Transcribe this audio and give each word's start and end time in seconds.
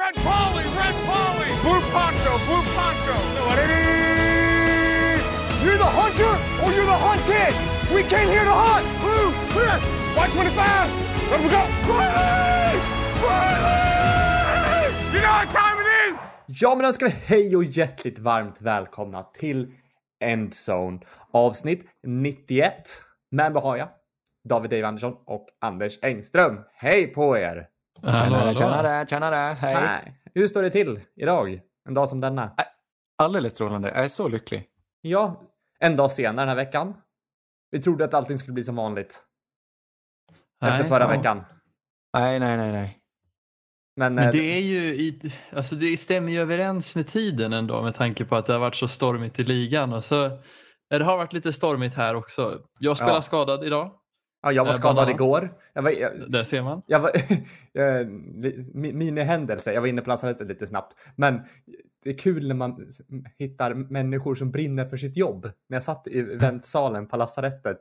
Red 0.00 0.16
Polly, 0.24 0.64
Red 0.64 0.96
Polly, 1.08 1.50
Blue 1.64 1.82
Poncho, 1.92 2.32
Blue 2.46 2.64
Poncho. 2.74 3.16
You're 5.62 5.76
the 5.76 5.92
hunter 6.00 6.34
or 6.62 6.68
you're 6.72 6.86
the 6.86 7.00
hunted! 7.06 7.54
We 7.94 8.02
came 8.02 8.28
here 8.34 8.44
to 8.44 8.56
hunt! 8.64 8.86
Blue, 9.02 9.28
clear. 9.52 9.76
White 10.16 10.32
25. 10.32 11.30
Let 11.30 11.40
me 11.42 11.48
go. 11.48 11.62
Riley! 11.92 12.80
Riley! 13.24 14.94
You 15.12 15.20
know 15.20 15.32
what 15.32 15.48
time 15.52 15.76
it 15.80 16.12
is? 16.12 16.18
Ja, 16.46 16.74
men 16.74 16.84
då 16.84 16.92
ska 16.92 17.04
vi 17.04 17.10
hej 17.10 17.56
och 17.56 17.64
hjärtligt 17.64 18.18
varmt 18.18 18.60
välkomna 18.60 19.22
till 19.22 19.72
Endzone 20.20 20.98
avsnitt 21.30 21.86
91. 22.02 22.72
Med 23.30 23.52
mig 23.52 23.62
har 23.62 23.76
jag 23.76 23.88
David 24.44 24.70
Dave 24.70 24.86
Andersson 24.86 25.16
och 25.26 25.46
Anders 25.60 25.98
Engström. 26.02 26.60
Hej 26.72 27.06
på 27.06 27.38
er! 27.38 27.69
Tjenare, 27.98 28.54
tjenare, 28.54 29.06
tjenare, 29.06 29.54
hej. 29.54 29.74
Hej. 29.74 30.14
Hur 30.34 30.46
står 30.46 30.62
det 30.62 30.70
till 30.70 31.00
idag? 31.16 31.60
En 31.88 31.94
dag 31.94 32.08
som 32.08 32.20
denna? 32.20 32.54
Alldeles 33.18 33.52
strålande, 33.52 33.88
jag 33.88 34.04
är 34.04 34.08
så 34.08 34.28
lycklig. 34.28 34.66
Ja, 35.00 35.42
en 35.80 35.96
dag 35.96 36.10
senare 36.10 36.40
den 36.42 36.48
här 36.48 36.56
veckan. 36.56 36.94
Vi 37.70 37.82
trodde 37.82 38.04
att 38.04 38.14
allting 38.14 38.38
skulle 38.38 38.54
bli 38.54 38.64
som 38.64 38.76
vanligt. 38.76 39.22
Efter 40.62 40.78
Nej, 40.78 40.88
förra 40.88 41.04
ja. 41.04 41.08
veckan. 41.08 41.44
Nej, 42.18 42.40
nej, 42.40 42.56
nej, 42.56 42.72
nej. 42.72 42.96
Men, 43.96 44.14
Men 44.14 44.24
eh, 44.24 44.32
det 44.32 44.56
är 44.56 44.60
ju 44.60 44.80
i, 44.94 45.32
alltså 45.52 45.74
det 45.74 45.96
stämmer 45.96 46.32
ju 46.32 46.40
överens 46.40 46.96
med 46.96 47.06
tiden 47.08 47.52
ändå 47.52 47.82
med 47.82 47.94
tanke 47.94 48.24
på 48.24 48.36
att 48.36 48.46
det 48.46 48.52
har 48.52 48.60
varit 48.60 48.74
så 48.74 48.88
stormigt 48.88 49.38
i 49.38 49.44
ligan 49.44 49.92
och 49.92 50.04
så 50.04 50.38
det 50.90 51.04
har 51.04 51.16
varit 51.16 51.32
lite 51.32 51.52
stormigt 51.52 51.94
här 51.94 52.14
också. 52.14 52.60
Jag 52.80 52.96
spelar 52.96 53.14
Ja. 53.14 53.22
skadad 53.22 53.64
idag. 53.64 53.92
Ja, 54.42 54.52
jag 54.52 54.64
var 54.64 54.70
eh, 54.70 54.74
skadad 54.74 54.94
bland 54.94 55.08
annat. 55.08 55.20
igår. 55.20 55.54
Jag 55.72 55.82
var, 55.82 55.90
jag, 55.90 56.30
Där 56.30 56.42
ser 56.42 56.62
man. 56.62 56.82
jag 56.86 57.00
var, 57.00 57.10
eh, 57.74 58.06
minihändelse, 58.74 59.72
jag 59.72 59.80
var 59.80 59.88
inne 59.88 60.02
på 60.02 60.08
lasarettet 60.08 60.48
lite 60.48 60.66
snabbt. 60.66 60.96
Men 61.16 61.40
det 62.04 62.10
är 62.10 62.14
kul 62.14 62.48
när 62.48 62.54
man 62.54 62.86
hittar 63.38 63.74
människor 63.74 64.34
som 64.34 64.50
brinner 64.50 64.84
för 64.84 64.96
sitt 64.96 65.16
jobb. 65.16 65.50
När 65.68 65.76
jag 65.76 65.82
satt 65.82 66.06
i 66.06 66.22
väntsalen 66.22 67.06
på 67.06 67.16
lasarettet 67.16 67.78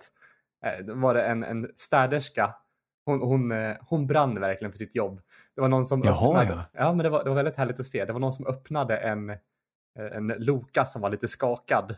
eh, 0.66 0.95
var 0.95 1.14
det 1.14 1.23
en, 1.23 1.44
en 1.44 1.67
städerska. 1.75 2.56
Hon, 3.05 3.22
hon, 3.22 3.53
hon 3.81 4.08
brann 4.08 4.39
verkligen 4.39 4.72
för 4.72 4.78
sitt 4.78 4.95
jobb. 4.95 5.22
Det 5.55 5.61
var 5.61 5.67
någon 5.67 5.86
som 5.86 6.03
Jaha, 6.03 6.42
öppnade. 6.42 6.66
Ja, 6.73 6.94
men 6.94 7.03
det 7.03 7.09
var, 7.09 7.23
det 7.23 7.30
var 7.30 7.36
väldigt 7.36 7.55
härligt 7.55 7.80
att 7.80 7.86
se. 7.86 8.05
Det 8.05 8.14
var 8.14 8.20
någon 8.20 8.33
som 8.33 8.48
öppnade 8.48 8.98
en, 8.98 9.30
en 10.11 10.28
Loka 10.38 10.86
som 10.86 11.02
var 11.02 11.09
lite 11.09 11.28
skakad. 11.28 11.95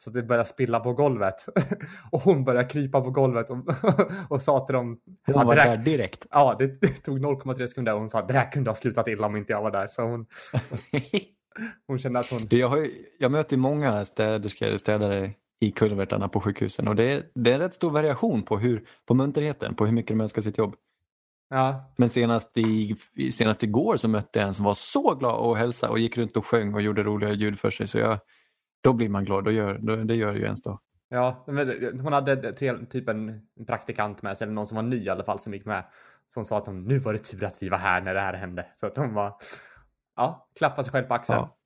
Så 0.00 0.10
att 0.10 0.14
det 0.14 0.22
började 0.22 0.48
spilla 0.48 0.80
på 0.80 0.92
golvet. 0.92 1.34
och 2.10 2.20
hon 2.20 2.44
började 2.44 2.68
krypa 2.68 3.00
på 3.00 3.10
golvet 3.10 3.50
och, 3.50 3.56
och 4.28 4.42
sa 4.42 4.60
till 4.60 4.74
dem 4.74 5.00
Hon 5.26 5.38
att 5.38 5.46
var 5.46 5.56
där 5.56 5.76
direkt. 5.76 6.26
Ja, 6.30 6.56
det, 6.58 6.80
det 6.80 6.86
tog 7.04 7.18
0,3 7.18 7.66
sekunder 7.66 7.92
och 7.92 7.98
hon 7.98 8.10
sa 8.10 8.18
att 8.18 8.28
det 8.28 8.34
här 8.34 8.52
kunde 8.52 8.70
ha 8.70 8.74
slutat 8.74 9.08
illa 9.08 9.26
om 9.26 9.36
inte 9.36 9.52
jag 9.52 9.62
var 9.62 9.70
där. 9.70 9.86
Så 9.88 10.02
hon, 10.02 10.26
hon 11.86 11.98
kände 11.98 12.20
att 12.20 12.30
hon... 12.30 12.46
Det, 12.46 12.56
jag, 12.56 12.68
har 12.68 12.76
ju, 12.76 13.04
jag 13.18 13.32
möter 13.32 13.56
många 13.56 14.04
städerskor, 14.04 14.76
städare 14.76 15.32
i 15.60 15.70
kulvertarna 15.70 16.28
på 16.28 16.40
sjukhusen 16.40 16.88
och 16.88 16.96
det 16.96 17.04
är, 17.04 17.22
det 17.34 17.52
är 17.52 17.58
rätt 17.58 17.74
stor 17.74 17.90
variation 17.90 18.42
på, 18.42 18.58
hur, 18.58 18.84
på 19.06 19.14
munterheten, 19.14 19.74
på 19.74 19.86
hur 19.86 19.92
mycket 19.92 20.08
de 20.08 20.20
älskar 20.20 20.42
sitt 20.42 20.58
jobb. 20.58 20.74
Ja, 21.50 21.92
Men 21.96 22.08
senast, 22.08 22.58
i, 22.58 22.94
senast 23.32 23.62
igår 23.62 23.96
så 23.96 24.08
mötte 24.08 24.38
jag 24.38 24.48
en 24.48 24.54
som 24.54 24.64
var 24.64 24.74
så 24.74 25.14
glad 25.14 25.40
och 25.40 25.56
hälsa 25.56 25.90
och 25.90 25.98
gick 25.98 26.18
runt 26.18 26.36
och 26.36 26.46
sjöng 26.46 26.74
och 26.74 26.82
gjorde 26.82 27.02
roliga 27.02 27.32
ljud 27.32 27.58
för 27.58 27.70
sig. 27.70 27.88
Så 27.88 27.98
jag, 27.98 28.18
då 28.80 28.92
blir 28.92 29.08
man 29.08 29.24
glad, 29.24 29.44
då 29.44 29.50
gör, 29.50 29.78
då, 29.78 29.96
det 29.96 30.14
gör 30.14 30.34
ju 30.34 30.42
ens 30.44 30.62
dag. 30.62 30.78
ja, 31.08 31.44
men 31.46 32.00
hon 32.00 32.12
hade 32.12 32.52
till, 32.52 32.86
typ 32.86 33.08
en 33.08 33.40
praktikant 33.66 34.22
med 34.22 34.36
sig, 34.36 34.44
eller 34.44 34.54
någon 34.54 34.66
som 34.66 34.76
var 34.76 34.82
ny 34.82 35.04
i 35.04 35.08
alla 35.08 35.24
fall 35.24 35.38
som 35.38 35.54
gick 35.54 35.64
med. 35.64 35.84
Som 36.28 36.44
sa 36.44 36.58
att 36.58 36.66
hon, 36.66 36.84
nu 36.84 36.98
var 36.98 37.12
det 37.12 37.18
tur 37.18 37.44
att 37.44 37.62
vi 37.62 37.68
var 37.68 37.78
här 37.78 38.00
när 38.00 38.14
det 38.14 38.20
här 38.20 38.34
hände. 38.34 38.66
Så 38.74 38.86
att 38.86 38.96
hon 38.96 39.14
var, 39.14 39.34
ja, 40.16 40.48
klappade 40.58 40.84
sig 40.84 40.92
själv 40.92 41.04
på 41.04 41.14
axeln. 41.14 41.38
Ja. 41.38 41.56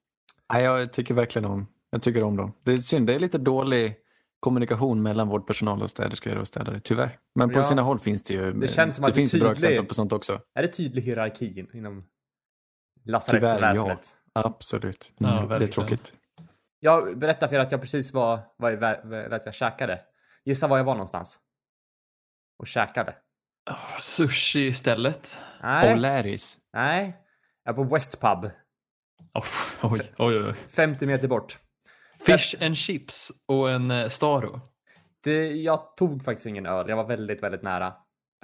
Nej, 0.52 0.64
jag 0.64 0.92
tycker 0.92 1.14
verkligen 1.14 1.44
om, 1.50 1.66
jag 1.90 2.02
tycker 2.02 2.22
om 2.24 2.36
dem. 2.36 2.52
Det 2.62 2.72
är 2.72 2.76
synd, 2.76 3.06
det 3.06 3.14
är 3.14 3.18
lite 3.18 3.38
dålig 3.38 3.96
kommunikation 4.40 5.02
mellan 5.02 5.28
vårdpersonal 5.28 5.82
och 5.82 5.90
städerskor 5.90 6.36
och 6.38 6.46
städare, 6.46 6.80
tyvärr. 6.80 7.18
Men 7.34 7.50
på 7.50 7.58
Ja. 7.58 7.62
sina 7.62 7.82
håll 7.82 7.98
finns 7.98 8.22
det 8.22 8.34
ju 8.34 8.52
Det 8.52 8.68
känns 8.68 8.94
som 8.96 9.04
att 9.04 9.10
det 9.10 9.14
finns 9.14 9.34
ju 9.34 9.38
bra 9.40 9.48
tydlig- 9.48 9.64
exempel 9.68 9.86
på 9.88 9.94
sånt 9.94 10.12
också. 10.12 10.40
Är 10.54 10.62
det 10.62 10.68
tydlig 10.68 11.02
hierarki 11.02 11.58
in- 11.58 11.68
inom 11.74 11.92
Tyvärr, 13.04 13.12
lasarettsväsendet? 13.12 14.08
Absolut. 14.32 15.10
Ja, 15.18 15.36
Mm, 15.38 15.48
det 15.48 15.64
är 15.64 15.66
tråkigt. 15.66 16.12
Jag 16.84 17.18
berättar 17.18 17.48
för 17.48 17.56
er 17.56 17.60
att 17.60 17.72
jag 17.72 17.80
precis 17.80 18.12
var, 18.12 18.40
var 18.56 18.70
i, 18.70 19.34
att 19.34 19.46
jag 19.46 19.54
käkade. 19.54 20.00
Gissa 20.44 20.68
var 20.68 20.76
jag 20.76 20.84
var 20.84 20.94
någonstans? 20.94 21.38
Och 22.58 22.66
käkade. 22.66 23.14
Oh, 23.70 23.98
sushi 24.00 24.66
istället. 24.66 25.38
Nej, 25.62 25.94
Polaris. 25.94 26.58
nej. 26.72 27.16
Jag 27.64 27.72
är 27.72 27.76
på 27.76 27.94
West 27.94 28.20
Pub. 28.20 28.50
Oh, 29.34 29.44
oj, 29.82 30.12
oj, 30.18 30.44
oj. 30.46 30.54
50 30.68 31.06
meter 31.06 31.28
bort. 31.28 31.58
Fish 32.26 32.54
and 32.60 32.76
chips 32.76 33.32
och 33.46 33.70
en 33.70 33.90
eh, 33.90 34.08
Staro. 34.08 34.60
Det, 35.22 35.52
jag 35.52 35.96
tog 35.96 36.24
faktiskt 36.24 36.46
ingen 36.46 36.66
öl. 36.66 36.88
Jag 36.88 36.96
var 36.96 37.06
väldigt, 37.06 37.42
väldigt 37.42 37.62
nära. 37.62 37.94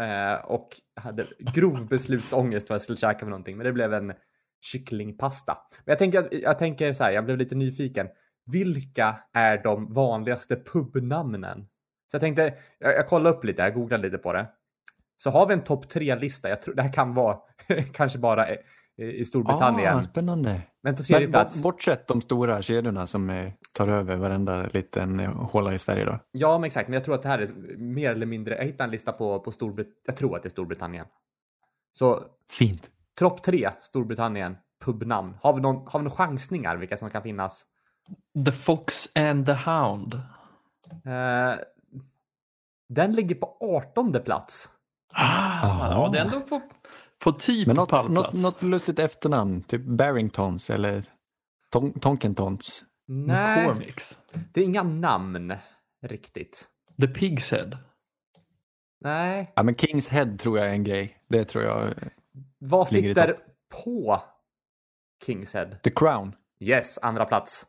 Eh, 0.01 0.45
och 0.45 0.69
hade 1.01 1.27
grov 1.39 1.89
beslutsångest 1.89 2.69
vad 2.69 2.75
jag 2.75 2.83
skulle 2.83 2.99
käka 2.99 3.19
för 3.19 3.27
någonting. 3.27 3.57
Men 3.57 3.67
det 3.67 3.73
blev 3.73 3.95
en 3.95 4.13
kycklingpasta. 4.61 5.59
Men 5.85 5.93
jag 5.93 5.99
tänker, 5.99 6.29
jag 6.43 6.59
tänker 6.59 6.93
så 6.93 7.05
här, 7.05 7.13
jag 7.13 7.25
blev 7.25 7.39
lite 7.39 7.55
nyfiken. 7.55 8.09
Vilka 8.53 9.17
är 9.33 9.63
de 9.63 9.93
vanligaste 9.93 10.57
pubnamnen? 10.57 11.67
Så 12.11 12.15
jag 12.15 12.21
tänkte, 12.21 12.55
jag, 12.79 12.95
jag 12.95 13.09
kollade 13.09 13.37
upp 13.37 13.45
lite, 13.45 13.63
jag 13.63 13.75
googlade 13.75 14.03
lite 14.03 14.19
på 14.19 14.33
det. 14.33 14.47
Så 15.17 15.31
har 15.31 15.47
vi 15.47 15.55
en 15.55 15.61
topp 15.65 15.89
tre-lista. 15.89 16.49
Jag 16.49 16.63
tror 16.63 16.75
det 16.75 16.83
här 16.83 16.93
kan 16.93 17.15
vara 17.15 17.39
kanske 17.93 18.19
bara 18.19 18.47
i, 18.97 19.25
Storbritannien. 19.25 19.97
Ah, 19.97 20.03
spännande. 20.03 20.63
Men 20.83 20.97
på 20.97 21.03
tredje 21.03 21.29
plats. 21.29 21.63
bort, 21.63 21.75
bortsett 21.75 22.07
de 22.07 22.21
stora 22.21 22.63
kedjorna 22.63 23.07
som 23.07 23.31
eh, 23.31 23.53
tar 23.75 23.89
över 23.89 24.17
varenda 24.17 24.63
liten 24.63 25.21
eh, 25.21 25.31
håla 25.31 25.75
i 25.75 25.79
Sverige 25.79 26.05
då. 26.05 26.19
Ja, 26.33 26.59
men 26.59 26.65
exakt. 26.65 26.89
Men 26.89 26.95
jag 26.95 27.05
tror 27.05 27.15
att 27.15 27.23
det 27.23 27.29
här 27.29 27.39
är 27.39 27.77
mer 27.77 28.11
eller 28.11 28.27
mindre. 28.27 28.57
Jag 28.57 28.65
hittade 28.65 28.85
en 28.85 28.91
lista 28.91 29.13
på, 29.13 29.41
på 29.41 29.51
Storbritannien. 29.51 29.97
Jag 30.07 30.17
tror 30.17 30.37
att 30.37 30.43
det 30.43 30.47
är 30.47 30.51
Storbritannien. 30.51 31.07
Så 31.93 32.23
Fint. 32.51 32.91
topp 33.19 33.43
tre 33.43 33.71
Storbritannien 33.81 34.57
pubnamn. 34.85 35.37
Har 35.41 35.53
vi, 35.53 35.61
någon, 35.61 35.87
har 35.87 36.01
vi 36.01 36.05
några 36.05 36.17
chansningar 36.17 36.77
vilka 36.77 36.97
som 36.97 37.11
kan 37.11 37.23
finnas? 37.23 37.67
The 38.45 38.53
Fox 38.53 39.09
and 39.15 39.47
the 39.47 39.53
Hound. 39.53 40.15
Eh, 41.05 41.55
den 42.89 43.13
ligger 43.13 43.35
på 43.35 43.57
18 43.61 44.13
plats. 44.25 44.69
Ah, 45.13 45.91
ja, 45.91 46.09
det 46.13 46.19
är 46.19 46.25
ändå 46.25 46.41
på, 46.41 46.63
på 47.19 47.33
typ 47.33 47.67
Men 47.67 47.77
något, 47.77 47.89
pallplats. 47.91 48.33
något, 48.33 48.43
något 48.43 48.63
lustigt 48.63 48.99
efternamn, 48.99 49.63
typ 49.63 49.83
Barringtons 49.85 50.71
eller 50.71 51.05
Ton, 51.71 52.01
Tonkentons. 52.01 52.85
Nej, 53.07 53.63
McCormicks. 53.67 54.19
det 54.53 54.61
är 54.61 54.65
inga 54.65 54.83
namn 54.83 55.55
riktigt. 56.07 56.69
The 57.01 57.07
Pig's 57.07 57.51
Head. 57.53 57.79
Nej, 59.01 59.53
Ja, 59.57 59.63
men 59.63 59.77
Kings 59.77 60.09
Head 60.09 60.37
tror 60.39 60.59
jag 60.59 60.67
är 60.69 60.73
en 60.73 60.85
grej. 60.85 61.19
Det 61.29 61.45
tror 61.45 61.65
jag. 61.65 61.95
vad 62.59 62.89
sitter 62.89 63.37
på 63.85 64.23
Kingshead? 65.27 65.67
The 65.83 65.91
Crown. 65.91 66.35
Yes, 66.61 66.99
andra 66.99 67.25
plats. 67.25 67.67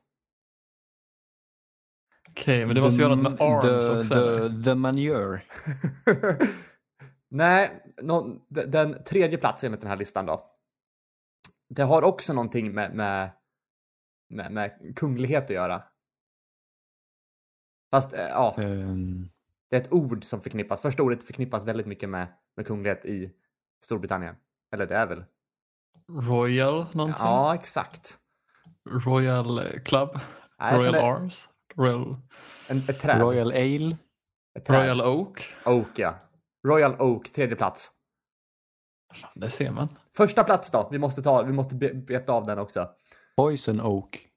Okej, 2.31 2.65
men 2.65 2.75
det 2.75 2.81
måste 2.81 3.01
göra 3.01 3.15
något 3.15 3.39
med 3.39 3.41
arms 3.41 3.87
the, 3.87 3.99
också. 3.99 4.13
eller? 4.13 4.49
the, 4.49 4.63
the 4.63 4.75
Manure. 4.75 5.41
Nej, 7.29 7.83
de- 8.01 8.45
den 8.47 9.03
tredje 9.03 9.37
platsen 9.37 9.67
enligt 9.67 9.81
den 9.81 9.89
här 9.89 9.97
listan 9.97 10.25
då. 10.25 10.45
Det 11.69 11.83
har 11.83 12.01
också 12.01 12.33
någonting 12.33 12.73
med, 12.73 12.95
med, 12.95 13.31
med, 14.29 14.51
med 14.51 14.93
kunglighet 14.95 15.43
att 15.43 15.49
göra. 15.49 15.83
Fast, 17.91 18.13
eh, 18.13 18.19
ja, 18.27 18.55
Ehm, 18.57 19.29
det 19.69 19.75
är 19.75 19.81
ett 19.81 19.93
ord 19.93 20.23
som 20.23 20.41
förknippas. 20.41 20.81
Första 20.81 21.03
ordet 21.03 21.23
förknippas 21.23 21.65
väldigt 21.65 21.87
mycket 21.87 22.09
med, 22.09 22.27
med 22.55 22.67
kunglighet 22.67 23.05
i 23.05 23.31
Storbritannien. 23.83 24.35
Eller 24.73 24.85
det 24.85 24.95
är 24.95 25.07
väl? 25.07 25.23
Royal 26.11 26.85
någonting? 26.93 27.25
Ja, 27.25 27.55
exakt. 27.55 28.17
Royal 29.05 29.59
eh, 29.59 29.81
Club? 29.85 30.19
Nej, 30.59 30.77
Royal 30.77 30.95
Arms? 30.95 31.49
Royal, 31.75 32.15
En, 32.67 32.77
ett 32.77 32.99
träd. 32.99 33.21
Royal 33.21 33.51
Ale. 33.51 33.97
Ett 34.57 34.65
träd. 34.65 34.79
Royal 34.81 35.01
Oak? 35.01 35.55
Oak, 35.65 35.99
ja. 35.99 36.15
Royal 36.67 37.01
Oak, 37.01 37.29
tredje 37.29 37.55
plats. 37.55 37.91
Det 39.35 39.49
ser 39.49 39.71
man. 39.71 39.87
Första 40.17 40.43
plats 40.43 40.71
då. 40.71 40.89
Vi 40.91 40.97
måste 40.97 41.21
ta, 41.21 41.43
vi 41.43 41.53
måste 41.53 41.75
be- 41.75 41.93
beta 41.93 42.33
av 42.33 42.45
den 42.45 42.59
också. 42.59 42.89
Poison 43.35 43.81
Oak. 43.81 44.27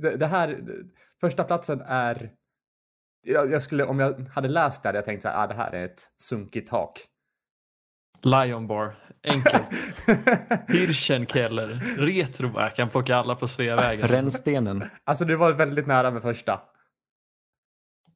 det, 0.00 0.16
det 0.16 0.26
här, 0.26 0.64
första 1.20 1.44
platsen 1.44 1.80
är, 1.80 2.32
jag, 3.26 3.50
jag 3.50 3.62
skulle, 3.62 3.84
om 3.84 3.98
jag 4.00 4.28
hade 4.28 4.48
läst 4.48 4.82
det 4.82 4.88
hade 4.88 4.98
jag 4.98 5.04
tänkt 5.04 5.22
så 5.22 5.28
här, 5.28 5.44
ah, 5.44 5.46
det 5.46 5.54
här 5.54 5.72
är 5.72 5.84
ett 5.84 6.10
sunkigt 6.22 6.70
hak. 6.70 7.00
Lion 8.22 8.66
Bar. 8.66 8.94
Enkelt. 9.22 9.68
Hirschenkeller. 10.68 11.68
Retro. 11.98 12.50
Jag 12.54 12.76
kan 12.76 12.88
plocka 12.88 13.16
alla 13.16 13.34
på 13.34 13.48
Sveavägen. 13.48 14.08
Rännstenen. 14.08 14.84
alltså 15.04 15.24
du 15.24 15.36
var 15.36 15.52
väldigt 15.52 15.86
nära 15.86 16.10
med 16.10 16.22
första. 16.22 16.60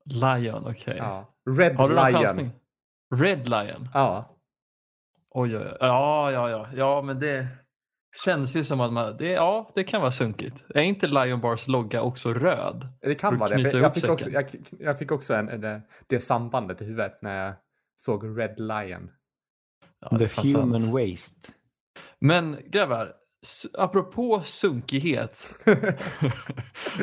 Lion, 0.04 0.66
okej. 0.66 0.96
Ja. 0.98 1.34
Red 1.58 1.76
Har 1.76 1.88
du 1.88 1.94
Lion. 1.94 2.12
chansning? 2.12 2.50
Red 3.14 3.48
Lion? 3.48 3.88
Ja. 3.94 4.38
Oj, 5.30 5.56
oj, 5.56 5.62
oj. 5.64 5.76
Ja, 5.80 6.30
ja, 6.32 6.50
ja. 6.50 6.68
Ja, 6.74 7.02
men 7.02 7.20
det... 7.20 7.46
känns 8.24 8.56
ju 8.56 8.64
som 8.64 8.80
att 8.80 8.92
man, 8.92 9.16
det, 9.16 9.28
ja, 9.28 9.70
det 9.74 9.84
kan 9.84 10.00
vara 10.00 10.12
sunkigt. 10.12 10.64
Är 10.74 10.82
inte 10.82 11.06
Lion 11.06 11.40
Bars 11.40 11.68
logga 11.68 12.02
också 12.02 12.34
röd? 12.34 12.88
Det 13.00 13.14
kan 13.14 13.38
vara 13.38 13.56
det. 13.56 13.78
Jag 13.78 13.94
fick 13.94 14.08
också, 14.08 14.30
jag, 14.30 14.46
jag 14.78 14.98
fick 14.98 15.12
också 15.12 15.34
en, 15.34 15.48
en, 15.48 15.82
det 16.06 16.20
sambandet 16.20 16.82
i 16.82 16.84
huvudet 16.84 17.22
när 17.22 17.44
jag 17.44 17.54
såg 17.96 18.38
Red 18.38 18.60
Lion. 18.60 19.10
Ja, 20.10 20.18
The 20.18 20.28
fan 20.28 20.44
sant. 20.44 20.56
human 20.56 20.92
waste. 20.92 21.52
Men 22.18 22.56
grabbar, 22.66 23.12
apropå 23.78 24.42
sunkighet 24.44 25.36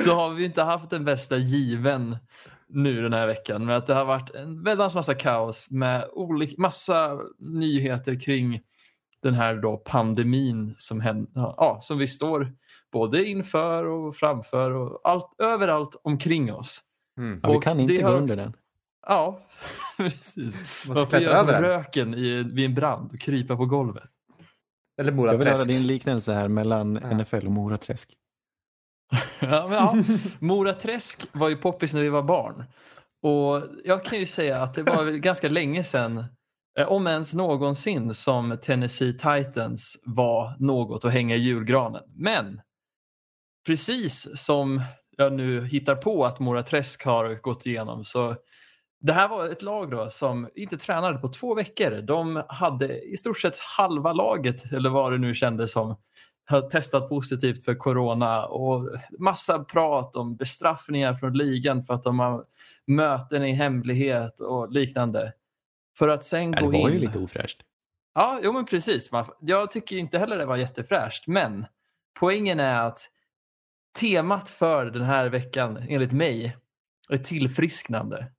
så 0.05 0.15
har 0.15 0.33
vi 0.33 0.45
inte 0.45 0.61
haft 0.61 0.89
den 0.89 1.05
bästa 1.05 1.37
given 1.37 2.17
nu 2.67 3.01
den 3.01 3.13
här 3.13 3.27
veckan. 3.27 3.65
Men 3.65 3.75
att 3.75 3.87
det 3.87 3.93
har 3.93 4.05
varit 4.05 4.35
en 4.35 4.63
väldans 4.63 4.95
massa 4.95 5.13
kaos 5.13 5.71
med 5.71 6.05
olika, 6.11 6.53
massa 6.57 7.19
nyheter 7.39 8.19
kring 8.19 8.61
den 9.21 9.33
här 9.33 9.55
då 9.55 9.77
pandemin 9.77 10.75
som, 10.77 11.01
händer, 11.01 11.31
ja, 11.35 11.79
som 11.81 11.97
vi 11.97 12.07
står 12.07 12.53
både 12.91 13.25
inför 13.25 13.85
och 13.85 14.15
framför 14.15 14.71
och 14.71 15.01
allt, 15.03 15.35
överallt 15.39 15.95
omkring 16.03 16.53
oss. 16.53 16.81
Mm. 17.17 17.39
Ja, 17.43 17.51
vi 17.51 17.59
kan 17.59 17.79
inte 17.79 17.97
gå 17.97 18.09
under 18.09 18.35
den. 18.35 18.53
Ja, 19.07 19.41
precis. 19.97 20.85
Man 20.87 20.95
klättra 20.95 21.19
göra 21.21 21.37
som 21.37 21.49
över 21.49 21.61
röken 21.61 22.13
i, 22.13 22.43
vid 22.43 22.65
en 22.65 22.75
brand 22.75 23.11
och 23.13 23.19
krypa 23.19 23.57
på 23.57 23.65
golvet. 23.65 24.09
Eller 25.01 25.11
Jag 25.11 25.37
vill 25.37 25.47
höra 25.47 25.63
din 25.63 25.87
liknelse 25.87 26.33
här 26.33 26.47
mellan 26.47 26.99
Ja. 27.01 27.17
NFL 27.17 27.45
och 27.45 27.51
Moraträsk. 27.51 28.13
Ja, 29.41 29.67
men 29.69 29.73
ja. 29.77 29.95
Moraträsk 30.39 31.27
var 31.31 31.49
ju 31.49 31.57
poppis 31.57 31.93
när 31.93 32.01
vi 32.01 32.09
var 32.09 32.23
barn. 32.23 32.63
Och 33.23 33.63
jag 33.83 34.05
kan 34.05 34.19
ju 34.19 34.25
säga 34.25 34.63
att 34.63 34.73
det 34.73 34.83
var 34.83 35.03
väl 35.03 35.17
ganska 35.17 35.49
länge 35.49 35.83
sedan, 35.83 36.25
eh, 36.79 36.87
om 36.87 37.07
ens 37.07 37.33
någonsin, 37.33 38.13
som 38.13 38.57
Tennessee 38.61 39.13
Titans 39.13 40.03
var 40.05 40.55
något 40.59 41.05
att 41.05 41.13
hänga 41.13 41.35
i 41.35 41.39
julgranen. 41.39 42.03
Men 42.15 42.61
precis 43.65 44.27
som 44.35 44.81
jag 45.17 45.33
nu 45.33 45.65
hittar 45.65 45.95
på 45.95 46.25
att 46.25 46.39
Moraträsk 46.39 47.05
har 47.05 47.41
gått 47.41 47.65
igenom 47.65 48.03
så 48.05 48.35
det 49.01 49.13
här 49.13 49.27
var 49.27 49.45
ett 49.45 49.61
lag 49.61 49.91
då 49.91 50.09
som 50.09 50.49
inte 50.55 50.77
tränade 50.77 51.17
på 51.17 51.27
två 51.27 51.55
veckor. 51.55 52.01
De 52.01 52.43
hade 52.47 53.01
i 53.01 53.17
stort 53.17 53.39
sett 53.39 53.57
halva 53.57 54.13
laget, 54.13 54.71
eller 54.71 54.89
vad 54.89 55.11
det 55.11 55.17
nu 55.17 55.33
kändes 55.33 55.71
som, 55.71 55.97
har 56.45 56.69
testat 56.69 57.09
positivt 57.09 57.65
för 57.65 57.75
corona 57.75 58.45
och 58.45 58.89
massa 59.19 59.63
prat 59.63 60.15
om 60.15 60.35
bestraffningar 60.35 61.13
från 61.13 61.33
ligan 61.33 61.83
för 61.83 61.93
att 61.93 62.03
de 62.03 62.19
har 62.19 62.45
möten 62.87 63.45
i 63.45 63.53
hemlighet 63.53 64.39
och 64.39 64.71
liknande. 64.71 65.33
För 65.97 66.07
att 66.07 66.23
sen 66.23 66.53
Ja, 66.53 66.61
gå 66.61 66.71
det 66.71 66.77
var 66.77 66.89
in... 66.89 66.93
ju 66.93 66.99
lite 66.99 67.19
ofräscht. 67.19 67.61
Ja, 68.13 68.39
jo 68.43 68.53
men 68.53 68.65
precis. 68.65 69.09
Jag 69.39 69.71
tycker 69.71 69.97
inte 69.97 70.19
heller 70.19 70.37
det 70.37 70.45
var 70.45 70.57
jättefräscht, 70.57 71.27
men 71.27 71.65
poängen 72.19 72.59
är 72.59 72.79
att 72.79 73.09
temat 73.99 74.49
för 74.49 74.85
den 74.85 75.03
här 75.03 75.29
veckan, 75.29 75.77
enligt 75.89 76.11
mig, 76.11 76.57
är 77.09 77.17
tillfrisknande. 77.17 78.31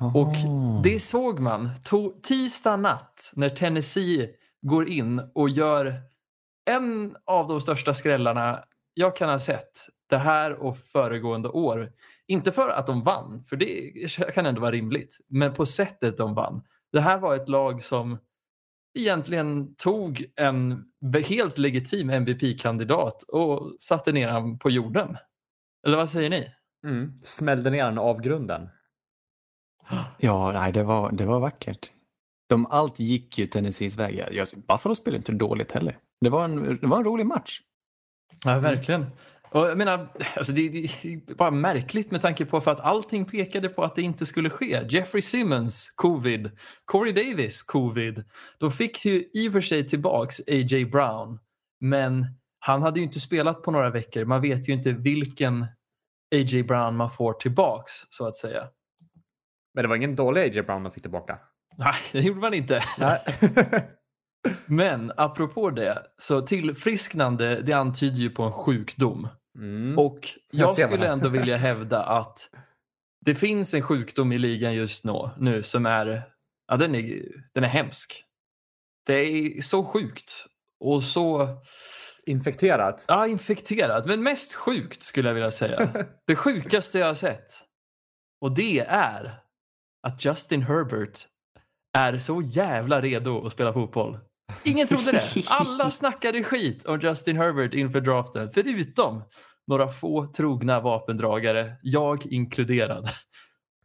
Och 0.00 0.28
Ah. 0.48 0.80
det 0.84 1.00
såg 1.00 1.38
man 1.40 1.70
to- 1.84 2.20
tisdag 2.22 2.76
natt 2.76 3.32
när 3.36 3.48
Tennessee 3.50 4.30
går 4.62 4.88
in 4.88 5.20
och 5.34 5.48
gör 5.48 6.00
en 6.70 7.16
av 7.26 7.46
de 7.46 7.60
största 7.60 7.94
skrällarna 7.94 8.64
jag 8.94 9.16
kan 9.16 9.28
ha 9.28 9.38
sett 9.38 9.70
det 10.10 10.18
här 10.18 10.52
och 10.52 10.78
föregående 10.78 11.48
år. 11.48 11.92
Inte 12.26 12.52
för 12.52 12.68
att 12.68 12.86
de 12.86 13.02
vann, 13.02 13.44
för 13.44 13.56
det 13.56 13.92
kan 14.34 14.46
ändå 14.46 14.60
vara 14.60 14.70
rimligt, 14.70 15.18
men 15.28 15.54
på 15.54 15.66
sättet 15.66 16.16
de 16.16 16.34
vann. 16.34 16.62
Det 16.92 17.00
här 17.00 17.18
var 17.18 17.36
ett 17.36 17.48
lag 17.48 17.82
som 17.82 18.18
egentligen 18.98 19.74
tog 19.74 20.24
en 20.36 20.84
helt 21.26 21.58
legitim 21.58 22.10
MVP-kandidat 22.10 23.22
och 23.22 23.72
satte 23.80 24.12
ner 24.12 24.28
honom 24.32 24.58
på 24.58 24.70
jorden. 24.70 25.16
Eller 25.86 25.96
vad 25.96 26.08
säger 26.10 26.30
ni? 26.30 26.50
Mm. 26.86 27.12
Smällde 27.22 27.70
ner 27.70 27.84
den 27.84 27.98
av 27.98 28.20
grunden. 28.20 28.68
Ja, 30.18 30.52
nej, 30.52 30.72
det 30.72 30.82
var, 30.82 31.12
det 31.12 31.24
var 31.24 31.40
vackert. 31.40 31.90
De, 32.48 32.66
allt 32.66 32.98
gick 32.98 33.38
ju 33.38 33.46
Tennessees 33.46 33.96
väg. 33.96 34.24
Jag, 34.32 34.48
Buffalo 34.68 34.94
spelade 34.94 35.16
inte 35.16 35.32
dåligt 35.32 35.72
heller. 35.72 35.98
Det 36.20 36.28
var 36.28 36.44
en, 36.44 36.78
det 36.80 36.86
var 36.86 36.98
en 36.98 37.04
rolig 37.04 37.26
match. 37.26 37.60
Ja, 38.44 38.58
verkligen. 38.58 39.06
Och 39.50 39.68
jag 39.68 39.78
menar, 39.78 40.08
alltså 40.36 40.52
det, 40.52 40.68
det 40.68 40.78
är 40.78 41.34
bara 41.34 41.50
märkligt 41.50 42.10
med 42.10 42.22
tanke 42.22 42.44
på 42.44 42.60
för 42.60 42.70
att 42.70 42.80
allting 42.80 43.24
pekade 43.24 43.68
på 43.68 43.82
att 43.82 43.94
det 43.94 44.02
inte 44.02 44.26
skulle 44.26 44.50
ske. 44.50 44.86
Jeffrey 44.90 45.22
Simmons, 45.22 45.92
covid. 45.94 46.50
Corey 46.84 47.12
Davis, 47.12 47.62
covid. 47.62 48.24
De 48.58 48.70
fick 48.70 49.04
ju 49.04 49.30
i 49.34 49.48
och 49.48 49.52
för 49.52 49.60
sig 49.60 49.88
tillbaks 49.88 50.40
A.J. 50.40 50.84
Brown, 50.84 51.38
men 51.80 52.26
han 52.58 52.82
hade 52.82 53.00
ju 53.00 53.06
inte 53.06 53.20
spelat 53.20 53.62
på 53.62 53.70
några 53.70 53.90
veckor. 53.90 54.24
Man 54.24 54.40
vet 54.40 54.68
ju 54.68 54.72
inte 54.72 54.92
vilken 54.92 55.62
A.J. 56.34 56.62
Brown 56.62 56.96
man 56.96 57.10
får 57.10 57.32
tillbaks, 57.32 57.92
så 58.10 58.26
att 58.26 58.36
säga. 58.36 58.68
Men 59.78 59.82
det 59.82 59.88
var 59.88 59.96
ingen 59.96 60.16
dålig 60.16 60.42
A.J. 60.42 60.62
Brown 60.62 60.82
de 60.82 60.92
fick 60.92 61.02
tillbaka. 61.02 61.38
Nej, 61.76 61.94
det 62.12 62.20
gjorde 62.20 62.40
man 62.40 62.54
inte. 62.54 62.84
Men 64.66 65.12
apropå 65.16 65.70
det, 65.70 66.02
så 66.18 66.42
tillfrisknande, 66.42 67.62
det 67.62 67.72
antyder 67.72 68.16
ju 68.16 68.30
på 68.30 68.42
en 68.42 68.52
sjukdom. 68.52 69.28
Mm. 69.58 69.98
Och 69.98 70.28
Jag 70.50 70.68
jag 70.68 70.70
skulle 70.70 71.08
ändå 71.08 71.28
vilja 71.28 71.56
hävda 71.56 72.02
att 72.02 72.50
det 73.20 73.34
finns 73.34 73.74
en 73.74 73.82
sjukdom 73.82 74.32
i 74.32 74.38
ligan 74.38 74.74
just 74.74 75.04
nu, 75.04 75.30
nu 75.38 75.62
som 75.62 75.86
är, 75.86 76.22
ja, 76.68 76.76
den 76.76 76.94
är, 76.94 77.22
den 77.54 77.64
är 77.64 77.68
hemsk. 77.68 78.24
Det 79.06 79.14
är 79.14 79.62
så 79.62 79.84
sjukt 79.84 80.46
och 80.80 81.04
så 81.04 81.48
Infekterat. 82.26 83.04
ja, 83.08 83.26
infekterat, 83.26 84.06
men 84.06 84.22
mest 84.22 84.54
sjukt 84.54 85.02
skulle 85.02 85.28
jag 85.28 85.34
vilja 85.34 85.50
säga. 85.50 86.06
Det 86.26 86.36
sjukaste 86.36 86.98
jag 86.98 87.06
har 87.06 87.14
sett. 87.14 87.52
Och 88.40 88.54
det 88.54 88.78
är 88.88 89.47
att 90.02 90.24
Justin 90.24 90.62
Herbert 90.62 91.26
är 91.92 92.18
så 92.18 92.42
jävla 92.42 93.00
redo 93.00 93.46
att 93.46 93.52
spela 93.52 93.72
fotboll. 93.72 94.18
Ingen 94.64 94.86
trodde 94.86 95.12
det. 95.12 95.44
Alla 95.46 95.90
snackade 95.90 96.44
skit 96.44 96.86
om 96.86 97.00
Justin 97.00 97.36
Herbert 97.36 97.74
inför 97.74 98.00
draften, 98.00 98.50
förutom 98.54 99.22
några 99.66 99.88
få 99.88 100.32
trogna 100.32 100.80
vapendragare, 100.80 101.76
jag 101.82 102.26
inkluderad. 102.26 103.08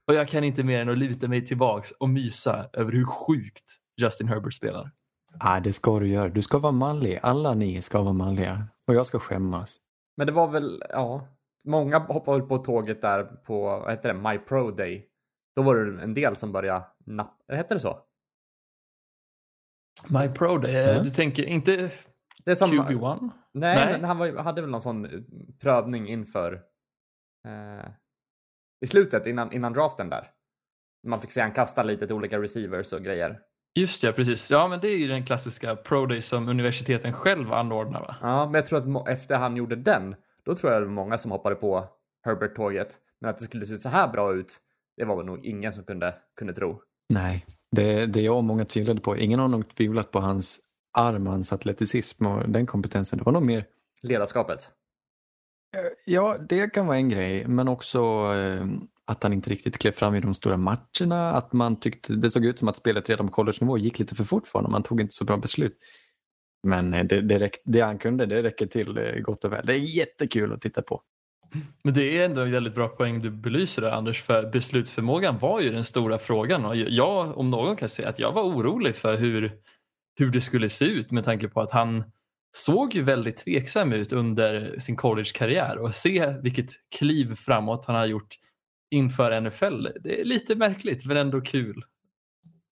Och 0.08 0.14
jag 0.14 0.28
kan 0.28 0.44
inte 0.44 0.64
mer 0.64 0.82
än 0.82 0.90
att 0.90 0.98
luta 0.98 1.28
mig 1.28 1.46
tillbaks 1.46 1.92
och 1.92 2.10
mysa 2.10 2.70
över 2.74 2.92
hur 2.92 3.06
sjukt 3.06 3.64
Justin 4.02 4.28
Herbert 4.28 4.54
spelar. 4.54 4.92
Ah, 5.40 5.60
det 5.60 5.74
ska 5.74 6.00
du 6.00 6.08
göra. 6.08 6.30
Du 6.30 6.42
ska 6.42 6.58
vara 6.58 6.72
manlig. 6.72 7.20
Alla 7.24 7.54
ni 7.54 7.82
ska 7.82 8.02
vara 8.02 8.14
manliga. 8.14 8.68
Och 8.88 8.96
jag 8.96 9.08
ska 9.08 9.20
skämmas. 9.20 9.78
Men 10.18 10.28
det 10.28 10.34
var 10.34 10.48
väl, 10.48 10.84
ja. 10.90 11.28
Många 11.68 12.00
hoppade 12.00 12.40
väl 12.40 12.48
på 12.48 12.58
tåget 12.58 13.02
där 13.02 13.24
på, 13.24 13.62
vad 13.64 13.90
hette 13.90 14.08
det, 14.08 14.14
My 14.14 14.38
Pro 14.38 14.72
Day. 14.72 15.08
Då 15.56 15.62
var 15.62 15.76
det 15.76 16.04
en 16.04 16.14
del 16.14 16.36
som 16.36 16.52
började 16.52 16.86
nappa, 17.06 17.56
hette 17.56 17.74
det 17.76 17.80
så? 17.80 18.00
My 20.10 20.30
Pro 20.30 20.58
Day, 20.58 20.90
Mm. 20.90 21.04
du 21.04 21.10
tänker 21.10 21.44
inte 21.44 21.92
Det 22.46 22.52
är 22.52 22.56
som, 22.56 22.72
QB1? 22.72 23.30
Nej, 23.52 23.76
Nej. 23.76 23.92
men 23.94 24.04
han 24.04 24.18
var, 24.18 24.38
hade 24.38 24.62
väl 24.62 24.70
någon 24.70 24.82
sån 24.82 25.06
eh, 25.06 25.12
prövning 25.62 26.08
inför 26.08 26.54
eh, 27.48 27.90
i 28.82 28.88
slutet 28.88 29.28
innan, 29.28 29.52
innan 29.52 29.74
draften 29.74 30.10
där. 30.10 30.32
Man 31.08 31.22
fick 31.22 31.32
se 31.32 31.42
han 31.42 31.52
kasta 31.52 31.84
lite 31.84 32.08
till 32.08 32.16
olika 32.16 32.42
receivers 32.42 32.94
och 32.94 33.02
grejer. 33.04 33.40
Just 33.76 34.04
ja, 34.04 34.12
precis. 34.12 34.52
Ja, 34.52 34.68
men 34.68 34.80
det 34.80 34.88
är 34.88 34.98
ju 34.98 35.08
den 35.08 35.26
klassiska 35.26 35.76
Pro 35.76 36.06
Day 36.06 36.22
som 36.22 36.50
universiteten 36.50 37.14
själv 37.14 37.54
anordnar 37.54 38.02
va? 38.02 38.16
Ja, 38.22 38.46
men 38.46 38.54
jag 38.54 38.66
tror 38.66 39.00
att 39.02 39.08
efter 39.10 39.36
han 39.38 39.56
gjorde 39.56 39.76
den, 39.76 40.16
då 40.44 40.56
tror 40.56 40.74
jag 40.74 40.82
det 40.82 40.86
var 40.86 40.94
många 40.94 41.18
som 41.18 41.32
hoppade 41.32 41.56
på 41.56 41.88
Herbert-tåget. 42.26 43.00
Men 43.22 43.30
att 43.30 43.38
det 43.38 43.44
skulle 43.44 43.66
se 43.66 43.76
så 43.78 43.90
här 43.90 44.08
bra 44.08 44.34
ut, 44.34 44.58
det 44.98 45.06
var 45.06 45.18
väl 45.18 45.26
nog 45.26 45.46
ingen 45.46 45.74
som 45.74 45.84
kunde, 45.84 46.16
kunde 46.36 46.54
tro. 46.54 46.82
Nej, 47.10 47.46
det, 47.72 48.06
det 48.06 48.22
jag 48.22 48.38
och 48.38 48.44
många 48.44 48.66
tvivlade 48.66 49.02
på. 49.02 49.18
Ingen 49.18 49.40
har 49.40 49.48
nog 49.48 49.76
tvivlat 49.76 50.12
på 50.12 50.20
hans 50.20 50.60
arm, 50.98 51.28
hans 51.28 51.54
atleticism 51.54 52.26
och 52.26 52.50
den 52.50 52.66
kompetensen. 52.66 53.20
Det 53.20 53.26
var 53.26 53.32
nog 53.32 53.44
mer 53.44 53.66
Ledarskapet. 54.04 54.72
Ja, 56.06 56.38
det 56.50 56.70
kan 56.70 56.88
vara 56.88 56.98
en 56.98 57.10
grej, 57.10 57.48
men 57.48 57.68
också 57.68 58.00
eh, 58.36 58.68
att 59.06 59.24
han 59.24 59.34
inte 59.34 59.50
riktigt 59.50 59.78
klev 59.78 59.92
fram 59.92 60.16
i 60.16 60.20
de 60.20 60.34
stora 60.34 60.58
matcherna. 60.58 61.32
Att 61.32 61.54
man 61.54 61.80
tyckte 61.80 62.14
det 62.14 62.32
såg 62.32 62.46
ut 62.46 62.60
som 62.60 62.68
att 62.68 62.78
spelet 62.78 63.10
redan 63.10 63.28
på 63.28 63.34
college-nivå 63.34 63.78
gick 63.78 64.00
lite 64.00 64.16
för 64.16 64.24
fort 64.24 64.48
för 64.48 64.60
honom. 64.60 64.74
Han 64.74 64.84
tog 64.84 65.02
inte 65.02 65.14
så 65.14 65.26
bra 65.26 65.38
beslut. 65.38 65.78
Men 66.64 66.94
eh, 66.94 67.06
det, 67.06 67.22
det, 67.22 67.40
räck, 67.40 67.56
det 67.66 67.82
han 67.82 67.98
kunde, 67.98 68.26
det 68.26 68.44
räcker 68.44 68.66
till 68.66 68.98
eh, 68.98 69.22
gott 69.22 69.46
och 69.46 69.52
väl. 69.52 69.66
Det 69.66 69.74
är 69.74 69.78
jättekul 69.78 70.54
att 70.54 70.62
titta 70.62 70.82
på. 70.82 71.02
Men 71.84 71.94
det 71.94 72.18
är 72.18 72.26
ändå 72.26 72.42
en 72.42 72.52
väldigt 72.52 72.76
bra 72.76 72.88
poäng 72.88 73.22
du 73.22 73.30
belyser 73.30 73.82
där 73.82 73.92
Anders, 73.92 74.24
för 74.24 74.52
beslutsförmågan 74.52 75.40
var 75.40 75.62
ju 75.62 75.70
den 75.70 75.84
stora 75.84 76.18
frågan 76.18 76.66
och 76.66 76.76
jag 76.76 77.38
om 77.38 77.50
någon 77.50 77.76
kan 77.76 77.90
säga 77.90 78.10
att 78.10 78.20
jag 78.20 78.32
var 78.32 78.44
orolig 78.44 78.96
för 78.96 79.18
hur, 79.18 79.52
hur 80.20 80.30
det 80.30 80.42
skulle 80.42 80.70
se 80.70 80.86
ut 80.86 81.12
med 81.12 81.26
tanke 81.26 81.48
på 81.48 81.62
att 81.62 81.72
han 81.72 82.04
såg 82.56 82.94
ju 82.94 83.04
väldigt 83.04 83.38
tveksam 83.38 83.94
ut 83.94 84.14
under 84.14 84.80
sin 84.80 84.96
collegekarriär 84.96 85.78
och 85.78 85.96
se 85.96 86.36
vilket 86.42 86.70
kliv 86.98 87.36
framåt 87.36 87.86
han 87.86 87.96
har 87.96 88.06
gjort 88.06 88.36
inför 88.92 89.42
NFL. 89.42 89.88
Det 90.04 90.22
är 90.22 90.26
lite 90.26 90.56
märkligt 90.56 91.06
men 91.06 91.18
ändå 91.18 91.42
kul. 91.42 91.84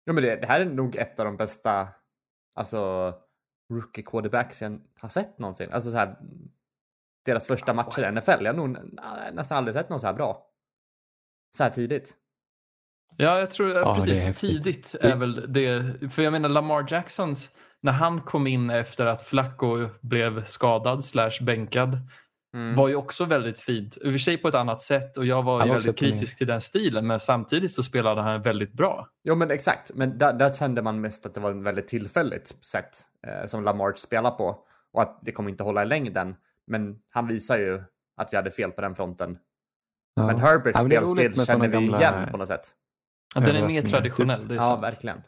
Ja, 0.06 0.14
men 0.14 0.24
det, 0.24 0.36
det 0.36 0.48
här 0.48 0.62
är 0.62 0.66
nog 0.66 0.96
ett 0.96 1.20
av 1.20 1.26
de 1.26 1.38
bästa, 1.38 1.88
alltså 2.56 3.14
rookie 3.74 4.04
quarterbacks 4.04 4.62
jag 4.62 4.82
har 5.00 5.10
sett 5.10 5.40
någonsin. 5.40 5.72
Alltså 5.72 5.92
så 5.92 5.98
här, 5.98 6.16
deras 7.26 7.48
första 7.48 7.74
matcher 7.74 8.04
i 8.08 8.12
NFL. 8.12 8.46
Jag 8.46 8.54
har 8.54 8.68
nog 8.68 8.78
nästan 9.34 9.58
aldrig 9.58 9.74
sett 9.74 9.90
någon 9.90 10.00
så 10.00 10.08
här 10.08 10.14
bra. 10.14 10.46
Så 11.58 11.64
här 11.64 11.70
tidigt. 11.70 12.14
Ja, 13.18 13.40
jag 13.40 13.52
tror 13.52 13.72
Ja, 13.72 13.92
är 13.92 13.96
precis 13.96 14.24
häftigt. 14.24 14.64
tidigt 14.64 14.96
är 15.02 15.16
väl 15.16 15.54
det. 15.54 15.84
För 16.12 16.22
jag 16.22 16.32
menar 16.32 16.50
Lamar 16.50 16.86
Jacksons, 16.90 17.52
när 17.82 17.92
han 17.92 18.22
kom 18.22 18.48
in 18.48 18.70
efter 18.70 19.06
att 19.06 19.24
Flacco 19.24 19.90
blev 20.02 20.44
skadad 20.46 21.06
slash 21.06 21.42
bänkad 21.42 21.98
Mm. 22.54 22.76
var 22.76 22.88
ju 22.88 22.96
också 22.96 23.26
väldigt 23.26 23.60
fint. 23.60 23.98
I 23.98 24.00
och 24.00 24.12
för 24.12 24.18
sig 24.18 24.38
på 24.38 24.48
ett 24.48 24.56
annat 24.56 24.82
sätt 24.82 25.18
och 25.18 25.26
jag 25.26 25.44
var 25.44 25.64
ju 25.64 25.70
var 25.70 25.76
också 25.76 25.88
väldigt 25.88 26.00
kritisk 26.00 26.38
till 26.38 26.48
den 26.48 26.62
stilen 26.62 27.08
men 27.08 27.20
samtidigt 27.20 27.72
så 27.72 27.84
spelade 27.84 28.22
han 28.22 28.42
väldigt 28.42 28.74
bra. 28.74 29.10
Jo 29.24 29.36
men 29.36 29.52
exakt, 29.52 29.92
men 29.96 30.18
där, 30.18 30.34
där 30.34 30.50
kände 30.50 30.82
man 30.82 31.02
mest 31.02 31.26
att 31.26 31.34
det 31.34 31.40
var 31.42 31.52
en 31.52 31.64
väldigt 31.64 31.88
tillfälligt 31.88 32.48
sätt 32.66 32.98
eh, 33.28 33.46
som 33.46 33.64
Lamar 33.64 33.94
spelar 33.96 34.32
på 34.32 34.60
och 34.94 35.02
att 35.02 35.20
det 35.22 35.32
kommer 35.32 35.50
inte 35.50 35.64
hålla 35.64 35.84
i 35.84 35.86
längden. 35.86 36.36
Men 36.68 37.00
han 37.10 37.28
visar 37.28 37.58
ju 37.58 37.84
att 38.18 38.34
vi 38.34 38.38
hade 38.38 38.52
fel 38.52 38.72
på 38.72 38.82
den 38.82 38.96
fronten. 38.96 39.38
Ja. 40.16 40.28
Men 40.28 40.38
Herberts 40.40 40.80
Ja, 40.82 40.86
spelstil 40.86 41.46
känner 41.46 41.68
vi 41.68 41.74
gamla- 41.78 41.98
igen 42.00 42.28
på 42.32 42.38
något 42.38 42.48
sätt. 42.48 42.76
Den 43.36 43.44
är 43.56 43.68
mer 43.68 43.82
traditionell, 43.82 44.48
det 44.48 44.54
är 44.54 44.56
Ja, 44.56 44.62
sant. 44.62 44.84
verkligen. 44.84 45.22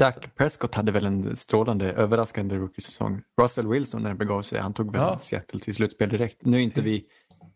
Dak 0.00 0.34
Prescott 0.34 0.74
hade 0.74 0.92
väl 0.92 1.06
en 1.06 1.36
strålande, 1.36 1.92
överraskande 1.92 2.56
rookie-säsong. 2.56 3.22
Russell 3.42 3.68
Wilson 3.68 4.02
när 4.02 4.08
det 4.10 4.16
begav 4.16 4.42
sig, 4.42 4.58
han 4.60 4.74
tog 4.74 4.92
väl 4.92 5.00
Ja. 5.00 5.18
Seattle 5.18 5.60
till 5.60 5.74
slutspel 5.74 6.08
direkt. 6.08 6.44
Nu 6.44 6.56
är 6.56 6.60
inte 6.60 6.80
vi, 6.80 7.06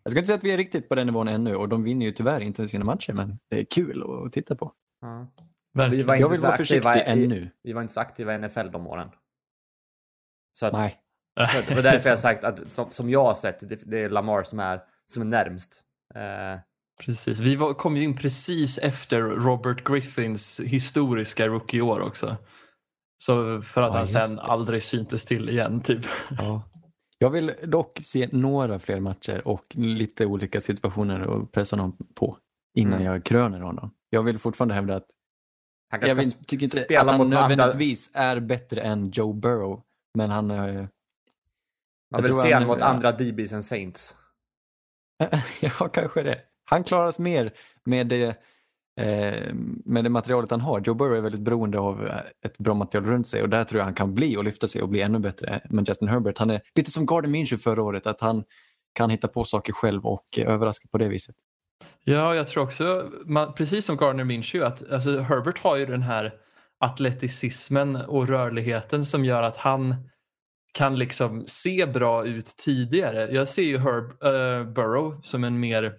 jag 0.03 0.11
ska 0.11 0.19
inte 0.19 0.27
säga 0.27 0.37
att 0.37 0.43
vi 0.43 0.51
är 0.51 0.57
riktigt 0.57 0.89
på 0.89 0.95
den 0.95 1.07
nivån 1.07 1.27
ännu 1.27 1.55
och 1.55 1.69
de 1.69 1.83
vinner 1.83 2.05
ju 2.05 2.11
tyvärr 2.11 2.41
inte 2.41 2.67
sina 2.67 2.85
matcher 2.85 3.13
men 3.13 3.39
det 3.49 3.59
är 3.59 3.65
kul 3.65 4.03
att 4.25 4.33
titta 4.33 4.55
på. 4.55 4.73
Ja. 5.01 5.27
Vi 5.73 6.03
var 6.03 6.15
Jag 6.15 6.21
inte 6.21 6.29
vill 6.31 6.39
så 6.39 6.47
vara 6.47 6.57
försiktig 6.57 6.89
i, 6.89 7.01
ännu. 7.05 7.49
vi 7.63 7.73
var 7.73 7.81
inte 7.81 7.93
så 7.93 7.99
aktiva 7.99 8.33
i 8.33 8.37
NFL 8.37 8.71
de 8.71 8.87
åren. 8.87 9.09
Så 10.51 10.65
att, 10.65 10.73
Nej. 10.73 11.01
Så 11.39 11.61
det 11.67 11.75
var 11.75 11.81
därför 11.81 12.09
jag 12.09 12.11
har 12.11 12.15
sagt 12.21 12.43
att 12.43 12.71
som, 12.71 12.91
som 12.91 13.09
jag 13.09 13.23
har 13.23 13.33
sett, 13.33 13.69
det, 13.69 13.81
det 13.85 13.99
är 13.99 14.09
Lamar 14.09 14.43
som 14.43 14.59
är, 14.59 14.81
som 15.05 15.21
är 15.21 15.25
närmst. 15.25 15.81
Eh, 16.15 16.59
Precis, 17.05 17.39
vi 17.39 17.55
var, 17.55 17.73
kom 17.73 17.97
ju 17.97 18.03
in 18.03 18.17
precis 18.17 18.77
efter 18.77 19.21
Robert 19.21 19.87
Griffins 19.87 20.59
historiska 20.59 21.47
rookieår 21.47 21.99
också. 22.01 22.37
Så 23.23 23.61
för 23.61 23.81
att 23.81 23.91
Ja, 23.93 23.97
han 23.97 24.07
sen 24.07 24.35
det. 24.35 24.41
aldrig 24.41 24.83
syntes 24.83 25.25
till 25.25 25.49
igen 25.49 25.81
typ. 25.81 26.05
Ja. 26.37 26.61
Jag 27.17 27.29
vill 27.29 27.53
dock 27.63 27.99
se 28.03 28.29
några 28.31 28.79
fler 28.79 28.99
matcher 28.99 29.47
och 29.47 29.65
lite 29.75 30.25
olika 30.25 30.61
situationer 30.61 31.41
att 31.41 31.51
pressa 31.51 31.75
honom 31.75 31.97
på 32.15 32.37
innan 32.77 32.93
Mm. 33.01 33.13
jag 33.13 33.23
kröner 33.25 33.59
honom. 33.61 33.91
Jag 34.09 34.23
vill 34.23 34.39
fortfarande 34.39 34.73
hävda 34.75 34.95
att 34.95 35.07
han 35.91 36.01
jag 36.07 36.15
vill, 36.15 36.31
tycker 36.31 36.63
inte 36.63 36.77
spela 36.77 37.01
att 37.01 37.11
han 37.11 37.21
andra- 37.21 37.47
nödvändigtvis 37.47 38.11
är 38.13 38.39
bättre 38.39 38.81
än 38.81 39.09
Joe 39.13 39.33
Burrow. 39.33 39.81
Men 40.17 40.29
han, 40.29 40.51
eh, 40.51 40.85
Man 42.11 42.23
vill 42.23 42.33
se 42.33 42.51
han- 42.51 42.53
honom 42.53 42.67
mot 42.67 42.79
ja. 42.79 42.85
andra 42.85 43.11
DBs 43.11 43.53
än 43.53 43.63
Saints. 43.63 44.15
ja 45.59 45.87
kanske 45.87 46.23
det. 46.23 46.39
Han 46.65 46.83
klarar 46.83 47.11
sig 47.11 47.23
mer 47.23 47.53
med 47.83 48.07
det, 48.07 48.27
eh, 49.01 49.53
med 49.85 50.03
det 50.03 50.09
materialet 50.09 50.51
han 50.51 50.61
har. 50.61 50.79
Joe 50.79 50.95
Burrow 50.95 51.17
är 51.17 51.21
väldigt 51.21 51.41
beroende 51.41 51.79
av 51.79 52.07
eh, 52.07 52.15
ett 52.45 52.57
bra 52.57 52.73
material 52.73 53.09
runt 53.09 53.27
sig 53.27 53.41
och 53.41 53.49
där 53.49 53.63
tror 53.63 53.79
jag 53.79 53.85
han 53.85 53.93
kan 53.93 54.15
bli 54.15 54.37
och 54.37 54.43
lyfta 54.43 54.67
sig 54.67 54.81
och 54.81 54.89
bli 54.89 55.01
ännu 55.01 55.19
bättre. 55.19 55.61
Men 55.69 55.85
Justin 55.85 56.07
Herbert, 56.07 56.37
han 56.37 56.49
är 56.49 56.61
lite 56.75 56.91
som 56.91 57.05
Gardner 57.05 57.29
Minshew 57.29 57.63
förra 57.63 57.83
året, 57.83 58.07
att 58.07 58.21
han 58.21 58.43
kan 58.93 59.09
hitta 59.09 59.27
på 59.27 59.43
saker 59.43 59.73
själv 59.73 60.05
och 60.05 60.25
eh, 60.37 60.53
överraska 60.53 60.87
på 60.91 60.97
det 60.97 61.07
viset. 61.07 61.35
Ja, 62.03 62.35
jag 62.35 62.47
tror 62.47 62.63
också, 62.63 63.11
man, 63.25 63.53
precis 63.53 63.85
som 63.85 63.97
Gardner 63.97 64.23
Minshew, 64.23 64.67
att 64.67 64.91
alltså, 64.91 65.19
Herbert 65.19 65.59
har 65.59 65.75
ju 65.75 65.85
den 65.85 66.01
här 66.01 66.33
atleticismen 66.79 67.95
och 67.95 68.27
rörligheten 68.27 69.05
som 69.05 69.25
gör 69.25 69.43
att 69.43 69.57
han 69.57 69.95
kan 70.71 70.99
liksom 70.99 71.43
se 71.47 71.85
bra 71.85 72.25
ut 72.25 72.45
tidigare. 72.57 73.29
Jag 73.31 73.47
ser 73.47 73.63
ju 73.63 73.77
Herb, 73.77 74.23
eh, 74.23 74.73
Burrow 74.73 75.21
som 75.23 75.43
en 75.43 75.59
mer 75.59 75.93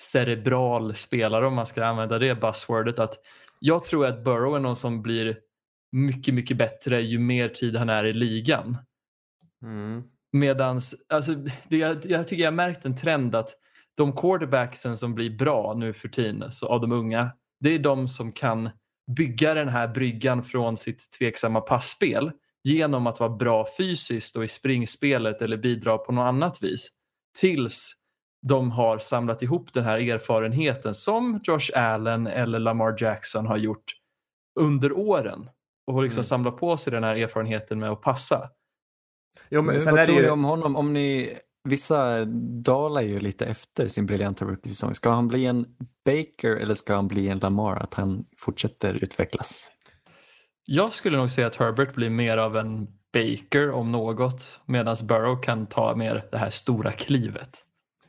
cerebral 0.00 0.94
spelare 0.94 1.46
om 1.46 1.54
man 1.54 1.66
ska 1.66 1.84
använda 1.84 2.18
det 2.18 2.40
buzzwordet. 2.40 2.98
Att 2.98 3.14
jag 3.60 3.84
tror 3.84 4.06
att 4.06 4.24
Burrow 4.24 4.56
är 4.56 4.60
någon 4.60 4.76
som 4.76 5.02
blir 5.02 5.38
mycket, 5.92 6.34
mycket 6.34 6.56
bättre 6.56 7.02
ju 7.02 7.18
mer 7.18 7.48
tid 7.48 7.76
han 7.76 7.88
är 7.88 8.04
i 8.04 8.12
ligan. 8.12 8.76
Mm. 9.62 10.02
Medans, 10.32 10.94
alltså, 11.08 11.34
det, 11.68 11.76
jag, 11.76 12.06
jag 12.06 12.28
tycker 12.28 12.42
jag 12.42 12.50
har 12.50 12.56
märkt 12.56 12.84
en 12.84 12.96
trend 12.96 13.34
att 13.34 13.50
de 13.96 14.12
quarterbacksen 14.12 14.96
som 14.96 15.14
blir 15.14 15.30
bra 15.30 15.74
nu 15.74 15.92
för 15.92 16.08
tiden 16.08 16.52
så 16.52 16.66
av 16.66 16.80
de 16.80 16.92
unga, 16.92 17.30
det 17.60 17.74
är 17.74 17.78
de 17.78 18.08
som 18.08 18.32
kan 18.32 18.70
bygga 19.16 19.54
den 19.54 19.68
här 19.68 19.88
bryggan 19.88 20.42
från 20.42 20.76
sitt 20.76 21.10
tveksamma 21.18 21.60
passspel 21.60 22.32
genom 22.66 23.06
att 23.06 23.20
vara 23.20 23.30
bra 23.30 23.66
fysiskt 23.78 24.36
och 24.36 24.44
i 24.44 24.48
springspelet 24.48 25.42
eller 25.42 25.56
bidra 25.56 25.98
på 25.98 26.12
något 26.12 26.22
annat 26.28 26.62
vis. 26.62 26.88
Tills 27.38 27.92
de 28.46 28.70
har 28.70 28.98
samlat 28.98 29.42
ihop 29.42 29.72
den 29.72 29.84
här 29.84 29.98
erfarenheten 29.98 30.94
som 30.94 31.40
Josh 31.44 31.70
Allen 31.78 32.26
eller 32.26 32.58
Lamar 32.58 32.96
Jackson 32.98 33.46
har 33.46 33.56
gjort 33.56 33.84
under 34.60 34.92
åren 34.92 35.50
och 35.86 36.02
liksom 36.02 36.18
Mm. 36.18 36.24
samlat 36.24 36.56
på 36.56 36.76
sig 36.76 36.90
den 36.92 37.04
här 37.04 37.16
erfarenheten 37.16 37.78
med 37.78 37.90
att 37.90 38.02
passa. 38.02 38.50
Jo, 39.50 39.62
men 39.62 39.72
Men 39.74 39.80
sen 39.80 39.92
vad 39.92 40.00
är 40.02 40.06
det 40.06 40.12
tror 40.12 40.20
ni 40.20 40.26
ju... 40.26 40.30
om 40.32 40.44
honom? 40.44 40.76
Om 40.76 40.92
ni, 40.92 41.38
vissa 41.64 42.24
dalar 42.64 43.02
ju 43.02 43.20
lite 43.20 43.46
efter 43.46 43.88
sin 43.88 44.06
briljanta 44.06 44.44
rookie-säsong. 44.44 44.94
Ska 44.94 45.10
han 45.10 45.28
bli 45.28 45.46
en 45.46 45.66
Baker 46.04 46.56
eller 46.56 46.74
ska 46.74 46.94
han 46.94 47.08
bli 47.08 47.28
en 47.28 47.38
Lamar? 47.38 47.76
Att 47.76 47.94
han 47.94 48.24
fortsätter 48.38 49.04
utvecklas? 49.04 49.72
Jag 50.66 50.90
skulle 50.90 51.16
nog 51.16 51.30
säga 51.30 51.46
att 51.46 51.56
Herbert 51.56 51.94
blir 51.94 52.10
mer 52.10 52.38
av 52.38 52.56
en 52.56 52.88
Baker 53.12 53.70
om 53.70 53.92
något 53.92 54.60
medan 54.66 54.96
Burrow 55.08 55.42
kan 55.42 55.66
ta 55.66 55.96
mer 55.96 56.28
det 56.30 56.38
här 56.38 56.50
stora 56.50 56.92
klivet. 56.92 57.64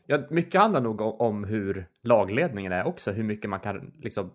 Ja, 0.06 0.20
mycket 0.30 0.62
handlar 0.62 0.82
nog 0.82 1.22
om, 1.22 1.44
hur 1.44 1.90
lagledningen 2.04 2.72
är 2.72 2.88
också, 2.88 3.12
hur 3.12 3.24
mycket 3.24 3.50
man 3.50 3.60
kan 3.60 3.94
liksom 4.00 4.32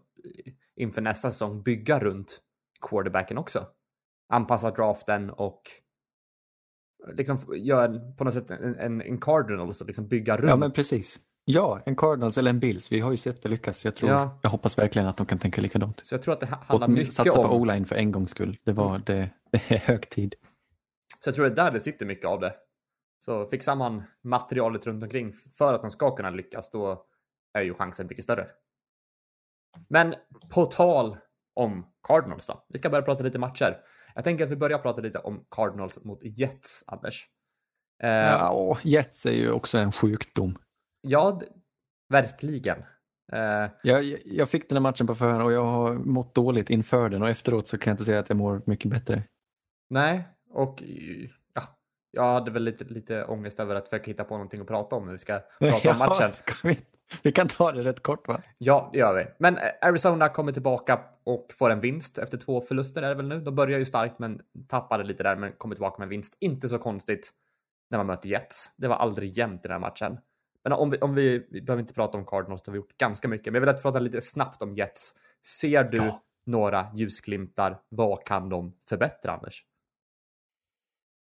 inför 0.77 1.01
nästa 1.01 1.31
säsong 1.31 1.63
bygga 1.63 1.99
runt 1.99 2.41
quarterbacken 2.81 3.39
också. 3.39 3.67
Anpassa 4.29 4.71
draften 4.71 5.31
och 5.31 5.63
liksom 7.15 7.39
gör 7.57 8.17
på 8.17 8.25
något 8.25 8.35
sätt 8.35 8.51
en, 8.51 8.77
en, 8.79 9.03
en 9.03 9.21
cardinals 9.21 9.81
och 9.81 9.87
liksom 9.87 10.09
bygga 10.09 10.37
runt. 10.37 10.49
Ja, 10.49 10.57
men 10.57 10.73
precis. 10.73 11.21
Ja, 11.45 11.81
en 11.87 11.97
Cardinals 11.97 12.39
eller 12.39 12.51
en 12.51 12.61
Bills. 12.61 12.93
Vi 12.93 13.01
har 13.01 13.11
ju 13.11 13.17
sett 13.17 13.43
det 13.43 13.49
lyckas. 13.49 13.85
Jag, 13.85 13.97
tror, 13.97 14.11
Ja. 14.11 14.39
jag 14.43 14.51
hoppas 14.51 14.79
verkligen 14.79 15.09
att 15.09 15.17
de 15.17 15.27
kan 15.27 15.39
tänka 15.39 15.61
likadant. 15.61 16.01
Så 16.07 16.15
jag 16.15 16.23
tror 16.23 16.35
att 16.35 16.41
det 16.41 16.47
ha- 16.47 16.57
Och 16.57 16.65
handlar 16.67 16.89
mycket 16.89 17.13
satsa 17.13 17.33
på 17.33 17.43
om... 17.43 17.61
O-line 17.63 17.85
för 17.85 17.97
en 17.97 18.13
gångs 18.13 18.31
skull. 18.31 18.59
Det, 18.65 18.73
var, 18.73 18.99
det, 18.99 19.31
det 19.53 19.71
är 19.75 19.79
hög 19.79 20.11
tid. 20.11 20.35
Så 21.19 21.29
jag 21.29 21.35
tror 21.35 21.47
att 21.47 21.57
där 21.57 21.71
det 21.71 21.81
sitter 21.81 22.07
mycket 22.07 22.27
av 22.27 22.41
det. 22.41 22.55
Så 23.25 23.47
fixar 23.47 23.77
man 23.77 24.03
materialet 24.25 24.87
runt 24.87 25.03
omkring 25.03 25.33
för 25.59 25.75
att 25.75 25.83
de 25.83 25.91
ska 25.91 26.17
kunna 26.17 26.31
lyckas, 26.31 26.71
då 26.71 27.05
är 27.59 27.63
ju 27.63 27.75
chansen 27.75 28.07
mycket 28.07 28.25
större. 28.25 28.47
Men 29.89 30.15
på 30.51 30.67
tal 30.67 31.17
om 31.55 31.87
Cardinals 32.09 32.47
då. 32.47 32.65
Vi 32.69 32.79
ska 32.79 32.91
börja 32.91 33.03
prata 33.03 33.25
lite 33.25 33.39
matcher. 33.39 33.77
Jag 34.15 34.25
tänker 34.25 34.45
att 34.45 34.51
vi 34.51 34.57
börjar 34.57 34.79
prata 34.79 35.01
lite 35.01 35.19
om 35.19 35.45
Cardinals 35.51 36.05
mot 36.05 36.19
Jets, 36.23 36.85
Anders. 36.87 37.27
Eh, 38.03 38.11
Ja, 38.11 38.51
och 38.51 38.79
Jets 38.87 39.27
är 39.27 39.33
ju 39.33 39.51
också 39.53 39.79
en 39.79 39.93
sjukdom. 39.93 40.59
Ja, 41.03 41.41
verkligen. 42.09 42.79
Eh, 43.33 43.71
Jag, 43.83 44.05
jag 44.25 44.49
fick 44.49 44.69
den 44.69 44.77
här 44.77 44.83
matchen 44.83 45.07
på 45.07 45.15
förhand 45.15 45.43
och 45.43 45.53
jag 45.53 45.65
har 45.65 45.95
mått 45.95 46.35
dåligt 46.35 46.71
inför 46.71 47.09
den 47.09 47.23
och 47.23 47.29
efteråt 47.29 47.69
så 47.69 47.79
kan 47.79 47.91
jag 47.91 47.95
inte 47.95 48.05
säga 48.05 48.19
att 48.19 48.29
jag 48.29 48.39
mår 48.39 48.63
mycket 48.67 48.91
bättre. 48.91 49.23
nej, 49.91 50.25
och 50.51 50.83
ja, 51.55 51.63
jag 52.11 52.23
hade 52.25 52.51
väl 52.51 52.63
lite, 52.65 52.85
lite 52.85 53.25
ångest 53.25 53.61
över 53.61 53.75
att 53.75 53.89
försöka 53.89 54.11
hitta 54.11 54.25
på 54.25 54.35
någonting 54.35 54.61
att 54.61 54.67
prata 54.67 54.97
om 54.97 55.05
när 55.05 55.13
vi 55.13 55.19
ska 55.19 55.41
prata 55.59 55.91
om 55.91 55.99
matchen. 56.09 56.31
vi, 56.65 56.79
vi 57.23 57.33
kan 57.33 57.49
ta 57.49 57.73
det 57.73 57.83
rätt 57.83 58.03
kort 58.03 58.29
va? 58.29 58.43
Ja, 58.59 58.91
det 58.93 58.99
gör 58.99 59.15
vi. 59.15 59.27
Men 59.39 59.57
eh, 59.57 59.63
Arizona 59.83 60.29
kommer 60.29 60.53
tillbaka 60.53 61.01
och 61.25 61.47
får 61.59 61.71
en 61.71 61.81
vinst 61.81 62.19
efter 62.19 62.39
två 62.39 62.61
förluster 62.61 63.03
är 63.03 63.09
det 63.09 63.15
väl 63.15 63.29
nu. 63.29 63.41
De 63.41 63.55
börjar 63.55 63.79
ju 63.79 63.85
starkt 63.85 64.19
men 64.19 64.41
tappade 64.69 65.05
lite 65.05 65.23
där 65.23 65.37
men 65.37 65.53
kommer 65.53 65.75
tillbaka 65.75 65.99
med 65.99 66.07
en 66.07 66.11
vinst. 66.11 66.37
Inte 66.41 66.69
så 66.69 66.79
konstigt 66.79 67.31
när 67.91 67.99
man 67.99 68.07
möter 68.07 68.29
Jets. 68.29 68.75
Det 68.77 68.89
var 68.89 68.97
aldrig 68.97 69.31
jämnt 69.31 69.61
i 69.65 69.69
den 69.69 69.73
här 69.73 69.79
matchen. 69.81 70.19
Men 70.65 70.73
om 70.73 70.91
vi, 70.91 70.99
om 70.99 71.15
vi, 71.15 71.47
vi 71.51 71.63
behöver 71.63 71.81
inte 71.81 71.95
prata 71.95 72.19
om 72.19 72.27
Cardinals, 72.27 72.63
det 72.63 72.71
har 72.71 72.73
vi 72.73 72.77
gjort 72.77 72.99
ganska 72.99 73.29
mycket. 73.29 73.47
Men 73.47 73.55
jag 73.55 73.61
vill 73.61 73.69
att 73.69 73.83
prata 73.83 73.99
lite 73.99 74.21
snabbt 74.21 74.63
om 74.63 74.75
Jets. 74.75 75.15
Ser 75.61 75.85
du 75.85 75.97
Ja. 75.97 76.23
några 76.47 76.87
ljusglimtar? 76.95 77.81
Vad 77.89 78.25
kan 78.27 78.49
de 78.49 78.73
förbättra, 78.89 79.33
Anders? 79.33 79.65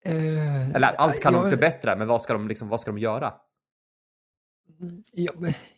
Eller 0.05 0.87
allt 0.95 1.21
kan 1.23 1.33
de 1.33 1.41
jag, 1.41 1.49
förbättra, 1.49 1.95
men 1.95 2.07
vad 2.07 2.21
ska 2.21 2.33
de, 2.33 2.47
liksom, 2.47 2.69
vad 2.69 2.79
ska 2.79 2.91
de 2.91 2.97
göra? 2.97 3.33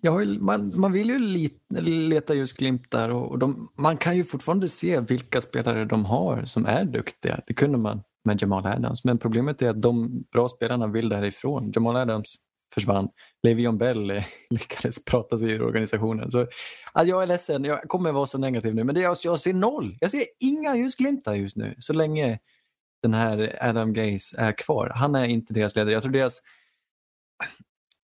har, 0.07 0.21
ju- 0.21 0.39
man, 0.39 0.79
man 0.79 0.91
vill 0.91 1.09
ju 1.09 1.19
leta 2.09 2.33
just 2.33 2.57
glimtar 2.57 3.09
och, 3.09 3.31
och 3.31 3.39
de, 3.39 3.71
man 3.75 3.97
kan 3.97 4.17
ju 4.17 4.23
fortfarande 4.23 4.69
se 4.69 4.99
vilka 4.99 5.41
spelare 5.41 5.85
de 5.85 6.05
har 6.05 6.45
som 6.45 6.65
är 6.65 6.85
duktiga. 6.85 7.41
Det 7.47 7.53
kunde 7.53 7.77
man 7.77 8.03
med 8.23 8.41
Jamal 8.41 8.65
Adams. 8.65 9.03
Men 9.03 9.17
problemet 9.17 9.61
är 9.61 9.69
att 9.69 9.81
de 9.81 10.21
bra 10.31 10.49
spelarna 10.49 10.87
vill 10.87 11.09
därifrån. 11.09 11.71
Jamal 11.75 11.95
Adams 11.95 12.35
försvann. 12.73 13.09
Levion 13.43 13.77
Bell 13.77 14.11
eh, 14.11 14.23
lyckades 14.49 15.05
prata 15.05 15.37
sig 15.37 15.49
ur 15.49 15.61
organisationen. 15.61 16.31
Så, 16.31 16.47
ja, 16.93 17.03
jag 17.03 17.23
är 17.23 17.27
ledsen, 17.27 17.63
jag 17.63 17.81
kommer 17.81 18.11
vara 18.11 18.25
så 18.25 18.37
negativ 18.37 18.75
nu. 18.75 18.83
Men 18.83 18.95
det, 18.95 19.01
jag, 19.01 19.17
jag 19.23 19.39
ser 19.39 19.53
noll. 19.53 19.97
Jag 19.99 20.11
ser 20.11 20.25
inga 20.39 20.75
ljusglimtar 20.75 21.33
just 21.33 21.57
nu. 21.57 21.75
Så 21.77 21.93
länge 21.93 22.39
den 23.01 23.13
här 23.13 23.57
Adam 23.61 23.93
Gaze 23.93 24.37
är 24.37 24.51
kvar. 24.51 24.91
Han 24.95 25.15
är 25.15 25.25
inte 25.25 25.53
deras 25.53 25.75
ledare. 25.75 25.93
Jag 25.93 26.03
tror 26.03 26.13
deras 26.13 26.41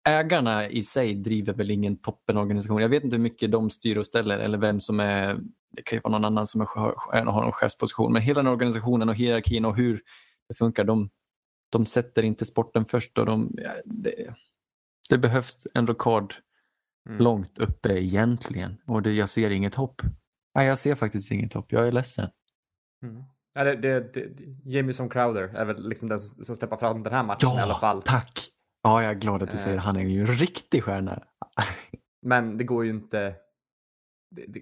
ägarna 0.05 0.69
i 0.69 0.83
sig 0.83 1.15
driver 1.15 1.53
väl 1.53 1.71
ingen 1.71 1.97
toppenorganisation. 1.97 2.81
Jag 2.81 2.89
vet 2.89 3.03
inte 3.03 3.15
hur 3.15 3.23
mycket 3.23 3.51
de 3.51 3.69
styr 3.69 3.97
och 3.97 4.05
ställer 4.05 4.39
eller 4.39 4.57
vem 4.57 4.79
som 4.79 4.99
är, 4.99 5.39
det 5.71 5.81
kan 5.81 5.97
ju 5.97 6.01
vara 6.01 6.11
någon 6.11 6.25
annan 6.25 6.47
som 6.47 6.61
är, 6.61 6.65
har 7.25 7.43
någon 7.43 7.51
chefsposition, 7.51 8.13
men 8.13 8.21
hela 8.21 8.43
den 8.43 8.51
organisationen 8.51 9.09
och 9.09 9.15
hierarkin 9.15 9.65
och 9.65 9.75
hur 9.75 10.01
det 10.47 10.55
funkar, 10.55 10.83
de, 10.83 11.09
de 11.69 11.85
sätter 11.85 12.23
inte 12.23 12.45
sporten 12.45 12.85
först 12.85 13.17
och 13.17 13.25
de, 13.25 13.55
det, 13.85 14.33
det 15.09 15.17
behövs 15.17 15.67
en 15.73 15.87
rockad 15.87 16.33
mm. 17.09 17.23
långt 17.23 17.57
uppe 17.57 17.89
egentligen 17.89 18.77
och 18.87 19.01
det, 19.01 19.11
jag 19.11 19.29
ser 19.29 19.49
inget 19.49 19.75
hopp. 19.75 20.01
Nej, 20.55 20.67
jag 20.67 20.79
ser 20.79 20.95
faktiskt 20.95 21.31
inget 21.31 21.53
hopp, 21.53 21.71
jag 21.71 21.87
är 21.87 21.91
ledsen. 21.91 22.29
Mm. 23.03 23.23
Ja, 23.53 23.63
det, 23.63 23.75
det, 23.75 24.13
det, 24.13 24.29
Jamison 24.65 25.09
Crowder 25.09 25.43
är 25.43 25.65
väl 25.65 25.89
liksom 25.89 26.09
den 26.09 26.19
som, 26.19 26.43
som 26.43 26.55
steppar 26.55 26.77
fram 26.77 27.03
den 27.03 27.13
här 27.13 27.23
matchen 27.23 27.49
ja, 27.49 27.59
i 27.59 27.61
alla 27.61 27.79
fall. 27.79 28.01
tack! 28.01 28.51
Ja, 28.83 29.01
jag 29.01 29.11
är 29.11 29.15
glad 29.15 29.43
att 29.43 29.51
du 29.51 29.57
säger 29.57 29.75
det. 29.75 29.81
Han 29.81 29.95
är 29.95 30.01
ju 30.01 30.19
en 30.19 30.27
riktig 30.27 30.83
stjärna. 30.83 31.23
Men 32.25 32.57
det 32.57 32.63
går 32.63 32.83
ju 32.85 32.89
inte. 32.89 33.35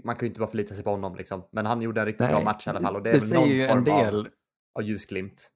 Man 0.04 0.16
kan 0.16 0.26
ju 0.26 0.28
inte 0.28 0.40
bara 0.40 0.50
förlita 0.50 0.76
sig 0.76 0.84
på 0.84 0.90
honom 0.90 1.16
liksom. 1.16 1.48
Men 1.52 1.66
han 1.66 1.82
gjorde 1.82 2.02
en 2.02 2.06
riktigt 2.06 2.20
Nej, 2.20 2.30
bra 2.30 2.44
match 2.44 2.68
i 2.68 2.70
alla 2.70 2.82
fall 2.82 2.96
och 2.96 3.04
det 3.04 3.10
är 3.10 3.14
det 3.14 3.20
väl 3.20 3.34
någon 3.34 3.50
ju 3.50 3.68
form 3.68 3.78
en 3.78 3.84
del 3.84 4.20
av, 4.20 4.28
av 4.80 4.84
ljusglimt. 4.84 5.50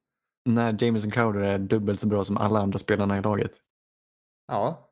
När 0.45 0.83
Jameson 0.83 1.11
Crowder 1.11 1.41
är 1.41 1.59
dubbelt 1.59 1.99
så 1.99 2.07
bra 2.07 2.23
som 2.23 2.37
alla 2.37 2.59
andra 2.59 2.79
spelarna 2.79 3.17
i 3.17 3.21
laget. 3.21 3.51
Ja. 4.47 4.89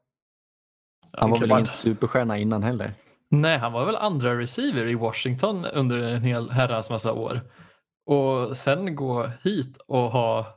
Han 1.11 1.31
var 1.31 1.39
väl 1.39 1.51
ingen 1.51 1.67
superstjärna 1.67 2.37
innan 2.37 2.63
heller? 2.63 2.93
Nej, 3.29 3.57
han 3.57 3.73
var 3.73 3.85
väl 3.85 3.95
andra 3.95 4.39
receiver 4.39 4.85
i 4.85 4.95
Washington 4.95 5.65
under 5.65 5.97
en 5.97 6.23
hel 6.23 6.49
herrans 6.49 6.89
massa 6.89 7.13
år. 7.13 7.41
Och 8.05 8.57
sen 8.57 8.95
gå 8.95 9.31
hit 9.43 9.77
och 9.87 10.11
ha 10.11 10.55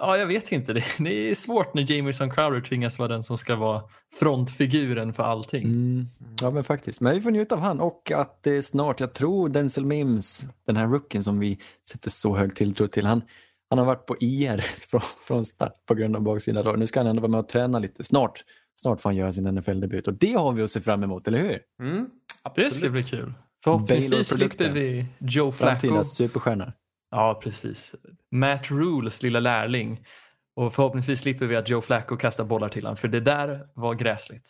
Ja, 0.00 0.16
jag 0.16 0.26
vet 0.26 0.52
inte. 0.52 0.72
Det, 0.98 1.30
är 1.30 1.34
svårt 1.34 1.74
när 1.74 1.92
Jamison 1.92 2.30
Crowder 2.30 2.60
tvingas 2.60 2.98
vara 2.98 3.08
den 3.08 3.22
som 3.22 3.38
ska 3.38 3.56
vara 3.56 3.82
frontfiguren 4.18 5.12
för 5.12 5.22
allting. 5.22 5.64
Mm. 5.64 6.06
Ja, 6.40 6.50
men 6.50 6.64
faktiskt. 6.64 7.00
Men 7.00 7.14
vi 7.14 7.20
får 7.20 7.30
njuta 7.30 7.54
av 7.54 7.60
han 7.60 7.80
och 7.80 8.10
att 8.10 8.42
det 8.42 8.56
är 8.56 8.62
snart, 8.62 9.00
jag 9.00 9.14
tror 9.14 9.48
Denzel 9.48 9.84
Mims, 9.84 10.46
den 10.66 10.76
här 10.76 10.86
rookien 10.86 11.24
som 11.24 11.38
vi 11.38 11.58
sätter 11.90 12.10
så 12.10 12.36
hög 12.36 12.56
tilltro 12.56 12.86
till, 12.86 13.06
han, 13.06 13.22
han 13.70 13.78
har 13.78 13.86
varit 13.86 14.06
på 14.06 14.16
IR 14.20 14.58
från, 14.90 15.00
från 15.26 15.44
start 15.44 15.86
på 15.86 15.94
grund 15.94 16.16
av 16.16 16.22
baksidan. 16.22 16.78
Nu 16.78 16.86
ska 16.86 17.00
han 17.00 17.06
ändå 17.06 17.22
vara 17.22 17.30
med 17.30 17.40
och 17.40 17.48
träna 17.48 17.78
lite. 17.78 18.04
Snart, 18.04 18.44
snart 18.80 19.00
får 19.00 19.10
han 19.10 19.16
göra 19.16 19.32
sin 19.32 19.46
NFL-debut 19.46 20.08
och 20.08 20.14
det 20.14 20.32
har 20.32 20.52
vi 20.52 20.62
att 20.62 20.70
se 20.70 20.80
fram 20.80 21.02
emot, 21.02 21.28
eller 21.28 21.38
hur? 21.38 21.60
Mm, 21.80 22.10
det 22.56 22.70
ska 22.70 22.90
bli 22.90 23.02
kul. 23.02 23.34
Förhoppningsvis 23.64 24.28
slipper 24.28 24.68
vi 24.68 25.06
Joe 25.18 25.52
Flacco. 25.52 25.80
Framtida 25.80 26.04
superstjärna. 26.04 26.72
Ja, 27.10 27.40
precis. 27.42 27.94
Matt 28.30 28.70
Rules 28.70 29.22
lilla 29.22 29.40
lärling. 29.40 30.06
Och 30.54 30.74
förhoppningsvis 30.74 31.20
slipper 31.20 31.46
vi 31.46 31.56
att 31.56 31.68
Joe 31.68 31.80
Flacco 31.80 32.16
kastar 32.16 32.44
bollar 32.44 32.68
till 32.68 32.84
honom, 32.84 32.96
för 32.96 33.08
det 33.08 33.20
där 33.20 33.68
var 33.74 33.94
gräsligt. 33.94 34.48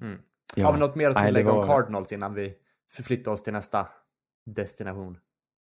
Mm. 0.00 0.18
Ja. 0.56 0.66
Har 0.66 0.72
vi 0.72 0.78
något 0.78 0.94
mer 0.94 1.10
att 1.10 1.26
tillägga 1.26 1.52
var... 1.52 1.62
om 1.62 1.66
Cardinals 1.66 2.12
innan 2.12 2.34
vi 2.34 2.54
förflyttar 2.90 3.32
oss 3.32 3.42
till 3.42 3.52
nästa 3.52 3.88
destination? 4.46 5.18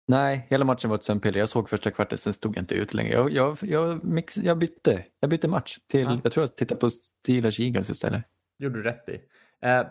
Nej, 0.10 0.48
hela 0.50 0.66
matchen 0.66 0.90
var 0.90 0.98
ett 0.98 1.04
sömnpiller. 1.04 1.40
Jag 1.40 1.50
såg 1.50 1.70
första 1.70 1.92
kvarten, 1.92 2.18
sen 2.18 2.34
stod 2.34 2.58
jag 2.58 2.62
inte 2.62 2.76
ut 2.76 2.94
längre. 2.94 3.14
Jag, 3.14 3.32
jag, 3.32 3.58
jag, 3.62 4.04
mix, 4.04 4.38
jag, 4.38 4.58
bytte. 4.58 5.06
jag 5.20 5.30
bytte 5.30 5.48
match 5.48 5.78
till, 5.88 6.02
ja. 6.02 6.20
jag 6.24 6.32
tror 6.34 6.42
jag 6.42 6.56
tittade 6.56 6.82
på 6.82 6.90
Steelers 6.90 7.60
Eagles 7.60 7.90
istället. 7.90 8.24
gjorde 8.58 8.76
du 8.76 8.84
rätt 8.84 9.10
i. 9.10 9.22
Eh, 9.62 9.84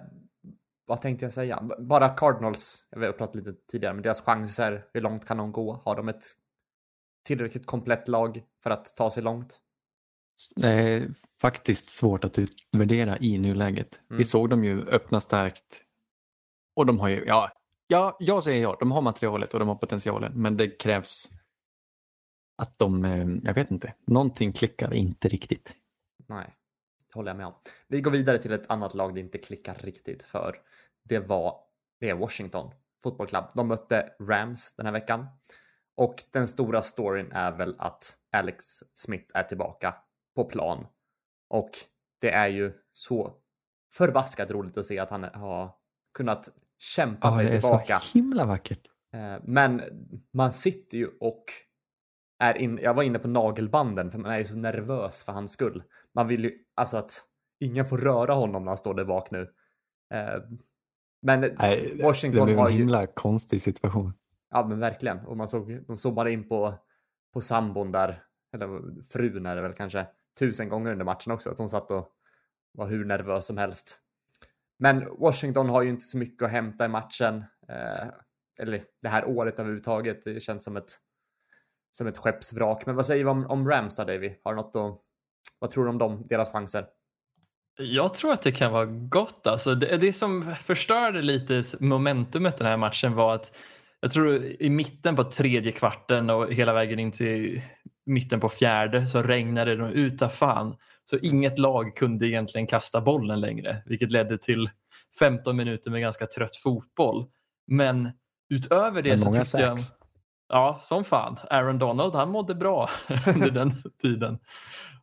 vad 0.86 1.02
tänkte 1.02 1.24
jag 1.24 1.32
säga? 1.32 1.68
Bara 1.78 2.08
Cardinals, 2.08 2.88
jag 2.90 3.00
har 3.00 3.12
pratat 3.12 3.34
lite 3.34 3.52
tidigare, 3.70 3.94
men 3.94 4.02
deras 4.02 4.20
chanser, 4.20 4.84
hur 4.92 5.00
långt 5.00 5.24
kan 5.24 5.36
de 5.36 5.52
gå? 5.52 5.82
Har 5.84 5.96
de 5.96 6.08
ett 6.08 6.24
tillräckligt 7.24 7.66
komplett 7.66 8.08
lag 8.08 8.42
för 8.62 8.70
att 8.70 8.96
ta 8.96 9.10
sig 9.10 9.22
långt? 9.22 9.60
Det 10.56 10.68
är 10.68 11.08
faktiskt 11.40 11.90
svårt 11.90 12.24
att 12.24 12.38
utvärdera 12.38 13.18
i 13.18 13.38
nuläget. 13.38 14.00
Mm. 14.10 14.18
Vi 14.18 14.24
såg 14.24 14.50
dem 14.50 14.64
ju 14.64 14.88
öppna 14.88 15.20
starkt 15.20 15.82
och 16.76 16.86
de 16.86 17.00
har 17.00 17.08
ju, 17.08 17.24
ja, 17.26 17.52
ja, 17.86 18.16
jag 18.20 18.44
säger 18.44 18.62
ja, 18.62 18.76
de 18.80 18.92
har 18.92 19.02
materialet 19.02 19.54
och 19.54 19.60
de 19.60 19.68
har 19.68 19.74
potentialen, 19.74 20.32
men 20.42 20.56
det 20.56 20.68
krävs 20.68 21.30
att 22.58 22.78
de, 22.78 23.04
eh, 23.04 23.26
jag 23.42 23.54
vet 23.54 23.70
inte, 23.70 23.94
någonting 24.06 24.52
klickar 24.52 24.94
inte 24.94 25.28
riktigt. 25.28 25.74
Nej 26.26 26.54
det 27.06 27.18
håller 27.18 27.30
jag 27.30 27.36
med 27.36 27.46
om. 27.46 27.54
Vi 27.88 28.00
går 28.00 28.10
vidare 28.10 28.38
till 28.38 28.52
ett 28.52 28.70
annat 28.70 28.94
lag 28.94 29.14
det 29.14 29.20
inte 29.20 29.38
klickar 29.38 29.74
riktigt 29.74 30.22
för. 30.22 30.56
Det 31.04 31.18
var 31.18 31.60
det 32.00 32.10
är 32.10 32.14
Washington 32.14 32.74
Football 33.02 33.26
Club. 33.26 33.44
De 33.54 33.68
mötte 33.68 34.12
Rams 34.20 34.76
den 34.76 34.86
här 34.86 34.92
veckan. 34.92 35.26
Och 35.96 36.24
den 36.30 36.46
stora 36.46 36.82
storyn 36.82 37.32
är 37.32 37.52
väl 37.52 37.74
att 37.78 38.16
Alex 38.32 38.64
Smith 38.94 39.36
är 39.36 39.42
tillbaka 39.42 39.94
på 40.34 40.44
plan. 40.44 40.86
Och 41.48 41.70
det 42.20 42.30
är 42.30 42.48
ju 42.48 42.72
så 42.92 43.34
förbaskat 43.92 44.50
roligt 44.50 44.76
att 44.76 44.86
se 44.86 44.98
att 44.98 45.10
han 45.10 45.24
har 45.24 45.74
kunnat 46.14 46.48
kämpa 46.78 47.28
ja, 47.28 47.32
sig 47.32 47.50
tillbaka. 47.50 47.84
Det 47.86 47.92
är 47.92 48.00
så 48.00 48.18
himla 48.18 48.44
vackert. 48.44 48.86
Eh, 49.14 49.42
men 49.44 49.82
man 50.32 50.52
sitter 50.52 50.98
ju 50.98 51.08
och 51.20 51.44
är 52.38 52.58
in, 52.58 52.78
jag 52.82 52.94
var 52.94 53.02
inne 53.02 53.18
på 53.18 53.28
nagelbanden 53.28 54.10
för 54.10 54.18
man 54.18 54.30
är 54.30 54.38
ju 54.38 54.44
så 54.44 54.56
nervös 54.56 55.24
för 55.24 55.32
hans 55.32 55.52
skull. 55.52 55.82
Man 56.14 56.28
vill 56.28 56.44
ju 56.44 56.52
alltså 56.74 56.96
att 56.96 57.22
ingen 57.60 57.84
får 57.84 57.98
röra 57.98 58.34
honom 58.34 58.62
när 58.62 58.70
han 58.70 58.76
står 58.76 58.94
där 58.94 59.04
bak 59.04 59.30
nu. 59.30 59.40
Eh, 60.14 60.42
men 61.22 61.40
Nej, 61.40 62.00
Washington 62.02 62.40
har 62.40 62.48
ju... 62.48 62.54
Det 62.56 62.62
är 62.62 62.66
en 62.66 62.72
himla 62.72 63.06
konstig 63.06 63.62
situation. 63.62 64.12
Ja 64.50 64.66
men 64.66 64.78
verkligen. 64.78 65.18
Och 65.18 65.36
man 65.36 65.48
såg, 65.48 65.86
de 65.86 65.96
zoomade 65.96 66.32
in 66.32 66.48
på, 66.48 66.74
på 67.34 67.40
sambon 67.40 67.92
där, 67.92 68.22
eller 68.54 69.02
frun 69.02 69.46
är 69.46 69.56
det 69.56 69.62
väl 69.62 69.72
kanske, 69.72 70.06
tusen 70.38 70.68
gånger 70.68 70.92
under 70.92 71.04
matchen 71.04 71.32
också. 71.32 71.50
Att 71.50 71.58
hon 71.58 71.68
satt 71.68 71.90
och 71.90 72.08
var 72.72 72.86
hur 72.86 73.04
nervös 73.04 73.46
som 73.46 73.58
helst. 73.58 74.02
Men 74.78 75.08
Washington 75.18 75.68
har 75.68 75.82
ju 75.82 75.90
inte 75.90 76.04
så 76.04 76.18
mycket 76.18 76.42
att 76.42 76.50
hämta 76.50 76.84
i 76.84 76.88
matchen. 76.88 77.44
Eh, 77.68 78.08
eller 78.58 78.82
det 79.02 79.08
här 79.08 79.24
året 79.24 79.58
överhuvudtaget. 79.58 80.24
Det 80.24 80.42
känns 80.42 80.64
som 80.64 80.76
ett 80.76 80.90
som 81.96 82.06
ett 82.06 82.18
skeppsvrak. 82.18 82.86
Men 82.86 82.96
vad 82.96 83.06
säger 83.06 83.24
vi 83.24 83.30
om, 83.30 83.46
om 83.46 83.68
Rams 83.68 83.96
då, 83.96 84.04
Davy? 84.04 84.34
Har 84.44 84.54
något 84.54 84.76
att, 84.76 85.00
vad 85.58 85.70
tror 85.70 85.84
du 85.84 85.90
om 85.90 85.98
dem, 85.98 86.26
deras 86.28 86.52
chanser? 86.52 86.86
Jag 87.78 88.14
tror 88.14 88.32
att 88.32 88.42
det 88.42 88.52
kan 88.52 88.72
vara 88.72 88.86
gott. 88.86 89.46
Alltså 89.46 89.74
det, 89.74 89.96
det 89.96 90.12
som 90.12 90.54
förstörde 90.54 91.22
lite 91.22 91.62
momentumet 91.80 92.58
den 92.58 92.66
här 92.66 92.76
matchen 92.76 93.14
var 93.14 93.34
att 93.34 93.52
jag 94.00 94.12
tror 94.12 94.44
i 94.44 94.70
mitten 94.70 95.16
på 95.16 95.24
tredje 95.24 95.72
kvarten 95.72 96.30
och 96.30 96.52
hela 96.52 96.72
vägen 96.72 96.98
in 96.98 97.12
till 97.12 97.62
mitten 98.06 98.40
på 98.40 98.48
fjärde 98.48 99.08
så 99.08 99.22
regnade 99.22 99.76
det 99.76 99.90
utav 99.90 100.28
fan. 100.28 100.76
Så 101.10 101.18
inget 101.18 101.58
lag 101.58 101.96
kunde 101.96 102.26
egentligen 102.26 102.66
kasta 102.66 103.00
bollen 103.00 103.40
längre, 103.40 103.82
vilket 103.86 104.12
ledde 104.12 104.38
till 104.38 104.70
15 105.18 105.56
minuter 105.56 105.90
med 105.90 106.00
ganska 106.00 106.26
trött 106.26 106.56
fotboll. 106.56 107.26
Men 107.66 108.10
utöver 108.50 109.02
det 109.02 109.10
Men 109.10 109.18
så 109.18 109.32
tyckte 109.32 109.60
jag... 109.60 109.78
Ja, 110.48 110.80
som 110.82 111.04
fan. 111.04 111.38
Aaron 111.50 111.78
Donald, 111.78 112.14
han 112.14 112.30
mådde 112.30 112.54
bra 112.54 112.90
under 113.34 113.50
den 113.50 113.72
tiden. 114.02 114.38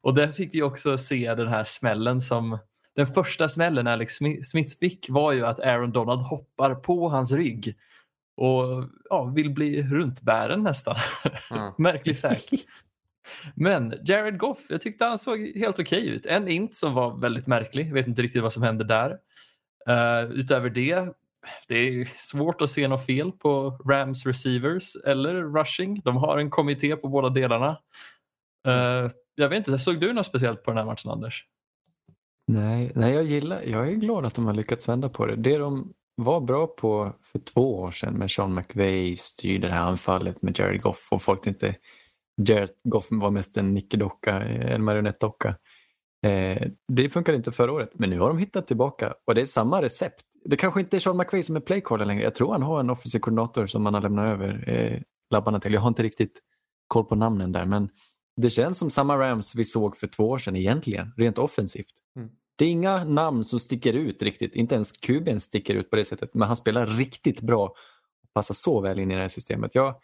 Och 0.02 0.14
där 0.14 0.32
fick 0.32 0.54
vi 0.54 0.62
också 0.62 0.98
se 0.98 1.36
den 1.36 1.48
här 1.48 1.64
smällen 1.64 2.22
som 2.22 2.58
den 2.96 3.08
första 3.08 3.48
smällen 3.48 3.88
Alex 3.88 4.14
Smith 4.44 4.78
fick 4.80 5.10
var 5.10 5.32
ju 5.32 5.46
att 5.46 5.60
Aaron 5.60 5.92
Donald 5.92 6.22
hoppar 6.22 6.76
på 6.76 7.10
hans 7.10 7.32
rygg 7.32 7.76
och 8.38 8.90
ja, 9.10 9.24
vill 9.24 9.54
bli 9.54 9.84
runtbären 9.84 10.64
nästan. 10.64 10.96
Mm. 11.52 11.72
Märklig 11.78 12.18
säk. 12.18 12.66
Men 13.56 13.94
Jared 14.06 14.38
Goff, 14.38 14.60
jag 14.70 14.82
tyckte 14.82 15.06
han 15.06 15.20
såg 15.20 15.40
helt 15.40 15.80
okej 15.80 16.02
okay 16.02 16.16
ut. 16.16 16.26
En 16.26 16.48
int 16.48 16.74
som 16.74 16.94
var 16.94 17.18
väldigt 17.18 17.48
märklig, 17.48 17.88
jag 17.88 17.94
vet 17.94 18.08
inte 18.08 18.22
riktigt 18.22 18.44
vad 18.44 18.54
som 18.54 18.64
hände 18.64 18.84
där. 18.84 19.10
Uh, 19.90 20.32
utöver 20.32 20.70
det 20.70 21.14
det 21.68 21.76
är 21.76 22.06
svårt 22.16 22.62
att 22.62 22.70
se 22.70 22.88
något 22.88 23.06
fel 23.06 23.32
på 23.32 23.80
Rams 23.90 24.26
receivers 24.26 24.96
eller 25.06 25.34
rushing. 25.34 26.02
De 26.04 26.18
har 26.18 26.38
en 26.38 26.50
kommitté 26.50 26.96
på 26.96 27.08
båda 27.08 27.30
delarna. 27.30 27.78
Uh, 28.68 29.12
jag 29.36 29.50
vet 29.50 29.68
inte, 29.68 29.80
såg 29.80 30.00
du 30.00 30.14
något 30.14 30.26
speciellt 30.26 30.64
på 30.64 30.72
den 30.72 30.78
här 30.78 30.86
matchen 30.86 31.12
Anders? 31.12 31.46
Nej, 32.48 32.92
nej 32.96 33.14
jag, 33.14 33.24
gillar, 33.24 33.62
jag 33.62 33.88
är 33.88 33.94
glad 33.94 34.26
att 34.26 34.36
de 34.36 34.46
har 34.46 34.54
lyckats 34.54 34.90
vända 34.90 35.10
på 35.10 35.26
det. 35.26 35.36
Det 35.36 35.58
de 35.58 35.94
var 36.16 36.42
bra 36.42 36.68
på 36.68 37.16
för 37.22 37.40
två 37.40 37.80
år 37.80 37.92
sedan 37.92 38.14
med 38.14 38.32
Sean 38.32 38.54
McVay 38.54 39.16
styrde 39.16 39.68
det 39.68 39.74
här 39.74 39.86
anfallet 39.86 40.42
med 40.42 40.60
Jared 40.60 40.82
Goff 40.82 41.08
och 41.12 41.22
folk 41.22 41.48
inte 41.48 41.76
Jared 42.48 42.70
Goff 42.84 43.08
var 43.10 43.32
mest 43.32 43.58
en 43.58 43.74
nickedocka, 43.74 44.42
en 44.42 44.84
marionettdocka. 44.84 45.56
Eh, 46.26 46.68
det 46.88 47.10
funkade 47.10 47.38
inte 47.38 47.52
förra 47.52 47.72
året, 47.72 47.90
men 47.94 48.10
nu 48.10 48.20
har 48.20 48.28
de 48.28 48.38
hittat 48.38 48.68
tillbaka 48.68 49.14
och 49.28 49.36
det 49.36 49.42
är 49.42 49.46
samma 49.46 49.82
recept 49.82 50.24
det 50.46 50.58
kanske 50.58 50.80
inte 50.80 50.98
är 50.98 51.00
Sean 51.00 51.18
McVay 51.18 51.44
som 51.44 51.56
är 51.56 51.60
playcaller 51.60 52.06
längre. 52.06 52.24
Jag 52.24 52.36
tror 52.36 52.52
han 52.52 52.64
har 52.64 52.80
en 52.80 52.90
offensiv 52.90 53.20
koordinator 53.20 53.66
som 53.66 53.86
han 53.86 53.94
har 53.94 54.02
lämnat 54.02 54.26
över 54.26 54.70
eh, 54.70 55.02
labbarna 55.32 55.60
till. 55.60 55.74
Jag 55.74 55.82
har 55.82 55.88
inte 55.88 56.04
riktigt 56.04 56.40
koll 56.88 57.06
på 57.06 57.16
namnen 57.16 57.52
där 57.52 57.66
men 57.66 57.90
det 58.42 58.50
känns 58.50 58.78
som 58.78 58.90
samma 58.90 59.18
Rams 59.18 59.56
vi 59.56 59.66
såg 59.66 59.98
för 59.98 60.08
två 60.08 60.30
år 60.30 60.38
sedan 60.38 60.56
egentligen, 60.56 61.14
rent 61.18 61.38
offensivt. 61.38 61.92
Mm. 62.16 62.30
Det 62.58 62.66
är 62.66 62.70
inga 62.70 63.04
namn 63.04 63.44
som 63.44 63.60
sticker 63.60 63.94
ut 63.94 64.22
riktigt, 64.22 64.56
inte 64.56 64.76
ens 64.76 64.94
QB'n 65.02 65.40
sticker 65.40 65.76
ut 65.76 65.90
på 65.90 65.96
det 65.96 66.06
sättet, 66.06 66.34
men 66.34 66.48
han 66.48 66.58
spelar 66.58 66.88
riktigt 66.88 67.42
bra 67.42 67.64
och 67.66 67.76
passar 68.34 68.54
så 68.54 68.82
väl 68.82 69.00
in 69.00 69.12
i 69.12 69.16
det 69.16 69.22
här 69.22 69.28
systemet. 69.28 69.76
Ja, 69.76 70.00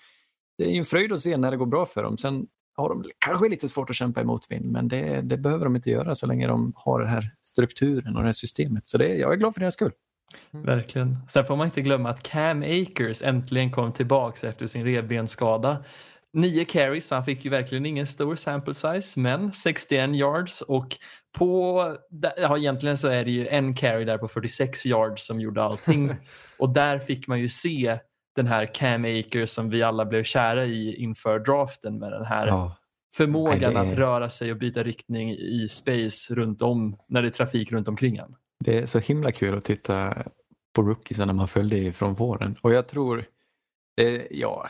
det 0.59 0.65
är 0.65 0.77
en 0.77 0.83
fröjd 0.83 1.11
att 1.11 1.19
se 1.19 1.37
när 1.37 1.51
det 1.51 1.57
går 1.57 1.65
bra 1.65 1.85
för 1.85 2.03
dem. 2.03 2.17
Sen 2.17 2.47
har 2.75 2.89
de 2.89 3.03
kanske 3.25 3.49
lite 3.49 3.67
svårt 3.67 3.89
att 3.89 3.95
kämpa 3.95 4.21
emot 4.21 4.51
vind, 4.51 4.71
men 4.71 4.87
det, 4.87 5.21
det, 5.21 5.37
behöver 5.37 5.65
de 5.65 5.75
inte 5.75 5.89
göra 5.89 6.15
så 6.15 6.27
länge 6.27 6.47
de 6.47 6.73
har 6.75 6.99
den 6.99 7.09
här 7.09 7.31
strukturen 7.41 8.15
och 8.15 8.21
det 8.21 8.27
här 8.27 8.31
systemet. 8.31 8.87
Så 8.87 8.97
det, 8.97 9.07
jag 9.07 9.33
är 9.33 9.37
glad 9.37 9.53
för 9.53 9.59
deras 9.59 9.73
skull. 9.73 9.91
Mm. 10.53 10.65
Verkligen. 10.65 11.17
Sen 11.29 11.45
får 11.45 11.55
man 11.55 11.67
inte 11.67 11.81
glömma 11.81 12.09
att 12.09 12.23
Cam 12.23 12.63
Akers 12.63 13.21
äntligen 13.21 13.71
kom 13.71 13.93
tillbaks 13.93 14.43
efter 14.43 14.67
sin 14.67 14.83
revbensskada. 14.83 15.83
Nio 16.33 16.65
carries, 16.65 17.07
så 17.07 17.15
han 17.15 17.25
fick 17.25 17.45
ju 17.45 17.51
verkligen 17.51 17.85
ingen 17.85 18.07
stor 18.07 18.35
sample 18.35 18.73
size, 18.73 19.19
men 19.19 19.51
61 19.51 20.09
yards 20.09 20.61
och 20.61 20.97
på, 21.37 21.97
ja 22.37 22.57
egentligen 22.57 22.97
så 22.97 23.07
är 23.07 23.25
det 23.25 23.31
ju 23.31 23.47
en 23.47 23.75
carry 23.75 24.05
där 24.05 24.17
på 24.17 24.27
46 24.27 24.85
yards 24.85 25.25
som 25.25 25.41
gjorde 25.41 25.63
allting 25.63 26.15
och 26.59 26.69
där 26.69 26.99
fick 26.99 27.27
man 27.27 27.39
ju 27.39 27.49
se 27.49 27.99
den 28.35 28.47
här 28.47 28.65
Cam 28.65 29.05
Akers 29.05 29.49
som 29.49 29.69
vi 29.69 29.83
alla 29.83 30.05
blev 30.05 30.23
kära 30.23 30.65
i 30.65 30.95
inför 30.95 31.39
draften 31.39 31.99
med 31.99 32.11
den 32.11 32.25
här 32.25 32.47
ja. 32.47 32.77
förmågan 33.15 33.73
Nej, 33.73 33.83
är... 33.83 33.87
att 33.87 33.93
röra 33.93 34.29
sig 34.29 34.51
och 34.51 34.57
byta 34.57 34.83
riktning 34.83 35.31
i 35.31 35.67
space 35.69 36.35
runt 36.35 36.61
om 36.61 36.97
när 37.07 37.21
det 37.21 37.27
är 37.27 37.31
trafik 37.31 37.71
runt 37.71 37.87
omkring 37.87 38.19
han. 38.19 38.35
Det 38.59 38.77
är 38.77 38.85
så 38.85 38.99
himla 38.99 39.31
kul 39.31 39.57
att 39.57 39.63
titta 39.63 40.13
på 40.75 40.81
rookiesarna 40.81 41.33
man 41.33 41.47
följde 41.47 41.91
från 41.91 42.13
våren 42.13 42.55
och 42.61 42.73
jag 42.73 42.87
tror, 42.87 43.25
eh, 44.01 44.21
ja, 44.31 44.67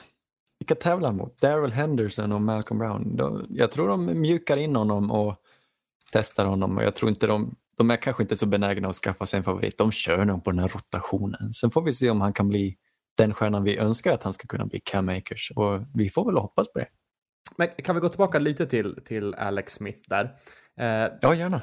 vilka 0.60 0.76
tävlar 0.76 1.10
han 1.10 1.18
mot? 1.18 1.42
Daryl 1.42 1.72
Henderson 1.72 2.32
och 2.32 2.42
Malcolm 2.42 2.80
Brown. 2.80 3.16
De, 3.16 3.46
jag 3.50 3.72
tror 3.72 3.88
de 3.88 4.22
mjukar 4.22 4.58
in 4.58 4.76
honom 4.76 5.12
och 5.12 5.36
testar 6.12 6.46
honom 6.46 6.78
och 6.78 6.84
jag 6.84 6.96
tror 6.96 7.10
inte 7.10 7.28
de, 7.28 7.56
de 7.78 7.92
är 7.92 7.98
kanske 7.98 8.24
inte 8.24 8.36
så 8.36 8.46
benägna 8.46 8.88
att 8.88 8.96
skaffa 8.96 9.26
sig 9.26 9.38
en 9.38 9.44
favorit. 9.44 9.78
De 9.78 9.92
kör 9.92 10.26
nog 10.26 10.44
på 10.44 10.52
den 10.52 10.60
här 10.60 10.68
rotationen. 10.68 11.54
Sen 11.54 11.72
får 11.72 11.82
vi 11.82 11.94
se 11.94 12.10
om 12.10 12.22
han 12.22 12.34
kan 12.34 12.50
bli 12.50 12.78
den 13.20 13.34
stjärnan 13.34 13.64
vi 13.64 13.78
önskar 13.78 14.12
att 14.12 14.24
han 14.24 14.34
ska 14.34 14.48
kunna 14.48 14.66
bli, 14.66 14.82
Cam 14.86 15.10
Akers. 15.10 15.52
Och 15.56 15.80
vi 15.94 16.10
får 16.10 16.26
väl 16.26 16.38
hoppas 16.38 16.74
på 16.74 16.80
det. 16.80 16.88
Men 17.58 17.68
kan 17.68 17.96
vi 17.96 18.02
gå 18.02 18.10
tillbaka 18.10 18.40
lite 18.40 18.66
till, 18.66 19.00
till 19.06 19.36
Alex 19.36 19.74
Smith 19.74 20.00
där? 20.08 20.36
Eh, 20.80 21.12
ja, 21.22 21.36
gärna. 21.36 21.62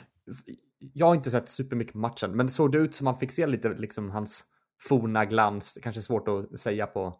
Jag 0.79 1.07
har 1.07 1.14
inte 1.14 1.31
sett 1.31 1.49
supermycket 1.49 1.95
matchen, 1.95 2.37
men 2.37 2.49
såg 2.49 2.73
det 2.73 2.79
ut 2.79 2.95
som 2.95 3.05
man 3.05 3.19
fick 3.19 3.33
se 3.33 3.47
lite 3.47 3.69
liksom 3.69 4.11
hans 4.11 4.45
forna 4.88 5.25
glans. 5.25 5.79
Kanske 5.83 6.03
svårt 6.03 6.29
att 6.29 6.59
säga 6.59 6.87
på, 6.87 7.11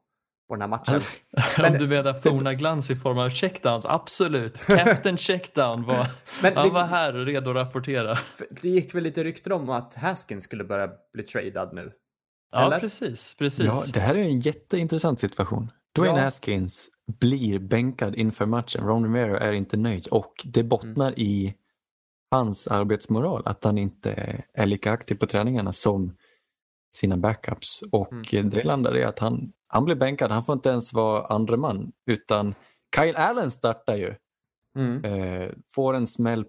på 0.49 0.55
den 0.55 0.61
här 0.61 0.68
matchen. 0.68 1.01
Men, 1.59 1.72
Om 1.72 1.79
du 1.79 1.87
menar 1.87 2.14
forna 2.14 2.55
glans 2.55 2.90
i 2.90 2.96
form 2.96 3.18
av 3.18 3.31
checkdowns, 3.31 3.87
absolut. 3.87 4.66
Captain 4.66 5.18
checkdown 5.18 5.85
var, 5.85 6.07
men 6.42 6.57
han 6.57 6.72
var 6.72 6.85
här 6.85 7.16
och 7.16 7.27
redo 7.27 7.51
att 7.51 7.57
rapportera. 7.57 8.18
Det 8.62 8.68
gick 8.68 8.94
väl 8.94 9.03
lite 9.03 9.25
rykten 9.25 9.53
om 9.53 9.70
att 9.70 9.94
Haskins 9.94 10.44
skulle 10.44 10.64
börja 10.64 10.90
bli 11.12 11.22
tradad 11.22 11.75
nu? 11.75 11.92
Ja, 12.52 12.66
Eller? 12.66 12.80
precis. 12.80 13.35
precis. 13.38 13.66
Ja, 13.66 13.85
det 13.92 14.00
här 14.00 14.14
är 14.14 14.22
en 14.22 14.40
jätteintressant 14.40 15.20
situation. 15.20 15.70
Dwayne 15.94 16.18
ja. 16.18 16.24
Haskins 16.24 16.90
blir 17.20 17.59
bänkad 17.59 18.14
inför 18.14 18.46
matchen. 18.46 18.87
Ron 18.87 19.04
Rivera 19.04 19.38
är 19.40 19.52
inte 19.52 19.76
nöjd 19.76 20.06
och 20.06 20.32
det 20.44 20.62
bottnar 20.62 21.09
mm. 21.09 21.20
i 21.20 21.54
hans 22.30 22.68
arbetsmoral, 22.68 23.42
att 23.44 23.64
han 23.64 23.78
inte 23.78 24.42
är 24.52 24.66
lika 24.66 24.92
aktiv 24.92 25.14
på 25.14 25.26
träningarna 25.26 25.72
som 25.72 26.16
sina 26.94 27.16
backups. 27.16 27.82
Och 27.92 28.35
mm. 28.35 28.50
det 28.50 28.64
landar 28.64 28.96
i 28.96 29.04
att 29.04 29.18
han, 29.18 29.52
han 29.68 29.85
blir 29.85 29.94
bänkad, 29.94 30.30
han 30.30 30.44
får 30.44 30.52
inte 30.52 30.68
ens 30.68 30.92
vara 30.92 31.26
andre 31.26 31.56
man 31.56 31.92
utan 32.06 32.54
Kyle 32.96 33.16
Allen 33.16 33.50
startar 33.50 33.96
ju. 33.96 34.14
Mm. 34.78 35.04
Eh, 35.04 35.50
får 35.74 35.94
en 35.94 36.06
smäll 36.06 36.44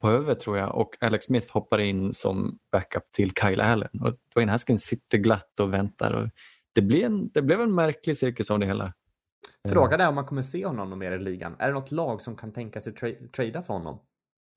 på 0.00 0.08
huvudet 0.08 0.40
tror 0.40 0.58
jag 0.58 0.74
och 0.74 0.96
Alex 1.00 1.24
Smith 1.24 1.52
hoppar 1.52 1.78
in 1.78 2.14
som 2.14 2.58
backup 2.72 3.12
till 3.12 3.32
Kyle 3.34 3.60
Allen. 3.60 4.00
Och 4.00 4.16
Dwayne 4.34 4.52
Haskins 4.52 4.82
sitter 4.82 5.18
glatt 5.18 5.60
och 5.60 5.72
väntar. 5.72 6.12
Och 6.12 6.28
det, 6.72 6.82
blir 6.82 7.04
en, 7.04 7.28
det 7.28 7.42
blev 7.42 7.60
en 7.60 7.74
märklig 7.74 8.16
cirkus 8.16 8.50
av 8.50 8.58
det 8.58 8.66
hela. 8.66 8.92
Frågan 9.68 10.00
är 10.00 10.08
om 10.08 10.14
man 10.14 10.24
kommer 10.24 10.42
se 10.42 10.66
honom 10.66 10.98
mer 10.98 11.12
i 11.12 11.18
ligan. 11.18 11.56
Är 11.58 11.68
det 11.68 11.74
något 11.74 11.92
lag 11.92 12.22
som 12.22 12.36
kan 12.36 12.52
tänka 12.52 12.80
sig 12.80 12.94
tra 12.94 13.08
trada 13.36 13.62
för 13.62 13.74
honom? 13.74 14.00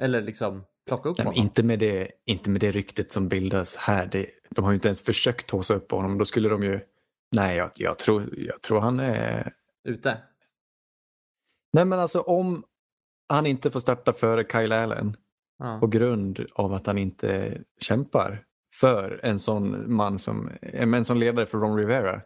Eller 0.01 0.21
liksom 0.21 0.63
plocka 0.88 1.10
upp 1.10 1.17
Nej, 1.17 1.25
honom? 1.25 1.41
Inte 1.41 1.63
med, 1.63 1.80
det, 1.80 2.12
inte 2.25 2.49
med 2.49 2.62
det 2.62 2.71
ryktet 2.71 3.12
som 3.12 3.30
bildas 3.30 3.75
här. 3.75 4.06
Det, 4.06 4.28
de 4.49 4.63
har 4.63 4.71
ju 4.71 4.75
inte 4.75 4.88
ens 4.88 5.01
försökt 5.01 5.51
håsa 5.51 5.73
upp 5.73 5.91
honom. 5.91 6.17
Då 6.17 6.25
skulle 6.25 6.49
de 6.49 6.63
ju... 6.63 6.80
Nej, 7.32 7.58
jag, 7.58 7.71
jag, 7.75 7.99
tror, 7.99 8.34
jag 8.38 8.62
tror 8.62 8.80
han 8.80 8.99
är... 8.99 9.54
Ute? 9.84 10.17
Nej, 11.73 11.86
men 11.86 11.99
alltså 11.99 12.19
om 12.19 12.63
han 13.29 13.45
inte 13.45 13.71
får 13.71 13.79
starta 13.79 14.13
före 14.13 14.45
Kyle 14.51 14.71
Allen 14.71 15.17
ja. 15.59 15.77
på 15.79 15.88
grund 15.88 16.45
av 16.55 16.73
att 16.73 16.88
han 16.88 16.97
inte 16.97 17.61
kämpar 17.81 18.43
för 18.79 19.19
en 19.23 19.39
sån 19.39 19.93
man 19.95 20.19
som, 20.19 20.49
en 20.61 21.05
sån 21.05 21.19
ledare 21.19 21.45
för 21.45 21.57
Ron 21.57 21.77
Rivera. 21.77 22.21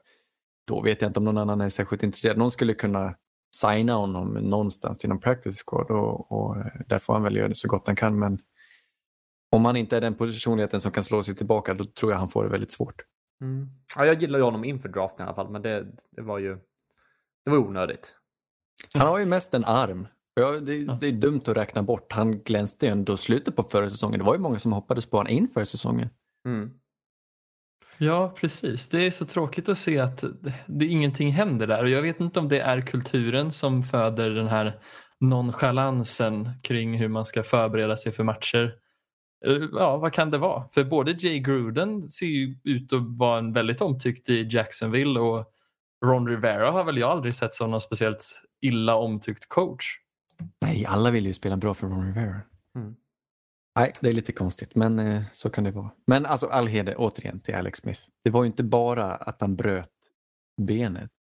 Då 0.68 0.82
vet 0.82 1.02
jag 1.02 1.10
inte 1.10 1.20
om 1.20 1.24
någon 1.24 1.38
annan 1.38 1.62
är 1.62 1.70
särskilt 1.70 2.04
intresserad. 2.04 2.38
Någon 2.38 2.52
skulle 2.52 2.74
kunna 2.74 3.16
signa 3.56 3.94
honom 3.94 4.34
någonstans 4.34 5.06
inom 5.06 5.20
practice 5.20 5.64
squad 5.66 5.92
och, 5.92 6.32
och 6.32 6.56
där 6.88 7.00
får 7.00 7.14
han 7.14 7.24
väl 7.24 7.36
göra 7.36 7.48
det 7.48 7.56
så 7.56 7.68
gott 7.68 7.88
han 7.88 7.96
kan. 7.96 8.20
Men 8.20 8.40
om 9.52 9.66
han 9.66 9.76
inte 9.76 9.98
är 9.98 10.02
den 10.02 10.16
personligheten 10.16 10.82
som 10.82 10.92
kan 10.92 11.04
slå 11.04 11.24
sig 11.24 11.36
tillbaka 11.36 11.74
då 11.74 11.86
tror 11.86 12.12
jag 12.12 12.20
han 12.20 12.30
får 12.30 12.44
det 12.44 12.50
väldigt 12.50 12.72
svårt. 12.72 13.02
Mm. 13.42 13.70
Ja, 13.98 14.06
jag 14.06 14.22
gillar 14.22 14.40
ju 14.40 14.46
honom 14.46 14.64
inför 14.64 14.90
draften 14.90 15.24
i 15.24 15.28
alla 15.28 15.36
fall, 15.36 15.50
men 15.50 15.62
det, 15.62 15.88
det 16.12 16.22
var 16.22 16.40
ju 16.40 16.58
det 17.46 17.52
var 17.52 17.58
onödigt. 17.58 18.16
Han 18.94 19.08
har 19.08 19.20
ju 19.20 19.26
mest 19.26 19.54
en 19.54 19.66
arm. 19.66 20.08
Ja, 20.40 20.52
det, 20.52 20.86
det, 20.86 21.08
är 21.08 21.12
dumt 21.12 21.42
att 21.46 21.58
räkna 21.58 21.84
bort. 21.84 22.14
Han 22.14 22.40
glänste 22.40 22.86
ju 22.86 22.92
ändå 22.92 23.18
slutet 23.18 23.56
på 23.56 23.64
förra 23.64 23.90
säsongen. 23.90 24.20
Det 24.20 24.26
var 24.26 24.34
ju 24.34 24.40
många 24.40 24.60
som 24.60 24.74
hoppades 24.74 25.06
på 25.06 25.18
honom 25.18 25.34
inför 25.34 25.66
säsongen. 25.66 26.10
Mm. 26.46 26.72
Ja, 27.98 28.36
precis. 28.38 28.90
Det 28.90 29.06
är 29.06 29.12
så 29.12 29.26
tråkigt 29.26 29.70
att 29.70 29.78
se 29.78 30.00
att 30.00 30.18
det, 30.18 30.54
det, 30.68 30.86
ingenting 30.86 31.32
händer 31.32 31.68
där 31.68 31.84
och 31.84 31.90
jag 31.90 32.02
vet 32.02 32.20
inte 32.20 32.40
om 32.40 32.50
det 32.50 32.60
är 32.60 32.82
kulturen 32.82 33.52
som 33.52 33.84
föder 33.84 34.30
den 34.30 34.48
här 34.48 34.80
nonchalansen 35.20 36.50
kring 36.64 36.98
hur 36.98 37.08
man 37.08 37.26
ska 37.26 37.44
förbereda 37.44 37.98
sig 37.98 38.12
för 38.12 38.24
matcher. 38.24 38.76
Eh, 39.46 39.68
ja, 39.74 39.98
vad 39.98 40.14
kan 40.14 40.32
det 40.32 40.38
vara? 40.38 40.68
För 40.70 40.84
både 40.84 41.12
Jay 41.12 41.40
Gruden 41.40 42.10
ser 42.10 42.26
ju 42.26 42.56
ut 42.64 42.94
att 42.94 43.18
vara 43.18 43.40
en 43.40 43.54
väldigt 43.54 43.82
omtyckt 43.82 44.30
i 44.30 44.48
Jacksonville 44.52 45.20
och 45.20 45.54
Ron 46.06 46.28
Rivera 46.28 46.72
har 46.72 46.84
väl 46.84 46.98
jag 46.98 47.12
aldrig 47.12 47.34
sett 47.34 47.54
som 47.54 47.72
någon 47.72 47.82
speciellt 47.82 48.42
illa 48.62 48.96
omtyckt 48.96 49.50
coach. 49.50 49.86
Nej, 50.62 50.86
alla 50.86 51.12
vill 51.12 51.26
ju 51.26 51.34
spela 51.34 51.58
bra 51.58 51.74
för 51.74 51.88
Ron 51.88 52.06
Rivera. 52.06 52.42
Mm. 52.76 52.96
Nej, 53.80 53.94
det 54.02 54.10
är 54.10 54.14
lite 54.14 54.34
konstigt, 54.34 54.76
men 54.76 55.00
eh, 55.00 55.24
så 55.32 55.50
kan 55.50 55.64
det 55.64 55.72
vara. 55.72 55.92
Men 56.08 56.26
alltså 56.26 56.48
all 56.48 56.68
heder 56.68 56.96
återigen 56.98 57.40
till 57.40 57.56
Alex 57.56 57.80
Smith. 57.80 58.02
Det 58.24 58.30
var 58.30 58.44
ju 58.44 58.48
inte 58.48 58.64
bara 58.64 59.16
att 59.16 59.42
han 59.42 59.56
bröt 59.56 59.90
benet. 60.62 61.12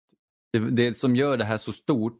Det, 0.52 0.58
det 0.58 0.98
som 0.98 1.16
gör 1.16 1.36
det 1.36 1.44
här 1.44 1.56
så 1.56 1.72
stort 1.72 2.18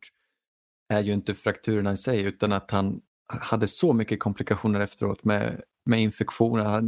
är 0.88 1.02
ju 1.02 1.12
inte 1.12 1.34
frakturerna 1.34 1.92
i 1.92 1.96
sig 1.96 2.22
utan 2.22 2.52
att 2.52 2.70
han 2.70 3.00
hade 3.26 3.66
så 3.66 3.92
mycket 3.92 4.20
komplikationer 4.20 4.80
efteråt 4.80 5.24
med, 5.24 5.62
med 5.86 6.02
infektioner, 6.02 6.80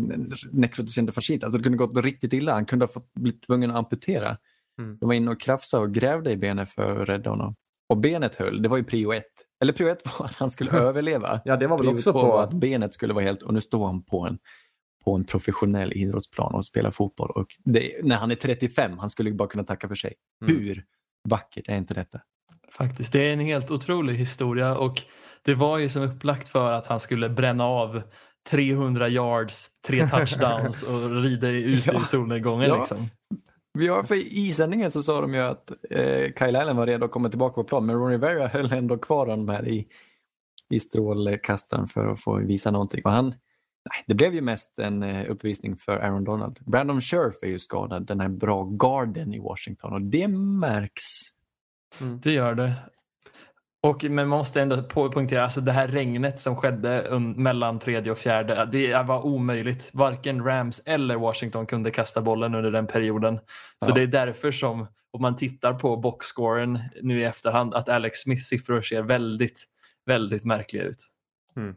nekrotiserande 0.53 1.13
fascit. 1.13 1.45
Alltså 1.45 1.59
det 1.59 1.63
kunde 1.63 1.79
gått 1.79 2.05
riktigt 2.05 2.33
illa. 2.33 2.53
Han 2.53 2.67
kunde 2.67 2.85
ha 2.85 2.93
fått 2.93 3.13
bli 3.13 3.33
tvungen 3.33 3.71
att 3.71 3.77
amputera. 3.77 4.39
Mm. 4.81 4.99
De 4.99 5.07
var 5.07 5.15
inne 5.15 5.31
och 5.31 5.41
krafsade 5.41 5.83
och 5.83 5.95
grävde 5.95 6.33
i 6.33 6.37
benet 6.37 6.71
för 6.71 7.03
att 7.03 7.09
rädda 7.09 7.31
honom. 7.31 7.55
Och 7.89 7.97
benet 7.97 8.35
höll, 8.35 8.63
det 8.63 8.69
var 8.69 8.77
ju 8.77 8.85
prio 8.85 9.13
ett. 9.13 9.47
Eller 9.61 9.73
prio 9.73 9.89
ett 9.89 10.19
var 10.19 10.27
att 10.27 10.37
han 10.37 10.51
skulle 10.51 10.71
överleva. 10.79 11.41
Ja, 11.45 11.57
det 11.57 11.67
var 11.67 11.79
väl 11.79 11.87
prio 11.87 11.95
också 11.95 12.13
på... 12.13 12.39
att 12.39 12.53
benet 12.53 12.95
skulle 12.95 13.15
vara 13.15 13.25
helt, 13.25 13.43
och 13.43 13.55
nu 13.55 13.61
står 13.61 13.87
han 13.87 14.05
på 14.05 14.27
en, 14.27 14.39
på 15.05 15.15
en 15.15 15.25
professionell 15.25 15.93
idrottsplan 15.93 16.55
och 16.55 16.65
spelar 16.65 16.91
fotboll. 16.91 17.31
Och 17.31 17.47
det, 17.65 18.05
när 18.05 18.17
han 18.17 18.31
är 18.31 18.35
35, 18.35 18.99
han 18.99 19.11
skulle 19.11 19.33
bara 19.33 19.49
kunna 19.49 19.65
tacka 19.65 19.89
för 19.89 19.95
sig. 19.95 20.15
Mm. 20.45 20.57
Hur 20.57 20.85
vackert 21.29 21.69
är 21.69 21.77
inte 21.77 21.95
detta? 21.95 22.21
Faktiskt, 22.73 23.13
det 23.13 23.29
är 23.29 23.33
en 23.33 23.41
helt 23.41 23.71
otrolig 23.71 24.15
historia 24.15 24.77
och 24.77 25.03
det 25.43 25.55
var 25.55 25.79
ju 25.79 25.89
som 25.89 26.03
upplagt 26.03 26.49
för 26.49 26.73
att 26.73 26.87
han 26.87 27.01
skulle 27.01 27.29
bränna 27.29 27.65
av 27.65 28.03
300 28.51 29.09
yards, 29.09 29.69
tre 29.87 30.09
touchdowns 30.11 30.83
och 30.83 31.23
rida 31.23 31.49
ut 31.49 31.87
ja. 31.87 32.03
i 32.03 32.05
solnedgången. 32.05 32.69
Ja. 32.69 32.79
Liksom. 32.79 33.09
Ja, 33.79 34.03
för 34.03 34.15
i 34.15 34.53
sändningen 34.53 34.91
så 34.91 35.03
sa 35.03 35.21
de 35.21 35.35
ju 35.35 35.41
att 35.41 35.71
eh, 35.91 36.33
Kyle 36.39 36.57
Allen 36.57 36.77
var 36.77 36.87
redo 36.87 37.05
att 37.05 37.11
komma 37.11 37.29
tillbaka 37.29 37.55
på 37.55 37.65
plan 37.65 37.87
men 37.87 37.97
Ron 37.97 38.11
Rivera 38.11 38.49
höll 38.53 38.73
ändå 38.73 38.99
kvar 38.99 39.27
honom 39.27 39.49
här 39.49 39.69
i, 39.69 39.87
i 40.71 40.81
strålkastaren 40.81 41.87
för 41.87 42.07
att 42.07 42.21
få 42.21 42.39
visa 42.39 42.71
någonting. 42.71 43.03
Och 43.05 43.11
han, 43.11 43.27
nej, 43.29 44.05
det 44.07 44.15
blev 44.15 44.35
ju 44.35 44.41
mest 44.41 44.79
en 44.79 45.03
eh, 45.03 45.31
uppvisning 45.31 45.77
för 45.77 45.97
Aaron 45.97 46.25
Donald. 46.25 46.59
Brandon 46.67 47.01
Scherf 47.01 47.43
är 47.43 47.47
ju 47.47 47.59
skadad, 47.59 48.07
den 48.07 48.21
här 48.21 48.29
bra 48.29 48.65
garden 48.65 49.35
i 49.35 49.39
Washington 49.39 49.93
och 49.93 50.03
det 50.03 50.29
märks. 50.29 51.05
Mm. 52.01 52.21
Det 52.21 52.33
gör 52.33 52.55
det. 52.55 52.75
Och, 53.83 54.05
men 54.05 54.29
man 54.29 54.39
måste 54.39 54.63
ändå 54.63 54.83
poängtera, 54.83 55.45
alltså 55.45 55.61
det 55.61 55.73
här 55.73 55.89
regnet 55.89 56.39
som 56.39 56.57
skedde 56.57 57.19
mellan 57.21 57.79
tredje 57.79 58.13
och 58.13 58.19
fjärde, 58.19 58.69
det 58.73 59.03
var 59.03 59.27
omöjligt. 59.27 59.91
Varken 59.93 60.45
Rams 60.45 60.83
eller 60.85 61.17
Washington 61.17 61.67
kunde 61.67 61.91
kasta 61.91 62.23
bollen 62.23 62.55
under 62.55 62.71
den 62.71 62.87
perioden. 62.87 63.39
Så 63.85 63.91
ja. 63.91 63.95
det 63.95 64.03
är 64.03 64.07
därför 64.07 64.53
som, 64.53 64.87
om 65.11 65.23
man 65.23 65.37
tittar 65.37 65.75
på 65.75 65.97
boxscoren 65.97 66.79
nu 67.03 67.21
i 67.21 67.25
efterhand, 67.25 67.75
att 67.75 67.89
Alex 67.89 68.19
Smiths 68.19 68.49
siffror 68.49 68.83
ser 68.83 69.03
väldigt, 69.03 69.65
väldigt 70.07 70.45
märkliga 70.45 70.83
ut. 70.83 71.07
Mm. 71.57 71.75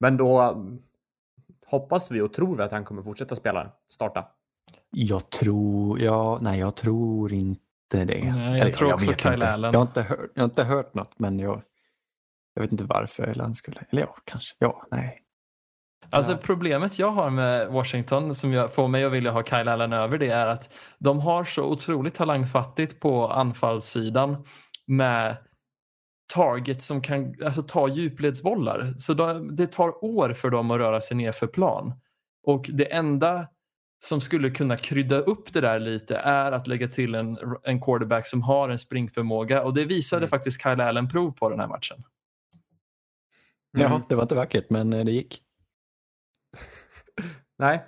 Men 0.00 0.16
då 0.16 0.64
hoppas 1.66 2.10
vi 2.10 2.20
och 2.20 2.32
tror 2.32 2.56
vi 2.56 2.62
att 2.62 2.72
han 2.72 2.84
kommer 2.84 3.02
fortsätta 3.02 3.36
spela, 3.36 3.72
starta? 3.88 4.24
Jag 4.90 5.30
tror, 5.30 6.00
ja, 6.00 6.38
nej 6.42 6.60
jag 6.60 6.76
tror 6.76 7.32
inte 7.32 7.63
det. 7.98 8.32
Nej, 8.34 8.50
jag 8.50 8.58
Eller, 8.58 8.70
tror 8.70 8.90
jag 8.90 8.94
också 8.96 9.14
Kyle 9.14 9.42
Allen. 9.42 9.72
Jag 9.72 9.80
har, 9.80 9.86
inte 9.86 10.02
hört, 10.02 10.30
jag 10.34 10.42
har 10.42 10.48
inte 10.48 10.64
hört 10.64 10.94
något 10.94 11.18
men 11.18 11.38
jag, 11.38 11.62
Jag 12.54 12.62
vet 12.62 12.72
inte 12.72 12.84
varför 12.84 13.34
han 13.40 13.54
skulle, 13.54 13.80
eller 13.90 14.02
ja, 14.02 14.16
kanske, 14.24 14.54
ja, 14.58 14.86
nej. 14.90 15.20
Alltså 16.10 16.36
problemet 16.36 16.98
jag 16.98 17.10
har 17.10 17.30
med 17.30 17.68
Washington 17.68 18.34
som 18.34 18.52
jag, 18.52 18.72
får 18.72 18.88
mig 18.88 19.04
att 19.04 19.12
vilja 19.12 19.30
ha 19.30 19.44
Kyle 19.44 19.68
Allen 19.68 19.92
över 19.92 20.18
det 20.18 20.28
är 20.28 20.46
att 20.46 20.72
de 20.98 21.20
har 21.20 21.44
så 21.44 21.64
otroligt 21.64 22.14
talangfattigt 22.14 23.00
på 23.00 23.28
anfallssidan 23.28 24.44
med 24.86 25.36
target 26.34 26.82
som 26.82 27.02
kan 27.02 27.34
alltså, 27.44 27.62
ta 27.62 27.88
djupledsbollar. 27.88 28.94
Så 28.98 29.14
de, 29.14 29.56
det 29.56 29.72
tar 29.72 30.04
år 30.04 30.32
för 30.32 30.50
dem 30.50 30.70
att 30.70 30.78
röra 30.78 31.00
sig 31.00 31.16
ner 31.16 31.32
för 31.32 31.46
plan. 31.46 31.92
Och 32.46 32.70
det 32.72 32.92
enda 32.92 33.48
som 34.04 34.20
skulle 34.20 34.50
kunna 34.50 34.76
krydda 34.76 35.18
upp 35.18 35.52
det 35.52 35.60
där 35.60 35.78
lite 35.78 36.16
är 36.16 36.52
att 36.52 36.66
lägga 36.66 36.88
till 36.88 37.14
en, 37.14 37.38
en 37.62 37.80
quarterback 37.80 38.26
som 38.26 38.42
har 38.42 38.68
en 38.68 38.78
springförmåga 38.78 39.62
och 39.62 39.74
det 39.74 39.84
visade 39.84 40.18
Mm. 40.20 40.28
faktiskt 40.28 40.62
Kyle 40.62 40.80
Allen 40.80 41.08
prov 41.08 41.30
på 41.32 41.50
den 41.50 41.60
här 41.60 41.68
matchen. 41.68 42.04
Mm. 43.76 43.92
Ja, 43.92 44.02
det 44.08 44.14
var 44.14 44.22
inte 44.22 44.34
vackert, 44.34 44.70
men 44.70 44.92
eh, 44.92 45.04
det 45.04 45.12
gick. 45.12 45.42
Nej. 47.58 47.84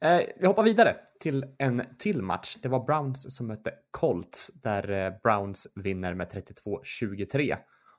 Eh, 0.00 0.20
vi 0.40 0.46
hoppar 0.46 0.62
vidare 0.62 0.96
till 1.20 1.44
en 1.58 1.82
till 1.98 2.22
match. 2.22 2.56
Det 2.62 2.68
var 2.68 2.84
Browns 2.84 3.36
som 3.36 3.46
mötte 3.46 3.72
Colts 3.90 4.60
där 4.62 4.90
eh, 4.90 5.12
Browns 5.22 5.72
vinner 5.74 6.14
med 6.14 6.28
32-23. 6.28 7.56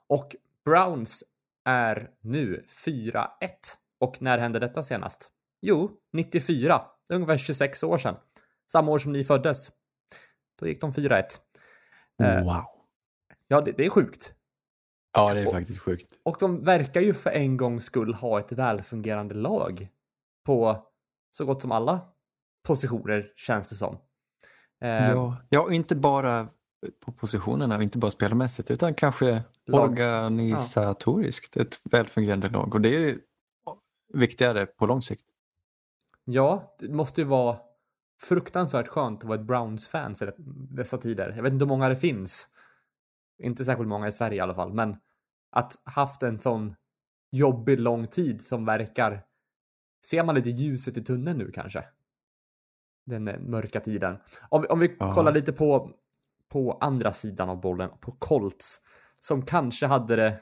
Och 0.07 0.35
Browns 0.65 1.23
är 1.65 2.09
nu 2.21 2.65
4-1. 2.85 3.23
Och 3.99 4.21
när 4.21 4.37
hände 4.37 4.59
detta 4.59 4.83
senast? 4.83 5.31
Jo, 5.61 5.91
94. 6.13 6.81
Det 7.09 7.13
är 7.13 7.15
ungefär 7.15 7.37
26 7.37 7.83
år 7.83 7.97
sedan. 7.97 8.15
Samma 8.71 8.91
år 8.91 8.97
som 8.99 9.11
ni 9.11 9.23
föddes. 9.23 9.69
Då 10.59 10.67
gick 10.67 10.81
de 10.81 10.91
4-1. 10.93 11.23
Eh, 12.23 12.43
Wow. 12.43 12.63
Ja, 13.47 13.61
det, 13.61 13.71
det 13.71 13.85
är 13.85 13.89
sjukt. 13.89 14.33
Ja, 15.13 15.33
det 15.33 15.39
är 15.39 15.51
faktiskt 15.51 15.79
sjukt. 15.79 16.13
Och 16.23 16.37
de 16.39 16.61
verkar 16.61 17.01
ju 17.01 17.13
för 17.13 17.29
en 17.29 17.57
gångs 17.57 17.83
skull 17.85 18.13
ha 18.13 18.39
ett 18.39 18.51
välfungerande 18.51 19.35
lag 19.35 19.87
på 20.45 20.85
så 21.31 21.45
gott 21.45 21.61
som 21.61 21.71
alla 21.71 22.01
positioner 22.67 23.31
känns 23.35 23.69
det 23.69 23.75
som. 23.75 23.97
Eh, 24.81 24.89
Ja, 25.09 25.37
ja, 25.49 25.61
och 25.61 25.73
inte 25.73 25.95
bara 25.95 26.47
på 27.05 27.11
positionerna, 27.11 27.75
och 27.77 27.83
inte 27.83 27.97
bara 27.97 28.11
spelmässigt, 28.11 28.71
utan 28.71 28.93
kanske 28.93 29.43
Lag- 29.65 29.83
organisatoriskt. 29.83 31.57
Ett 31.57 31.79
välfungerande 31.83 32.49
lag. 32.49 32.75
Och 32.75 32.81
det 32.81 32.89
är 32.89 32.99
ju 32.99 33.19
viktigare 34.13 34.65
på 34.65 34.85
lång 34.85 35.01
sikt. 35.01 35.23
Ja, 36.31 36.75
det 36.79 36.89
måste 36.89 37.21
ju 37.21 37.27
vara 37.27 37.57
fruktansvärt 38.21 38.87
skönt 38.87 39.19
att 39.23 39.27
vara 39.29 39.39
ett 39.39 39.45
Browns-fans 39.47 40.21
i 40.21 40.31
dessa 40.69 40.97
tider. 40.97 41.33
Jag 41.35 41.43
vet 41.43 41.53
inte 41.53 41.65
hur 41.65 41.69
många 41.69 41.89
det 41.89 41.95
finns. 41.95 42.47
Inte 43.43 43.65
särskilt 43.65 43.89
många 43.89 44.07
i 44.07 44.11
Sverige 44.11 44.37
i 44.37 44.39
alla 44.39 44.55
fall, 44.55 44.73
men 44.73 44.97
att 45.51 45.73
haft 45.83 46.23
en 46.23 46.39
sån 46.39 46.75
jobbig 47.31 47.79
lång 47.79 48.07
tid 48.07 48.45
som 48.45 48.65
verkar... 48.65 49.25
Ser 50.05 50.23
man 50.23 50.35
lite 50.35 50.49
ljuset 50.49 50.97
i 50.97 51.03
tunneln 51.03 51.37
nu 51.37 51.51
kanske? 51.51 51.85
Den 53.05 53.27
eh, 53.27 53.39
mörka 53.39 53.79
tiden. 53.79 54.17
Om, 54.49 54.61
vi- 54.61 54.67
om 54.67 54.79
vi 54.79 54.95
Ja. 54.99 55.13
kollar 55.13 55.31
lite 55.31 55.53
på, 55.53 55.91
på 56.49 56.77
andra 56.81 57.13
sidan 57.13 57.49
av 57.49 57.61
bollen, 57.61 57.89
på 58.01 58.11
Colts, 58.11 58.79
som 59.19 59.45
kanske 59.45 59.85
hade 59.85 60.15
det... 60.15 60.41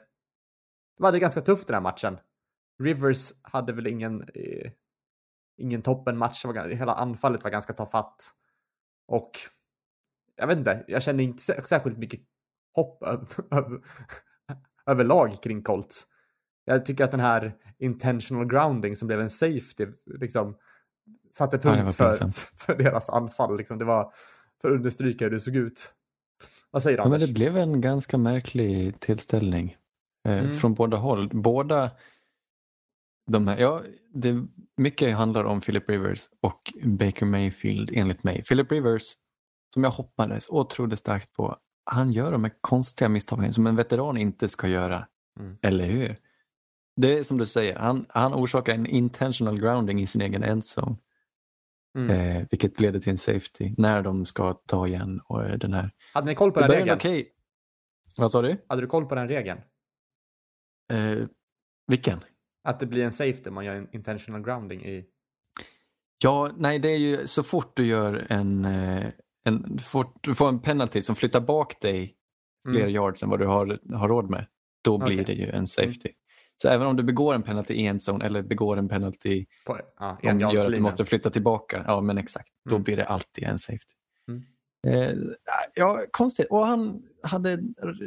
De 0.96 1.04
hade 1.04 1.16
det 1.16 1.20
ganska 1.20 1.40
tufft 1.40 1.66
den 1.66 1.74
här 1.74 1.80
matchen. 1.80 2.18
Rivers 2.82 3.30
hade 3.42 3.72
väl 3.72 3.86
ingen, 3.86 4.22
eh, 4.34 4.70
ingen 5.58 5.82
toppenmatch. 5.82 6.44
Hela 6.70 6.94
anfallet 6.94 7.44
var 7.44 7.50
ganska 7.50 7.72
tafatt. 7.72 8.30
Och 9.08 9.30
jag 10.36 10.46
vet 10.46 10.58
inte, 10.58 10.84
jag 10.88 11.02
känner 11.02 11.24
inte 11.24 11.40
sä- 11.52 11.62
särskilt 11.62 11.98
mycket 11.98 12.20
hopp 12.74 13.02
över, 13.02 13.26
över, 13.50 13.80
överlag 14.86 15.42
kring 15.42 15.62
Colts. 15.62 16.06
Jag 16.64 16.84
tycker 16.86 17.04
att 17.04 17.10
den 17.10 17.20
här 17.20 17.52
intentional 17.78 18.46
grounding 18.46 18.96
som 18.96 19.08
blev 19.08 19.20
en 19.20 19.30
safety 19.30 19.86
liksom 20.20 20.56
satte 21.32 21.56
Ja, 21.62 21.70
punkt 21.74 21.94
för, 21.94 22.08
pinsamt. 22.10 22.36
för 22.56 22.74
deras 22.76 23.08
anfall. 23.10 23.56
Liksom. 23.56 23.78
Det 23.78 23.84
var 23.84 24.12
för 24.62 24.68
att 24.70 24.74
understryka 24.74 25.24
hur 25.24 25.30
det 25.30 25.40
såg 25.40 25.56
ut. 25.56 25.94
Vad 26.70 26.82
säger 26.82 26.96
du 26.96 27.00
Ja, 27.00 27.04
men 27.04 27.12
Anders? 27.14 27.28
det 27.28 27.34
blev 27.34 27.56
en 27.56 27.80
ganska 27.80 28.18
märklig 28.18 29.00
tillställning 29.00 29.76
eh, 30.28 30.38
Mm. 30.38 30.56
från 30.56 30.74
båda 30.74 30.96
håll. 30.96 31.30
Båda 31.32 31.90
de 33.28 33.48
här, 33.48 33.58
ja, 33.58 33.82
det, 34.14 34.46
mycket 34.76 35.16
handlar 35.16 35.44
om 35.44 35.60
Philip 35.60 35.88
Rivers 35.88 36.28
och 36.40 36.72
Baker 36.84 37.26
Mayfield 37.26 37.90
enligt 37.94 38.24
mig. 38.24 38.42
Philip 38.42 38.72
Rivers, 38.72 39.02
som 39.74 39.84
jag 39.84 39.90
hoppades 39.90 40.48
och 40.48 40.70
trodde 40.70 40.96
starkt 40.96 41.32
på, 41.32 41.56
han 41.84 42.12
gör 42.12 42.32
de 42.32 42.44
här 42.44 42.52
konstiga 42.60 43.08
misstagen 43.08 43.52
som 43.52 43.66
en 43.66 43.76
veteran 43.76 44.16
inte 44.16 44.48
ska 44.48 44.68
göra. 44.68 45.06
Mm. 45.40 45.58
Eller 45.62 45.84
hur? 45.84 46.16
Det 46.96 47.18
är 47.18 47.22
som 47.22 47.38
du 47.38 47.46
säger, 47.46 47.76
han, 47.76 48.06
han 48.08 48.34
orsakar 48.34 48.74
en 48.74 48.86
intentional 48.86 49.60
grounding 49.60 50.00
i 50.00 50.06
sin 50.06 50.20
egen 50.20 50.42
endzone. 50.42 50.96
Mm. 51.98 52.10
Eh, 52.10 52.46
vilket 52.50 52.80
leder 52.80 53.00
till 53.00 53.10
en 53.10 53.18
safety 53.18 53.74
när 53.76 54.02
de 54.02 54.26
ska 54.26 54.52
ta 54.52 54.86
igen 54.86 55.20
och 55.24 55.46
eh, 55.46 55.58
den 55.58 55.72
här. 55.72 55.90
Hade 56.12 56.26
ni 56.26 56.34
koll 56.34 56.52
på 56.52 56.60
den 56.60 56.70
regeln? 56.70 56.96
okej. 56.96 57.32
Vad 58.16 58.30
sa 58.30 58.42
du? 58.42 58.64
Hade 58.68 58.80
du 58.80 58.86
koll 58.86 59.06
på 59.06 59.14
den 59.14 59.28
regeln? 59.28 59.60
Eh, 60.92 61.26
vilken? 61.86 62.20
Att 62.64 62.80
det 62.80 62.86
blir 62.86 63.04
en 63.04 63.12
safety 63.12 63.48
om 63.48 63.54
man 63.54 63.64
gör 63.64 63.74
en 63.74 63.88
intentional 63.92 64.42
grounding 64.42 64.84
i... 64.84 65.04
Ja, 66.24 66.50
nej 66.56 66.78
det 66.78 66.88
är 66.88 66.98
ju 66.98 67.26
så 67.26 67.42
fort 67.42 67.76
du 67.76 67.86
gör 67.86 68.26
en, 68.30 68.64
eh, 68.64 69.06
en 69.44 69.78
får, 69.78 70.06
du 70.20 70.34
får 70.34 70.48
en 70.48 70.60
penalty 70.60 71.02
som 71.02 71.16
flyttar 71.16 71.40
bak 71.40 71.80
dig 71.80 72.16
fler 72.68 72.80
Mm. 72.80 72.90
yards 72.90 73.22
än 73.22 73.30
vad 73.30 73.38
du 73.38 73.46
har, 73.46 73.78
har 73.94 74.08
råd 74.08 74.30
med. 74.30 74.46
Då 74.84 74.98
blir 74.98 75.22
Okej. 75.22 75.24
det 75.24 75.32
ju 75.42 75.50
en 75.50 75.66
safety. 75.66 76.08
Så 76.62 76.68
även 76.68 76.86
om 76.86 76.96
du 76.96 77.02
begår 77.02 77.34
en 77.34 77.42
penalty 77.42 77.74
i 77.74 77.86
en 77.86 77.96
zone 78.08 78.24
eller 78.26 78.42
begår 78.42 78.76
en 78.76 78.88
penalty 78.88 79.46
På, 79.66 79.78
ja, 79.98 80.18
som 80.22 80.40
gör 80.40 80.66
att 80.66 80.72
du 80.72 80.80
måste 80.80 81.04
flytta 81.04 81.30
tillbaka, 81.30 81.84
ja 81.86 82.00
men 82.00 82.18
exakt, 82.18 82.48
då 82.68 82.74
Mm. 82.74 82.82
blir 82.82 82.96
det 82.96 83.04
alltid 83.04 83.44
en 83.44 83.58
safety. 83.58 83.94
Mm. 84.28 84.42
Eh, 84.86 85.18
ja, 85.74 86.04
konstigt. 86.10 86.46
Och 86.50 86.66
han 86.66 87.02
hade 87.22 87.52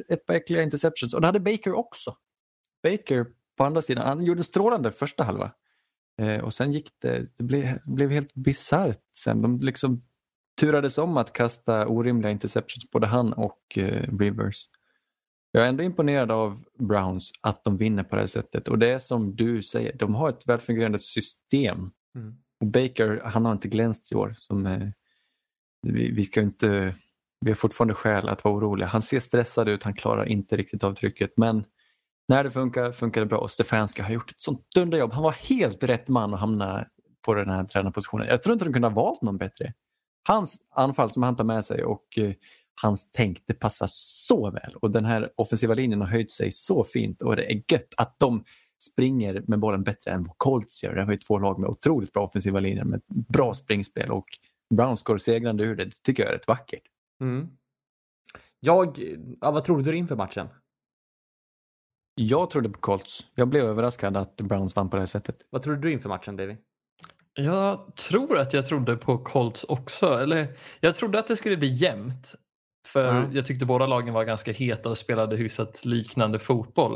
ett 0.10 0.26
par 0.26 0.34
äckliga 0.34 0.64
interceptions 0.64 1.14
och 1.14 1.22
det 1.22 1.28
hade 1.28 1.40
Baker 1.40 1.74
också. 1.74 2.18
Baker 2.84 3.26
på 3.62 3.66
andra 3.66 3.82
sidan, 3.82 4.08
han 4.08 4.26
gjorde 4.26 4.44
strålande 4.44 4.92
första 4.92 5.24
halva. 5.24 5.52
Eh, 6.22 6.44
och 6.44 6.54
sen 6.54 6.72
gick 6.72 6.92
det, 7.02 7.38
det 7.38 7.44
blev, 7.44 7.80
blev 7.86 8.10
helt 8.10 8.34
bisarrt 8.34 9.04
sen. 9.16 9.42
De 9.42 9.60
liksom 9.60 10.04
turades 10.60 10.98
om 10.98 11.18
att 11.18 11.34
kasta 11.34 11.88
orimliga 11.88 12.32
interceptions, 12.32 12.92
både 12.92 13.08
han 13.08 13.34
och 13.34 13.78
eh, 13.78 14.18
Rivers. 14.20 14.64
Jag 15.52 15.64
är 15.64 15.70
ändå 15.70 15.84
imponerad 15.84 16.32
av 16.32 16.64
Browns 16.80 17.32
att 17.42 17.64
de 17.64 17.78
vinner 17.78 18.04
på 18.04 18.16
det 18.16 18.22
här 18.22 18.28
sättet 18.28 18.68
och 18.68 18.80
det 18.80 18.90
är 18.90 19.00
som 19.00 19.36
du 19.36 19.62
säger, 19.62 19.98
de 19.98 20.16
har 20.16 20.30
ett 20.30 20.48
välfungerande 20.48 21.00
system. 21.00 21.92
Mm. 22.16 22.36
Och 22.60 22.68
Baker, 22.68 23.22
han 23.26 23.46
har 23.46 23.52
inte 23.52 23.68
glänst 23.68 24.12
i 24.12 24.16
år. 24.16 24.34
Som, 24.36 24.66
eh, 24.66 24.88
vi, 25.82 26.12
vi, 26.12 26.26
ska 26.26 26.42
inte, 26.42 26.96
vi 27.42 27.52
har 27.52 27.56
fortfarande 27.56 27.94
skäl 27.94 28.30
att 28.30 28.44
vara 28.44 28.56
oroliga. 28.56 28.88
Han 28.88 29.02
ser 29.02 29.20
stressad 29.20 29.70
ut, 29.70 29.84
han 29.84 29.94
klarar 29.94 30.26
inte 30.26 30.58
riktigt 30.58 30.84
av 30.84 30.94
trycket 30.94 31.34
men 31.38 31.66
när 32.28 32.44
det 32.44 32.52
funkar, 32.52 32.92
funkar 32.92 33.22
det 33.22 33.28
bra 33.28 33.38
och 33.38 33.52
Stefanska 33.52 34.04
har 34.04 34.14
gjort 34.14 34.32
ett 34.32 34.40
sånt 34.40 34.68
dunderjobb. 34.76 35.14
Han 35.14 35.24
var 35.24 35.32
helt 35.32 35.84
rätt 35.84 36.08
man 36.08 36.34
att 36.34 36.40
hamna 36.40 36.88
på 37.26 37.34
den 37.34 37.50
här 37.50 37.64
tränarpositionen. 37.64 38.28
Jag 38.28 38.42
tror 38.42 38.54
inte 38.54 38.66
de 38.66 38.74
kunde 38.74 38.88
ha 38.88 38.96
valt 38.96 39.22
någon 39.22 39.38
bättre. 39.38 39.74
Hans 40.28 40.58
anfall 40.76 41.12
som 41.12 41.24
han 41.24 41.36
tar 41.36 41.44
med 41.44 41.66
sig 41.66 41.84
och 41.84 42.18
eh, 42.18 42.34
hans 42.82 43.08
tänk, 43.12 43.44
det 43.48 43.54
passar 43.54 43.88
så 43.90 44.52
väl. 44.52 44.76
Och 44.76 44.92
den 44.92 45.06
här 45.06 45.32
offensiva 45.36 45.74
linjen 45.74 46.02
har 46.02 46.08
höjt 46.08 46.32
sig 46.32 46.52
så 46.52 46.84
fint 46.84 47.22
och 47.22 47.36
det 47.36 47.52
är 47.52 47.64
gött 47.68 47.94
att 47.98 48.20
de 48.20 48.44
springer 48.82 49.44
med 49.48 49.60
bollen 49.60 49.84
bättre 49.84 50.12
än 50.12 50.24
vad 50.24 50.38
Colts 50.38 50.84
gör. 50.84 50.96
Det 50.96 51.04
har 51.04 51.12
ju 51.12 51.18
två 51.18 51.40
lag 51.40 51.60
med 51.60 51.70
otroligt 51.70 52.14
bra 52.14 52.24
offensiva 52.24 52.60
linjer 52.60 52.84
med 52.84 53.02
bra 53.08 53.54
springspel 53.54 54.12
och 54.12 54.26
Browns 54.76 55.04
går 55.04 55.18
segrande 55.18 55.64
ur 55.64 55.76
det. 55.76 55.86
Det 55.86 56.04
tycker 56.04 56.24
jag 56.24 56.32
är 56.32 56.36
rätt 56.36 56.48
vackert. 56.48 56.84
Mm. 57.22 57.50
Jag, 58.60 58.98
ja, 59.42 59.52
vad 59.52 59.64
trodde 59.64 59.92
du 59.92 59.98
inför 59.98 60.16
matchen? 60.16 60.48
Jag 62.16 62.50
trodde 62.50 62.70
på 62.70 62.80
Colts. 62.80 63.26
Jag 63.36 63.48
blev 63.48 63.66
överraskad 63.66 64.18
att 64.18 64.36
Browns 64.36 64.76
vann 64.76 64.90
på 64.90 64.96
det 64.96 65.02
här 65.02 65.06
sättet. 65.08 65.36
Vad 65.50 65.62
trodde 65.62 65.80
du 65.82 65.92
inför 65.92 66.10
matchen, 66.10 66.36
Davy? 66.38 66.56
Jag 67.34 67.96
tror 67.96 68.38
att 68.40 68.54
jag 68.54 68.68
trodde 68.68 68.98
på 68.98 69.18
Colts 69.18 69.64
också. 69.64 70.18
Eller, 70.18 70.58
jag 70.80 70.96
trodde 70.96 71.20
att 71.20 71.28
det 71.28 71.36
skulle 71.36 71.58
bli 71.58 71.68
jämnt. 71.68 72.36
För 72.88 73.16
Ja. 73.16 73.26
jag 73.32 73.46
tyckte 73.46 73.66
båda 73.66 73.86
lagen 73.88 74.14
var 74.14 74.24
ganska 74.24 74.52
heta 74.52 74.90
och 74.90 74.98
spelade 74.98 75.36
hyfsat 75.36 75.86
liknande 75.86 76.40
fotboll. 76.40 76.96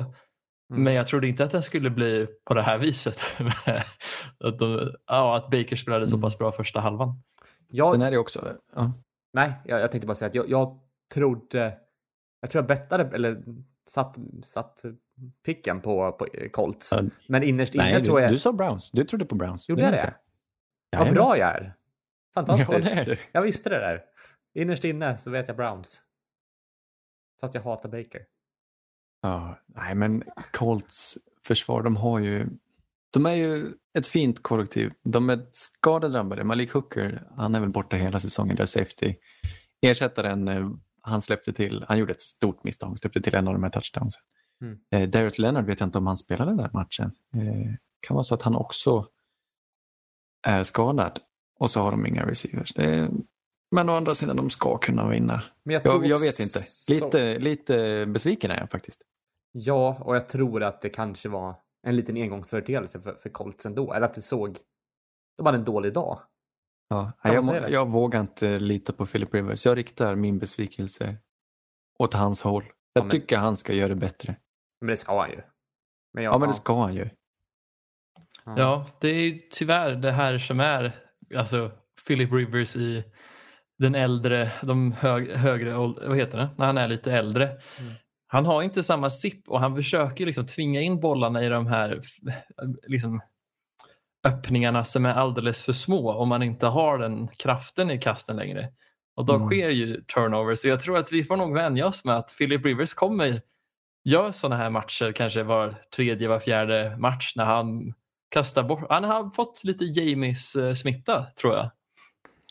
Mm. 0.69 0.84
Men 0.84 0.93
jag 0.93 1.08
trodde 1.08 1.28
inte 1.28 1.43
att 1.43 1.51
den 1.51 1.62
skulle 1.62 1.89
bli 1.89 2.28
på 2.45 2.54
det 2.54 2.62
här 2.62 2.78
viset. 2.78 3.19
att, 4.43 4.60
de, 4.60 4.91
ja, 5.08 5.38
att 5.38 5.49
Baker 5.49 5.75
spelade 5.75 6.08
så 6.08 6.15
Mm. 6.15 6.21
pass 6.21 6.38
bra 6.38 6.51
första 6.51 6.80
halvan. 6.80 7.21
Jag, 7.67 7.93
Sen 7.93 8.01
är 8.01 8.12
det 8.12 8.17
också... 8.17 8.58
Ja. 8.75 8.91
nej, 9.34 9.54
jag, 9.65 9.80
jag 9.82 9.91
tänkte 9.91 10.08
bara 10.08 10.15
säga 10.15 10.30
att 10.30 10.36
jag, 10.36 10.49
jag 10.49 10.80
trodde... 11.13 11.78
Jag 12.41 12.51
tror 12.51 12.60
jag 12.63 12.67
bettade, 12.67 13.04
eller 13.15 13.43
satt, 13.89 14.17
satt 14.43 14.84
picken 15.45 15.82
på, 15.82 16.12
på 16.12 16.28
Colts. 16.51 16.91
Ja. 16.91 17.04
Men 17.28 17.43
innerst 17.43 17.75
inne 17.75 17.84
Nej, 17.84 18.04
tror 18.04 18.17
du, 18.17 18.23
jag... 18.23 18.32
du 18.32 18.38
sa 18.38 18.54
Browns. 18.54 18.91
Du 18.91 19.04
trodde 19.04 19.25
på 19.25 19.36
Browns. 19.36 19.69
Gjorde 19.69 19.82
jag 19.82 19.91
minns 19.91 20.01
det? 20.01 20.15
Vad 20.91 21.01
Jajamän. 21.01 21.13
bra 21.13 21.38
jag 21.38 21.49
är! 21.49 21.75
Fantastiskt. 22.34 22.71
Ja, 22.71 22.95
det 22.95 23.01
är 23.01 23.06
du. 23.06 23.17
Jag 23.32 23.41
visste 23.41 23.69
det 23.69 23.80
där. 23.80 24.04
Innerst 24.54 24.84
inne 24.84 25.17
så 25.17 25.32
vet 25.32 25.47
jag 25.47 25.58
Browns. 25.58 26.01
Fast 27.41 27.54
jag 27.54 27.62
hatar 27.62 27.89
Baker. 27.89 28.21
Ja, 29.21 29.60
nej 29.65 29.95
men 29.95 30.23
Colts 30.51 31.17
försvar, 31.43 31.84
de 31.84 31.95
har 31.95 32.19
ju 32.19 32.47
de 33.15 33.25
är 33.25 33.34
ju 33.34 33.65
ett 33.97 34.08
fint 34.08 34.43
kollektiv. 34.43 34.91
De 35.04 35.30
är 35.30 35.45
skadedrabbade. 35.51 36.43
Malik 36.43 36.71
Hooker, 36.71 37.28
han 37.38 37.56
är 37.56 37.60
väl 37.60 37.69
borta 37.69 37.95
hela 37.95 38.19
säsongen, 38.19 38.56
där 38.56 38.65
safety. 38.65 39.15
Ersättaren, 39.82 40.47
eh, 40.47 40.69
han 41.01 41.21
släppte 41.21 41.54
till, 41.54 41.86
han 41.88 41.97
gjorde 41.97 42.12
ett 42.12 42.21
stort 42.21 42.63
misstag, 42.63 42.97
släppte 42.97 43.21
till 43.21 43.36
en 43.36 43.47
av 43.47 43.54
de 43.54 43.63
här 43.63 43.69
touchdownsen. 43.69 44.21
Mm. 44.65 44.80
Eh, 44.91 45.10
Darius 45.10 45.39
Leonard 45.39 45.65
vet 45.65 45.80
jag 45.80 45.88
inte 45.88 45.97
om 45.97 46.08
han 46.08 46.17
spelade 46.17 46.51
den 46.51 46.58
där 46.58 46.69
matchen. 46.73 47.12
Eh, 47.36 47.73
kan 47.99 48.15
vara 48.15 48.23
så 48.23 48.36
att 48.36 48.41
han 48.41 48.56
också 48.56 49.08
är 50.47 50.63
skadad 50.63 51.19
och 51.60 51.71
så 51.71 51.82
har 51.82 51.91
de 51.91 52.06
inga 52.06 52.25
receivers. 52.25 52.73
Det, 52.73 53.10
men 53.71 53.89
å 53.89 53.93
andra 53.93 54.15
sidan, 54.15 54.36
de 54.36 54.49
ska 54.49 54.78
kunna 54.78 55.10
vinna. 55.10 55.41
Men 55.63 55.73
jag, 55.73 55.82
Jag, 55.86 56.06
jag 56.06 56.19
vet 56.19 56.39
inte. 56.39 56.60
Lite, 56.89 57.39
lite 57.39 58.06
besviken 58.06 58.51
är 58.51 58.60
jag 58.60 58.71
faktiskt. 58.71 59.01
Ja, 59.51 59.97
och 60.01 60.15
jag 60.15 60.30
tror 60.30 60.63
att 60.63 60.82
det 60.82 60.89
kanske 60.89 61.30
var 61.30 61.56
en 61.88 61.95
liten 61.95 62.15
engångsföreteelse 62.17 63.01
för, 63.01 63.13
för 63.13 63.30
Colts 63.30 63.65
ändå. 63.65 63.93
Eller 63.93 64.06
att 64.06 64.13
det 64.13 64.21
såg... 64.21 64.58
De 65.38 65.45
hade 65.45 65.58
en 65.58 65.63
dålig 65.65 65.93
dag. 65.93 66.19
Ja, 66.88 67.12
jag, 67.23 67.45
må- 67.45 67.67
jag 67.69 67.89
vågar 67.91 68.21
inte 68.21 68.60
lita 68.60 68.93
på 68.93 69.06
Philip 69.06 69.34
Rivers. 69.34 69.65
Jag 69.65 69.78
riktar 69.78 70.15
min 70.15 70.39
besvikelse 70.39 71.15
åt 71.99 72.13
hans 72.13 72.41
håll. 72.41 72.63
Jag 72.93 73.01
Ja, 73.01 73.04
men- 73.06 73.12
tycker 73.12 73.38
han 73.38 73.58
ska 73.58 73.73
göra 73.73 73.89
det 73.89 73.95
bättre. 73.95 74.36
Men 74.85 74.91
det 74.91 74.95
ska 74.95 75.21
han 75.21 75.29
ju. 75.31 75.41
Men 76.13 76.23
Ja, 76.23 76.37
men 76.37 76.47
det 76.47 76.53
ska 76.53 76.81
han 76.81 76.93
ju. 76.95 77.09
Ja, 78.45 78.85
det 79.01 79.07
är 79.07 79.21
ju 79.21 79.39
tyvärr 79.51 79.95
det 79.95 80.11
här 80.11 80.37
som 80.37 80.59
är 80.59 80.91
alltså 81.35 81.71
Philip 82.07 82.31
Rivers 82.33 82.75
i 82.75 83.03
den 83.79 83.95
äldre, 83.95 84.51
de 84.61 84.91
hög, 84.91 85.31
högre, 85.31 85.77
åld- 85.77 86.07
vad 86.07 86.17
heter 86.17 86.37
det, 86.37 86.49
när 86.57 86.65
han 86.65 86.77
är 86.77 86.87
lite 86.87 87.11
äldre. 87.13 87.45
Mm. 87.45 87.93
Han 88.27 88.45
har 88.45 88.61
inte 88.61 88.83
samma 88.83 89.09
sipp 89.09 89.49
och 89.49 89.59
han 89.59 89.75
försöker 89.75 90.25
liksom 90.25 90.45
tvinga 90.45 90.81
in 90.81 90.99
bollarna 90.99 91.43
i 91.45 91.49
de 91.49 91.67
här 91.67 91.99
liksom, 92.87 93.21
öppningarna 94.27 94.83
som 94.83 95.05
är 95.05 95.13
alldeles 95.13 95.63
för 95.63 95.73
små 95.73 96.13
om 96.13 96.29
man 96.29 96.43
inte 96.43 96.67
har 96.67 96.97
den 96.97 97.27
kraften 97.27 97.91
i 97.91 97.99
kasten 97.99 98.35
längre. 98.37 98.69
Och 99.15 99.25
då 99.25 99.35
Mm. 99.35 99.47
sker 99.47 99.69
ju 99.69 100.01
turnovers. 100.01 100.59
Så 100.59 100.67
jag 100.67 100.79
tror 100.79 100.97
att 100.97 101.11
vi 101.11 101.23
får 101.23 101.37
nog 101.37 101.53
vänja 101.53 101.87
oss 101.87 102.05
med 102.05 102.15
att 102.17 102.35
Philip 102.37 102.65
Rivers 102.65 102.93
kommer 102.93 103.41
göra 104.05 104.33
sådana 104.33 104.57
här 104.63 104.69
matcher 104.69 105.11
kanske 105.11 105.43
var 105.43 105.75
tredje, 105.95 106.27
var 106.27 106.39
fjärde 106.39 106.95
match 106.97 107.33
när 107.35 107.45
han 107.45 107.93
kastar 108.29 108.63
bort. 108.63 108.85
Han 108.89 109.03
har 109.03 109.29
fått 109.29 109.63
lite 109.63 109.85
Jamies 109.85 110.55
eh, 110.55 110.73
smitta 110.73 111.25
tror 111.41 111.53
jag. 111.53 111.69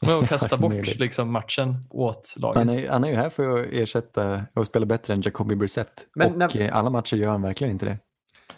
Med 0.02 0.14
att 0.14 0.28
kasta 0.28 0.56
bort 0.56 0.72
liksom, 0.98 1.32
matchen 1.32 1.74
åt 1.90 2.34
laget. 2.36 2.56
Han 2.66 2.68
är, 2.78 2.88
han 2.88 3.04
är 3.04 3.08
ju 3.08 3.16
här 3.16 3.30
för 3.30 3.60
att 3.60 3.66
ersätta 3.72 4.42
och 4.54 4.66
spela 4.66 4.86
bättre 4.86 5.14
än 5.14 5.20
Jacoby 5.22 5.54
Brissett. 5.54 6.06
Men 6.14 6.32
och 6.32 6.38
när- 6.38 6.60
eh, 6.60 6.76
alla 6.76 6.90
matcher 6.90 7.16
gör 7.16 7.28
han 7.30 7.42
verkligen 7.42 7.70
inte 7.72 7.84
det. 7.86 7.98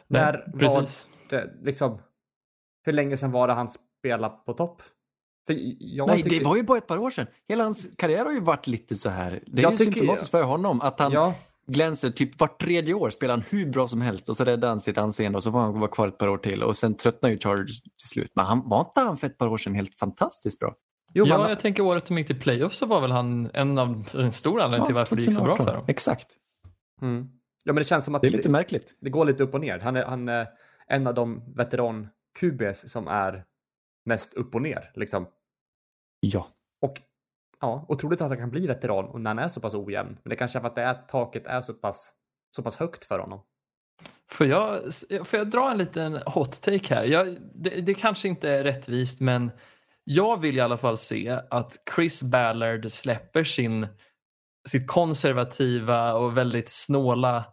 När 0.08 0.32
Nej, 0.54 0.68
var 0.70 0.86
det, 1.30 1.50
liksom, 1.62 1.98
hur 2.84 2.92
länge 2.92 3.16
sedan 3.16 3.30
var 3.32 3.48
det 3.48 3.54
han 3.54 3.68
spelade 3.68 4.34
på 4.46 4.52
topp? 4.52 4.82
För 5.46 5.56
jag 5.80 6.08
Nej, 6.08 6.22
tycker, 6.22 6.38
det 6.38 6.44
var 6.44 6.56
ju 6.56 6.62
bara 6.62 6.78
ett 6.78 6.86
par 6.86 6.98
år 6.98 7.10
sedan. 7.10 7.26
Hela 7.48 7.64
hans 7.64 7.88
karriär 7.98 8.24
har 8.24 8.32
ju 8.32 8.40
varit 8.40 8.66
lite 8.66 8.94
så 8.94 9.08
här. 9.10 9.42
Det 9.46 9.60
är 9.60 9.62
Jag 9.62 9.72
ju 9.72 9.76
tycker- 9.78 9.92
symptomatiskt 9.92 10.30
för 10.30 10.42
honom 10.42 10.80
att 10.80 11.00
han 11.00 11.12
Ja, 11.12 11.34
glänser 11.66 12.10
typ 12.10 12.40
vart 12.40 12.62
tredje 12.62 12.94
år, 12.94 13.10
spelar 13.10 13.34
han 13.34 13.44
hur 13.50 13.66
bra 13.66 13.88
som 13.88 14.00
helst 14.00 14.28
och 14.28 14.36
så 14.36 14.44
räddar 14.44 14.68
han 14.68 14.80
sitt 14.80 14.98
anseende 14.98 15.36
och 15.36 15.42
så 15.42 15.52
får 15.52 15.58
han 15.58 15.80
vara 15.80 15.90
kvar 15.90 16.08
ett 16.08 16.18
par 16.18 16.28
år 16.28 16.38
till 16.38 16.62
och 16.62 16.76
sen 16.76 16.94
tröttnar 16.94 17.30
ju 17.30 17.38
Chargers 17.38 17.82
till 17.82 18.08
slut. 18.08 18.32
Men 18.34 18.46
han 18.46 18.68
var 18.68 18.80
inte 18.80 19.00
han 19.00 19.16
för 19.16 19.26
ett 19.26 19.38
par 19.38 19.48
år 19.48 19.58
sedan 19.58 19.74
helt 19.74 19.94
fantastiskt 19.94 20.58
bra? 20.58 20.74
jo, 21.16 21.26
ja, 21.26 21.38
man, 21.38 21.48
jag 21.48 21.60
tänker 21.60 21.82
året 21.82 22.06
de 22.06 22.18
gick 22.18 22.26
till 22.26 22.40
playoff 22.40 22.74
så 22.74 22.86
var 22.86 23.00
väl 23.00 23.10
han 23.10 23.50
en 23.54 23.78
av 23.78 24.08
en 24.14 24.32
stor 24.32 24.60
anledning 24.60 24.86
till 24.86 24.94
varför 24.94 25.16
det 25.16 25.22
gick 25.22 25.34
så 25.34 25.42
bra 25.42 25.56
2018. 25.56 25.66
för 25.66 25.74
dem. 25.74 25.84
Exakt. 25.88 26.26
mm. 27.02 27.28
ja, 27.64 27.72
men 27.72 27.76
det 27.76 27.84
känns 27.84 28.04
som 28.04 28.14
att 28.14 28.22
Det 28.22 28.28
är 28.28 28.30
lite 28.30 28.48
märkligt. 28.48 28.94
det 29.00 29.10
går 29.10 29.24
lite 29.24 29.44
upp 29.44 29.54
och 29.54 29.60
ner. 29.60 29.78
Han 29.78 29.96
är, 29.96 30.04
han 30.04 30.28
är 30.28 30.46
en 30.86 31.06
av 31.06 31.14
de 31.14 31.54
veteran 31.54 32.08
QBs 32.40 32.92
som 32.92 33.08
är 33.08 33.44
mest 34.04 34.34
upp 34.34 34.54
och 34.54 34.62
ner. 34.62 34.90
Liksom. 34.94 35.26
Ja. 36.20 36.48
Och 36.80 37.00
ja, 37.60 37.86
otroligt 37.88 38.20
att 38.20 38.28
han 38.28 38.38
kan 38.38 38.50
bli 38.50 38.66
veteran 38.66 39.04
och 39.04 39.20
när 39.20 39.30
han 39.30 39.38
är 39.38 39.48
så 39.48 39.60
pass 39.60 39.74
ojämn. 39.74 40.18
Men 40.22 40.30
det 40.30 40.36
kanske 40.36 40.58
är 40.58 40.60
för 40.60 40.68
att 40.68 40.74
det 40.74 40.82
är, 40.82 40.94
taket 40.94 41.46
är 41.46 41.60
så 41.60 41.74
pass, 41.74 42.12
så 42.56 42.62
pass 42.62 42.76
högt 42.76 43.04
för 43.04 43.18
honom. 43.18 43.42
Får 44.30 44.46
jag, 44.46 44.82
får 45.24 45.38
jag 45.38 45.50
dra 45.50 45.70
en 45.70 45.78
liten 45.78 46.22
hot 46.26 46.62
take 46.62 46.94
här? 46.94 47.04
Jag, 47.04 47.36
det, 47.54 47.80
det 47.80 47.94
kanske 47.94 48.28
inte 48.28 48.50
är 48.50 48.64
rättvist 48.64 49.20
men 49.20 49.50
jag 50.04 50.40
vill 50.40 50.56
i 50.56 50.60
alla 50.60 50.76
fall 50.76 50.98
se 50.98 51.40
att 51.50 51.72
Chris 51.94 52.22
Ballard 52.22 52.92
släpper 52.92 53.44
sin, 53.44 53.86
sitt 54.68 54.86
konservativa 54.86 56.14
och 56.14 56.36
väldigt 56.36 56.68
snåla 56.68 57.44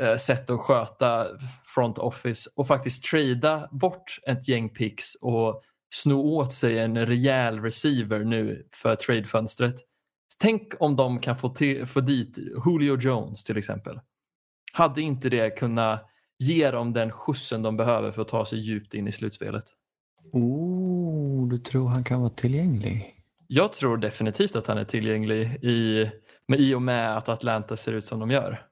eh, 0.00 0.16
sätt 0.16 0.50
att 0.50 0.60
sköta 0.60 1.26
front 1.74 1.98
office 1.98 2.50
och 2.56 2.66
faktiskt 2.66 3.04
trada 3.04 3.68
bort 3.72 4.18
ett 4.26 4.48
gäng 4.48 4.68
picks 4.68 5.14
och 5.14 5.62
sno 5.94 6.20
åt 6.20 6.52
sig 6.52 6.78
en 6.78 7.06
rejäl 7.06 7.60
receiver 7.60 8.24
nu 8.24 8.68
för 8.72 8.96
tradefönstret. 8.96 9.74
Tänk 10.38 10.72
om 10.78 10.96
de 10.96 11.18
kan 11.18 11.36
få, 11.36 11.48
till, 11.48 11.86
få 11.86 12.00
dit 12.00 12.38
Julio 12.66 12.98
Jones 13.00 13.44
till 13.44 13.56
exempel. 13.56 14.00
Hade 14.72 15.02
inte 15.02 15.28
det 15.28 15.50
kunnat 15.50 16.10
ge 16.38 16.70
dem 16.70 16.92
den 16.92 17.10
skjutsen 17.12 17.62
de 17.62 17.76
behöver 17.76 18.12
för 18.12 18.22
att 18.22 18.28
ta 18.28 18.46
sig 18.46 18.58
djupt 18.58 18.94
in 18.94 19.08
i 19.08 19.12
slutspelet? 19.12 19.64
Oh, 20.32 21.48
du 21.48 21.58
tror 21.58 21.88
han 21.88 22.04
kan 22.04 22.20
vara 22.20 22.30
tillgänglig? 22.30 23.20
Jag 23.46 23.72
tror 23.72 23.96
definitivt 23.96 24.56
att 24.56 24.66
han 24.66 24.78
är 24.78 24.84
tillgänglig 24.84 25.64
i, 25.64 26.10
med, 26.46 26.60
i 26.60 26.74
och 26.74 26.82
med 26.82 27.16
att 27.16 27.28
Atlanta 27.28 27.76
ser 27.76 27.92
ut 27.92 28.04
som 28.04 28.20
de 28.20 28.30
gör. 28.30 28.66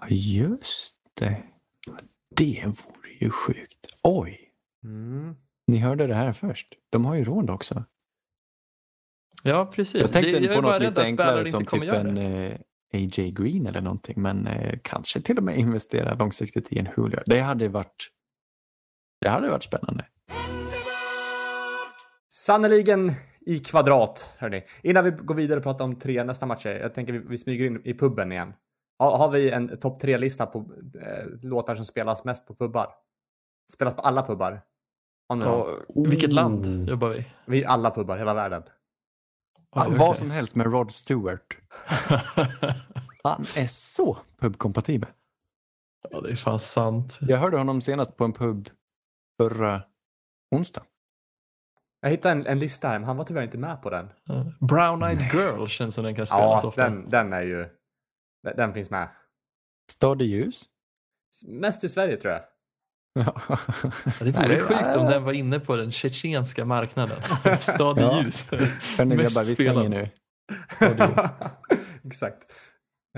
Ja, 0.00 0.06
just 0.10 0.96
det. 1.14 1.42
Det 2.36 2.64
vore 2.66 3.10
ju 3.20 3.30
sjukt. 3.30 3.86
Oj, 4.02 4.44
Mm. 4.84 5.36
Ni 5.66 5.78
hörde 5.78 6.06
det 6.06 6.14
här 6.14 6.32
först. 6.32 6.74
De 6.90 7.04
har 7.04 7.14
ju 7.14 7.24
råd 7.24 7.50
också. 7.50 7.84
Ja, 9.42 9.66
precis. 9.74 10.00
Jag 10.00 10.12
tänkte 10.12 10.38
det, 10.38 10.46
jag 10.46 10.54
på 10.54 10.62
något 10.62 10.80
lite 10.80 11.02
enklare 11.02 11.44
som 11.44 11.66
typ 11.66 11.82
en 11.82 12.16
eh, 12.16 12.58
AJ 12.94 13.30
Green 13.30 13.66
eller 13.66 13.80
någonting. 13.80 14.22
Men 14.22 14.46
eh, 14.46 14.78
kanske 14.82 15.20
till 15.20 15.38
och 15.38 15.44
med 15.44 15.58
investera 15.58 16.14
långsiktigt 16.14 16.72
i 16.72 16.78
en 16.78 16.88
Julio. 16.96 17.20
Det 17.26 17.40
hade 17.40 17.68
varit, 17.68 18.08
det 19.20 19.28
hade 19.28 19.50
varit 19.50 19.62
spännande. 19.62 20.06
Sannoliken 22.30 23.12
i 23.46 23.58
kvadrat, 23.58 24.36
hörni. 24.38 24.62
Innan 24.82 25.04
vi 25.04 25.10
går 25.10 25.34
vidare 25.34 25.58
och 25.58 25.64
pratar 25.64 25.84
om 25.84 25.98
tre 25.98 26.24
nästa 26.24 26.46
matcher. 26.46 26.70
Jag 26.70 26.94
tänker 26.94 27.12
vi, 27.12 27.18
vi 27.18 27.38
smyger 27.38 27.66
in 27.66 27.80
i 27.84 27.94
puben 27.94 28.32
igen. 28.32 28.54
Ha, 28.98 29.16
har 29.16 29.30
vi 29.30 29.50
en 29.50 29.78
topp 29.78 30.00
tre-lista 30.00 30.46
på 30.46 30.58
eh, 31.02 31.26
låtar 31.42 31.74
som 31.74 31.84
spelas 31.84 32.24
mest 32.24 32.46
på 32.46 32.54
pubbar? 32.54 32.86
Spelas 33.72 33.96
på 33.96 34.02
alla 34.02 34.26
pubbar? 34.26 34.62
Ni 35.30 35.36
någon? 35.36 35.84
Och, 35.88 36.06
vilket 36.12 36.30
Oh. 36.30 36.34
land 36.34 36.88
jobbar 36.88 37.08
vi? 37.08 37.24
Vi 37.46 37.64
alla 37.64 37.90
pubbar, 37.90 38.16
hela 38.16 38.34
världen. 38.34 38.62
Ja, 39.74 39.86
Oj, 39.88 39.96
Vad 39.98 40.18
som 40.18 40.30
helst 40.30 40.56
med 40.56 40.66
Rod 40.66 40.92
Stewart. 40.92 41.56
Han 43.24 43.44
är 43.56 43.66
så 43.66 44.18
pubkompatibel. 44.40 45.08
ja, 46.10 46.20
det 46.20 46.30
är 46.30 46.36
fan 46.36 46.60
sant. 46.60 47.18
Jag 47.20 47.38
hörde 47.38 47.56
honom 47.56 47.80
senast 47.80 48.16
på 48.16 48.24
en 48.24 48.32
pub 48.32 48.68
förra 49.36 49.82
onsdag. 50.50 50.82
Jag 52.00 52.10
hittade 52.10 52.32
en, 52.32 52.46
en 52.46 52.58
lista 52.58 52.88
här, 52.88 52.98
men 52.98 53.06
han 53.06 53.16
var 53.16 53.24
tyvärr 53.24 53.42
inte 53.42 53.58
med 53.58 53.82
på 53.82 53.90
den. 53.90 54.10
Brown 54.60 55.02
Eyed 55.02 55.32
Girl 55.32 55.66
känns 55.66 55.94
som 55.94 56.04
den 56.04 56.14
kan 56.14 56.26
spelas 56.26 56.62
Ja, 56.62 56.68
ofta. 56.68 56.84
den, 56.84 57.08
den 57.08 57.32
är 57.32 57.42
ju... 57.42 57.68
Den, 58.42 58.56
den 58.56 58.74
finns 58.74 58.90
med. 58.90 59.08
Stadig 59.90 60.26
ljus. 60.26 60.64
Mest 61.48 61.84
i 61.84 61.88
Sverige 61.88 62.16
tror 62.16 62.32
jag. 62.32 62.42
Ja, 63.14 63.58
det 64.18 64.30
vore 64.30 64.48
Nej, 64.48 64.60
sjukt 64.60 64.96
om 64.96 65.06
den 65.06 65.24
var 65.24 65.32
inne 65.32 65.60
på 65.60 65.76
den 65.76 65.92
tjetjenska 65.92 66.64
marknaden. 66.64 67.22
Stadig 67.60 68.02
Ja. 68.02 68.22
ljus. 68.22 68.50
Hörni 68.98 69.16
grabbar, 69.16 69.48
vi 69.48 69.54
stänger 69.54 69.88
nu. 69.88 70.08
Exakt. 72.04 72.52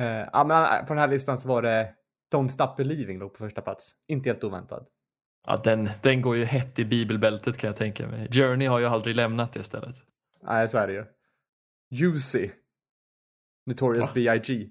Eh, 0.00 0.04
ja, 0.06 0.44
men 0.44 0.86
på 0.86 0.94
den 0.94 1.00
här 1.00 1.08
listan 1.08 1.38
så 1.38 1.48
var 1.48 1.62
det 1.62 1.94
Don't 2.34 2.48
Stop 2.48 2.76
Believing 2.76 3.18
låg 3.18 3.32
på 3.32 3.38
första 3.38 3.60
plats. 3.62 3.92
Inte 4.08 4.28
helt 4.28 4.44
oväntat. 4.44 4.88
Ja, 5.46 5.56
den, 5.64 5.90
den 6.02 6.22
går 6.22 6.36
ju 6.36 6.44
hett 6.44 6.78
i 6.78 6.84
bibelbältet 6.84 7.58
kan 7.58 7.68
jag 7.68 7.76
tänka 7.76 8.06
mig. 8.06 8.28
Journey 8.32 8.68
har 8.68 8.78
ju 8.78 8.86
aldrig 8.86 9.16
lämnat 9.16 9.52
det 9.52 9.62
stället. 9.64 9.96
Nej, 10.42 10.68
så 10.68 10.78
är 10.78 10.86
det 10.86 10.92
ju. 10.92 11.04
Juicy. 11.90 12.50
Notorious? 13.66 14.14
B.I.G. 14.14 14.68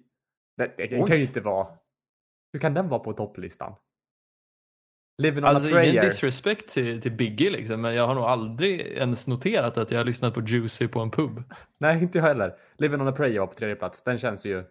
Den, 0.58 0.70
den 0.90 1.06
kan 1.08 1.18
ju 1.18 1.24
inte 1.24 1.42
vara... 1.42 1.68
Hur 2.54 2.60
kan 2.60 2.74
den 2.74 2.90
vara 2.90 3.00
på 3.00 3.14
topplistan? 3.14 3.76
Living 5.18 5.44
on 5.44 5.50
Alltså 5.50 5.66
a 5.66 5.70
ingen 5.70 5.94
prayer. 5.94 6.02
disrespect 6.02 6.70
till, 6.70 7.02
till 7.02 7.12
Biggie 7.12 7.50
liksom, 7.50 7.82
men 7.82 7.96
jag 7.96 8.08
har 8.08 8.16
nog 8.16 8.24
aldrig 8.24 8.80
ens 8.82 9.28
noterat 9.28 9.78
att 9.78 9.92
jag 9.92 10.00
har 10.00 10.06
lyssnat 10.06 10.34
på 10.34 10.42
Juicy 10.42 10.88
på 10.88 11.00
en 11.00 11.12
pub. 11.12 11.44
Nej, 11.80 12.02
inte 12.04 12.18
jag 12.18 12.26
heller. 12.26 12.56
Living 12.78 13.02
on 13.02 13.08
a 13.08 13.12
prayer 13.12 13.40
var 13.40 13.48
på 13.48 13.54
tredje 13.54 13.76
plats. 13.76 14.04
Den 14.04 14.18
känns 14.18 14.46
ju 14.46 14.64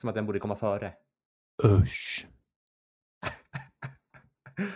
som 0.00 0.08
att 0.08 0.14
den 0.14 0.26
borde 0.26 0.38
komma 0.38 0.56
före. 0.56 0.92
Usch. 1.64 2.26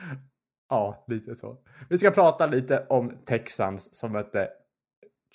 ja, 0.68 1.04
lite 1.08 1.34
så. 1.34 1.58
Vi 1.88 1.98
ska 1.98 2.10
prata 2.10 2.46
lite 2.46 2.86
om 2.88 3.18
Texans 3.24 3.94
som 3.94 4.12
mötte 4.12 4.50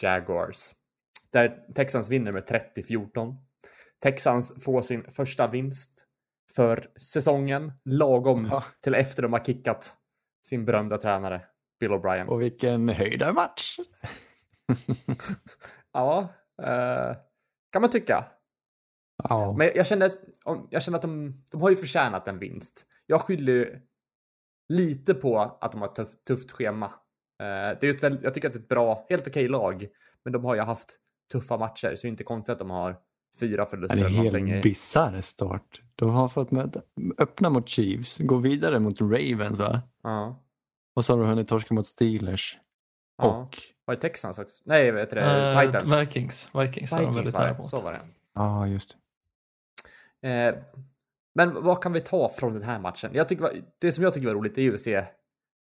Jaguars. 0.01 0.72
Där 1.32 1.74
Texans 1.76 2.09
vinner 2.09 2.32
med 2.32 2.43
30-14. 2.76 3.36
Texans 4.03 4.63
får 4.63 4.82
sin 4.82 5.11
första 5.11 5.47
vinst 5.47 6.05
för 6.60 6.91
säsongen. 6.99 7.72
Lagom 7.86 8.45
Ja. 8.51 8.64
till 8.82 8.93
efter 8.95 9.24
de 9.24 9.34
har 9.34 9.39
kickat 9.39 9.97
sin 10.45 10.66
berömda 10.66 10.97
tränare 10.97 11.45
Bill 11.80 11.89
O'Brien. 11.89 12.26
Och 12.28 12.41
vilken 12.41 12.89
höjdarmatch! 12.89 13.80
Ja, 15.93 16.28
eh, 16.62 17.16
kan 17.72 17.82
man 17.82 17.91
tycka. 17.91 18.26
Ja. 19.24 19.55
Men 19.57 19.72
jag 19.76 19.88
kände, 19.88 20.10
jag 20.70 20.84
kände 20.84 20.95
att 20.95 21.01
de, 21.01 21.43
de 21.51 21.62
har 21.62 21.70
ju 21.70 21.76
förtjänat 21.76 22.28
en 22.28 22.39
vinst. 22.39 22.86
Jag 23.05 23.22
skyller 23.22 23.82
lite 24.70 25.14
på 25.14 25.39
att 25.39 25.72
de 25.72 25.82
har 25.82 25.88
ett 25.88 25.95
tuff, 25.95 26.24
tufft 26.28 26.51
schema. 26.51 26.86
Eh, 27.41 27.78
det 27.82 27.84
är 27.84 27.89
ett 27.89 28.03
väldigt, 28.03 28.24
jag 28.24 28.34
tycker 28.34 28.47
att 28.47 28.53
det 28.53 28.60
är 28.60 28.64
ett 28.64 28.70
bra, 28.70 29.05
helt 29.10 29.28
okej 29.28 29.47
lag. 29.47 29.88
Men 30.24 30.34
de 30.34 30.45
har 30.45 30.55
ju 30.55 30.62
haft 30.62 30.99
tuffa 31.32 31.57
matcher, 31.57 31.95
så 31.95 32.01
det 32.01 32.07
är 32.07 32.10
inte 32.10 32.24
konstigt 32.24 32.53
att 32.53 32.60
de 32.60 32.70
har 32.70 32.97
fyra 33.40 33.66
förluster 33.66 33.98
Det 33.98 34.02
är 34.04 34.06
en 34.06 34.12
eller 34.14 34.24
någonting. 34.24 34.48
helt 34.48 34.64
bisarr 34.64 35.22
start. 35.22 35.82
De 35.96 36.10
har 36.10 36.28
fått 36.28 36.52
möta, 36.52 36.82
öppna 37.18 37.50
mot 37.50 37.70
Chiefs, 37.70 38.18
gå 38.18 38.38
vidare 38.38 38.80
mot 38.80 39.02
Ravens 39.02 39.60
va? 39.60 39.82
Ja. 40.04 40.44
Och 40.96 41.06
så 41.06 41.14
har 41.14 41.20
de 41.20 41.30
hunnit 41.30 41.48
torska 41.48 41.74
mot 41.74 41.88
Steelers. 41.88 42.58
Ja. 43.18 43.26
Och, 43.38 43.58
Var 43.86 43.96
det 43.96 44.02
Texans 44.02 44.40
också? 44.40 44.58
Nej, 44.66 44.92
vet 44.92 45.10
du 45.10 45.16
det? 45.16 45.52
Eh, 45.54 45.62
Titans. 45.62 46.02
Vikings. 46.02 46.50
Vikings, 46.56 46.92
var 46.92 47.00
de 47.00 47.06
Vikings 47.06 47.18
väldigt 47.18 47.34
var 47.34 47.42
nära 47.42 47.52
det. 47.52 47.58
mot. 47.58 47.68
Så 47.68 47.82
var 47.82 47.92
det. 47.92 48.00
ja 48.36 48.68
just 48.68 48.96
Eh, 50.22 50.56
men 51.36 51.64
vad 51.64 51.84
kan 51.84 51.94
vi 51.94 52.02
ta 52.02 52.30
från 52.30 52.54
den 52.54 52.64
här 52.64 52.80
matchen? 52.80 53.12
Jag 53.14 53.30
tycker, 53.30 53.64
det 53.80 53.92
som 53.92 54.04
jag 54.04 54.14
tycker 54.14 54.28
var 54.28 54.36
roligt 54.36 54.58
är 54.58 54.62
ju 54.62 54.74
att 54.74 54.80
se 54.80 54.96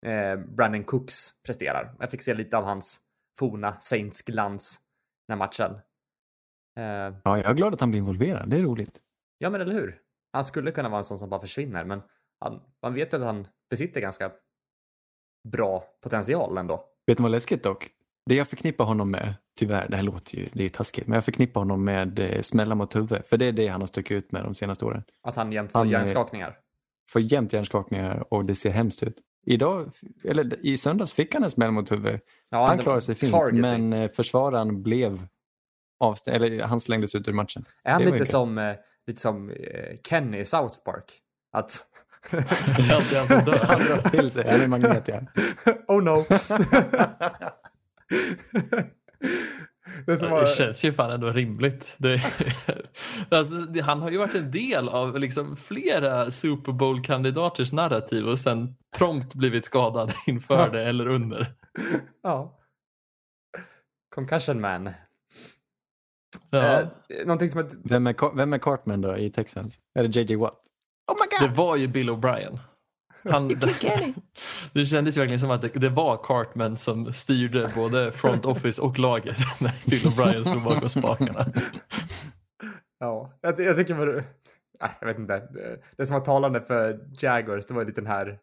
eh, 0.07 0.37
Brandon 0.57 0.85
Cooks 0.85 1.43
presterar. 1.47 1.95
Jag 2.01 2.11
fick 2.11 2.23
se 2.23 2.35
lite 2.35 2.57
av 2.59 2.65
hans 2.65 3.01
forna 3.39 3.73
Saints-glans 3.81 4.79
den 5.29 5.39
här 5.39 5.47
matchen. 5.47 5.79
Eh, 6.79 7.15
Ja, 7.25 7.37
jag 7.39 7.47
är 7.47 7.55
glad 7.55 7.75
att 7.75 7.81
han 7.81 7.91
blir 7.91 7.99
involverad. 7.99 8.51
Det 8.51 8.57
är 8.57 8.63
roligt. 8.63 8.99
ja, 9.39 9.51
men 9.51 9.61
eller 9.61 9.73
hur? 9.73 9.99
Han 10.33 10.45
skulle 10.45 10.71
kunna 10.71 10.89
vara 10.89 10.99
en 10.99 11.05
sån 11.05 11.19
som 11.19 11.31
bara 11.31 11.41
försvinner, 11.41 11.85
men 11.85 12.03
han, 12.41 12.61
man 12.83 12.95
vet 12.95 13.13
ju 13.13 13.17
att 13.17 13.23
han 13.25 13.47
besitter 13.71 14.01
ganska 14.01 14.31
bra 15.49 15.85
potential 16.03 16.59
ändå. 16.59 16.85
Vet 17.07 17.17
du 17.17 17.23
vad 17.23 17.33
läskigt 17.33 17.63
dock? 17.63 17.89
Det 18.27 18.35
jag 18.35 18.49
förknippar 18.49 18.85
honom 18.85 19.11
med, 19.11 19.35
tyvärr, 19.59 19.89
det 19.89 19.97
här 19.97 20.03
låter 20.03 20.37
ju, 20.37 20.49
det 20.53 20.61
är 20.61 20.65
ju 20.65 20.69
taskigt, 20.69 21.07
men 21.07 21.15
jag 21.15 21.25
förknippar 21.25 21.61
honom 21.61 21.85
med 21.85 22.19
eh, 22.19 22.43
smälla 22.43 22.75
mot 22.75 22.97
huvudet. 22.97 23.29
För 23.29 23.37
det 23.37 23.47
är 23.47 23.53
det 23.53 23.69
han 23.69 23.81
har 23.81 23.87
stuckit 23.87 24.11
ut 24.25 24.33
med 24.33 24.45
de 24.45 24.55
senaste 24.55 24.85
åren. 24.85 25.03
Att 25.23 25.37
han 25.37 25.53
jämt 25.53 25.73
får 25.73 25.79
Han, 25.79 25.87
eh, 25.89 25.93
hjärnskakningar. 25.93 26.59
Får 27.11 27.23
jämt 27.23 27.53
hjärnskakningar 27.53 28.25
och 28.35 28.47
det 28.47 28.55
ser 28.55 28.71
hemskt 28.71 29.03
ut. 29.03 29.17
Idag, 29.47 29.91
eller 30.25 30.67
i 30.67 30.77
söndags 30.77 31.13
fick 31.13 31.35
han 31.35 31.43
en 31.43 31.51
smäll 31.51 31.71
mot 31.71 31.93
huvudet. 31.93 32.23
Ja, 32.51 32.67
han 32.67 32.79
klarade 32.79 33.03
sig 33.03 33.15
fint, 33.15 33.33
targeting. 33.33 33.61
men 33.61 33.93
eh, 33.93 34.11
försvararen 34.11 34.83
blev 34.83 35.27
avstängd, 36.01 36.37
eller 36.37 36.63
han 36.63 36.81
slängdes 36.81 37.15
ut 37.15 37.29
ur 37.29 37.33
matchen. 37.33 37.65
Är 37.85 37.93
han 37.93 38.01
var 38.01 38.07
lite 38.07 38.19
ju 38.19 38.25
som, 38.25 38.59
eh, 38.59 38.77
lite 39.07 39.21
som 39.21 39.51
eh, 39.51 39.97
Kenny 40.09 40.39
i 40.39 40.45
South 40.45 40.79
Park? 40.85 41.21
Att... 41.53 41.85
Alltid 42.93 43.19
han 43.19 43.27
som 43.27 43.37
Han 43.37 43.45
dör. 43.45 44.03
drar 44.03 44.11
till 44.11 44.31
sig, 44.31 44.51
han 44.51 44.61
är 44.61 44.69
magnet 44.69 45.09
ja. 45.09 45.21
oh 45.89 46.03
no! 46.03 46.25
det 50.07 50.19
som 50.19 50.31
Det 50.31 50.57
känns 50.57 50.85
ju 50.85 50.93
fan 50.93 51.11
ändå 51.11 51.31
rimligt. 51.31 51.95
Det, 51.99 52.23
alltså, 53.31 53.83
han 53.83 54.03
har 54.03 54.11
ju 54.11 54.19
varit 54.19 54.35
en 54.35 54.51
del 54.51 54.89
av 54.89 55.19
liksom 55.19 55.57
flera 55.57 56.31
Super 56.31 56.73
Bowl-kandidaters 56.73 57.73
narrativ 57.73 58.29
och 58.29 58.39
sen 58.39 58.77
prompt 58.97 59.35
blivit 59.35 59.65
skadad 59.65 60.13
inför 60.27 60.71
det 60.71 60.89
eller 60.89 61.09
under. 61.09 61.55
Ja. 62.23 62.59
Concussion 64.15 64.61
man. 64.61 64.91
Ja, 66.51 66.81
Eh, 66.81 67.27
som 67.51 67.61
att... 67.61 67.75
Vem 67.85 68.07
är, 68.07 68.37
vem 68.37 68.53
är 68.53 68.59
Cartman 68.59 69.01
då 69.01 69.17
i 69.17 69.31
Texans? 69.31 69.79
Är 69.95 70.09
det 70.09 70.21
JJ 70.21 70.37
Watt? 70.37 70.63
Oh 71.13 71.17
my 71.21 71.49
det 71.49 71.55
var 71.55 71.77
ju 71.77 71.87
Bill 71.89 72.11
O'Brien. 72.11 72.59
Han, 73.31 73.49
det 74.73 74.87
kändes 74.87 75.17
ju 75.17 75.21
verkligen 75.21 75.41
som 75.41 75.51
att 75.51 75.63
det, 75.63 75.69
det 75.69 75.89
var 75.89 76.17
Cartman 76.17 76.77
som 76.77 77.13
styrde 77.13 77.69
både 77.77 78.13
front 78.13 78.45
office 78.47 78.83
och 78.83 78.99
laget 78.99 79.39
när 79.61 79.91
Bill 79.91 80.07
O'Brien 80.07 80.45
stod 80.45 80.63
bakom 80.63 80.89
spakarna. 80.89 81.47
Ja, 82.99 83.33
jag, 83.41 83.61
jag 83.61 83.77
tycker 83.77 83.95
var... 83.95 84.25
Jag 85.01 85.07
vet 85.07 85.19
inte. 85.19 85.49
Det- 85.97 86.07
som 86.07 86.19
var 86.19 86.25
talande 86.25 86.61
för 86.61 87.01
Jaguars, 87.21 87.67
det 87.67 87.75
var 87.75 87.85
ju 87.85 87.91
den 87.93 88.07
här 88.07 88.39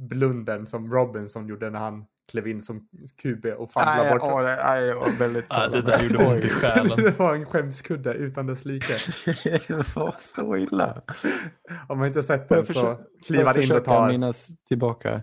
blundern 0.00 0.66
som 0.66 0.92
Robinson 0.92 1.46
gjorde 1.48 1.70
när 1.70 1.78
han 1.80 2.04
klev 2.30 2.48
in 2.48 2.62
som 2.62 2.88
QB 3.22 3.46
och 3.46 3.70
famlade 3.72 4.02
Nej, 4.02 4.12
bort. 4.12 4.22
åh, 4.22 4.42
det, 4.42 4.56
nej, 4.56 4.86
det 4.86 4.94
var 4.94 5.18
väldigt 5.18 5.46
Ja, 5.50 5.68
det 5.68 5.82
där 5.82 6.02
gjorde 6.02 6.26
ont 6.26 6.44
i 6.44 6.48
själen. 6.48 6.96
det 7.04 7.18
var 7.18 7.34
en 7.34 7.46
skämskudde 7.46 8.14
utan 8.14 8.46
dess 8.46 8.64
like. 8.64 8.92
det 9.68 9.96
var 9.96 10.14
så 10.18 10.56
illa. 10.56 11.02
Om 11.88 11.98
man 11.98 12.06
inte 12.06 12.22
sett 12.22 12.48
den 12.48 12.58
jag 12.58 12.68
så 12.68 12.98
Jag 13.28 13.64
in 13.64 13.72
och 13.72 13.84
tar... 13.84 14.08
minnas 14.08 14.48
tillbaka. 14.68 15.22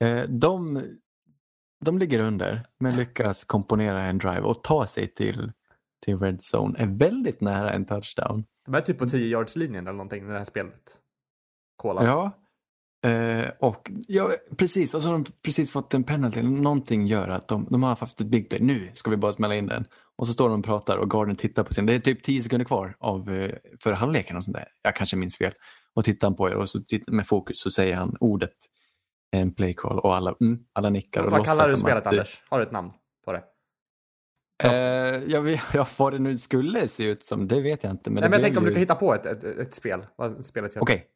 Eh, 0.00 0.22
de, 0.22 0.84
de 1.84 1.98
ligger 1.98 2.18
under 2.20 2.66
men 2.80 2.96
lyckas 2.96 3.44
komponera 3.44 4.02
en 4.02 4.18
drive 4.18 4.40
och 4.40 4.62
ta 4.64 4.86
sig 4.86 5.14
till, 5.14 5.52
till 6.04 6.18
red 6.18 6.40
zone. 6.54 6.78
Är 6.78 6.86
väldigt 6.86 7.40
nära 7.40 7.72
en 7.72 7.84
touchdown. 7.84 8.44
De 8.66 8.74
är 8.74 8.80
typ 8.80 8.98
på 8.98 9.06
10 9.06 9.26
yards 9.26 9.56
linjen 9.56 9.86
eller 9.86 9.96
någonting 9.96 10.26
när 10.26 10.32
det 10.32 10.38
här 10.38 10.44
spelet 10.44 10.98
kolas. 11.76 12.06
Ja. 12.06 12.32
Eh, 13.06 13.50
och 13.60 13.90
ja, 14.08 14.30
precis, 14.56 14.94
och 14.94 15.02
så 15.02 15.08
har 15.08 15.12
de 15.12 15.24
precis 15.42 15.70
fått 15.70 15.94
en 15.94 16.04
penalty. 16.04 16.42
Någonting 16.42 17.06
gör 17.06 17.28
att 17.28 17.48
de, 17.48 17.66
de 17.70 17.82
har 17.82 17.96
haft 17.96 18.20
ett 18.20 18.26
big 18.26 18.48
play. 18.48 18.60
Nu 18.60 18.90
ska 18.94 19.10
vi 19.10 19.16
bara 19.16 19.32
smälla 19.32 19.54
in 19.56 19.66
den. 19.66 19.84
Och 20.16 20.26
så 20.26 20.32
står 20.32 20.48
de 20.48 20.58
och 20.58 20.64
pratar 20.66 20.98
och 20.98 21.10
Garden 21.10 21.36
tittar 21.36 21.62
på 21.64 21.74
sin. 21.74 21.86
Det 21.86 21.94
är 21.94 21.98
typ 22.00 22.22
10 22.22 22.42
sekunder 22.42 22.64
kvar 22.64 22.96
av 22.98 23.30
eh, 23.30 23.54
för 23.80 23.92
halvleken 23.92 24.36
och 24.36 24.44
sånt 24.44 24.56
där. 24.56 24.68
Jag 24.82 24.96
kanske 24.96 25.16
minns 25.16 25.36
fel. 25.36 25.52
Och 25.94 26.04
tittar 26.04 26.26
han 26.26 26.36
på 26.36 26.48
er 26.48 26.54
och 26.54 26.68
så 26.68 26.80
titt- 26.80 27.08
med 27.08 27.26
fokus 27.26 27.60
så 27.60 27.70
säger 27.70 27.96
han 27.96 28.16
ordet 28.20 28.54
en 29.30 29.54
play 29.54 29.74
call 29.74 29.98
och 29.98 30.16
alla, 30.16 30.34
mm, 30.40 30.58
alla 30.72 30.90
nickar 30.90 31.24
och 31.24 31.30
Vad 31.30 31.44
kallar 31.44 31.68
du 31.68 31.76
spelet 31.76 32.06
att, 32.06 32.06
eh, 32.06 32.10
Anders? 32.10 32.42
Har 32.48 32.58
du 32.58 32.64
ett 32.64 32.72
namn 32.72 32.90
på 33.24 33.32
det? 33.32 33.42
Eh, 34.64 34.70
jag 35.26 35.60
ja, 35.72 35.88
vad 35.96 36.12
det 36.12 36.18
nu 36.18 36.38
skulle 36.38 36.88
se 36.88 37.04
ut 37.04 37.24
som, 37.24 37.48
det 37.48 37.60
vet 37.60 37.82
jag 37.82 37.92
inte. 37.92 38.10
Men 38.10 38.20
Nej, 38.20 38.30
men 38.30 38.36
jag 38.36 38.42
tänker 38.42 38.60
om 38.60 38.66
du 38.66 38.72
kan 38.72 38.80
hitta 38.80 38.94
på 38.94 39.14
ett, 39.14 39.26
ett, 39.26 39.44
ett 39.44 39.74
spel. 39.74 40.06
Vad 40.16 40.44
spelet 40.44 40.70
heter. 40.70 40.82
Okej, 40.82 41.06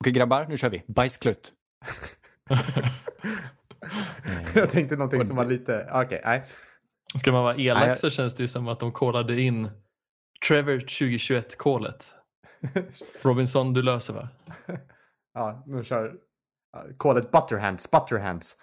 Okej 0.00 0.12
grabbar, 0.12 0.46
nu 0.48 0.56
kör 0.56 0.70
vi. 0.70 0.82
Bajsklutt. 0.86 1.52
jag 4.54 4.70
tänkte 4.70 4.96
någonting 4.96 5.24
som 5.24 5.36
var 5.36 5.44
lite... 5.44 5.90
Okej, 5.92 6.20
nej. 6.24 6.42
Ska 7.18 7.32
man 7.32 7.42
vara 7.44 7.56
elak 7.56 7.86
Nej. 7.86 7.96
så 7.96 8.10
känns 8.10 8.34
det 8.34 8.42
ju 8.42 8.48
som 8.48 8.68
att 8.68 8.80
de 8.80 8.92
kollade 8.92 9.40
in 9.40 9.70
Trevor 10.48 10.78
2021-kolet. 10.78 12.14
Robinson, 13.22 13.74
du 13.74 13.82
löser 13.82 14.14
va? 14.14 14.28
Ja, 15.34 15.64
nu 15.66 15.84
kör... 15.84 16.14
it 17.18 17.30
Butterhands, 17.30 17.90
Butterhands. 17.90 18.56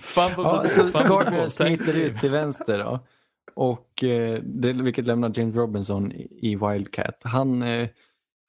Fumble 0.00 0.42
Ja, 0.42 0.62
the- 0.62 0.68
så 0.68 0.84
Gardner 1.08 1.48
smiter 1.48 1.96
ut 1.96 2.20
till 2.20 2.30
vänster 2.30 2.78
då. 2.78 3.06
Och 3.54 4.04
eh, 4.04 4.42
det, 4.42 4.72
vilket 4.72 5.06
lämnar 5.06 5.32
James 5.34 5.56
Robinson 5.56 6.12
i, 6.12 6.38
i 6.52 6.56
Wildcat. 6.56 7.20
Han, 7.22 7.62
eh, 7.62 7.88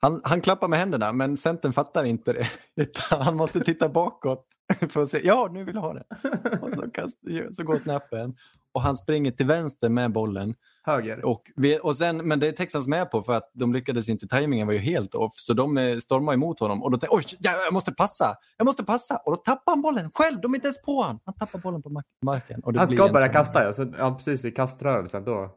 han, 0.02 0.22
han 0.24 0.42
klappar 0.42 0.68
med 0.68 0.80
händerna 0.80 1.14
men 1.14 1.38
centern 1.38 1.74
fattar 1.74 2.04
inte 2.04 2.34
det. 2.34 2.48
Utan 2.82 3.22
han 3.22 3.36
måste 3.36 3.60
titta 3.60 3.90
bakåt 3.90 4.46
för 4.90 5.04
att 5.04 5.10
se, 5.10 5.22
ja 5.24 5.50
nu 5.52 5.64
vill 5.64 5.76
jag 5.76 5.82
ha 5.82 5.94
det. 5.94 6.04
Och 6.62 6.74
så, 6.74 6.82
kast, 6.92 7.18
så 7.52 7.64
går 7.64 7.78
snappen. 7.78 8.36
Och 8.74 8.82
han 8.82 8.98
springer 8.98 9.32
till 9.32 9.46
vänster 9.46 9.90
med 9.90 10.12
bollen. 10.12 10.56
Höger. 10.84 11.26
Och, 11.26 11.42
och 11.82 11.98
sen, 11.98 12.18
men 12.18 12.40
det 12.40 12.48
är 12.48 12.52
Texans 12.52 12.88
med 12.88 13.12
på 13.12 13.22
för 13.22 13.34
att 13.34 13.52
de 13.54 13.74
lyckades 13.74 14.10
inte, 14.10 14.28
tajmingen 14.28 14.68
var 14.68 14.74
ju 14.74 14.80
helt 14.80 15.16
off. 15.16 15.34
Så 15.36 15.54
de 15.54 15.78
eh, 15.78 15.98
stormar 15.98 16.34
emot 16.34 16.60
honom 16.60 16.84
och 16.84 16.92
då 16.92 16.98
tänkte 16.98 17.16
oj, 17.16 17.24
ja, 17.40 17.52
jag 17.52 17.74
måste 17.74 17.92
passa, 17.92 18.36
jag 18.58 18.66
måste 18.66 18.84
passa. 18.84 19.18
Och 19.18 19.32
då 19.32 19.36
tappar 19.36 19.72
han 19.72 19.82
bollen 19.82 20.12
själv, 20.14 20.42
de 20.42 20.54
är 20.54 20.56
inte 20.56 20.68
ens 20.68 20.82
på 20.82 21.04
han. 21.04 21.20
Han 21.26 21.36
tappar 21.36 21.60
bollen 21.60 21.82
på 21.82 21.90
mark- 21.90 22.06
marken. 22.26 22.62
Och 22.64 22.76
Han 22.76 22.92
ska 22.92 23.10
börja 23.10 23.28
kasta, 23.30 23.64
ja. 23.64 23.74
Så, 23.74 23.94
ja. 23.98 24.16
Precis 24.16 24.46
i 24.46 24.52
kaströrelsen, 24.52 25.24
då 25.24 25.50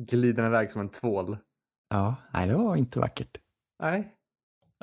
glider 0.00 0.42
den 0.42 0.52
iväg 0.52 0.70
som 0.70 0.80
en 0.80 0.88
tvål. 0.88 1.36
Ja, 1.90 2.14
nej 2.34 2.48
det 2.48 2.56
var 2.56 2.76
inte 2.76 2.98
vackert. 2.98 3.36
Nej. 3.82 4.14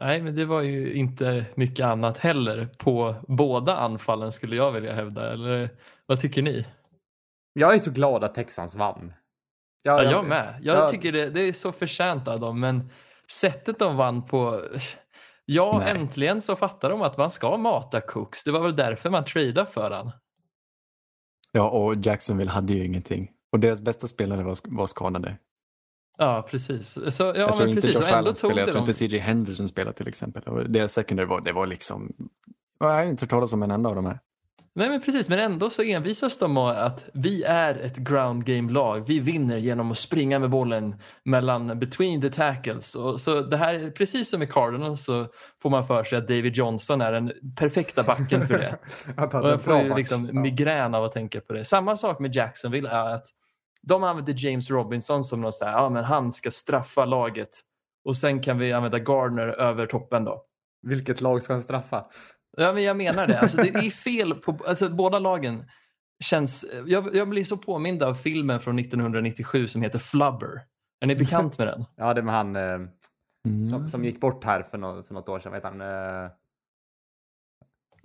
Nej, 0.01 0.21
men 0.21 0.35
det 0.35 0.45
var 0.45 0.61
ju 0.61 0.93
inte 0.93 1.45
mycket 1.55 1.85
annat 1.85 2.17
heller 2.17 2.69
på 2.77 3.15
båda 3.27 3.75
anfallen 3.75 4.31
skulle 4.31 4.55
jag 4.55 4.71
vilja 4.71 4.93
hävda. 4.93 5.33
Eller 5.33 5.69
vad 6.07 6.19
tycker 6.19 6.41
ni? 6.41 6.65
Jag 7.53 7.73
är 7.73 7.79
så 7.79 7.91
glad 7.91 8.23
att 8.23 8.35
Texans 8.35 8.75
vann. 8.75 9.13
Ja, 9.83 10.03
jag 10.03 10.25
med. 10.25 10.59
Jag 10.61 10.77
ja. 10.77 10.89
tycker 10.89 11.11
det, 11.11 11.29
det 11.29 11.41
är 11.41 11.53
så 11.53 11.71
förtjänt 11.71 12.27
av 12.27 12.39
dem, 12.39 12.59
men 12.59 12.89
sättet 13.31 13.79
de 13.79 13.97
vann 13.97 14.25
på... 14.25 14.61
Ja, 15.45 15.77
Nej. 15.79 15.91
äntligen 15.91 16.41
så 16.41 16.55
fattar 16.55 16.89
de 16.89 17.01
att 17.01 17.17
man 17.17 17.29
ska 17.29 17.57
mata 17.57 18.01
Cooks. 18.01 18.43
Det 18.43 18.51
var 18.51 18.59
väl 18.59 18.75
därför 18.75 19.09
man 19.09 19.25
tradade 19.25 19.65
för 19.71 19.91
han. 19.91 20.11
Ja, 21.51 21.69
och 21.69 21.95
Jacksonville 22.05 22.51
hade 22.51 22.73
ju 22.73 22.85
ingenting. 22.85 23.31
Och 23.51 23.59
deras 23.59 23.81
bästa 23.81 24.07
spelare 24.07 24.43
var, 24.43 24.57
var 24.63 24.87
skadade. 24.87 25.37
Ja, 26.18 26.47
precis. 26.49 26.97
Så, 27.16 27.24
ja, 27.24 27.34
jag 27.36 27.55
tror 27.55 27.68
men 27.68 27.70
inte 27.70 27.88
precis. 27.88 28.01
Josh 28.01 28.11
Och 28.11 28.18
Allen 28.18 28.36
spelade, 28.36 28.61
jag 28.61 28.70
tror 28.70 28.80
inte 28.80 28.93
CJ 28.93 29.18
Henderson 29.18 29.68
spelade 29.68 29.97
till 29.97 30.07
exempel. 30.07 30.43
Och 30.43 30.70
deras 30.70 30.93
secondary 30.93 31.28
var, 31.28 31.41
det 31.41 31.51
var 31.51 31.68
liksom... 31.68 32.13
Jag 32.80 32.88
har 32.88 33.03
inte 33.03 33.24
hört 33.24 33.30
talas 33.30 33.53
om 33.53 33.63
en 33.63 33.72
enda 33.72 33.89
av 33.89 33.95
de 33.95 34.05
här. 34.05 34.20
Nej 34.78 34.89
men 34.89 35.01
precis, 35.01 35.30
men 35.30 35.39
ändå 35.39 35.70
så 35.70 35.82
envisas 35.82 36.39
de 36.39 36.53
med 36.53 36.86
att 36.86 37.09
vi 37.13 37.43
är 37.43 37.76
ett 37.76 37.97
ground 37.97 38.45
game-lag. 38.45 39.07
Vi 39.07 39.20
vinner 39.20 39.57
genom 39.57 39.91
att 39.91 39.97
springa 39.97 40.39
med 40.39 40.49
bollen 40.49 40.95
mellan 41.24 41.80
between 41.80 42.22
the 42.22 42.30
tackles. 42.30 42.95
Och, 42.95 43.22
så 43.22 43.41
det 43.41 43.57
här, 43.57 43.74
är 43.74 43.91
precis 43.91 44.30
som 44.30 44.41
i 44.41 44.47
Cardinals 44.47 45.05
så 45.05 45.28
får 45.61 45.70
man 45.70 45.88
för 45.88 46.03
sig 46.03 46.18
att 46.18 46.28
David 46.28 46.55
Johnson 46.55 47.01
är 47.01 47.11
den 47.11 47.32
perfekta 47.55 48.03
backen 48.03 48.47
för 48.47 48.53
det. 48.53 48.78
Att 49.18 49.34
Och 49.34 49.41
han 49.41 49.49
jag 49.49 49.61
får 49.61 49.82
ju 49.82 49.95
liksom 49.95 50.30
migrän 50.41 50.95
av 50.95 51.03
att 51.03 51.11
tänka 51.11 51.41
på 51.41 51.53
det. 51.53 51.66
Samma 51.66 51.97
sak 51.97 52.20
med 52.20 52.36
Jacksonville 52.36 52.89
är 52.89 53.16
att 53.16 53.26
de 53.88 54.03
använder 54.03 54.36
James 54.45 54.69
Robinson 54.71 55.23
som 55.23 55.41
någon 55.41 55.53
så 55.53 55.65
här, 55.65 55.71
ja 55.71 55.89
men 55.89 56.03
han 56.03 56.31
ska 56.31 56.51
straffa 56.51 57.05
laget. 57.05 57.49
Och 58.05 58.17
sen 58.17 58.41
kan 58.41 58.57
vi 58.57 58.73
använda 58.73 58.99
Gardner 58.99 59.47
över 59.47 59.86
toppen 59.88 60.23
då. 60.25 60.45
Vilket 60.81 61.21
lag 61.21 61.43
ska 61.43 61.53
han 61.53 61.61
straffa? 61.61 62.05
Ja, 62.57 62.73
men 62.73 62.83
jag 62.83 62.97
menar 62.97 63.27
det. 63.27 63.39
Alltså, 63.39 63.57
det 63.57 63.69
är 63.69 63.89
fel 63.89 64.33
på 64.36 64.57
alltså, 64.67 64.89
båda 64.89 65.19
lagen. 65.19 65.65
Känns, 66.23 66.65
jag, 66.86 67.15
jag 67.15 67.29
blir 67.29 67.43
så 67.43 67.57
påmind 67.57 68.03
av 68.03 68.13
filmen 68.15 68.59
från 68.59 68.79
1997 68.79 69.67
som 69.67 69.81
heter 69.81 69.99
Flubber. 69.99 70.61
Är 71.01 71.07
ni 71.07 71.15
bekant 71.15 71.57
med 71.57 71.67
den? 71.67 71.86
Ja, 71.95 72.13
det 72.13 72.21
med 72.21 72.36
han 72.36 72.55
eh, 72.55 72.79
Mm. 73.47 73.63
som, 73.63 73.88
som 73.88 74.05
gick 74.05 74.19
bort 74.19 74.43
här 74.43 74.63
för, 74.63 74.77
nå- 74.77 75.03
för 75.03 75.13
något 75.13 75.29
år 75.29 75.39
sedan. 75.39 75.51
Vet 75.51 75.63
han? 75.63 75.81
Eh, 75.81 76.29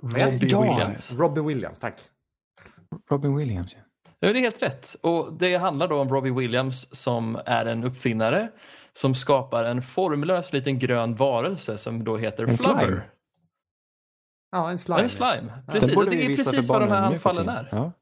Robbie 0.03 0.47
Ja. 0.51 0.63
Williams. 0.63 1.13
Robbie 1.13 1.41
Williams, 1.41 1.79
tack. 1.79 1.95
Robin 3.11 3.37
Williams. 3.37 3.75
ja. 3.75 3.81
Det 4.21 4.27
är 4.27 4.35
helt 4.35 4.63
rätt. 4.63 4.97
Och 5.01 5.33
Det 5.33 5.57
handlar 5.57 5.89
då 5.89 6.01
om 6.01 6.09
Robbie 6.09 6.31
Williams 6.31 6.95
som 6.95 7.41
är 7.47 7.67
en 7.67 7.85
uppfinnare 7.85 8.49
som 8.93 9.15
skapar 9.15 9.65
en 9.65 9.83
formlös 9.83 10.53
liten 10.53 10.79
grön 10.79 11.15
varelse 11.15 11.79
som 11.79 12.05
då 12.05 12.17
heter 12.17 12.45
En 12.45 12.57
Flubber. 12.57 12.87
slime. 12.87 13.03
Ja, 14.51 14.71
en 14.71 14.79
slime. 14.79 15.01
En 15.01 15.09
slime. 15.09 15.53
Den 15.67 15.73
Precis, 15.73 15.99
det 15.99 16.11
vi 16.11 16.33
är 16.33 16.37
precis 16.37 16.69
vad 16.69 16.83
de 16.83 16.89
här 16.89 17.03
anfallen 17.03 17.49
är. 17.49 17.69
Ja. 17.73 17.93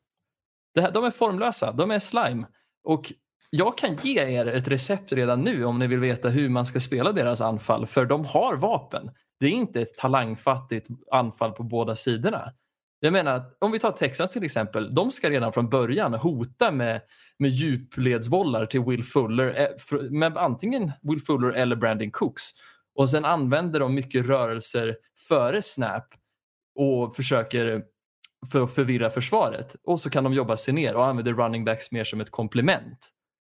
Det 0.75 0.81
här, 0.81 0.91
de 0.91 1.05
är 1.05 1.11
formlösa, 1.11 1.73
de 1.73 1.91
är 1.91 1.99
slime. 1.99 2.47
Och 2.85 3.12
jag 3.51 3.79
kan 3.79 3.95
ge 3.95 4.21
er 4.21 4.47
ett 4.47 4.69
recept 4.69 5.12
redan 5.12 5.41
nu 5.41 5.64
om 5.64 5.79
ni 5.79 5.87
vill 5.87 6.01
veta 6.01 6.29
hur 6.29 6.49
man 6.49 6.66
ska 6.66 6.81
spela 6.81 7.12
deras 7.12 7.41
anfall, 7.41 7.87
för 7.87 8.07
de 8.07 8.25
har 8.25 8.57
vapen. 8.57 9.11
Det 9.41 9.47
är 9.47 9.51
inte 9.51 9.81
ett 9.81 9.95
talangfattigt 9.95 10.89
anfall 11.11 11.53
på 11.53 11.62
båda 11.62 11.97
sidorna. 11.97 12.53
Jag 13.01 13.13
menar, 13.13 13.45
om 13.59 13.73
vi 13.73 13.79
tar 13.79 13.93
Texans 13.93 14.33
till 14.33 14.45
exempel, 14.45 14.95
de 14.95 15.11
ska 15.11 15.31
redan 15.31 15.53
från 15.53 15.69
början 15.69 16.15
hota 16.15 16.73
med, 16.73 17.01
med 17.39 17.51
djupledsbollar 17.51 18.67
till 18.67 18.81
Will 18.81 19.05
Fuller, 19.05 19.61
eh, 19.61 20.01
med 20.11 20.37
antingen 20.37 20.93
Will 21.03 21.21
Fuller 21.21 21.53
eller 21.53 21.77
Brandon 21.77 22.11
Cooks. 22.11 22.43
Och 22.95 23.11
sen 23.11 23.25
använder 23.25 23.81
de 23.81 23.95
mycket 23.95 24.27
rörelser 24.27 24.97
före 25.29 25.63
snap 25.63 26.07
och 26.75 27.17
försöker 27.17 27.83
för 28.53 28.63
att 28.63 28.75
förvirra 28.75 29.11
försvaret. 29.11 29.77
Och 29.85 30.01
så 30.01 30.11
kan 30.11 30.25
de 30.25 30.33
jobba 30.33 30.57
sig 30.57 30.75
ner 30.75 30.97
och 30.97 31.07
använder 31.07 31.33
running 31.33 31.65
backs 31.65 31.93
mer 31.93 32.05
som 32.05 32.21
ett 32.21 32.31
komplement. 32.31 33.09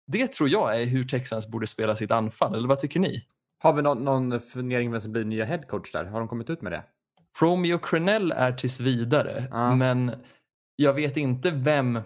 Det 0.07 0.27
tror 0.31 0.49
jag 0.49 0.81
är 0.81 0.85
hur 0.85 1.03
Texans 1.07 1.47
borde 1.47 1.67
spela 1.67 1.95
sitt 1.95 2.11
anfall, 2.11 2.55
eller 2.55 2.67
vad 2.67 2.79
tycker 2.79 2.99
ni? 2.99 3.25
Har 3.59 3.73
vi 3.73 3.81
någon, 3.81 4.03
någon 4.03 4.39
fundering 4.39 4.91
vem 4.91 5.01
som 5.01 5.11
blir 5.11 5.25
nya 5.25 5.45
headcoach 5.45 5.91
där? 5.91 6.05
Har 6.05 6.19
de 6.19 6.27
kommit 6.27 6.49
ut 6.49 6.61
med 6.61 6.71
det? 6.71 6.83
Romeo 7.41 7.77
Crenell 7.79 8.31
är 8.31 8.51
tills 8.53 8.79
vidare, 8.79 9.47
Ja. 9.51 9.75
men 9.75 10.11
jag 10.75 10.93
vet 10.93 11.17
inte 11.17 11.51
vem 11.51 11.99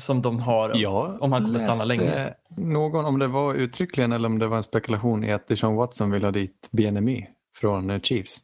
som 0.00 0.22
de 0.22 0.38
har. 0.38 0.72
Ja, 0.74 1.16
Om 1.20 1.32
han 1.32 1.44
kommer 1.44 1.58
stanna 1.58 1.84
länge. 1.84 2.34
Någon, 2.56 3.04
om 3.04 3.18
det 3.18 3.26
var 3.26 3.54
uttryckligen 3.54 4.12
eller 4.12 4.28
om 4.28 4.38
det 4.38 4.46
var 4.46 4.56
en 4.56 4.62
spekulation 4.62 5.24
i 5.24 5.32
att 5.32 5.48
Deshaun 5.48 5.74
Watson 5.76 6.10
vill 6.10 6.24
ha 6.24 6.30
dit 6.30 6.68
BNMI 6.72 7.28
från 7.56 7.90
eh, 7.90 8.00
Chiefs. 8.00 8.38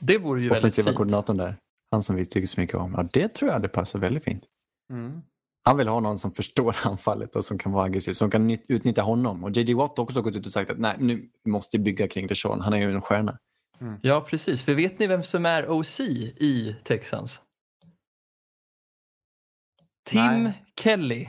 Det 0.00 0.18
vore 0.18 0.40
ju 0.42 0.48
väldigt 0.48 0.60
Offensiva 0.60 0.86
fint. 0.86 0.96
koordinatorn 0.96 1.36
där. 1.36 1.56
Han 1.90 2.02
som 2.02 2.16
vi 2.16 2.24
tycker 2.26 2.46
så 2.46 2.60
mycket 2.60 2.76
om. 2.76 2.94
Ja, 2.96 3.08
det 3.12 3.28
tror 3.28 3.48
jag 3.48 3.54
hade 3.54 3.68
passat 3.68 4.00
väldigt 4.00 4.24
fint. 4.24 4.44
Mm. 4.92 5.22
Han 5.64 5.76
vill 5.76 5.88
ha 5.88 6.00
någon 6.00 6.18
som 6.18 6.30
förstår 6.30 6.76
anfallet 6.84 7.36
och 7.36 7.44
som 7.44 7.58
kan 7.58 7.72
vara 7.72 7.84
aggressiv, 7.84 8.12
som 8.12 8.30
kan 8.30 8.46
nytt- 8.46 8.64
utnyttja 8.68 9.02
honom. 9.02 9.44
Och 9.44 9.50
JJ 9.50 9.74
Watt 9.74 9.96
har 9.96 10.04
också 10.04 10.22
gått 10.22 10.36
ut 10.36 10.46
och 10.46 10.52
sagt 10.52 10.70
att 10.70 10.78
nej, 10.78 10.96
nu 10.98 11.28
måste 11.48 11.78
vi 11.78 11.84
bygga 11.84 12.08
kring 12.08 12.26
Deshaun. 12.26 12.60
Han 12.60 12.72
är 12.72 12.78
ju 12.78 12.94
en 12.94 13.00
stjärna. 13.02 13.38
Ja, 14.02 14.20
precis. 14.20 14.64
För 14.64 14.74
vet 14.74 14.98
ni 14.98 15.06
vem 15.06 15.22
som 15.22 15.46
är 15.46 15.70
OC 15.70 16.00
i 16.00 16.76
Texans? 16.84 17.40
Tim 20.06 20.42
Nej. 20.42 20.64
Kelly. 20.80 21.28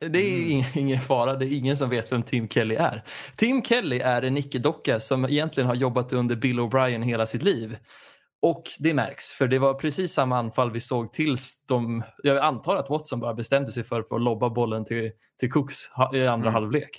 Det 0.00 0.18
är 0.18 0.36
Mm. 0.38 0.48
ing- 0.48 0.78
ingen 0.78 1.00
fara, 1.00 1.36
det 1.36 1.46
är 1.46 1.56
ingen 1.58 1.76
som 1.76 1.90
vet 1.90 2.12
vem 2.12 2.22
Tim 2.22 2.48
Kelly 2.48 2.74
är. 2.74 3.04
Tim 3.36 3.62
Kelly 3.64 3.98
är 3.98 4.22
en 4.22 4.34
nickedocka 4.34 5.00
som 5.00 5.24
egentligen 5.24 5.66
har 5.66 5.74
jobbat 5.74 6.12
under 6.12 6.36
Bill 6.36 6.60
O'Brien 6.60 7.02
hela 7.04 7.26
sitt 7.26 7.42
liv. 7.42 7.76
Och 8.42 8.62
det 8.78 8.94
märks, 8.94 9.28
för 9.30 9.48
det 9.48 9.58
var 9.58 9.74
precis 9.74 10.12
samma 10.12 10.38
anfall 10.38 10.70
vi 10.70 10.80
såg 10.80 11.12
tills 11.12 11.64
de, 11.66 12.02
jag 12.22 12.38
antar 12.38 12.76
att 12.76 12.90
Watson 12.90 13.20
bara 13.20 13.34
bestämde 13.34 13.70
sig 13.70 13.84
för, 13.84 14.02
för 14.02 14.16
att 14.16 14.22
lobba 14.22 14.50
bollen 14.50 14.84
till, 14.84 15.10
till 15.40 15.50
Cooks 15.50 15.76
i 16.14 16.26
andra 16.26 16.48
Mm. 16.48 16.54
halvlek. 16.54 16.90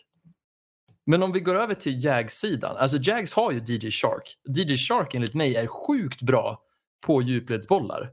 Men 1.06 1.24
om 1.24 1.32
vi 1.32 1.40
går 1.40 1.56
över 1.56 1.74
till 1.74 2.06
Jags-sidan, 2.06 2.78
alltså 2.78 2.98
Jags 2.98 3.34
har 3.34 3.52
ju 3.52 3.60
DJ 3.60 3.92
Shark. 3.92 4.38
DJ 4.58 4.76
Shark 4.78 5.14
enligt 5.16 5.34
mig 5.34 5.56
är 5.56 5.68
sjukt 5.68 6.22
bra 6.22 6.62
på 7.06 7.22
djupledsbollar. 7.22 8.10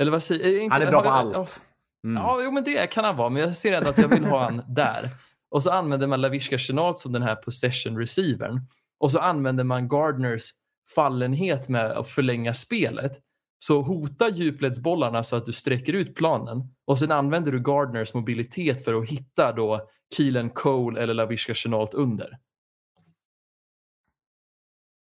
Eller 0.00 0.10
vad 0.10 0.22
säger 0.22 0.44
är 0.46 0.60
inte- 0.60 0.74
Han 0.74 0.82
är 0.82 0.90
bra 0.90 1.02
på 1.02 1.08
allt. 1.08 1.60
Mm. 2.04 2.22
Ja, 2.22 2.40
jo, 2.42 2.50
men 2.50 2.64
det 2.64 2.86
kan 2.90 3.04
han 3.04 3.16
vara, 3.16 3.28
men 3.28 3.42
jag 3.42 3.56
ser 3.56 3.72
ändå 3.72 3.88
att 3.90 3.98
jag 3.98 4.08
vill 4.08 4.24
ha 4.24 4.42
han 4.44 4.62
där. 4.68 5.02
Och 5.50 5.62
så 5.62 5.70
använder 5.70 6.06
man 6.06 6.20
Lavishka 6.20 6.58
Chenault 6.58 6.98
som 6.98 7.12
den 7.12 7.22
här 7.22 7.34
possession 7.36 7.98
receivern. 7.98 8.60
Och 9.00 9.12
så 9.12 9.18
använder 9.18 9.64
man 9.64 9.88
Gardners 9.88 10.50
fallenhet 10.94 11.68
med 11.68 11.90
att 11.90 12.08
förlänga 12.08 12.54
spelet. 12.54 13.12
Så 13.58 13.82
hota 13.82 14.28
djupledsbollarna 14.28 15.22
så 15.22 15.36
att 15.36 15.46
du 15.46 15.52
sträcker 15.52 15.92
ut 15.92 16.14
planen 16.14 16.62
och 16.86 16.98
sen 16.98 17.12
använder 17.12 17.52
du 17.52 17.60
Gardners 17.62 18.14
mobilitet 18.14 18.84
för 18.84 18.94
att 18.94 19.08
hitta 19.08 19.52
då 19.52 19.88
Keelan 20.16 20.50
Cole 20.50 21.00
eller 21.00 21.14
Lavishka 21.14 21.54
Chenault 21.54 21.94
under. 21.94 22.38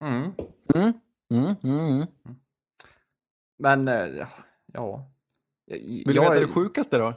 Mm. 0.03 0.33
Mm. 0.75 0.93
Mm, 1.29 1.55
mm, 1.63 1.79
mm. 1.89 2.07
Men, 3.59 3.87
eh, 3.87 4.27
ja. 4.73 5.11
Jag, 5.65 5.77
Vill 5.77 6.03
du 6.05 6.13
veta 6.13 6.35
är- 6.35 6.41
det 6.41 6.47
sjukaste 6.47 6.97
då? 6.97 7.13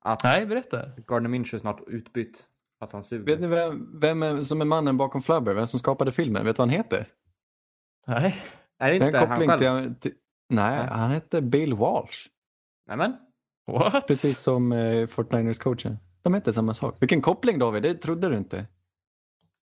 Att 0.00 0.24
Nej, 0.24 0.46
berätta. 0.46 0.90
Gardner 1.06 1.28
Minshew 1.30 1.56
är 1.56 1.60
snart 1.60 1.80
utbytt. 1.88 2.48
Att 2.80 2.92
han 2.92 3.02
suger. 3.02 3.24
Vet 3.24 3.40
ni 3.40 3.46
vem, 3.46 4.00
vem 4.00 4.22
är, 4.22 4.44
som 4.44 4.60
är 4.60 4.64
mannen 4.64 4.96
bakom 4.96 5.22
Flubber? 5.22 5.54
Vem 5.54 5.66
som 5.66 5.80
skapade 5.80 6.12
filmen? 6.12 6.44
Vet 6.44 6.56
du 6.56 6.60
vad 6.60 6.68
han 6.68 6.76
heter? 6.76 7.08
Nej. 8.06 8.42
Är 8.78 8.90
det 8.90 9.06
inte 9.06 9.18
han 9.18 9.48
själv? 9.48 9.84
till, 9.84 9.94
till... 10.00 10.12
Nej, 10.48 10.86
han 10.86 11.10
hette 11.10 11.42
Bill 11.42 11.74
Walsh. 11.74 12.28
Nämen. 12.86 13.16
What? 13.66 14.06
Precis 14.06 14.38
som 14.38 14.72
eh, 14.72 15.06
Fortniners-coachen. 15.06 15.96
De 16.22 16.34
heter 16.34 16.52
samma 16.52 16.74
sak. 16.74 16.96
Vilken 17.00 17.22
koppling 17.22 17.58
David, 17.58 17.82
det 17.82 17.94
trodde 17.94 18.28
du 18.28 18.36
inte. 18.36 18.66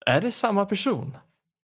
Är 0.07 0.21
det 0.21 0.31
samma 0.31 0.67
person? 0.67 1.17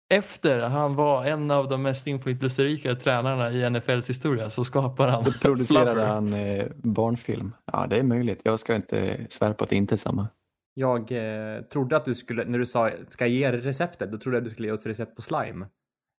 Efter 0.09 0.61
han 0.61 0.95
var 0.95 1.25
en 1.25 1.51
av 1.51 1.69
de 1.69 1.83
mest 1.83 2.07
inflytelserika 2.07 2.95
tränarna 2.95 3.53
i 3.53 3.71
NFLs 3.71 4.11
historia 4.11 4.51
så 4.51 4.65
skapar 4.65 5.09
han 5.09 5.23
Så 5.23 5.33
producerade 5.33 6.05
han 6.05 6.33
eh, 6.33 6.67
barnfilm. 6.77 7.55
Ja, 7.73 7.87
det 7.87 7.97
är 7.97 8.03
möjligt. 8.03 8.41
Jag 8.45 8.61
ska 8.61 8.75
inte 8.75 9.27
svära 9.29 9.55
på 9.55 9.65
att 9.65 9.71
det 9.71 9.77
inte 9.77 9.95
är 9.95 9.97
samma. 9.97 10.29
Jag 10.75 11.13
eh, 11.13 11.63
trodde 11.63 11.97
att 11.97 12.05
du 12.05 12.15
skulle, 12.15 12.45
när 12.45 12.59
du 12.59 12.67
sa 12.67 12.91
ska 13.09 13.27
jag 13.27 13.31
ge 13.31 13.53
receptet, 13.53 14.13
då 14.13 14.19
trodde 14.19 14.37
jag 14.37 14.41
att 14.41 14.45
du 14.45 14.51
skulle 14.51 14.69
ge 14.69 14.73
oss 14.73 14.87
recept 14.87 15.17
på 15.17 15.23
slime. 15.23 15.67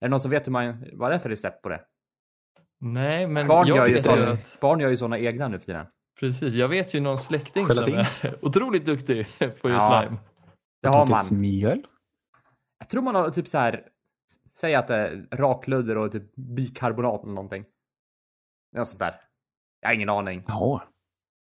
Är 0.01 0.05
det 0.05 0.09
någon 0.09 0.19
som 0.19 0.31
vet 0.31 0.47
hur 0.47 0.51
man, 0.51 0.85
vad 0.93 1.11
det 1.11 1.15
är 1.15 1.19
för 1.19 1.29
recept 1.29 1.61
på 1.61 1.69
det? 1.69 1.81
Nej, 2.79 3.27
men 3.27 3.47
Barn 3.47 3.67
jag 3.67 3.77
gör, 3.77 3.87
ju 3.87 3.99
såna, 3.99 4.37
barn 4.61 4.79
gör 4.79 4.89
ju 4.89 4.97
såna 4.97 5.19
egna 5.19 5.47
nu 5.47 5.59
för 5.59 5.65
tiden. 5.65 5.85
Precis, 6.19 6.53
jag 6.53 6.67
vet 6.67 6.93
ju 6.93 6.99
någon 6.99 7.17
släkting 7.17 7.67
Gelatin? 7.67 8.05
som 8.05 8.29
är 8.29 8.37
otroligt 8.45 8.85
duktig 8.85 9.27
på 9.39 9.45
just 9.45 9.61
Ja. 9.63 10.01
slime. 10.01 10.17
Det 10.81 10.87
har 10.87 10.97
man. 10.99 11.07
Potatismjöl? 11.07 11.87
Jag 12.79 12.89
tror 12.89 13.01
man 13.01 13.15
har 13.15 13.29
typ 13.29 13.47
så 13.47 13.57
här, 13.57 13.87
säg 14.53 14.75
att 14.75 14.87
det 14.87 14.95
är 14.95 15.27
rakludder 15.31 15.97
och 15.97 16.11
typ 16.11 16.35
bikarbonat 16.35 17.23
eller 17.23 17.33
någonting. 17.33 17.65
Något 18.75 18.87
sånt 18.87 18.99
där. 18.99 19.21
Jag 19.81 19.89
har 19.89 19.93
ingen 19.95 20.09
aning. 20.09 20.43
Ja, 20.47 20.83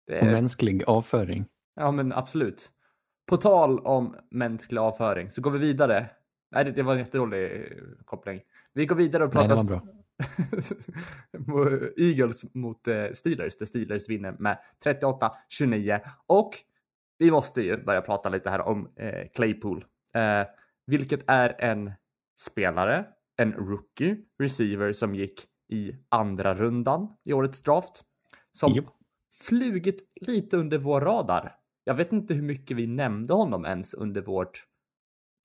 Det 0.07 0.19
är, 0.19 0.33
mänsklig 0.33 0.85
avföring. 0.87 1.47
ja 1.75 1.91
men 1.91 2.13
absolut. 2.13 2.71
På 3.27 3.37
tal 3.37 3.79
om 3.87 4.17
mänsklig 4.31 4.79
avföring 4.81 5.31
så 5.31 5.43
går 5.43 5.51
vi 5.51 5.59
vidare. 5.59 6.11
Nej, 6.51 6.65
det, 6.65 6.71
det 6.71 6.83
var 6.83 6.93
en 6.93 6.99
jättedålig 6.99 7.45
eh, 7.53 7.63
koppling. 8.05 8.41
Vi 8.73 8.87
går 8.87 8.97
vidare 8.97 9.25
och 9.25 9.35
Nej, 9.35 9.49
pratar 9.49 9.71
var 9.71 9.81
Eagles 11.97 12.55
mot 12.55 12.89
eh, 12.89 13.07
Steelers. 13.13 13.59
där 13.59 13.67
Steelers 13.67 14.09
vinner 14.09 14.37
med 14.39 14.59
38-29. 14.85 16.01
Och 16.27 16.51
vi 17.19 17.31
måste 17.31 17.63
ju 17.63 17.85
börja 17.85 18.01
prata 18.01 18.29
lite 18.29 18.51
här 18.51 18.61
om 18.61 18.93
eh, 18.97 19.29
Claypool. 19.35 19.85
Eh, 20.15 20.47
vilket 20.87 21.25
är 21.27 21.57
en 21.59 21.93
spelare, 22.39 23.07
en 23.37 23.53
rookie 23.53 24.17
receiver 24.39 24.93
som 24.93 25.15
gick 25.15 25.45
i 25.69 25.93
andra 26.09 26.55
rundan 26.55 27.17
i 27.25 27.33
årets 27.33 27.63
draft. 27.63 28.05
Som 28.53 28.73
Japp. 28.73 28.85
flugit 29.33 30.03
lite 30.21 30.57
under 30.57 30.79
vår 30.79 31.01
radar. 31.01 31.57
Jag 31.85 31.95
vet 31.95 32.13
inte 32.13 32.35
hur 32.35 32.43
mycket 32.43 32.77
vi 32.77 32.87
nämnde 32.87 33.35
honom 33.35 33.65
ens 33.65 33.95
under 33.95 34.23
vårt 34.23 34.65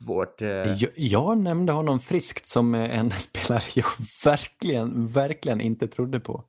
vårt... 0.05 0.41
Eh, 0.41 0.47
Jag, 0.49 0.91
jag 0.95 1.37
nämnde 1.37 1.73
honom 1.73 1.99
friskt 1.99 2.47
som 2.47 2.75
eh, 2.75 2.99
en 2.99 3.11
spelare 3.19 3.63
jag 3.73 3.85
verkligen, 4.25 5.07
verkligen 5.07 5.61
inte 5.61 5.87
trodde 5.87 6.19
på. 6.19 6.43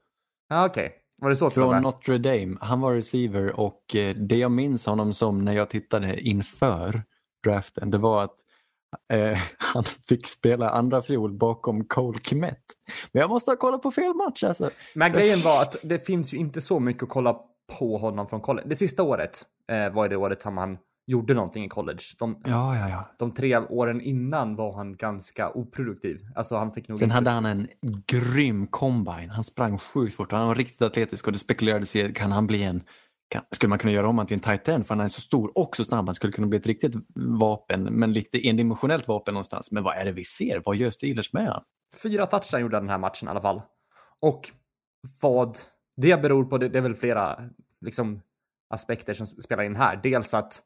Okej. 0.66 0.92
Var 1.18 1.28
det 1.30 1.36
så 1.36 1.50
Från 1.50 1.70
med? 1.70 1.82
Notre 1.82 2.18
Dame. 2.18 2.56
Han 2.60 2.80
var 2.80 2.94
receiver 2.94 3.60
och 3.60 3.96
eh, 3.96 4.14
det 4.14 4.36
jag 4.36 4.50
minns 4.50 4.86
honom 4.86 5.12
som 5.12 5.44
när 5.44 5.52
jag 5.52 5.70
tittade 5.70 6.20
inför 6.20 7.02
draften 7.44 7.90
det 7.90 7.98
var 7.98 8.24
att 8.24 8.36
eh, 9.12 9.38
han 9.58 9.84
fick 9.84 10.26
spela 10.26 10.70
andra 10.70 11.02
fjol 11.02 11.32
bakom 11.32 11.84
Cole 11.84 12.18
Kmet. 12.18 12.60
Men 13.12 13.20
jag 13.20 13.30
måste 13.30 13.50
ha 13.50 13.56
kollat 13.56 13.82
på 13.82 13.90
fel 13.90 14.14
match 14.14 14.44
alltså. 14.44 14.70
Men 14.94 15.12
grejen 15.12 15.40
var 15.40 15.62
att 15.62 15.76
det 15.82 16.06
finns 16.06 16.34
ju 16.34 16.38
inte 16.38 16.60
så 16.60 16.80
mycket 16.80 17.02
att 17.02 17.08
kolla 17.08 17.40
på 17.78 17.98
honom 17.98 18.28
från 18.28 18.40
college. 18.40 18.66
Det 18.68 18.76
sista 18.76 19.02
året 19.02 19.42
eh, 19.72 19.94
var 19.94 20.08
det 20.08 20.16
året 20.16 20.42
som 20.42 20.56
han 20.58 20.78
gjorde 21.06 21.34
någonting 21.34 21.64
i 21.64 21.68
college. 21.68 22.02
De, 22.18 22.40
Ja, 22.44 22.76
ja, 22.76 22.88
ja. 22.88 23.10
de 23.18 23.34
tre 23.34 23.58
åren 23.58 24.00
innan 24.00 24.56
var 24.56 24.72
han 24.72 24.96
ganska 24.96 25.50
oproduktiv. 25.50 26.20
Alltså 26.34 26.56
han 26.56 26.70
fick 26.70 26.88
nog 26.88 26.98
Sen 26.98 27.10
hade 27.10 27.30
han 27.30 27.46
en 27.46 27.68
grym 28.06 28.66
combine. 28.66 29.28
Han 29.30 29.44
sprang 29.44 29.78
sjukt 29.78 30.14
fort 30.14 30.32
han 30.32 30.46
var 30.46 30.54
riktigt 30.54 30.82
atletisk 30.82 31.26
och 31.26 31.32
det 31.32 31.38
spekulerades 31.38 31.96
i 31.96 32.12
kan 32.12 32.32
han 32.32 32.46
bli 32.46 32.62
en 32.62 32.82
kan, 33.28 33.42
skulle 33.50 33.68
man 33.68 33.78
kunna 33.78 33.92
göra 33.92 34.08
om 34.08 34.18
han 34.18 34.26
till 34.26 34.34
en 34.34 34.40
tight 34.40 34.68
end 34.68 34.86
för 34.86 34.94
han 34.94 35.04
är 35.04 35.08
så 35.08 35.20
stor 35.20 35.58
och 35.58 35.76
så 35.76 35.84
snabb. 35.84 36.06
Han 36.06 36.14
skulle 36.14 36.32
kunna 36.32 36.46
bli 36.46 36.58
ett 36.58 36.66
riktigt 36.66 36.94
vapen 37.14 37.82
men 37.82 38.12
lite 38.12 38.48
endimensionellt 38.48 39.08
vapen 39.08 39.34
någonstans. 39.34 39.72
Men 39.72 39.82
vad 39.82 39.96
är 39.96 40.04
det 40.04 40.12
vi 40.12 40.24
ser? 40.24 40.62
Vad 40.64 40.76
gör 40.76 40.90
Steelers 40.90 41.32
med 41.32 41.46
han? 41.46 41.62
Fyra 42.02 42.26
touchdown 42.26 42.60
gjorde 42.60 42.76
han 42.76 42.82
den 42.84 42.90
här 42.90 42.98
matchen 42.98 43.28
i 43.28 43.30
alla 43.30 43.40
fall. 43.40 43.62
Och 44.20 44.50
vad 45.22 45.56
det 45.96 46.22
beror 46.22 46.44
på, 46.44 46.58
det, 46.58 46.68
det 46.68 46.78
är 46.78 46.82
väl 46.82 46.94
flera 46.94 47.40
liksom, 47.80 48.20
aspekter 48.70 49.14
som 49.14 49.26
spelar 49.26 49.62
in 49.62 49.76
här. 49.76 50.00
Dels 50.02 50.34
att 50.34 50.62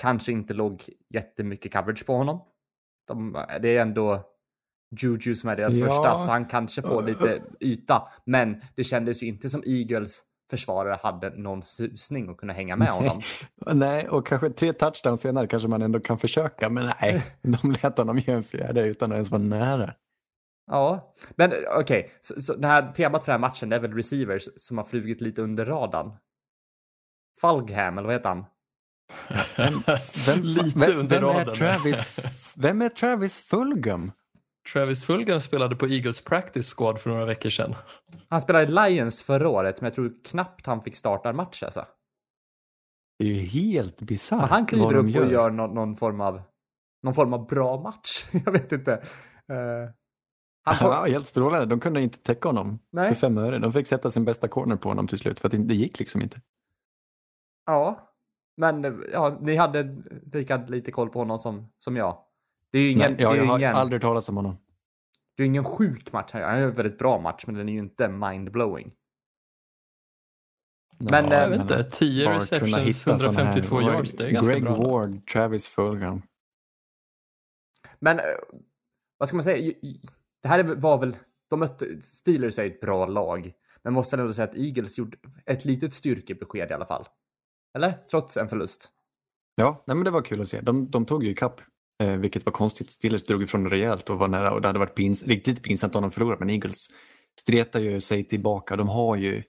kanske 0.00 0.32
inte 0.32 0.54
låg 0.54 0.82
jättemycket 1.14 1.72
coverage 1.72 2.06
på 2.06 2.14
honom. 2.16 2.40
De, 3.06 3.44
det 3.62 3.76
är 3.76 3.82
ändå 3.82 4.22
Juju 5.00 5.34
som 5.34 5.50
är 5.50 5.56
deras 5.56 5.74
Ja. 5.74 5.86
första, 5.86 6.18
så 6.18 6.30
han 6.30 6.46
kanske 6.46 6.82
får 6.82 7.02
lite 7.02 7.42
yta. 7.60 8.08
Men 8.24 8.60
det 8.74 8.84
kändes 8.84 9.22
ju 9.22 9.26
inte 9.26 9.48
som 9.48 9.62
Eagles 9.66 10.22
försvarare 10.50 10.98
hade 11.02 11.30
någon 11.30 11.62
susning 11.62 12.28
att 12.28 12.36
kunna 12.36 12.52
hänga 12.52 12.76
med 12.76 12.88
honom. 12.88 13.20
Nej, 13.72 14.08
och 14.08 14.26
kanske 14.26 14.50
tre 14.50 14.72
touchdowns 14.72 15.20
senare 15.20 15.46
kanske 15.46 15.68
man 15.68 15.82
ändå 15.82 16.00
kan 16.00 16.18
försöka 16.18 16.68
men 16.68 16.90
nej, 17.00 17.24
de 17.42 17.72
lät 17.82 17.98
honom 17.98 18.18
göra 18.18 18.36
en 18.36 18.44
fjärde 18.44 18.82
utan 18.86 19.12
att 19.12 19.14
ens 19.14 19.30
vara 19.30 19.42
nära. 19.42 19.94
Ja, 20.66 21.14
men 21.36 21.52
okej, 21.80 22.10
så, 22.20 22.40
så 22.40 22.54
det 22.54 22.66
här 22.68 22.88
temat 22.88 23.24
för 23.24 23.32
den 23.32 23.42
här 23.42 23.48
matchen 23.48 23.72
är 23.72 23.80
väl 23.80 23.94
receivers 23.94 24.48
som 24.56 24.78
har 24.78 24.84
flugit 24.84 25.20
lite 25.20 25.42
under 25.42 25.66
radarn. 25.66 26.12
Falgham, 27.40 27.98
eller 27.98 28.06
vad 28.06 28.14
heter 28.16 28.28
han? 28.28 28.44
Vem, 30.26 30.42
Lite 30.42 30.78
vem, 30.78 30.98
under 30.98 31.20
vem, 31.20 31.48
är. 31.48 31.54
Travis, 31.54 32.16
vem 32.56 32.82
är 32.82 32.88
Travis 32.88 33.40
Fulgham? 33.40 34.12
Travis 34.72 35.04
Fulgham 35.04 35.40
spelade 35.40 35.76
på 35.76 35.88
Eagles 35.88 36.24
practice 36.24 36.74
squad 36.74 37.00
för 37.00 37.10
några 37.10 37.24
veckor 37.24 37.50
sedan. 37.50 37.74
Han 38.28 38.40
spelade 38.40 38.64
i 38.64 38.68
Lions 38.68 39.22
förra 39.22 39.48
året, 39.48 39.80
men 39.80 39.86
jag 39.86 39.94
tror 39.94 40.12
knappt 40.24 40.66
han 40.66 40.82
fick 40.82 40.96
starta 40.96 41.28
en 41.28 41.36
match 41.36 41.62
alltså. 41.62 41.84
Det 43.18 43.24
är 43.24 43.28
ju 43.28 43.42
helt 43.42 44.00
bisarrt 44.00 44.40
Men 44.40 44.48
han 44.48 44.66
kliver 44.66 44.94
upp 44.94 45.16
och 45.16 45.32
gör 45.32 45.50
någon, 45.50 45.74
någon 45.74 45.96
form 45.96 46.20
av 46.20 46.42
någon 47.02 47.14
form 47.14 47.32
av 47.32 47.46
bra 47.46 47.80
match. 47.80 48.28
jag 48.44 48.52
vet 48.52 48.72
inte. 48.72 48.92
Eh, 49.48 49.90
han 50.64 50.74
får, 50.80 50.90
Ja, 50.90 51.06
helt 51.06 51.26
strålande. 51.26 51.66
De 51.66 51.80
kunde 51.80 52.00
inte 52.00 52.18
täcka 52.18 52.48
honom 52.48 52.78
Nej. 52.92 53.08
för 53.08 53.20
fem 53.20 53.38
öre. 53.38 53.58
De 53.58 53.72
fick 53.72 53.86
sätta 53.86 54.10
sin 54.10 54.24
bästa 54.24 54.48
corner 54.48 54.76
på 54.76 54.88
honom 54.88 55.06
till 55.06 55.18
slut 55.18 55.40
för 55.40 55.48
att 55.48 55.68
det 55.68 55.74
gick 55.74 55.98
liksom 55.98 56.22
inte. 56.22 56.40
Ja, 57.66 58.09
men 58.60 59.04
ja, 59.12 59.38
ni 59.40 59.56
hade 59.56 60.02
lika 60.32 60.56
lite 60.56 60.92
koll 60.92 61.10
på 61.10 61.18
honom 61.18 61.38
som, 61.38 61.72
som 61.78 61.96
jag. 61.96 62.18
Det 62.72 62.78
är 62.78 62.82
ju 62.82 62.88
ingen, 62.90 63.12
Nej, 63.12 63.22
jag, 63.22 63.32
det 63.32 63.34
är 63.34 63.36
jag 63.36 63.44
ju 63.44 63.50
har 63.50 63.58
ingen, 63.58 63.74
aldrig 63.76 64.02
talas 64.02 64.28
om 64.28 64.36
honom. 64.36 64.56
det 65.36 65.42
är 65.42 65.46
ingen 65.46 65.64
sjuk 65.64 66.12
match. 66.12 66.30
Han 66.32 66.42
är 66.42 66.62
en 66.62 66.72
väldigt 66.72 66.98
bra 66.98 67.20
match, 67.20 67.44
men 67.46 67.54
den 67.54 67.68
är 67.68 67.72
ju 67.72 67.78
inte 67.78 68.08
mindblowing. 68.08 68.92
Men, 70.98 71.24
Ja, 71.24 71.32
eh, 71.32 71.40
Jag 71.40 71.50
vet 71.50 71.60
inte, 71.60 71.84
10 71.84 72.24
bara 72.24 72.32
kunna 72.34 72.40
receptions, 72.40 72.76
hitta 72.76 73.18
såna 73.18 73.32
här- 73.32 73.44
152 73.44 73.82
yards, 73.82 74.12
det 74.12 74.26
är 74.26 74.30
ganska 74.30 74.52
Greg 74.52 74.64
bra. 74.64 74.76
Ward, 74.76 75.26
Travis 75.26 75.66
Fulgham. 75.66 76.22
Men 77.98 78.18
eh, 78.18 78.24
vad 79.18 79.28
ska 79.28 79.36
man 79.36 79.44
säga? 79.44 79.72
Det 80.42 80.48
här 80.48 80.62
var 80.64 80.98
väl, 80.98 81.16
de 81.50 81.60
mötte, 81.60 82.02
Steelers 82.02 82.58
är 82.58 82.66
ett 82.66 82.80
bra 82.80 83.06
lag, 83.06 83.52
men 83.82 83.92
måste 83.92 84.16
väl 84.16 84.20
ändå 84.20 84.32
säga 84.32 84.48
att 84.48 84.56
Eagles 84.56 84.98
gjorde 84.98 85.16
ett 85.46 85.64
litet 85.64 85.94
styrkebesked 85.94 86.70
i 86.70 86.74
alla 86.74 86.86
fall. 86.86 87.06
Eller? 87.74 87.92
Trots 88.10 88.36
en 88.36 88.48
förlust. 88.48 88.88
Ja, 89.54 89.84
nej, 89.86 89.94
men 89.94 90.04
det 90.04 90.10
var 90.10 90.22
kul 90.22 90.40
att 90.40 90.48
se. 90.48 90.60
De, 90.60 90.90
de 90.90 91.06
tog 91.06 91.24
ju 91.24 91.30
ikapp, 91.30 91.60
eh, 92.02 92.16
vilket 92.16 92.46
var 92.46 92.52
konstigt. 92.52 92.90
Steelers 92.90 93.22
drog 93.22 93.42
ifrån 93.42 93.70
rejält 93.70 94.10
och 94.10 94.18
var 94.18 94.28
nära 94.28 94.52
och 94.52 94.62
det 94.62 94.68
hade 94.68 94.78
varit 94.78 94.94
pins, 94.94 95.22
riktigt 95.22 95.62
pinsamt 95.62 95.94
om 95.94 96.02
de 96.02 96.10
förlorat, 96.10 96.40
men 96.40 96.50
Eagles 96.50 96.88
stretar 97.40 97.80
ju 97.80 98.00
sig 98.00 98.24
tillbaka. 98.24 98.76
De 98.76 98.88
har 98.88 99.16
ju, 99.16 99.42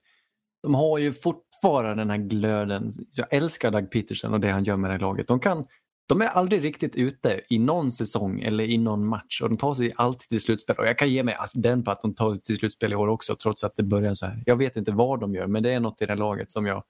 de 0.63 0.76
har 0.76 0.97
ju 0.97 1.11
fortfarande 1.11 2.01
den 2.01 2.09
här 2.09 2.17
glöden. 2.17 2.91
Jag 3.15 3.34
älskar 3.34 3.72
Doug 3.72 3.91
Peterson 3.91 4.34
och 4.34 4.39
det 4.39 4.51
han 4.51 4.63
gör 4.63 4.78
med 4.78 4.89
det 4.89 4.93
här 4.93 4.99
laget. 4.99 5.28
De, 5.28 5.39
kan, 5.39 5.65
de 6.07 6.22
är 6.22 6.28
aldrig 6.28 6.63
riktigt 6.63 6.95
ute 6.95 7.41
i 7.49 7.59
någon 7.59 7.91
säsong 7.91 8.41
eller 8.41 8.63
i 8.63 8.78
någon 8.78 9.05
match 9.05 9.41
och 9.41 9.49
de 9.49 9.57
tar 9.57 9.74
sig 9.74 9.93
alltid 9.95 10.30
till 10.30 10.41
slutspel. 10.41 10.76
Och 10.78 10.88
jag 10.88 10.97
kan 10.97 11.09
ge 11.09 11.24
mig 11.24 11.38
den 11.53 11.84
på 11.84 11.91
att 11.91 12.01
de 12.01 12.15
tar 12.15 12.34
sig 12.34 12.43
till 12.43 12.57
slutspel 12.57 12.93
i 12.93 12.95
år 12.95 13.07
också 13.07 13.36
trots 13.36 13.63
att 13.63 13.76
det 13.76 13.84
börjar 13.84 14.13
så 14.13 14.26
här. 14.26 14.43
Jag 14.45 14.55
vet 14.55 14.76
inte 14.76 14.91
vad 14.91 15.19
de 15.19 15.34
gör, 15.36 15.47
men 15.47 15.63
det 15.63 15.74
är 15.74 15.80
något 15.80 16.01
i 16.01 16.05
det 16.05 16.11
här 16.11 16.17
laget 16.17 16.51
som 16.51 16.65
jag, 16.65 16.84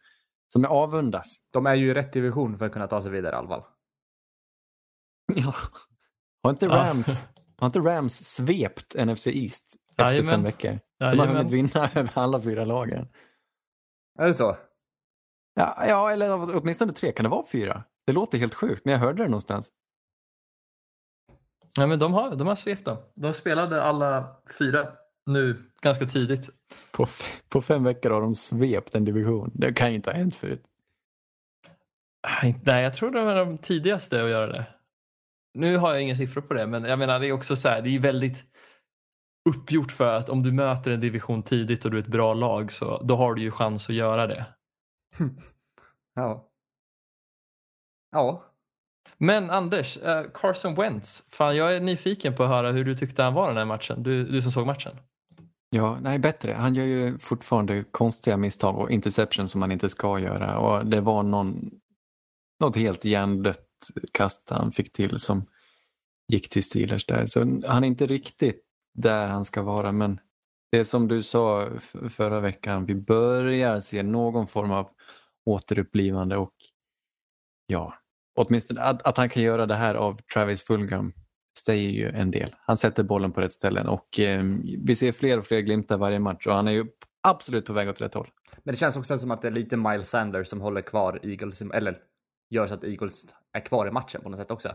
som 0.54 0.64
jag 0.64 0.72
avundas. 0.72 1.38
De 1.52 1.66
är 1.66 1.76
ju 1.76 1.90
i 1.90 1.94
rätt 1.94 2.14
division 2.14 2.58
för 2.58 2.66
att 2.66 2.72
kunna 2.72 2.88
ta 2.88 3.02
sig 3.02 3.12
vidare 3.12 3.34
i 3.34 3.38
alla 3.38 3.48
fall. 3.48 3.64
Ja. 5.36 5.54
Har 6.44 6.50
inte 6.52 6.66
Ja. 6.66 6.72
Rams, 6.76 7.26
har 7.58 7.66
inte 7.68 7.80
Rams 7.80 8.14
svept 8.26 8.96
NFC 9.06 9.28
East 9.28 9.76
efter 9.92 10.04
Jajamän. 10.04 10.32
fem 10.32 10.44
veckor? 10.44 10.80
De 11.00 11.20
har 11.20 11.28
hunnit 11.28 11.52
vinna 11.52 11.90
över 11.96 12.12
alla 12.14 12.42
fyra 12.42 12.66
lagen. 12.66 13.08
Är 14.20 14.28
det 14.28 14.34
så? 14.34 14.56
Ja, 15.54 15.86
ja, 15.88 16.12
eller 16.12 16.56
åtminstone 16.58 16.94
tre. 16.94 17.12
Kan 17.12 17.24
det 17.24 17.30
vara 17.30 17.46
fyra? 17.52 17.84
Det 18.06 18.12
låter 18.12 18.38
helt 18.38 18.54
sjukt, 18.54 18.86
men 18.86 18.92
jag 18.92 19.00
hörde 19.00 19.24
det 19.24 19.30
någonstans. 19.30 19.72
Ja, 21.78 21.88
men 21.88 22.00
de 22.00 22.14
har, 22.14 22.36
de 22.36 22.48
har 22.48 22.56
svept 22.56 22.86
dem. 22.86 22.98
De 23.16 23.34
spelade 23.34 23.84
alla 23.84 24.36
fyra 24.60 24.92
nu 25.26 25.72
ganska 25.82 26.06
tidigt. 26.06 26.50
På, 26.92 27.06
på 27.50 27.62
fem 27.62 27.84
veckor 27.84 28.10
har 28.10 28.22
de 28.22 28.36
svept 28.36 28.96
en 28.96 29.06
division. 29.06 29.52
Det 29.54 29.74
kan 29.74 29.90
ju 29.90 29.96
inte 29.96 30.10
ha 30.10 30.18
hänt 30.18 30.36
förut. 30.36 30.64
Ah, 32.28 32.54
Nej, 32.64 32.84
jag 32.84 32.94
tror 32.94 33.12
de 33.12 33.28
är 33.28 33.36
de 33.36 33.58
tidigaste 33.58 34.24
att 34.24 34.30
göra 34.30 34.48
det. 34.48 34.66
Nu 35.54 35.78
har 35.78 35.92
jag 35.92 36.02
inga 36.02 36.16
siffror 36.16 36.42
på 36.42 36.54
det, 36.54 36.68
men 36.68 36.84
jag 36.84 37.00
menar 37.00 37.20
det 37.20 37.28
är 37.28 37.32
också 37.32 37.56
så 37.56 37.70
här, 37.70 37.82
det 37.82 37.96
är 37.96 38.00
väldigt 38.00 38.44
uppgjort 39.50 39.92
för 39.92 40.14
att 40.14 40.30
om 40.30 40.44
du 40.44 40.52
möter 40.52 40.92
en 40.92 41.00
division 41.00 41.44
tidigt 41.44 41.86
och 41.86 41.92
du 41.92 41.98
är 41.98 42.02
ett 42.02 42.08
bra 42.08 42.34
lag 42.34 42.72
så 42.72 43.04
då 43.04 43.16
har 43.16 43.34
du 43.34 43.42
ju 43.42 43.52
chans 43.52 43.90
att 43.90 43.96
göra 43.96 44.28
det. 44.28 44.46
Ja. 46.14 46.52
Ja. 48.12 48.46
Men 49.18 49.50
Anders, 49.50 49.98
eh, 49.98 50.26
Carson 50.34 50.76
Wentz, 50.76 51.28
fan 51.30 51.56
jag 51.56 51.76
är 51.76 51.80
nyfiken 51.80 52.36
på 52.36 52.44
att 52.44 52.50
höra 52.50 52.72
hur 52.72 52.86
du 52.86 52.96
tyckte 52.96 53.24
han 53.24 53.34
var 53.34 53.48
den 53.48 53.58
här 53.58 53.66
matchen, 53.66 54.04
du, 54.04 54.26
du 54.26 54.42
som 54.42 54.52
såg 54.52 54.66
matchen. 54.66 54.98
Ja, 55.74 56.00
nej 56.02 56.20
bättre. 56.20 56.54
Han 56.54 56.76
gör 56.76 56.86
ju 56.86 57.18
fortfarande 57.18 57.84
konstiga 57.92 58.38
misstag 58.38 58.78
och 58.78 58.92
interception 58.92 59.50
som 59.50 59.62
han 59.62 59.72
inte 59.72 59.90
ska 59.90 60.20
göra. 60.20 60.60
Och 60.60 60.86
det 60.86 61.02
var 61.02 61.24
någon, 61.24 61.72
något 62.60 62.76
helt 62.76 63.06
hjärndött 63.06 63.68
kast 64.12 64.50
han 64.50 64.72
fick 64.72 64.94
till 64.94 65.20
som 65.20 65.46
gick 66.28 66.50
till 66.50 66.64
Steelers 66.64 67.06
där. 67.06 67.26
Så 67.26 67.40
han 67.68 67.84
är 67.84 67.88
inte 67.88 68.06
riktigt 68.06 68.64
där 68.94 69.28
han 69.28 69.46
ska 69.46 69.62
vara. 69.62 69.92
Men 69.92 70.20
det 70.72 70.78
är 70.78 70.84
som 70.84 71.08
du 71.08 71.24
sa 71.24 71.70
förra 72.10 72.40
veckan, 72.40 72.86
vi 72.86 72.96
börjar 72.96 73.80
se 73.80 74.04
någon 74.04 74.48
form 74.48 74.72
av 74.72 74.90
återupplivande 75.46 76.38
och 76.38 76.54
ja, 77.66 77.94
åtminstone 78.36 78.82
att, 78.82 79.02
att 79.02 79.18
han 79.18 79.30
kan 79.30 79.44
göra 79.44 79.66
det 79.66 79.76
här 79.76 79.96
av 79.96 80.14
Travis 80.34 80.62
Fulgham 80.62 81.14
säger 81.66 81.90
ju 81.90 82.10
en 82.10 82.32
del. 82.32 82.56
Han 82.60 82.78
sätter 82.78 83.04
bollen 83.04 83.32
på 83.32 83.42
rätt 83.42 83.54
ställen 83.54 83.88
och 83.88 84.20
eh, 84.20 84.44
vi 84.84 84.96
ser 84.96 85.12
fler 85.12 85.38
och 85.38 85.46
fler 85.46 85.60
glimtar 85.60 85.98
varje 85.98 86.20
match 86.20 86.48
och 86.48 86.54
han 86.54 86.68
är 86.68 86.72
ju 86.72 86.86
absolut 87.28 87.66
på 87.66 87.74
väg 87.74 87.90
åt 87.90 88.02
rätt 88.02 88.14
håll. 88.14 88.28
Men 88.64 88.74
det 88.74 88.78
känns 88.78 88.98
också 88.98 89.18
som 89.18 89.32
att 89.32 89.42
det 89.42 89.48
är 89.48 89.52
lite 89.52 89.78
Miles 89.78 90.10
Sanders 90.10 90.48
som 90.48 90.62
håller 90.62 90.82
kvar 90.82 91.20
Eagles, 91.24 91.62
eller 91.62 91.98
gör 92.50 92.68
så 92.68 92.74
att 92.74 92.84
Eagles 92.84 93.26
är 93.54 93.60
kvar 93.60 93.88
i 93.88 93.92
matchen 93.92 94.22
på 94.24 94.30
något 94.30 94.40
sätt 94.40 94.52
också. 94.52 94.70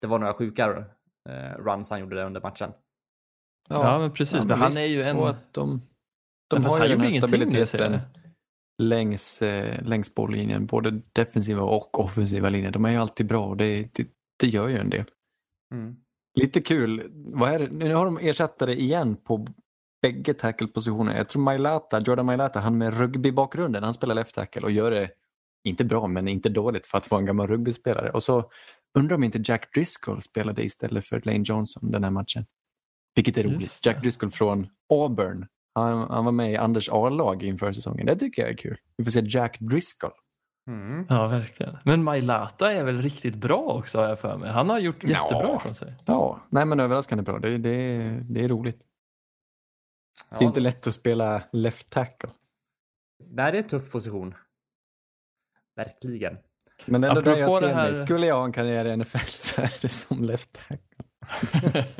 Det 0.00 0.06
var 0.06 0.18
några 0.18 0.32
sjuka 0.34 0.84
eh, 1.28 1.58
runs 1.58 1.90
han 1.90 2.00
gjorde 2.00 2.16
där 2.16 2.24
under 2.26 2.40
matchen. 2.40 2.70
Ja, 3.68 3.98
men 3.98 4.12
precis. 4.12 4.44
Men 4.44 4.58
han 4.58 4.76
är 4.76 4.84
ju 4.86 5.02
en- 5.02 5.16
att 5.18 5.52
de 5.54 5.82
de 6.50 6.64
har 6.64 6.84
ju 6.86 6.88
den 6.88 7.00
här 7.00 7.10
stabiliteten 7.18 8.00
längs, 8.82 9.42
eh, 9.42 9.82
längs 9.82 10.14
bolllinjen, 10.14 10.66
både 10.66 11.00
defensiva 11.12 11.62
och 11.62 12.00
offensiva 12.00 12.48
linjen. 12.48 12.72
De 12.72 12.84
är 12.84 12.90
ju 12.90 12.96
alltid 12.96 13.26
bra 13.26 13.46
och 13.46 13.56
det, 13.56 13.88
det, 13.94 14.08
det 14.40 14.46
gör 14.46 14.68
ju 14.68 14.78
en 14.78 14.90
del. 14.90 15.04
Mm. 15.74 15.96
Lite 16.34 16.60
kul, 16.60 17.10
vad 17.12 17.50
är 17.50 17.58
det? 17.58 17.68
nu 17.70 17.94
har 17.94 18.04
de 18.04 18.18
ersättare 18.18 18.74
igen 18.74 19.16
på 19.16 19.46
bägge 20.02 20.34
tackle-positioner. 20.34 21.16
Jag 21.16 21.28
tror 21.28 21.42
Mailata, 21.42 22.00
Jordan 22.00 22.26
Mailata, 22.26 22.60
han 22.60 22.78
med 22.78 22.98
rugbybakgrunden, 22.98 23.82
han 23.82 23.94
spelar 23.94 24.14
left 24.14 24.34
tackle 24.34 24.62
och 24.62 24.70
gör 24.70 24.90
det 24.90 25.10
inte 25.64 25.84
bra 25.84 26.06
men 26.06 26.28
inte 26.28 26.48
dåligt 26.48 26.86
för 26.86 26.98
att 26.98 27.10
vara 27.10 27.20
en 27.20 27.26
gammal 27.26 27.46
rugbyspelare. 27.46 28.10
Och 28.10 28.22
så 28.22 28.50
undrar 28.98 29.16
om 29.16 29.24
inte 29.24 29.40
Jack 29.44 29.74
Driscoll 29.74 30.22
spelade 30.22 30.64
istället 30.64 31.06
för 31.06 31.22
Lane 31.24 31.42
Johnson 31.44 31.90
den 31.90 32.04
här 32.04 32.10
matchen. 32.10 32.46
Vilket 33.14 33.36
är 33.36 33.44
roligt. 33.44 33.80
Jack 33.84 34.02
Driscoll 34.02 34.30
från 34.30 34.66
Auburn. 34.88 35.46
Han, 35.74 36.10
han 36.10 36.24
var 36.24 36.32
med 36.32 36.52
i 36.52 36.56
Anders 36.56 36.88
A-lag 36.92 37.42
inför 37.42 37.72
säsongen. 37.72 38.06
Det 38.06 38.16
tycker 38.16 38.42
jag 38.42 38.50
är 38.50 38.56
kul. 38.56 38.76
Vi 38.96 39.04
får 39.04 39.10
se 39.10 39.22
Jack 39.24 39.60
Driscoll. 39.60 40.12
Mm. 40.68 41.06
Ja, 41.08 41.26
verkligen. 41.26 41.76
Men 41.84 42.04
Mailata 42.04 42.72
är 42.72 42.84
väl 42.84 43.02
riktigt 43.02 43.34
bra 43.34 43.58
också 43.60 43.98
har 43.98 44.08
jag 44.08 44.18
för 44.20 44.36
mig. 44.36 44.50
Han 44.50 44.70
har 44.70 44.78
gjort 44.78 45.04
jättebra 45.04 45.42
Ja. 45.48 45.56
ifrån 45.56 45.74
sig. 45.74 45.94
Ja, 46.04 46.40
nej 46.50 46.64
men 46.64 46.80
överraskande 46.80 47.22
bra. 47.22 47.38
Det, 47.38 47.58
det, 47.58 47.98
det 48.28 48.44
är 48.44 48.48
roligt. 48.48 48.80
Det 50.30 50.36
är 50.36 50.42
Ja, 50.42 50.46
inte 50.46 50.60
lätt 50.60 50.86
att 50.86 50.94
spela 50.94 51.42
left 51.52 51.90
tackle. 51.90 52.30
Nej, 53.24 53.52
det 53.52 53.58
är 53.58 53.62
en 53.62 53.68
tuff 53.68 53.90
position. 53.92 54.34
Verkligen. 55.76 56.38
Men 56.86 57.04
ändå 57.04 57.20
där 57.20 57.30
jag 57.36 57.42
Apropå 57.42 57.58
ser 57.60 57.68
det 57.68 57.74
här- 57.74 57.84
mig, 57.84 57.94
skulle 57.94 58.26
jag 58.26 58.36
ha 58.36 58.44
en 58.44 58.52
karriär 58.52 58.84
i 58.84 58.96
NFL 58.96 59.18
så 59.28 59.62
är 59.62 59.72
det 59.82 59.88
som 59.88 60.24
left 60.24 60.52
tackle. 60.68 61.84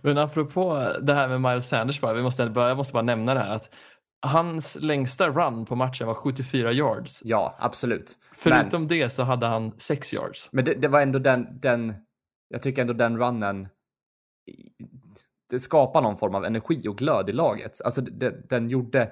Men 0.00 0.18
apropå 0.18 0.92
det 1.02 1.14
här 1.14 1.28
med 1.28 1.40
Miles 1.40 1.68
Sanders, 1.68 2.00
bara, 2.00 2.12
vi 2.12 2.22
måste, 2.22 2.50
bara- 2.50 2.68
jag 2.68 2.76
måste 2.76 2.92
bara 2.92 3.02
nämna 3.02 3.34
det 3.34 3.40
här. 3.40 3.50
Att 3.54 3.70
hans 4.22 4.76
längsta 4.80 5.28
run 5.28 5.64
på 5.64 5.76
matchen 5.76 6.06
var 6.06 6.14
74 6.14 6.72
yards. 6.72 7.22
Ja, 7.24 7.56
absolut. 7.58 8.16
Förutom 8.34 8.88
det 8.88 9.10
så 9.10 9.22
hade 9.22 9.46
han 9.46 9.72
6 9.78 10.14
yards. 10.14 10.48
Men 10.52 10.64
det, 10.64 10.74
det 10.74 10.88
var 10.88 11.00
ändå 11.00 11.18
den, 11.18 11.60
den, 11.60 11.94
jag 12.48 12.62
tycker 12.62 12.82
ändå 12.82 12.94
den 12.94 13.18
runnen, 13.18 13.68
det 15.50 15.60
skapar 15.60 16.02
någon 16.02 16.16
form 16.16 16.34
av 16.34 16.44
energi 16.44 16.88
och 16.88 16.98
glöd 16.98 17.28
i 17.28 17.32
laget. 17.32 17.80
Alltså 17.84 18.00
det, 18.00 18.50
den 18.50 18.70
gjorde, 18.70 19.10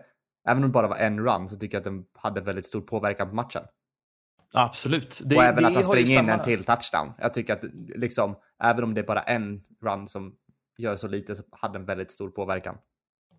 även 0.48 0.64
om 0.64 0.68
det 0.68 0.72
bara 0.72 0.88
var 0.88 0.96
en 0.96 1.20
run 1.20 1.48
så 1.48 1.56
tycker 1.56 1.74
jag 1.74 1.80
att 1.80 1.84
den 1.84 2.04
hade 2.18 2.40
väldigt 2.40 2.66
stor 2.66 2.80
påverkan 2.80 3.28
på 3.28 3.34
matchen. 3.34 3.62
Absolut. 4.52 5.20
Det, 5.24 5.36
och 5.36 5.44
även 5.44 5.64
att 5.64 5.74
han 5.74 5.84
springer 5.84 6.10
in 6.10 6.16
samma- 6.16 6.32
en 6.32 6.42
till 6.42 6.64
touchdown. 6.64 7.12
Jag 7.18 7.34
tycker 7.34 7.52
att 7.52 7.64
liksom, 7.74 8.36
även 8.62 8.84
om 8.84 8.94
det 8.94 9.00
är 9.00 9.06
bara 9.06 9.22
en 9.22 9.62
run 9.84 10.08
som 10.08 10.34
gör 10.78 10.96
så 10.96 11.08
lite 11.08 11.34
så 11.34 11.42
hade 11.50 11.78
den 11.78 11.86
väldigt 11.86 12.12
stor 12.12 12.30
påverkan. 12.30 12.78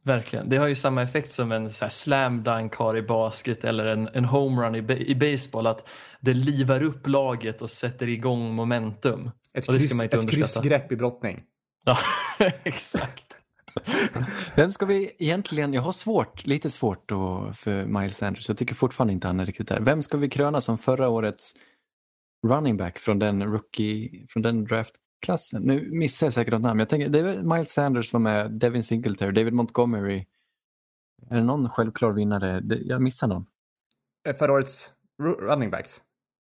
Verkligen. 0.06 0.50
Det 0.50 0.58
har 0.58 0.68
ju 0.68 0.76
samma 0.76 1.02
effekt 1.02 1.32
som 1.32 1.52
en 1.52 1.70
så 1.70 1.86
här 1.86 1.90
slam 1.90 2.44
dunk 2.44 2.76
har 2.76 2.98
i 2.98 3.02
basket 3.02 3.64
eller 3.64 3.86
en, 3.86 4.10
en 4.14 4.26
homerun 4.26 4.76
i, 4.76 5.08
i 5.08 5.16
baseball. 5.16 5.68
Att 5.68 5.88
det 6.22 6.34
livar 6.34 6.84
upp 6.84 7.08
laget 7.08 7.62
och 7.62 7.70
sätter 7.70 8.10
igång 8.10 8.54
momentum. 8.54 9.32
Ett, 9.54 9.68
Och 9.68 9.74
det 9.74 9.80
ska 9.80 9.88
kryss, 9.88 9.98
man 9.98 10.04
inte 10.04 10.18
ett 10.18 10.30
kryssgrepp 10.30 10.92
i 10.92 10.96
brottning. 10.96 11.44
Ja, 11.86 11.98
exakt. 12.64 13.36
Vem 14.56 14.74
ska 14.74 14.86
vi 14.86 15.16
egentligen, 15.20 15.74
jag 15.74 15.82
har 15.82 15.92
svårt, 15.92 16.46
lite 16.46 16.70
svårt 16.70 17.10
då 17.10 17.52
för 17.56 17.86
Miles 17.86 18.18
Sanders. 18.18 18.50
Jag 18.50 18.58
tycker 18.58 18.76
fortfarande 18.76 19.14
inte 19.14 19.28
han 19.28 19.40
är 19.40 19.46
riktigt 19.46 19.68
där. 19.68 19.80
Vem 19.80 20.02
ska 20.02 20.18
vi 20.18 20.30
kröna 20.30 20.62
som 20.62 20.78
förra 20.78 21.10
årets 21.10 21.54
running 22.48 22.78
back 22.78 23.00
från 23.00 23.20
den 23.20 23.44
rookie, 23.44 24.26
från 24.30 24.44
den 24.44 24.66
draftklassen? 25.20 25.64
Nu 25.64 25.90
missar 25.92 26.26
jag 26.28 26.34
säkert 26.34 26.52
något 26.54 26.62
namn. 26.62 26.80
Jag 26.80 26.90
tänker, 26.90 27.10
det 27.10 27.20
är 27.20 27.44
Miles 27.44 27.70
Sanders 27.74 28.14
var 28.14 28.20
med, 28.20 28.52
Devin 28.52 28.84
Singletary, 28.84 29.32
David 29.32 29.54
Montgomery. 29.54 30.26
Är 31.30 31.36
det 31.36 31.44
någon 31.44 31.70
självklar 31.70 32.12
vinnare? 32.12 32.62
Jag 32.86 33.02
missar 33.02 33.28
någon. 33.28 33.46
Eh, 34.28 34.36
Förra 34.36 34.54
årets 34.54 34.94
ru- 35.24 35.40
running 35.42 35.72
backs. 35.72 36.02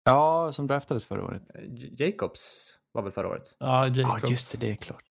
Ja, 0.03 0.51
som 0.51 0.68
draftades 0.68 1.05
förra 1.05 1.24
året. 1.26 1.41
Eh, 1.55 1.61
Jacobs 2.01 2.72
var 2.91 3.01
väl 3.01 3.11
förra 3.11 3.28
året. 3.28 3.55
Ja, 3.59 3.88
Ja, 3.88 3.93
Jacob. 4.01 4.30
just 4.32 4.51
det, 4.51 4.57
det 4.57 4.72
är 4.72 4.76
klart. 4.76 5.03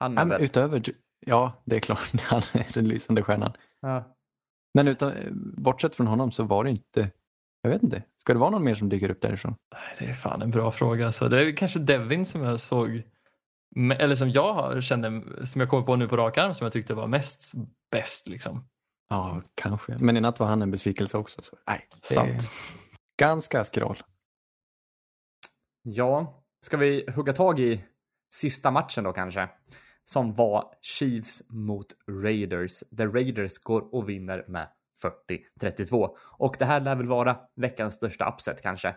Han 0.00 0.14
Ja, 0.14 0.20
är 0.20 0.24
väl... 0.26 0.42
utöver, 0.42 0.82
ja, 1.26 1.62
det 1.64 1.76
är 1.76 1.80
klart. 1.80 2.12
Han 2.20 2.42
är 2.52 2.74
den 2.74 2.88
lysande 2.88 3.22
stjärnan. 3.22 3.52
Ja. 3.80 4.16
Men 4.74 4.88
utan, 4.88 5.12
bortsett 5.56 5.94
från 5.94 6.06
honom 6.06 6.32
så 6.32 6.44
var 6.44 6.64
det 6.64 6.70
inte, 6.70 7.10
jag 7.66 7.72
vet 7.72 7.82
inte, 7.82 8.02
ska 8.16 8.32
det 8.32 8.38
vara 8.38 8.50
någon 8.50 8.64
mer 8.64 8.74
som 8.74 8.88
dyker 8.88 9.10
upp 9.10 9.20
därifrån? 9.22 9.54
Nej, 9.72 9.82
Det 9.98 10.04
är 10.04 10.14
fan 10.14 10.42
en 10.42 10.50
bra 10.50 10.72
fråga. 10.72 11.12
Så 11.12 11.28
det 11.28 11.40
är 11.46 11.56
kanske 11.56 11.78
Devin 11.78 12.26
som 12.26 12.42
jag 12.42 12.60
såg, 12.60 13.02
eller 13.98 14.14
som 14.14 14.30
jag 14.30 14.52
har- 14.54 14.80
kände, 14.80 15.22
som 15.46 15.60
jag 15.60 15.70
kommer 15.70 15.82
på 15.82 15.96
nu 15.96 16.08
på 16.08 16.16
rak 16.16 16.38
arm 16.38 16.54
som 16.54 16.64
jag 16.64 16.72
tyckte 16.72 16.94
var 16.94 17.06
mest 17.06 17.52
bäst. 17.90 18.28
Liksom. 18.28 18.64
Ja, 19.08 19.42
kanske. 19.54 19.96
Men 20.00 20.16
i 20.16 20.20
natt 20.20 20.40
var 20.40 20.46
han 20.46 20.62
en 20.62 20.70
besvikelse 20.70 21.18
också. 21.18 21.42
Så, 21.42 21.56
nej, 21.66 21.88
Sant. 22.02 22.50
Ganska 23.20 23.64
skral. 23.64 24.02
Ja, 25.82 26.42
ska 26.66 26.76
vi 26.76 27.10
hugga 27.14 27.32
tag 27.32 27.60
i 27.60 27.84
sista 28.34 28.70
matchen 28.70 29.04
då 29.04 29.12
kanske? 29.12 29.48
Som 30.04 30.34
var 30.34 30.64
Chiefs 30.82 31.42
mot 31.50 31.86
Raiders. 32.10 32.80
Där 32.90 33.06
Raiders 33.08 33.58
går 33.58 33.94
och 33.94 34.08
vinner 34.08 34.44
med 34.48 34.68
40-32. 35.60 36.08
Och 36.38 36.56
det 36.58 36.64
här 36.64 36.80
lär 36.80 36.96
väl 36.96 37.08
vara 37.08 37.36
veckans 37.56 37.94
största 37.94 38.30
upset 38.30 38.62
kanske. 38.62 38.94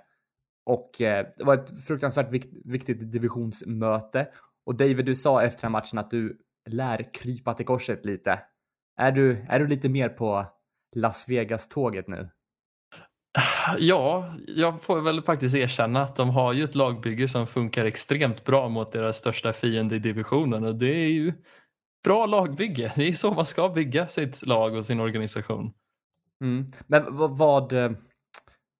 Och 0.65 1.01
eh, 1.01 1.27
det 1.37 1.43
var 1.43 1.53
ett 1.53 1.85
fruktansvärt 1.87 2.31
vikt, 2.31 2.53
viktigt 2.65 3.11
divisionsmöte. 3.11 4.27
Och 4.65 4.75
David, 4.75 5.05
du 5.05 5.15
sa 5.15 5.41
efter 5.41 5.61
den 5.61 5.71
matchen 5.71 5.99
att 5.99 6.11
du 6.11 6.37
lär 6.69 7.13
krypa 7.13 7.53
till 7.53 7.65
korset 7.65 8.05
lite. 8.05 8.39
Är 8.99 9.11
du, 9.11 9.45
är 9.49 9.59
du 9.59 9.67
lite 9.67 9.89
mer 9.89 10.09
på 10.09 10.45
Las 10.95 11.29
Vegas-tåget 11.29 12.07
nu? 12.07 12.29
Ja, 13.77 14.33
jag 14.47 14.81
får 14.81 15.01
väl 15.01 15.21
faktiskt 15.21 15.55
erkänna 15.55 16.01
att 16.03 16.15
de 16.15 16.29
har 16.29 16.53
ju 16.53 16.63
ett 16.63 16.75
lagbygge 16.75 17.27
som 17.27 17.47
funkar 17.47 17.85
extremt 17.85 18.45
bra 18.45 18.69
mot 18.69 18.91
deras 18.91 19.17
största 19.17 19.53
fiende 19.53 19.95
i 19.95 19.99
divisionen 19.99 20.63
och 20.63 20.75
det 20.75 20.95
är 20.95 21.09
ju 21.09 21.33
bra 22.03 22.25
lagbygge. 22.25 22.93
Det 22.95 23.07
är 23.07 23.13
så 23.13 23.33
man 23.33 23.45
ska 23.45 23.69
bygga 23.69 24.07
sitt 24.07 24.45
lag 24.45 24.75
och 24.75 24.85
sin 24.85 24.99
organisation. 24.99 25.73
Mm. 26.41 26.71
Men 26.87 27.17
vad, 27.17 27.37
vad, 27.37 27.73
eh, 27.73 27.91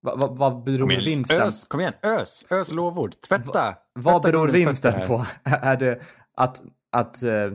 vad, 0.00 0.18
vad, 0.18 0.38
vad 0.38 0.64
beror 0.64 0.78
Kom 0.78 0.90
igen, 0.90 1.04
vinsten 1.04 1.42
ös, 1.42 1.64
kom 1.64 1.80
igen, 1.80 1.94
ös, 2.02 2.44
ös 2.50 2.72
lovord, 2.72 3.20
tvätta. 3.20 3.76
Vad 3.92 4.22
tvätta 4.22 4.32
beror 4.32 4.48
vinsten 4.48 5.06
på? 5.06 5.26
Är 5.44 5.76
det 5.76 6.00
att, 6.36 6.62
att 6.92 7.22
eh, 7.22 7.52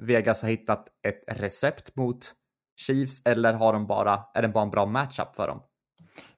Vegas 0.00 0.42
har 0.42 0.48
hittat 0.48 0.88
ett 1.06 1.40
recept 1.40 1.96
mot 1.96 2.32
Chiefs 2.80 3.26
eller 3.26 3.54
har 3.54 3.72
de 3.72 3.86
bara, 3.86 4.20
är 4.34 4.42
det 4.42 4.48
bara 4.48 4.64
en 4.64 4.70
bra 4.70 4.86
matchup 4.86 5.36
för 5.36 5.48
dem? 5.48 5.62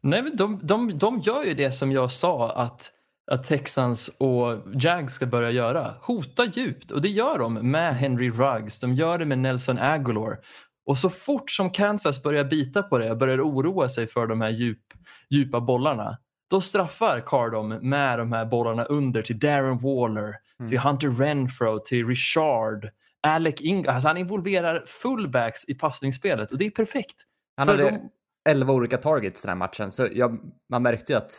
Nej, 0.00 0.22
men 0.22 0.36
de, 0.36 0.60
de, 0.62 0.98
de 0.98 1.20
gör 1.20 1.44
ju 1.44 1.54
det 1.54 1.72
som 1.72 1.92
jag 1.92 2.12
sa 2.12 2.52
att, 2.52 2.90
att 3.30 3.44
Texans 3.44 4.08
och 4.18 4.58
Jags 4.82 5.14
ska 5.14 5.26
börja 5.26 5.50
göra. 5.50 5.94
Hota 6.00 6.44
djupt 6.44 6.90
och 6.90 7.02
det 7.02 7.08
gör 7.08 7.38
de 7.38 7.54
med 7.54 7.96
Henry 7.96 8.30
Ruggs. 8.30 8.80
De 8.80 8.94
gör 8.94 9.18
det 9.18 9.24
med 9.24 9.38
Nelson 9.38 9.78
Aguilar. 9.78 10.38
Och 10.86 10.98
så 10.98 11.10
fort 11.10 11.50
som 11.50 11.70
Kansas 11.70 12.22
börjar 12.22 12.44
bita 12.44 12.82
på 12.82 12.98
det 12.98 13.10
och 13.10 13.18
börjar 13.18 13.38
oroa 13.40 13.88
sig 13.88 14.06
för 14.06 14.26
de 14.26 14.40
här 14.40 14.50
djup, 14.50 14.82
djupa 15.30 15.60
bollarna 15.60 16.18
då 16.50 16.60
straffar 16.60 17.20
Carr 17.26 17.50
dem 17.50 17.68
med 17.68 18.18
de 18.18 18.32
här 18.32 18.44
bollarna 18.46 18.84
under 18.84 19.22
till 19.22 19.38
Darren 19.38 19.78
Waller, 19.78 20.34
Mm. 20.58 20.68
till 20.68 20.78
Hunter 20.78 21.08
Renfro, 21.10 21.78
till 21.78 22.06
Richard, 22.06 22.90
Alec 23.20 23.54
Ing. 23.60 23.86
Alltså 23.86 24.08
han 24.08 24.16
involverar 24.16 24.84
fullbacks 24.86 25.64
i 25.68 25.74
passningsspelet 25.74 26.52
och 26.52 26.58
det 26.58 26.66
är 26.66 26.70
perfekt. 26.70 27.14
Han 27.56 27.68
hade 27.68 27.82
de- 27.90 28.10
11 28.48 28.72
olika 28.72 28.96
targets 28.96 29.42
den 29.42 29.48
här 29.48 29.56
matchen, 29.56 29.92
så 29.92 30.08
jag, 30.12 30.38
man 30.70 30.82
märkte 30.82 31.12
ju 31.12 31.16
att, 31.16 31.32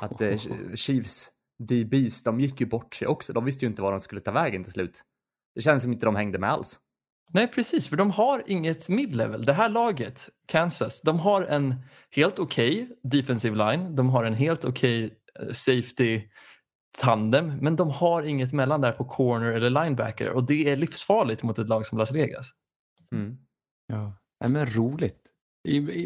att 0.00 0.20
eh, 0.20 0.36
Chiefs 0.74 1.28
DBs, 1.58 2.22
de 2.24 2.40
gick 2.40 2.60
ju 2.60 2.66
bort 2.66 2.94
sig 2.94 3.08
också. 3.08 3.32
De 3.32 3.44
visste 3.44 3.64
ju 3.64 3.70
inte 3.70 3.82
var 3.82 3.90
de 3.90 4.00
skulle 4.00 4.20
ta 4.20 4.32
vägen 4.32 4.64
till 4.64 4.72
slut. 4.72 5.02
Det 5.54 5.60
känns 5.60 5.82
som 5.82 5.92
inte 5.92 6.06
de 6.06 6.16
hängde 6.16 6.38
med 6.38 6.50
alls. 6.50 6.78
Nej, 7.32 7.46
precis, 7.46 7.88
för 7.88 7.96
de 7.96 8.10
har 8.10 8.42
inget 8.46 8.88
mid-level. 8.88 9.44
Det 9.44 9.52
här 9.52 9.68
laget, 9.68 10.28
Kansas, 10.46 11.00
de 11.00 11.18
har 11.18 11.42
en 11.42 11.74
helt 12.10 12.38
okej 12.38 12.98
defensive 13.02 13.56
line. 13.56 13.96
De 13.96 14.10
har 14.10 14.24
en 14.24 14.34
helt 14.34 14.64
okej 14.64 15.04
eh, 15.40 15.50
safety 15.52 16.22
tandem, 16.98 17.56
men 17.60 17.76
de 17.76 17.90
har 17.90 18.22
inget 18.22 18.52
mellan 18.52 18.80
där 18.80 18.92
på 18.92 19.04
corner 19.04 19.52
eller 19.52 19.84
linebacker 19.84 20.30
och 20.30 20.44
det 20.44 20.70
är 20.70 20.76
livsfarligt 20.76 21.42
mot 21.42 21.58
ett 21.58 21.68
lag 21.68 21.86
som 21.86 21.98
Las 21.98 22.12
Vegas. 22.12 22.50
Mm. 23.14 23.38
Ja. 23.86 24.12
Nej, 24.40 24.50
men 24.50 24.66
roligt. 24.66 25.26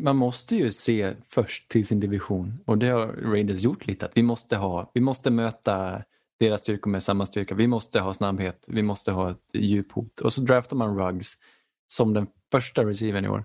Man 0.03 0.17
måste 0.17 0.57
ju 0.57 0.71
se 0.71 1.15
först 1.25 1.71
till 1.71 1.87
sin 1.87 2.01
division 2.01 2.61
och 2.67 2.79
det 2.79 2.89
har 2.89 3.07
Raiders 3.07 3.63
gjort 3.63 3.87
lite. 3.87 4.07
Att 4.07 4.17
vi, 4.17 4.23
måste 4.23 4.57
ha, 4.57 4.91
vi 4.95 5.01
måste 5.01 5.31
möta 5.31 6.03
deras 6.41 6.61
styrkor 6.61 6.91
med 6.91 7.03
samma 7.03 7.27
styrka. 7.27 7.55
Vi 7.55 7.67
måste 7.67 8.01
ha 8.01 8.15
snabbhet, 8.15 8.65
vi 8.69 8.83
måste 8.83 9.13
ha 9.13 9.31
ett 9.31 9.51
djuphot. 9.53 10.21
Och 10.21 10.33
så 10.33 10.41
draftar 10.41 10.77
man 10.77 10.99
Ruggs 10.99 11.35
som 11.89 12.15
den 12.15 12.27
första 12.53 12.85
receiven 12.85 13.25
i 13.25 13.29
år. 13.29 13.45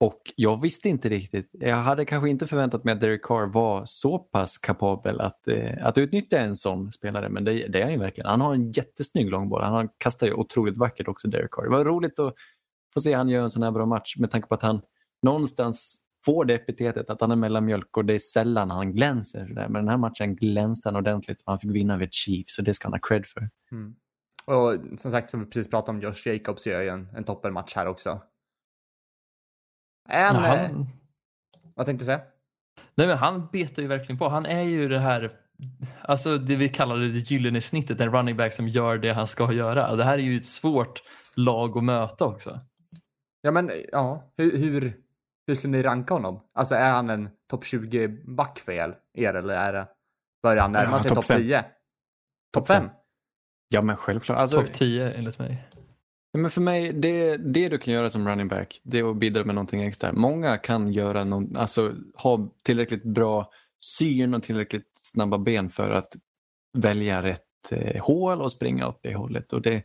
Och 0.00 0.32
jag 0.36 0.60
visste 0.60 0.88
inte 0.88 1.08
riktigt, 1.08 1.50
jag 1.52 1.76
hade 1.76 2.04
kanske 2.04 2.30
inte 2.30 2.46
förväntat 2.46 2.84
mig 2.84 2.94
att 2.94 3.00
Derek 3.00 3.22
Carr 3.22 3.46
var 3.46 3.82
så 3.86 4.18
pass 4.18 4.58
kapabel 4.58 5.20
att, 5.20 5.48
eh, 5.48 5.86
att 5.86 5.98
utnyttja 5.98 6.38
en 6.38 6.56
sån 6.56 6.92
spelare, 6.92 7.28
men 7.28 7.44
det, 7.44 7.68
det 7.68 7.78
är 7.78 7.82
han 7.82 7.92
ju 7.92 7.98
verkligen. 7.98 8.30
Han 8.30 8.40
har 8.40 8.54
en 8.54 8.72
jättesnygg 8.72 9.30
långboll, 9.30 9.62
han 9.62 9.88
kastar 9.98 10.26
ju 10.26 10.32
otroligt 10.32 10.78
vackert 10.78 11.08
också, 11.08 11.28
Derek 11.28 11.50
Carr. 11.50 11.62
Det 11.62 11.70
var 11.70 11.84
roligt 11.84 12.18
att 12.18 12.34
få 12.94 13.00
se 13.00 13.14
han 13.14 13.28
göra 13.28 13.44
en 13.44 13.50
sån 13.50 13.62
här 13.62 13.70
bra 13.70 13.86
match 13.86 14.16
med 14.18 14.30
tanke 14.30 14.48
på 14.48 14.54
att 14.54 14.62
han 14.62 14.80
någonstans 15.22 16.01
får 16.24 16.44
det 16.44 16.54
epitetet 16.54 17.10
att 17.10 17.20
han 17.20 17.30
är 17.30 17.36
mellanmjölk 17.36 17.96
och 17.96 18.04
det 18.04 18.14
är 18.14 18.18
sällan 18.18 18.70
han 18.70 18.92
glänser. 18.92 19.46
Så 19.46 19.54
där. 19.54 19.68
Men 19.68 19.72
den 19.84 19.88
här 19.88 19.96
matchen 19.96 20.36
glänste 20.36 20.88
han 20.88 20.96
ordentligt 20.96 21.42
och 21.42 21.52
han 21.52 21.58
fick 21.58 21.70
vinna 21.70 21.96
vid 21.96 22.12
Chiefs 22.12 22.54
så 22.54 22.62
det 22.62 22.74
ska 22.74 22.88
han 22.88 22.92
ha 22.92 23.00
cred 23.00 23.26
för. 23.26 23.50
Mm. 23.72 23.94
Och 24.44 25.00
som 25.00 25.10
sagt, 25.10 25.30
som 25.30 25.40
vi 25.40 25.46
precis 25.46 25.70
pratade 25.70 25.98
om, 25.98 26.02
Josh 26.02 26.28
Jacobs 26.28 26.66
gör 26.66 26.80
ju 26.80 26.88
en, 26.88 27.08
en 27.16 27.24
toppenmatch 27.24 27.76
här 27.76 27.86
också. 27.86 28.10
En, 30.08 30.34
Ja, 30.34 30.54
eh, 30.54 30.70
han, 30.70 30.86
vad 31.74 31.86
tänkte 31.86 32.02
du 32.02 32.06
säga? 32.06 32.20
nej, 32.94 33.06
men 33.06 33.18
han 33.18 33.48
betar 33.52 33.82
ju 33.82 33.88
verkligen 33.88 34.18
på. 34.18 34.28
Han 34.28 34.46
är 34.46 34.62
ju 34.62 34.88
det 34.88 34.98
här, 34.98 35.32
alltså 36.02 36.38
det 36.38 36.56
vi 36.56 36.68
kallar 36.68 36.96
det 36.96 37.30
gyllene 37.30 37.60
snittet, 37.60 38.00
en 38.00 38.12
running 38.12 38.36
back 38.36 38.52
som 38.52 38.68
gör 38.68 38.98
det 38.98 39.12
han 39.12 39.26
ska 39.26 39.52
göra. 39.52 39.96
Det 39.96 40.04
här 40.04 40.18
är 40.18 40.22
ju 40.22 40.36
ett 40.36 40.46
svårt 40.46 41.02
lag 41.36 41.78
att 41.78 41.84
möta 41.84 42.24
också. 42.24 42.60
Ja, 43.40 43.50
men 43.50 43.70
ja, 43.92 44.32
hur, 44.36 44.56
hur, 44.56 45.01
hur 45.52 45.56
skulle 45.56 45.76
ni 45.76 45.82
ranka 45.82 46.14
honom? 46.14 46.40
Alltså 46.54 46.74
är 46.74 46.90
han 46.90 47.10
en 47.10 47.28
topp 47.50 47.64
20 47.64 48.08
back 48.08 48.58
för 48.58 48.72
er, 48.72 48.98
er 49.14 49.34
eller 49.34 49.54
är 49.54 49.72
det, 49.72 49.88
börjar 50.42 50.62
han 50.62 50.72
närma 50.72 50.98
sig 50.98 51.08
topp 51.08 51.16
topp 51.16 51.24
fem. 51.24 51.40
10? 51.42 51.62
Topp 51.62 51.68
Topp 52.52 52.66
5? 52.66 52.82
fem. 52.82 52.90
Ja, 53.68 53.82
men 53.82 53.96
självklart. 53.96 54.38
Alltså, 54.38 54.62
Topp 54.62 54.72
10 54.72 55.12
enligt 55.12 55.38
mig. 55.38 55.68
Ja, 56.32 56.38
Men 56.38 56.50
för 56.50 56.60
mig, 56.60 56.92
det, 56.92 57.36
det 57.36 57.68
du 57.68 57.78
kan 57.78 57.94
göra 57.94 58.10
som 58.10 58.28
running 58.28 58.48
back, 58.48 58.80
det 58.84 58.98
är 58.98 59.10
att 59.10 59.16
bidra 59.16 59.44
med 59.44 59.54
någonting 59.54 59.82
extra. 59.82 60.12
Många 60.12 60.58
kan 60.58 60.92
göra 60.92 61.24
någon, 61.24 61.56
alltså, 61.56 61.94
ha 62.14 62.52
tillräckligt 62.62 63.04
bra 63.04 63.50
syn 63.98 64.34
och 64.34 64.42
tillräckligt 64.42 64.90
snabba 65.02 65.38
ben 65.38 65.68
för 65.68 65.90
att 65.90 66.16
välja 66.78 67.22
rätt 67.22 67.42
eh, 67.70 68.02
hål 68.02 68.40
och 68.40 68.52
springa 68.52 68.88
åt 68.88 69.00
det 69.02 69.14
hållet. 69.14 69.52
Och 69.52 69.62
det, 69.62 69.84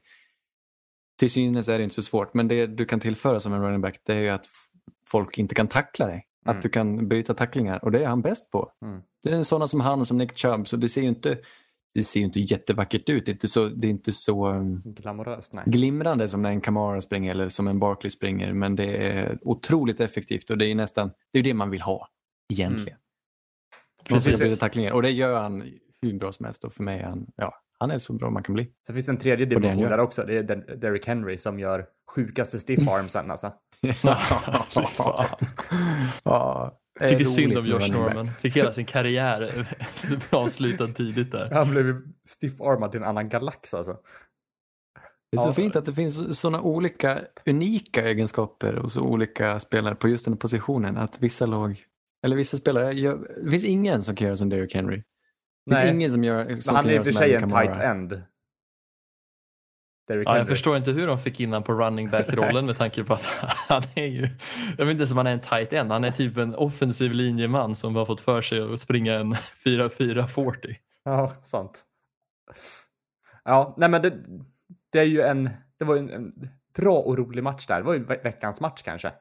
till 1.19 1.31
synes 1.31 1.67
är 1.67 1.77
det 1.77 1.83
inte 1.83 1.95
så 1.95 2.01
svårt, 2.01 2.33
men 2.33 2.47
det 2.47 2.67
du 2.67 2.85
kan 2.85 2.99
tillföra 2.99 3.39
som 3.39 3.53
en 3.53 3.61
running 3.61 3.81
back 3.81 3.99
det 4.03 4.13
är 4.13 4.21
ju 4.21 4.29
att 4.29 4.45
folk 5.11 5.37
inte 5.37 5.55
kan 5.55 5.67
tackla 5.67 6.07
dig. 6.07 6.25
Mm. 6.45 6.57
Att 6.57 6.63
du 6.63 6.69
kan 6.69 7.07
bryta 7.07 7.33
tacklingar 7.33 7.83
och 7.85 7.91
det 7.91 8.03
är 8.03 8.07
han 8.07 8.21
bäst 8.21 8.51
på. 8.51 8.71
Mm. 8.85 9.01
Det 9.23 9.31
är 9.31 9.43
sådana 9.43 9.67
som 9.67 9.79
han 9.81 10.05
som 10.05 10.17
Nick 10.17 10.37
Chubb, 10.37 10.67
så 10.67 10.77
det 10.77 10.89
ser 10.89 11.01
ju 11.01 11.07
inte, 11.07 11.37
det 11.93 12.03
ser 12.03 12.19
inte 12.19 12.39
jättevackert 12.39 13.09
ut. 13.09 13.25
Det 13.25 13.31
är 13.31 13.33
inte 13.33 13.47
så, 13.47 13.67
det 13.67 13.87
är 13.87 13.91
inte 13.91 14.13
så 14.13 14.47
um, 14.47 14.81
Glamoröst, 14.85 15.53
nej. 15.53 15.63
glimrande 15.67 16.29
som 16.29 16.41
när 16.41 16.49
en 16.49 16.61
Kamara 16.61 17.01
springer 17.01 17.31
eller 17.31 17.49
som 17.49 17.67
en 17.67 17.79
Barkley 17.79 18.09
springer. 18.09 18.53
Men 18.53 18.75
det 18.75 18.97
är 18.97 19.39
otroligt 19.41 19.99
effektivt 19.99 20.49
och 20.49 20.57
det 20.57 20.65
är 20.65 20.75
nästan 20.75 21.11
det, 21.33 21.39
är 21.39 21.43
det 21.43 21.53
man 21.53 21.69
vill 21.69 21.81
ha 21.81 22.07
egentligen. 22.53 22.97
Mm. 22.97 24.21
Precis. 24.21 24.39
Det 24.39 24.55
tacklingar. 24.55 24.91
Och 24.91 25.01
det 25.01 25.11
gör 25.11 25.41
han 25.41 25.63
hur 26.01 26.19
bra 26.19 26.31
som 26.31 26.45
helst 26.45 26.63
och 26.63 26.73
för 26.73 26.83
mig 26.83 26.99
är 26.99 27.05
han, 27.05 27.27
ja, 27.35 27.53
han 27.79 27.91
är 27.91 27.97
så 27.97 28.13
bra 28.13 28.29
man 28.29 28.43
kan 28.43 28.55
bli. 28.55 28.71
Sen 28.87 28.95
finns 28.95 29.05
det 29.05 29.11
en 29.11 29.17
tredje 29.17 29.45
dimension 29.45 29.89
där 29.89 29.99
också. 29.99 30.23
Det 30.27 30.37
är 30.37 30.43
Der- 30.43 30.75
Derrick 30.75 31.07
Henry 31.07 31.37
som 31.37 31.59
gör 31.59 31.85
sjukaste 32.15 32.59
stiff 32.59 32.87
armsen 32.87 33.31
alltså. 33.31 33.51
ja, 36.23 36.79
det 36.99 37.05
är 37.05 37.09
Tycker 37.09 37.25
synd 37.25 37.57
om 37.57 37.65
Josh 37.65 37.91
Norman. 37.91 38.27
Fick 38.27 38.55
hela 38.57 38.73
sin 38.73 38.85
karriär 38.85 39.67
avslutad 40.31 40.87
tidigt 40.87 41.31
där. 41.31 41.49
Han 41.51 41.71
blev 41.71 42.01
stiff-armad 42.27 42.91
till 42.91 43.01
en 43.01 43.07
annan 43.07 43.29
galax 43.29 43.73
alltså. 43.73 43.97
Det 45.31 45.37
är 45.37 45.41
så 45.41 45.49
Ja. 45.49 45.53
fint 45.53 45.75
att 45.75 45.85
det 45.85 45.93
finns 45.93 46.39
sådana 46.39 46.61
olika 46.61 47.21
unika 47.45 48.07
egenskaper 48.09 48.73
hos 48.73 48.97
olika 48.97 49.59
spelare 49.59 49.95
på 49.95 50.07
just 50.07 50.25
den 50.25 50.33
här 50.33 50.39
positionen. 50.39 50.97
Att 50.97 51.19
vissa 51.21 51.45
lag, 51.45 51.83
eller 52.25 52.35
vissa 52.35 52.57
spelare, 52.57 52.93
gör, 52.93 53.41
det 53.43 53.51
finns 53.51 53.65
ingen 53.65 54.03
som 54.03 54.15
kan 54.15 54.25
göra 54.27 54.37
som 54.37 54.49
Derrick 54.49 54.75
Henry. 54.75 54.95
Det 54.97 55.03
finns 55.75 55.83
Nej. 55.83 55.93
ingen 55.93 56.11
som 56.11 56.23
gör 56.23 56.45
Men 56.45 56.61
som 56.61 56.75
han 56.75 56.83
kan 56.83 56.93
är 56.93 56.95
i 56.95 56.99
och 56.99 57.05
för 57.05 57.11
sig 57.11 57.33
en 57.33 57.49
tight 57.49 57.77
end. 57.77 58.21
Derrick 60.07 60.27
Ja, 60.27 60.31
jag 60.31 60.37
Henry. 60.37 60.49
förstår 60.55 60.77
inte 60.77 60.91
hur 60.91 61.07
de 61.07 61.19
fick 61.19 61.39
in 61.39 61.49
honom 61.49 61.63
på 61.63 61.73
running 61.73 62.09
back-rollen 62.09 62.65
med 62.65 62.77
tanke 62.77 63.03
på 63.03 63.13
att 63.13 63.25
han 63.69 63.83
är 63.95 64.05
ju, 64.05 64.21
jag 64.77 64.85
vet 64.85 64.91
inte 64.91 64.99
ens 65.01 65.11
om 65.11 65.17
han 65.17 65.27
är 65.27 65.31
en 65.31 65.39
tight 65.39 65.73
end, 65.73 65.91
han 65.91 66.03
är 66.03 66.11
typ 66.11 66.37
en 66.37 66.55
offensiv 66.55 67.11
linjeman 67.11 67.75
som 67.75 67.95
har 67.95 68.05
fått 68.05 68.21
för 68.21 68.41
sig 68.41 68.61
att 68.73 68.79
springa 68.79 69.13
en 69.13 69.33
4-4-40. 69.63 70.75
Ja, 71.03 71.29
sant. 71.41 71.83
Ja, 73.43 73.73
nej 73.77 73.89
men 73.89 74.01
det, 74.01 74.13
det 74.91 74.99
är 74.99 75.03
ju 75.05 75.21
en, 75.21 75.49
det 75.79 75.85
var 75.85 75.95
ju 75.95 75.99
en, 76.01 76.09
en 76.09 76.31
bra 76.75 76.97
och 76.99 77.17
rolig 77.17 77.43
match 77.43 77.65
där. 77.67 77.77
Det 77.77 77.83
var 77.83 77.93
ju 77.93 78.03
ve- 78.03 78.19
veckans 78.23 78.61
match 78.61 78.81
kanske. 78.85 79.11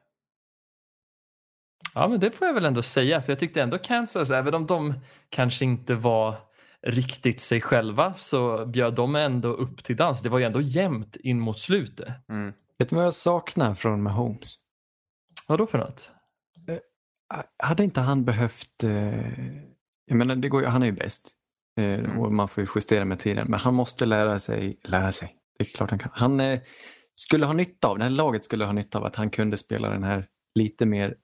Ja, 1.93 2.07
men 2.07 2.19
det 2.19 2.31
får 2.31 2.47
jag 2.47 2.53
väl 2.53 2.65
ändå 2.65 2.81
säga, 2.81 3.21
för 3.21 3.31
jag 3.31 3.39
tyckte 3.39 3.61
ändå 3.61 3.77
Kansas, 3.77 4.31
även 4.31 4.53
om 4.53 4.65
de 4.65 4.93
kanske 5.29 5.65
inte 5.65 5.95
var 5.95 6.35
riktigt 6.87 7.41
sig 7.41 7.61
själva, 7.61 8.13
så 8.13 8.65
bjöd 8.65 8.93
de 8.95 9.15
ändå 9.15 9.49
upp 9.49 9.83
till 9.83 9.95
dans. 9.95 10.21
Det 10.21 10.29
var 10.29 10.39
ju 10.39 10.45
ändå 10.45 10.61
jämnt 10.61 11.15
in 11.15 11.39
mot 11.39 11.59
slutet. 11.59 12.29
Mm. 12.29 12.53
Vet 12.79 12.89
du 12.89 12.95
vad 12.95 13.05
jag 13.05 13.13
saknar 13.13 13.75
från 13.75 14.03
Mahomes? 14.03 14.55
Vad 15.47 15.59
då 15.59 15.67
för 15.67 15.77
något? 15.77 16.11
Hade 17.63 17.83
inte 17.83 18.01
han 18.01 18.25
behövt... 18.25 18.83
Eh, 18.83 19.57
jag 20.05 20.17
menar, 20.17 20.35
det 20.35 20.49
går, 20.49 20.63
han 20.63 20.81
är 20.81 20.85
ju 20.85 20.91
bäst. 20.91 21.31
Eh, 21.79 21.99
Mm. 21.99 22.19
Och 22.19 22.33
man 22.33 22.47
får 22.47 22.63
ju 22.63 22.69
justera 22.75 23.05
med 23.05 23.19
tiden. 23.19 23.47
Men 23.49 23.59
han 23.59 23.73
måste 23.73 24.05
lära 24.05 24.39
sig. 24.39 24.79
Lära 24.83 25.11
sig. 25.11 25.35
Det 25.57 25.63
är 25.63 25.65
klart 25.65 25.89
han 25.89 25.99
kan. 25.99 26.11
Han 26.13 26.39
eh, 26.39 26.59
skulle 27.15 27.45
ha 27.45 27.53
nytta 27.53 27.87
av, 27.87 27.97
det 27.97 28.03
här 28.03 28.11
laget 28.11 28.45
skulle 28.45 28.65
ha 28.65 28.71
nytta 28.71 28.97
av 28.97 29.05
att 29.05 29.15
han 29.15 29.29
kunde 29.29 29.57
spela 29.57 29.89
den 29.89 30.03
här 30.03 30.27
lite 30.55 30.85
mer 30.85 31.15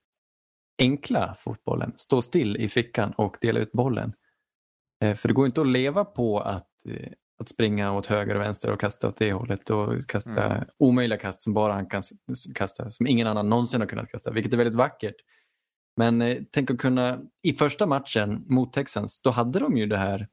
enkla 0.79 1.35
fotbollen. 1.39 1.93
Stå 1.95 2.21
still 2.21 2.57
i 2.57 2.69
fickan 2.69 3.11
och 3.17 3.37
dela 3.41 3.59
ut 3.59 3.71
bollen. 3.71 4.13
Eh, 5.03 5.15
för 5.15 5.27
det 5.27 5.33
går 5.33 5.45
inte 5.45 5.61
att 5.61 5.67
leva 5.67 6.05
på 6.05 6.39
att, 6.39 6.67
eh, 6.89 7.11
att 7.39 7.49
springa 7.49 7.91
åt 7.93 8.05
höger 8.05 8.35
och 8.35 8.41
vänster 8.41 8.71
och 8.71 8.79
kasta 8.79 9.07
åt 9.07 9.17
det 9.17 9.33
hållet 9.33 9.69
och 9.69 10.07
kasta 10.07 10.45
Mm. 10.55 10.67
omöjliga 10.79 11.19
kast 11.19 11.41
som 11.41 11.53
bara 11.53 11.73
han 11.73 11.85
kan 11.85 12.01
kasta, 12.55 12.91
som 12.91 13.07
ingen 13.07 13.27
annan 13.27 13.49
någonsin 13.49 13.81
har 13.81 13.87
kunnat 13.87 14.09
kasta, 14.11 14.31
vilket 14.31 14.53
är 14.53 14.57
väldigt 14.57 14.75
vackert. 14.75 15.15
Men 15.97 16.21
eh, 16.21 16.37
tänk 16.51 16.71
att 16.71 16.77
kunna, 16.77 17.19
i 17.41 17.53
första 17.53 17.85
matchen 17.85 18.45
mot 18.47 18.73
Texans, 18.73 19.21
då 19.21 19.29
hade 19.29 19.59
de 19.59 19.77
ju 19.77 19.85
det 19.85 19.97
här 19.97 20.27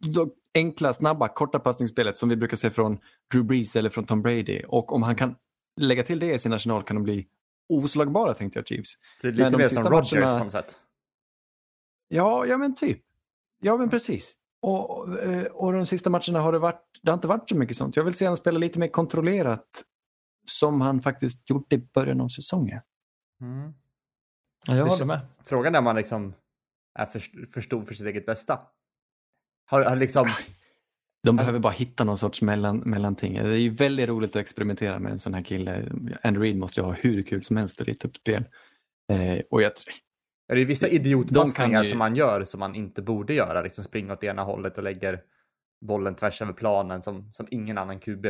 då, 0.00 0.34
enkla, 0.54 0.92
snabba, 0.92 1.28
korta 1.28 1.58
passningsspelet 1.58 2.18
som 2.18 2.28
vi 2.28 2.36
brukar 2.36 2.56
se 2.56 2.70
från 2.70 2.98
Drew 3.32 3.44
Brees 3.46 3.76
eller 3.76 3.90
från 3.90 4.04
Tom 4.06 4.22
Brady. 4.22 4.62
Och 4.68 4.92
om 4.92 5.02
han 5.02 5.16
kan 5.16 5.34
lägga 5.80 6.02
till 6.02 6.18
det 6.18 6.34
i 6.34 6.38
sin 6.38 6.52
arsenal 6.52 6.82
kan 6.82 6.96
de 6.96 7.02
bli 7.02 7.26
oslagbara 7.68 8.34
tänkte 8.34 8.58
jag 8.58 8.66
Chiefs. 8.66 8.94
Det 9.22 9.28
är 9.28 9.32
Men 9.32 9.38
lite 9.38 9.50
de 9.50 9.56
mer 9.56 9.68
som 9.68 9.84
Rodgers 9.84 10.12
matcherna- 10.12 10.38
på 10.38 10.44
något 10.44 10.52
sätt. 10.52 10.78
Ja, 12.08 12.46
ja 12.46 12.56
men 12.56 12.74
typ. 12.74 13.02
Ja 13.64 13.76
men 13.76 13.90
precis. 13.90 14.36
Och, 14.62 15.18
eh, 15.18 15.44
och 15.44 15.72
de 15.72 15.86
sista 15.86 16.10
matcherna 16.10 16.40
har 16.40 16.52
det 16.52 16.58
varit, 16.58 17.00
det 17.02 17.10
har 17.10 17.14
inte 17.14 17.28
varit 17.28 17.48
så 17.48 17.56
mycket 17.56 17.76
sånt. 17.76 17.96
Jag 17.96 18.04
vill 18.04 18.14
se 18.14 18.24
honom 18.24 18.36
spela 18.36 18.58
lite 18.58 18.78
mer 18.78 18.88
kontrollerat 18.88 19.84
som 20.50 20.80
han 20.80 21.02
faktiskt 21.02 21.50
gjorde 21.50 21.76
i 21.76 21.78
början 21.78 22.20
av 22.20 22.28
säsongen. 22.28 22.80
Mm. 23.40 23.74
Ja, 24.66 24.76
jag 24.76 24.86
håller 24.86 25.04
med. 25.04 25.20
Frågan 25.44 25.74
är 25.74 25.78
om 25.78 25.84
man 25.84 25.96
liksom 25.96 26.34
är 26.98 27.06
för, 27.06 27.46
för 27.46 27.60
stor 27.60 27.84
för 27.84 27.94
sitt 27.94 28.06
eget 28.06 28.26
bästa. 28.26 28.60
Har, 29.66 29.82
har 29.82 29.96
liksom... 29.96 30.28
De 31.22 31.36
behöver 31.36 31.58
bara 31.58 31.72
hitta 31.72 32.04
någon 32.04 32.18
sorts 32.18 32.42
mellan, 32.42 32.78
mellanting. 32.78 33.34
Det 33.34 33.40
är 33.40 33.52
ju 33.52 33.70
väldigt 33.70 34.08
roligt 34.08 34.30
att 34.30 34.36
experimentera 34.36 34.98
med 34.98 35.12
en 35.12 35.18
sån 35.18 35.34
här 35.34 35.42
kille. 35.42 35.92
Andrew 36.22 36.40
Reid 36.40 36.58
måste 36.58 36.80
ju 36.80 36.84
ha 36.84 36.92
hur 36.92 37.22
kul 37.22 37.42
som 37.42 37.56
helst 37.56 37.80
att 37.80 37.86
rita 37.86 38.08
upp 38.08 38.16
spel. 38.16 38.44
Eh, 39.12 39.42
och 39.50 39.62
jag, 39.62 39.72
Är 40.52 40.56
det 40.56 40.64
vissa 40.64 40.86
De 40.88 40.94
idiotpassningar 40.94 41.82
ju- 41.82 41.88
som 41.88 41.98
man 41.98 42.16
gör 42.16 42.44
som 42.44 42.60
man 42.60 42.74
inte 42.74 43.02
borde 43.02 43.34
göra? 43.34 43.62
Liksom 43.62 43.84
springa 43.84 44.12
åt 44.12 44.24
ena 44.24 44.42
hållet 44.42 44.78
och 44.78 44.84
lägger 44.84 45.20
bollen 45.86 46.14
tvärs 46.14 46.42
över 46.42 46.52
planen 46.52 47.02
som, 47.02 47.32
som 47.32 47.46
ingen 47.50 47.78
annan 47.78 48.00
QB 48.00 48.26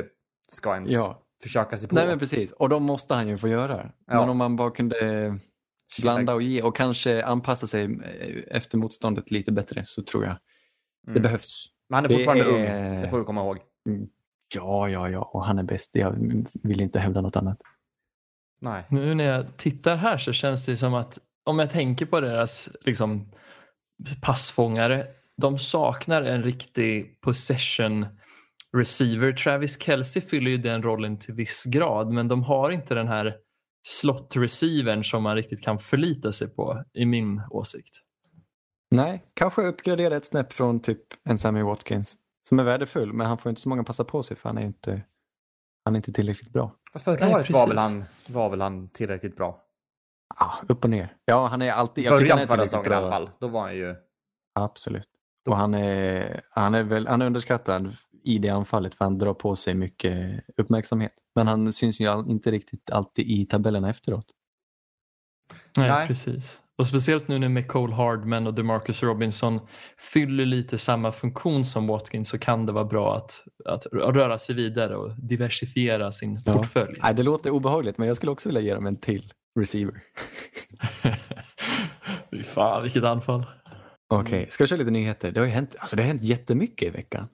ska 0.49 0.75
ens 0.75 0.93
Ja. 0.93 1.23
försöka 1.43 1.77
sig 1.77 1.89
på. 1.89 1.95
nej 1.95 2.07
men 2.07 2.19
precis, 2.19 2.53
och 2.53 2.69
de 2.69 2.83
måste 2.83 3.15
han 3.15 3.29
ju 3.29 3.39
få 3.39 3.49
göra. 3.49 3.91
Ja. 4.07 4.21
Men 4.21 4.29
om 4.29 4.37
man 4.37 4.57
bara 4.57 4.71
kunde 4.71 5.39
blanda 6.03 6.35
och 6.35 6.43
ge 6.43 6.63
och 6.63 6.77
kanske 6.77 7.25
anpassa 7.25 7.67
sig 7.67 7.85
eh, 7.85 8.57
efter 8.57 8.79
motståndet 8.79 9.31
lite 9.31 9.53
bättre 9.53 9.83
så 9.85 10.03
tror 10.03 10.25
jag 10.25 10.37
det 11.07 11.11
Mm. 11.11 11.23
behövs. 11.23 11.67
Men 11.89 11.95
han 11.95 12.05
är 12.05 12.09
Det 12.09 12.15
fortfarande 12.15 12.45
är- 12.45 12.93
ung, 12.95 13.03
det 13.03 13.09
får 13.09 13.19
vi 13.19 13.25
komma 13.25 13.41
ihåg. 13.41 13.59
Ja, 14.55 14.89
ja, 14.89 15.09
ja, 15.11 15.31
och 15.33 15.45
han 15.45 15.59
är 15.59 15.63
bäst. 15.63 15.95
Jag 15.95 16.17
vill 16.63 16.81
inte 16.81 16.99
hävda 16.99 17.21
något 17.21 17.37
annat. 17.37 17.59
Nej. 18.61 18.85
Nu 18.89 19.15
när 19.15 19.25
jag 19.25 19.57
tittar 19.57 19.97
här 19.97 20.19
så 20.19 20.33
känns 20.33 20.65
det 20.67 20.77
som 20.77 20.95
att 20.95 21.19
om 21.45 21.59
jag 21.59 21.71
tänker 21.71 22.07
på 22.07 22.21
deras 22.21 22.69
liksom, 22.81 23.33
passfångare, 24.23 25.07
de 25.37 25.59
saknar 25.59 26.23
en 26.23 26.43
riktig 26.43 27.21
possession 27.21 28.07
receiver. 28.77 29.33
Travis 29.33 29.83
Kelce 29.83 30.21
fyller 30.21 30.51
ju 30.51 30.57
den 30.57 30.83
rollen 30.83 31.19
till 31.19 31.35
viss 31.35 31.65
grad 31.65 32.13
men 32.13 32.29
de 32.29 32.43
har 32.43 32.71
inte 32.71 32.95
den 32.95 33.09
här 33.09 33.35
slot 33.87 34.37
receivern 34.37 35.05
som 35.05 35.23
man 35.23 35.37
riktigt 35.37 35.63
kan 35.63 35.79
förlita 35.79 36.33
sig 36.33 36.49
på 36.49 36.85
i 36.95 37.07
min 37.07 37.43
åsikt. 37.51 37.95
Nej, 38.91 39.25
kanske 39.35 39.63
uppgradera 39.63 40.17
ett 40.17 40.27
snäpp 40.27 40.53
från 40.53 40.81
typ 40.81 41.03
en 41.25 41.39
Sammy 41.39 41.63
Watkins 41.63 42.17
som 42.49 42.59
är 42.59 42.65
värdefull, 42.65 43.13
men 43.13 43.27
han 43.27 43.39
får 43.39 43.51
inte 43.51 43.63
så 43.63 43.69
många 43.69 43.85
passa 43.85 44.05
på 44.05 44.23
sig 44.23 44.37
för 44.37 44.49
han 44.49 44.59
är 44.59 44.63
inte, 44.63 45.03
han 45.85 45.95
är 45.95 45.97
inte 45.97 46.13
tillräckligt 46.13 46.53
bra. 46.53 46.77
Förra 46.99 47.29
året 47.29 47.51
var 47.51 47.67
väl, 47.67 47.77
precis. 47.77 47.93
han, 47.93 48.05
var 48.35 48.51
väl 48.51 48.61
han 48.61 48.89
tillräckligt 48.89 49.37
bra? 49.37 49.61
Ah, 50.37 50.55
upp 50.69 50.85
och 50.85 50.91
ner. 50.91 51.17
Ja, 51.25 51.47
han 51.47 51.63
är 51.63 51.73
alltid... 51.73 52.05
Jag 52.05 52.19
början 52.19 52.47
förra 52.47 52.67
säsongen 52.67 52.93
i 52.93 52.95
alla 52.95 53.11
fall. 53.11 53.31
Då 53.41 53.49
var 53.49 53.61
han 53.61 53.77
ju... 53.77 53.95
Absolut. 54.55 55.09
Och 55.49 55.57
han 55.57 55.75
är, 55.75 56.41
han 56.51 56.75
är 56.75 56.83
väl 56.83 57.07
han 57.07 57.23
är 57.23 57.27
underskattad 57.27 57.97
i 58.25 58.39
det 58.39 58.49
anfallet 58.49 58.95
för 58.95 59.05
han 59.05 59.19
drar 59.19 59.35
på 59.35 59.57
sig 59.57 59.75
mycket 59.75 60.45
uppmärksamhet. 60.57 61.13
Men 61.35 61.47
han 61.47 61.73
syns 61.73 62.01
ju 62.01 62.25
inte 62.27 62.51
riktigt 62.51 62.91
alltid 62.91 63.27
i 63.31 63.47
tabellerna 63.47 63.91
efteråt. 63.91 64.27
Nej, 65.79 65.91
Nej. 65.91 66.07
precis. 66.07 66.63
Och 66.79 66.87
speciellt 66.87 67.29
nu 67.29 67.39
när 67.39 67.49
McCole 67.49 67.95
Hardman 67.95 68.47
och 68.47 68.55
DeMarcus 68.55 69.03
Robinson 69.03 69.61
fyller 70.13 70.47
lite 70.47 70.79
samma 70.79 71.13
funktion 71.13 71.65
som 71.65 71.87
Watkins 71.87 72.29
så 72.29 72.39
kan 72.39 72.67
det 72.67 72.73
vara 72.73 72.85
bra 72.85 73.17
att, 73.17 73.45
att 73.65 73.87
röra 73.93 74.39
sig 74.39 74.55
vidare 74.55 74.97
och 74.97 75.13
diversifiera 75.29 76.13
sin 76.13 76.39
Ja. 76.45 76.53
portfölj. 76.53 76.99
Nej, 77.03 77.15
det 77.15 77.23
låter 77.23 77.51
obehagligt 77.51 77.99
men 77.99 78.09
jag 78.09 78.17
skulle 78.17 78.33
också 78.33 78.49
vilja 78.49 78.61
ge 78.63 78.75
dem 78.75 78.87
en 78.87 78.97
till 79.01 79.33
receiver. 79.61 80.01
Fy 82.31 82.43
Fan 82.43 82.83
vilket 82.83 83.05
anfall. 83.05 83.47
Okej, 84.15 84.47
ska 84.51 84.63
jag 84.63 84.69
köra 84.69 84.79
lite 84.79 84.91
nyheter? 84.91 85.33
Det 85.33 85.41
har 85.41 85.47
ju 85.47 85.53
hänt, 85.53 85.77
alltså 85.79 85.97
det 85.97 86.03
har 86.03 86.07
hänt 86.07 86.23
jättemycket 86.23 86.89
i 86.89 86.91
veckan. 86.91 87.29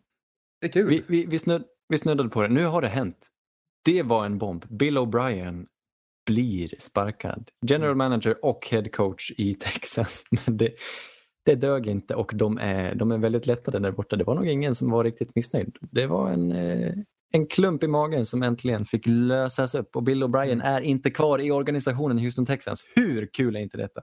Det 0.60 0.66
är 0.66 0.72
kul. 0.72 0.88
Vi, 0.88 1.04
vi, 1.06 1.26
vi, 1.26 1.38
snudd, 1.38 1.64
vi 1.88 1.98
snuddade 1.98 2.28
på 2.28 2.42
det. 2.42 2.48
Nu 2.48 2.64
har 2.64 2.82
det 2.82 2.88
hänt. 2.88 3.26
Det 3.84 4.02
var 4.02 4.26
en 4.26 4.38
bomb. 4.38 4.64
Bill 4.68 4.98
O'Brien 4.98 5.66
blir 6.26 6.74
sparkad. 6.78 7.50
General 7.66 7.94
manager 7.94 8.44
och 8.44 8.68
head 8.70 8.88
coach 8.92 9.30
i 9.38 9.54
Texas. 9.60 10.24
Men 10.30 10.56
det, 10.56 10.74
det 11.44 11.54
dög 11.54 11.86
inte 11.86 12.14
och 12.14 12.32
de 12.34 12.58
är, 12.58 12.94
de 12.94 13.12
är 13.12 13.18
väldigt 13.18 13.46
lättade 13.46 13.78
där 13.78 13.92
borta. 13.92 14.16
Det 14.16 14.24
var 14.24 14.34
nog 14.34 14.46
ingen 14.46 14.74
som 14.74 14.90
var 14.90 15.04
riktigt 15.04 15.34
missnöjd. 15.34 15.76
Det 15.80 16.06
var 16.06 16.30
en, 16.30 16.52
eh, 16.52 16.92
en 17.32 17.46
klump 17.46 17.82
i 17.82 17.86
magen 17.86 18.26
som 18.26 18.42
äntligen 18.42 18.84
fick 18.84 19.06
lösas 19.06 19.74
upp 19.74 19.96
och 19.96 20.02
Bill 20.02 20.24
O'Brien 20.24 20.62
är 20.64 20.80
inte 20.80 21.10
kvar 21.10 21.38
i 21.40 21.50
organisationen 21.50 22.18
Houston 22.18 22.46
Texans. 22.46 22.84
Hur 22.94 23.26
kul 23.32 23.56
är 23.56 23.60
inte 23.60 23.76
detta? 23.76 24.02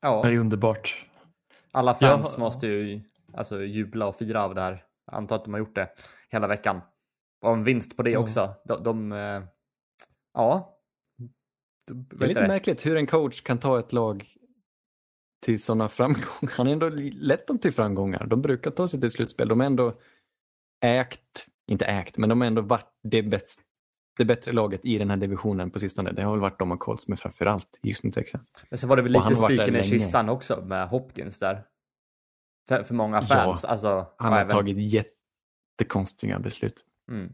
Ja, 0.00 0.22
Det 0.22 0.28
är 0.28 0.38
underbart. 0.38 1.06
alla 1.72 1.94
fans 1.94 2.34
Ja. 2.38 2.44
måste 2.44 2.66
ju 2.66 3.00
alltså, 3.34 3.62
jubla 3.64 4.06
och 4.06 4.16
fira 4.16 4.44
av 4.44 4.54
det 4.54 4.60
här. 4.60 4.84
Jag 5.06 5.14
antar 5.14 5.36
att 5.36 5.44
de 5.44 5.52
har 5.54 5.58
gjort 5.60 5.74
det 5.74 5.88
hela 6.30 6.46
veckan. 6.46 6.80
Och 7.40 7.52
en 7.52 7.64
vinst 7.64 7.96
på 7.96 8.02
det 8.02 8.10
Mm. 8.10 8.22
också. 8.22 8.54
De, 8.64 8.82
de 8.82 9.12
eh, 9.12 9.42
ja. 10.34 10.74
De, 11.88 12.06
Det 12.10 12.24
är 12.24 12.28
lite 12.28 12.40
det? 12.40 12.48
märkligt 12.48 12.86
hur 12.86 12.96
en 12.96 13.06
coach 13.06 13.40
kan 13.42 13.58
ta 13.58 13.78
ett 13.78 13.92
lag 13.92 14.26
till 15.44 15.62
sådana 15.62 15.88
framgångar. 15.88 16.50
Han 16.56 16.66
har 16.66 16.72
ändå 16.72 16.88
lett 17.12 17.46
dem 17.46 17.58
till 17.58 17.72
framgångar. 17.72 18.26
De 18.26 18.42
brukar 18.42 18.70
ta 18.70 18.88
sig 18.88 19.00
till 19.00 19.10
slutspel. 19.10 19.48
De 19.48 19.60
har 19.60 19.66
ändå 19.66 19.98
ägt, 20.84 21.46
inte 21.68 21.84
ägt, 21.84 22.18
men 22.18 22.28
de 22.28 22.40
har 22.40 22.46
ändå 22.48 22.62
varit 22.62 22.90
det, 23.02 23.22
bäst, 23.22 23.60
det 24.16 24.24
bättre 24.24 24.52
laget 24.52 24.80
i 24.84 24.98
den 24.98 25.10
här 25.10 25.16
divisionen 25.16 25.70
på 25.70 25.78
sistone. 25.78 26.12
Det 26.12 26.22
har 26.22 26.30
väl 26.32 26.40
varit 26.40 26.58
de 26.58 26.72
och 26.72 26.80
Colts, 26.80 27.08
men 27.08 27.16
framförallt 27.16 27.78
Houston 27.82 28.10
Texans. 28.12 28.52
Men 28.70 28.78
så 28.78 28.86
var 28.88 28.96
det 28.96 29.02
väl 29.02 29.12
lite 29.12 29.34
spiken 29.36 29.76
i 29.76 29.82
kistan 29.82 30.28
också 30.28 30.64
med 30.64 30.88
Hopkins 30.88 31.38
där. 31.38 31.64
För, 32.68 32.82
för 32.82 32.94
många 32.94 33.16
Ja, 33.16 33.22
fans. 33.22 33.64
alltså, 33.64 34.06
Han 34.18 34.32
har 34.32 34.40
även- 34.40 34.50
tagit 34.52 34.92
jättekonstiga 35.78 36.38
beslut. 36.38 36.84
Mm. 37.10 37.32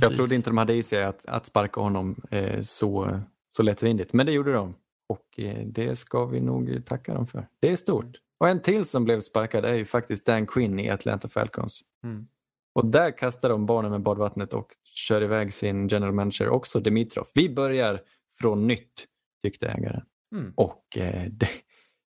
Jag 0.00 0.14
trodde 0.14 0.34
inte 0.34 0.50
de 0.50 0.58
hade 0.58 0.74
i 0.74 0.82
sig 0.82 1.04
att, 1.04 1.26
att 1.26 1.46
sparka 1.46 1.80
honom 1.80 2.22
eh, 2.30 2.60
så, 2.60 3.20
så 3.56 3.62
lättvindigt, 3.62 4.12
men 4.12 4.26
det 4.26 4.32
gjorde 4.32 4.52
de. 4.52 4.74
Och 5.08 5.38
eh, 5.40 5.66
det 5.66 5.96
ska 5.96 6.26
vi 6.26 6.40
nog 6.40 6.82
tacka 6.86 7.14
dem 7.14 7.26
för. 7.26 7.48
Det 7.60 7.70
är 7.70 7.76
stort. 7.76 8.16
Och 8.40 8.48
en 8.48 8.62
till 8.62 8.84
som 8.84 9.04
blev 9.04 9.20
sparkad 9.20 9.64
är 9.64 9.74
ju 9.74 9.84
faktiskt 9.84 10.26
Dan 10.26 10.46
Quinn 10.46 10.78
i 10.80 10.90
Atlanta 10.90 11.28
Falcons. 11.28 11.82
Mm. 12.04 12.28
Och 12.74 12.86
där 12.86 13.18
kastar 13.18 13.48
de 13.48 13.66
barnen 13.66 13.90
med 13.90 14.02
badvattnet 14.02 14.52
och 14.52 14.72
kör 14.84 15.22
iväg 15.22 15.52
sin 15.52 15.88
general 15.88 16.12
manager 16.12 16.48
också, 16.48 16.80
Dimitrov. 16.80 17.26
Vi 17.34 17.54
börjar 17.54 18.00
från 18.40 18.66
nytt, 18.66 19.06
tyckte 19.42 19.68
ägaren. 19.68 20.02
Mm. 20.34 20.52
Och 20.56 20.96
eh, 20.96 21.24
det, 21.30 21.48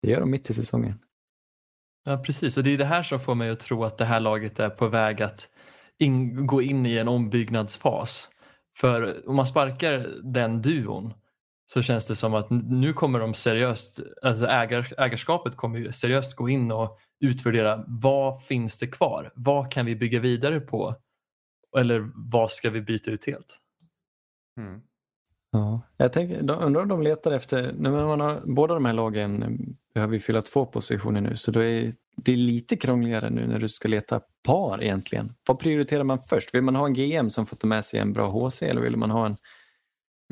det 0.01 0.10
gör 0.10 0.20
de 0.20 0.32
mitt 0.32 0.49
i 0.49 0.54
säsongen. 0.54 0.99
Ja, 2.06 2.18
precis. 2.18 2.58
Och 2.58 2.64
det 2.64 2.74
är 2.74 2.78
det 2.78 2.86
här 2.86 3.04
som 3.04 3.20
får 3.20 3.36
mig 3.36 3.49
att 3.49 3.60
tro 3.60 3.84
att 3.84 3.97
det 3.97 4.06
här 4.06 4.20
laget 4.20 4.60
är 4.60 4.70
på 4.70 4.88
väg 4.88 5.22
att 5.22 5.49
in, 5.97 6.47
gå 6.47 6.62
in 6.62 6.86
i 6.86 6.97
en 6.97 7.08
ombyggnadsfas. 7.08 8.30
För 8.78 9.30
om 9.30 9.36
man 9.36 9.45
sparkar 9.45 10.22
den 10.24 10.62
duon 10.62 11.14
så 11.74 11.82
känns 11.82 12.07
det 12.07 12.15
som 12.15 12.34
att 12.34 12.49
nu 12.49 12.93
kommer 12.93 13.19
de 13.19 13.34
seriöst, 13.34 13.99
alltså 14.21 14.45
ägar, 14.45 14.93
ägarskapet 14.97 15.55
kommer 15.55 15.80
ju 15.80 15.91
seriöst 15.91 16.36
gå 16.36 16.49
in 16.49 16.71
och 16.71 16.99
utvärdera 17.19 17.84
vad 17.88 18.43
finns 18.43 18.80
det 18.80 18.88
kvar? 18.88 19.32
Vad 19.36 19.71
kan 19.71 19.86
vi 19.86 19.95
bygga 19.95 20.19
vidare 20.19 20.59
på? 20.59 20.95
Eller 21.78 22.11
vad 22.15 22.51
ska 22.51 22.69
vi 22.69 22.82
byta 22.82 23.11
ut 23.11 23.26
helt? 23.26 23.59
Mm. 24.57 24.82
Ja, 25.51 25.82
jag 25.97 26.13
tänker, 26.13 26.41
de, 26.41 26.63
undrar 26.63 26.82
om 26.82 26.88
de 26.88 27.01
letar 27.01 27.32
efter, 27.32 27.74
när 27.78 27.91
man 27.91 28.19
har, 28.19 28.41
båda 28.45 28.74
de 28.74 28.86
här 28.86 28.93
lagen 28.93 29.43
eh, 29.43 29.49
behöver 29.93 30.13
ju 30.13 30.19
fylla 30.19 30.41
två 30.41 30.65
positioner 30.65 31.21
nu 31.21 31.38
så 31.38 31.51
det 31.51 31.65
är, 31.65 31.93
blir 32.15 32.38
lite 32.38 32.78
krångligare 32.78 33.30
nu 33.30 33.47
när 33.47 33.59
du 33.59 33.69
ska 33.69 33.88
leta 33.88 34.21
par 34.43 34.84
egentligen. 34.84 35.34
Vad 35.47 35.59
prioriterar 35.59 36.03
man 36.03 36.19
först? 36.30 36.55
Vill 36.55 36.63
man 36.63 36.76
ha 36.76 36.86
en 36.86 36.93
GM 36.93 37.30
som 37.30 37.45
får 37.45 37.57
ta 37.57 37.67
med 37.67 37.86
sig 37.86 37.99
en 37.99 38.13
bra 38.13 38.30
HC 38.30 38.61
eller 38.61 38.82
vill 38.82 38.97
man 38.97 39.11
ha 39.11 39.26
en 39.26 39.36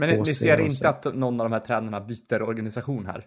Men 0.01 0.09
ni, 0.09 0.17
ni 0.17 0.33
ser 0.33 0.59
inte 0.59 0.89
att 0.89 1.15
någon 1.15 1.41
av 1.41 1.49
de 1.49 1.53
här 1.53 1.59
tränarna 1.59 2.01
byter 2.01 2.41
organisation 2.41 3.05
här? 3.05 3.25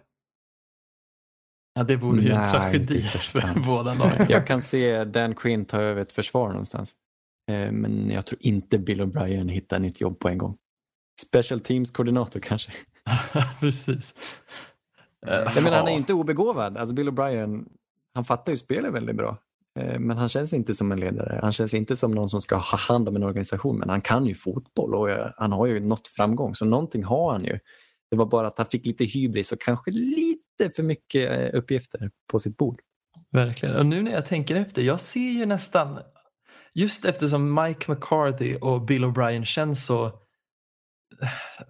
Ja, 1.73 1.83
det 1.83 1.95
vore 1.95 2.21
ju 2.21 2.31
en 2.31 2.51
tragedi 2.51 3.01
för 3.01 3.65
båda 3.65 3.93
lagen. 3.93 4.25
Jag 4.29 4.47
kan 4.47 4.61
se 4.61 5.03
Dan 5.03 5.35
Quinn 5.35 5.65
ta 5.65 5.81
över 5.81 6.01
ett 6.01 6.11
försvar 6.11 6.49
någonstans. 6.49 6.93
Eh, 7.51 7.71
Men 7.71 8.09
jag 8.09 8.25
tror 8.25 8.41
inte 8.41 8.77
Bill 8.79 9.01
O'Brien 9.01 9.49
hittar 9.51 9.79
nytt 9.79 10.01
jobb 10.01 10.19
på 10.19 10.29
en 10.29 10.37
gång. 10.37 10.57
Special 11.21 11.59
Teams 11.59 11.91
koordinator 11.91 12.39
kanske. 12.39 12.71
Precis. 13.59 14.15
Jag 15.25 15.63
menar, 15.63 15.77
han 15.77 15.87
är 15.87 15.95
inte 15.95 16.13
obegåvad. 16.13 16.77
Alltså 16.77 16.95
Bill 16.95 17.09
O'Brien, 17.09 17.65
han 18.13 18.25
fattar 18.25 18.51
ju 18.51 18.57
spelet 18.57 18.93
väldigt 18.93 19.15
bra. 19.15 19.37
Eh, 19.79 19.99
men 19.99 20.17
han 20.17 20.29
känns 20.29 20.53
inte 20.53 20.73
som 20.73 20.91
en 20.91 20.99
ledare. 20.99 21.39
Han 21.41 21.51
känns 21.51 21.73
inte 21.73 21.95
som 21.95 22.11
någon 22.11 22.29
som 22.29 22.41
ska 22.41 22.55
ha 22.55 22.77
hand 22.77 23.09
om 23.09 23.15
en 23.15 23.23
organisation. 23.23 23.79
Men 23.79 23.89
han 23.89 24.01
kan 24.01 24.25
ju 24.25 24.35
fotboll 24.35 24.95
och 24.95 25.09
eh, 25.09 25.31
han 25.37 25.51
har 25.51 25.65
ju 25.65 25.79
nått 25.79 26.07
framgång. 26.07 26.55
Så 26.55 26.65
någonting 26.65 27.03
har 27.03 27.31
han 27.31 27.45
ju. 27.45 27.59
Det 28.09 28.15
var 28.15 28.25
bara 28.25 28.47
att 28.47 28.57
han 28.57 28.67
fick 28.67 28.85
lite 28.85 29.03
hybris 29.03 29.51
och 29.51 29.61
kanske 29.61 29.91
lite 29.91 30.69
för 30.75 30.83
mycket 30.83 31.31
eh, 31.31 31.59
uppgifter 31.59 32.11
på 32.31 32.39
sitt 32.39 32.57
bord. 32.57 32.81
Verkligen. 33.31 33.75
Och 33.75 33.85
nu 33.85 34.01
när 34.03 34.11
jag 34.11 34.25
tänker 34.25 34.55
efter, 34.55 34.81
jag 34.81 35.01
ser 35.01 35.31
ju 35.31 35.45
nästan, 35.45 35.99
just 36.73 37.05
eftersom 37.05 37.63
Mike 37.63 37.91
McCarthy 37.91 38.55
och 38.55 38.81
Bill 38.81 39.05
O'Brien 39.05 39.45
känns 39.45 39.85
så, 39.85 40.11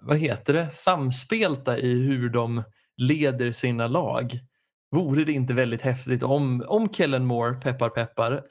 vad 0.01 0.17
heter 0.17 0.53
det, 0.53 0.71
samspelta 0.71 1.77
i 1.77 2.03
hur 2.03 2.29
de 2.29 2.63
leder 2.97 3.51
sina 3.51 3.87
lag. 3.87 4.39
Vore 4.95 5.23
det 5.23 5.31
inte 5.31 5.53
väldigt 5.53 5.81
häftigt 5.81 6.23
om, 6.23 6.63
om 6.67 6.89
Kellen 6.89 7.25
Moore, 7.25 7.53
peppar 7.53 7.89
peppar, 7.89 8.43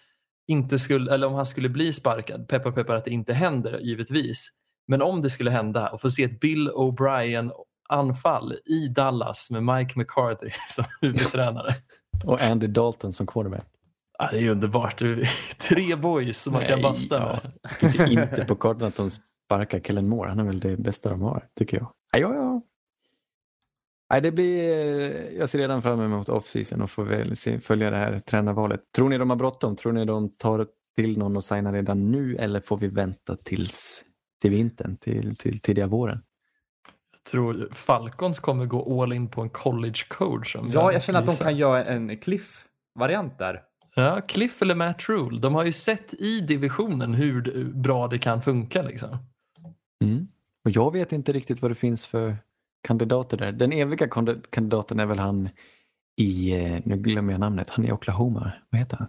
inte 0.47 0.79
skulle, 0.79 1.15
eller 1.15 1.27
om 1.27 1.35
han 1.35 1.47
skulle 1.47 1.69
bli 1.69 1.93
sparkad, 1.93 2.49
peppar 2.49 2.73
peppar 2.73 2.95
att 2.95 3.05
det 3.05 3.11
inte 3.11 3.33
händer 3.33 3.79
givetvis. 3.79 4.49
Men 4.89 5.03
om 5.03 5.23
det 5.23 5.31
skulle 5.31 5.51
hända 5.51 5.89
och 5.89 6.01
få 6.01 6.11
se 6.11 6.25
ett 6.25 6.41
Bill 6.41 6.71
O'Brien 6.71 7.51
anfall 7.89 8.55
i 8.65 8.89
Dallas 8.89 9.51
med 9.51 9.63
Mike 9.63 9.99
McCarthy 9.99 10.51
som 10.71 10.85
huvudtränare. 11.01 11.75
Och 12.25 12.41
Andy 12.41 12.67
Dalton 12.67 13.13
som 13.13 13.27
quarterback. 13.27 13.67
Ja, 14.19 14.29
det 14.33 14.39
är 14.39 14.51
underbart. 14.51 15.03
Tre 15.69 15.97
boys 15.97 16.43
som 16.43 16.53
man 16.53 16.67
kan 16.67 16.73
Nej, 16.73 16.83
basta 16.83 17.19
ja. 17.19 17.27
med. 17.27 17.53
Det 17.63 17.69
finns 17.69 17.99
ju 17.99 18.23
inte 18.23 18.45
på 18.49 18.57
kartan 18.57 18.89
att 18.89 18.97
de 18.97 19.11
sparkar 19.47 19.81
Kellen 19.81 20.09
Moore. 20.09 20.29
Han 20.29 20.39
är 20.39 20.45
väl 20.45 20.61
det 20.61 20.77
bästa 20.77 21.11
de 21.11 21.23
har, 21.23 21.47
tycker 21.59 21.77
jag. 21.77 21.93
Ja, 22.13 22.19
ja, 22.19 22.35
ja. 22.35 22.63
Nej, 24.15 24.21
det 24.21 24.33
blir, 24.33 25.39
jag 25.39 25.49
ser 25.49 25.59
redan 25.59 25.83
fram 25.83 26.01
emot 26.01 26.29
off-season 26.29 26.83
och 26.83 26.91
får 26.91 27.05
väl 27.05 27.37
se, 27.37 27.61
följa 27.61 27.91
det 27.91 27.97
här 27.97 28.19
tränarvalet. 28.19 28.81
Tror 28.97 29.09
ni 29.09 29.19
de 29.19 29.31
har 29.31 29.37
bråttom? 29.37 29.77
Tror 29.77 29.93
ni 29.93 30.05
de 30.05 30.29
tar 30.29 30.67
till 30.97 31.19
någon 31.19 31.37
och 31.37 31.45
signar 31.45 31.73
redan 31.73 32.11
nu 32.11 32.37
eller 32.37 32.61
får 32.61 32.77
vi 32.77 32.89
vänta 32.89 33.37
tills 33.37 34.05
till 34.43 34.51
vintern, 34.51 34.97
till, 34.97 35.37
till 35.37 35.61
tidiga 35.61 35.87
våren? 35.87 36.23
Jag 37.13 37.25
tror 37.25 37.69
Falcons 37.73 38.41
kommer 38.41 38.67
gå 38.67 39.03
all 39.03 39.13
in 39.13 39.29
på 39.29 39.43
en 39.43 39.51
college 39.51 40.05
coach. 40.09 40.57
Ja, 40.73 40.93
jag 40.93 41.03
känner 41.03 41.19
att 41.19 41.27
de 41.27 41.37
kan 41.37 41.57
göra 41.57 41.85
en 41.85 42.19
cliff-variant 42.19 43.39
där. 43.39 43.63
Ja, 43.95 44.21
Cliff 44.21 44.63
eller 44.63 44.75
Matt 44.75 45.09
Rule. 45.09 45.41
De 45.41 45.55
har 45.55 45.65
ju 45.65 45.73
sett 45.73 46.15
i 46.15 46.41
divisionen 46.41 47.15
hur 47.15 47.65
bra 47.75 48.09
det 48.09 48.19
kan 48.19 48.43
funka. 48.43 48.83
Liksom. 48.83 49.19
Mm. 50.05 50.29
Och 50.65 50.71
jag 50.71 50.93
vet 50.93 51.13
inte 51.13 51.33
riktigt 51.33 51.63
vad 51.63 51.71
det 51.71 51.75
finns 51.75 52.07
för 52.07 52.37
kandidater 52.85 53.37
där. 53.37 53.53
Den 53.53 53.73
eviga 53.73 54.07
kand- 54.07 54.51
kandidaten 54.51 55.01
är 55.01 55.07
väl 55.07 55.19
han 55.19 55.49
i, 56.17 56.53
eh, 56.53 56.81
nu 56.85 56.97
glömmer 56.97 57.33
jag 57.33 57.41
namnet, 57.41 57.71
han 57.71 57.85
i 57.85 57.93
Oklahoma. 57.93 58.53
Vad 58.71 58.79
heter 58.79 58.97
han? 58.97 59.09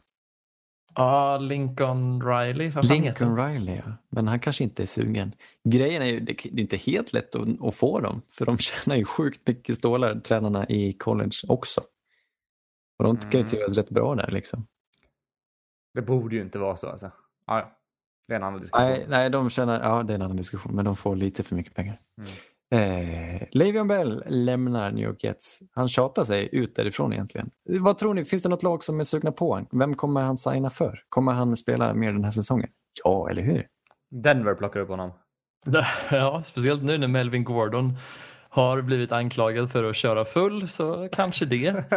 Ja, 0.95 1.37
Lincoln 1.37 2.23
Riley. 2.23 2.69
Vad 2.69 2.87
fan 2.87 3.03
heter 3.03 3.25
Lincoln? 3.25 3.47
Riley, 3.47 3.75
ja. 3.85 3.93
Men 4.09 4.27
han 4.27 4.39
kanske 4.39 4.63
inte 4.63 4.81
är 4.83 4.85
sugen. 4.85 5.35
Grejen 5.69 6.01
är 6.01 6.05
ju, 6.05 6.19
det 6.19 6.31
är 6.45 6.59
inte 6.59 6.77
helt 6.77 7.13
lätt 7.13 7.35
att, 7.35 7.61
att 7.61 7.75
få 7.75 7.99
dem, 7.99 8.21
för 8.29 8.45
de 8.45 8.57
tjänar 8.57 8.95
ju 8.95 9.05
sjukt 9.05 9.47
mycket 9.47 9.77
stålar, 9.77 10.19
tränarna 10.19 10.67
i 10.69 10.93
college 10.93 11.37
också. 11.47 11.81
Och 12.99 13.03
de 13.03 13.17
kan 13.17 13.41
ju 13.41 13.47
trivas 13.47 13.77
rätt 13.77 13.89
bra 13.89 14.15
där 14.15 14.31
liksom. 14.31 14.67
Det 15.93 16.01
borde 16.01 16.35
ju 16.35 16.41
inte 16.41 16.59
vara 16.59 16.75
så 16.75 16.89
alltså. 16.89 17.11
Ja, 17.47 17.59
ja. 17.59 17.77
det 18.27 18.33
är 18.33 18.37
en 18.37 18.43
annan 18.43 18.59
diskussion. 18.59 18.85
Nej, 18.87 19.05
nej, 19.09 19.29
de 19.29 19.49
tjänar, 19.49 19.83
ja 19.83 20.03
det 20.03 20.13
är 20.13 20.15
en 20.15 20.21
annan 20.21 20.37
diskussion, 20.37 20.75
men 20.75 20.85
de 20.85 20.95
får 20.95 21.15
lite 21.15 21.43
för 21.43 21.55
mycket 21.55 21.73
pengar. 21.73 21.97
Mm. 22.17 22.29
Eh, 22.75 23.41
Le'Veon 23.51 23.87
Bell 23.87 24.23
lämnar 24.27 24.91
New 24.91 25.03
York 25.03 25.23
Jets. 25.23 25.59
Han 25.73 25.87
tjatar 25.87 26.23
sig 26.23 26.49
ut 26.51 26.75
därifrån 26.75 27.13
egentligen. 27.13 27.49
Vad 27.69 27.97
tror 27.97 28.13
ni, 28.13 28.25
finns 28.25 28.43
det 28.43 28.49
något 28.49 28.63
lag 28.63 28.83
som 28.83 28.99
är 28.99 29.03
sugna 29.03 29.31
på 29.31 29.49
honom? 29.53 29.67
Vem 29.71 29.93
kommer 29.93 30.21
han 30.21 30.37
signa 30.37 30.69
för? 30.69 30.99
Kommer 31.09 31.31
han 31.31 31.57
spela 31.57 31.93
mer 31.93 32.11
den 32.11 32.23
här 32.23 32.31
säsongen? 32.31 32.69
Ja, 33.03 33.29
eller 33.29 33.41
hur? 33.41 33.67
Denver 34.23 34.53
plockar 34.53 34.79
upp 34.79 34.89
honom. 34.89 35.11
Ja, 36.11 36.43
speciellt 36.43 36.83
nu 36.83 36.97
när 36.97 37.07
Melvin 37.07 37.43
Gordon 37.43 37.97
har 38.49 38.81
blivit 38.81 39.11
anklagad 39.11 39.71
för 39.71 39.83
att 39.83 39.95
köra 39.95 40.25
full 40.25 40.67
så 40.67 41.09
kanske 41.11 41.45
det. 41.45 41.83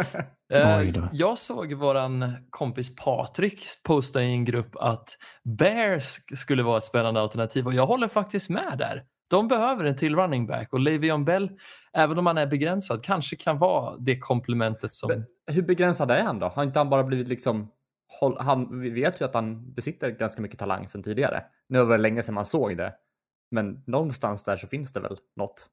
Eh. 0.53 1.05
Jag 1.11 1.37
såg 1.37 1.73
våran 1.73 2.33
kompis 2.49 2.95
Patrik 2.95 3.63
posta 3.83 4.23
i 4.23 4.31
en 4.31 4.45
grupp 4.45 4.75
att 4.75 5.17
Bears 5.59 6.17
skulle 6.35 6.63
vara 6.63 6.77
ett 6.77 6.83
spännande 6.83 7.21
alternativ 7.21 7.67
och 7.67 7.73
jag 7.73 7.85
håller 7.85 8.07
faktiskt 8.07 8.49
med 8.49 8.75
där. 8.77 9.03
De 9.29 9.47
behöver 9.47 9.85
en 9.85 9.95
till 9.95 10.15
running 10.15 10.47
back 10.47 10.73
och 10.73 10.79
Le'Veon 10.79 11.23
Bell, 11.23 11.49
även 11.93 12.17
om 12.17 12.25
han 12.25 12.37
är 12.37 12.45
begränsad, 12.45 13.03
kanske 13.03 13.35
kan 13.35 13.57
vara 13.57 13.97
det 13.97 14.19
komplementet 14.19 14.93
som... 14.93 15.07
Men 15.07 15.25
hur 15.55 15.61
begränsad 15.61 16.11
är 16.11 16.23
han 16.23 16.39
då? 16.39 16.47
Har 16.47 16.63
inte 16.63 16.79
han 16.79 16.89
bara 16.89 17.03
blivit 17.03 17.27
liksom... 17.27 17.71
Han, 18.39 18.79
vi 18.79 18.89
vet 18.89 19.21
ju 19.21 19.25
att 19.25 19.33
han 19.33 19.73
besitter 19.73 20.11
ganska 20.11 20.41
mycket 20.41 20.59
talang 20.59 20.87
sedan 20.87 21.03
tidigare. 21.03 21.43
Nu 21.69 21.83
var 21.83 21.97
det 21.97 22.01
länge 22.01 22.21
sedan 22.21 22.35
man 22.35 22.45
såg 22.45 22.77
det. 22.77 22.93
Men 23.51 23.83
någonstans 23.87 24.43
där 24.43 24.57
så 24.57 24.67
finns 24.67 24.93
det 24.93 24.99
väl 24.99 25.17
något. 25.35 25.69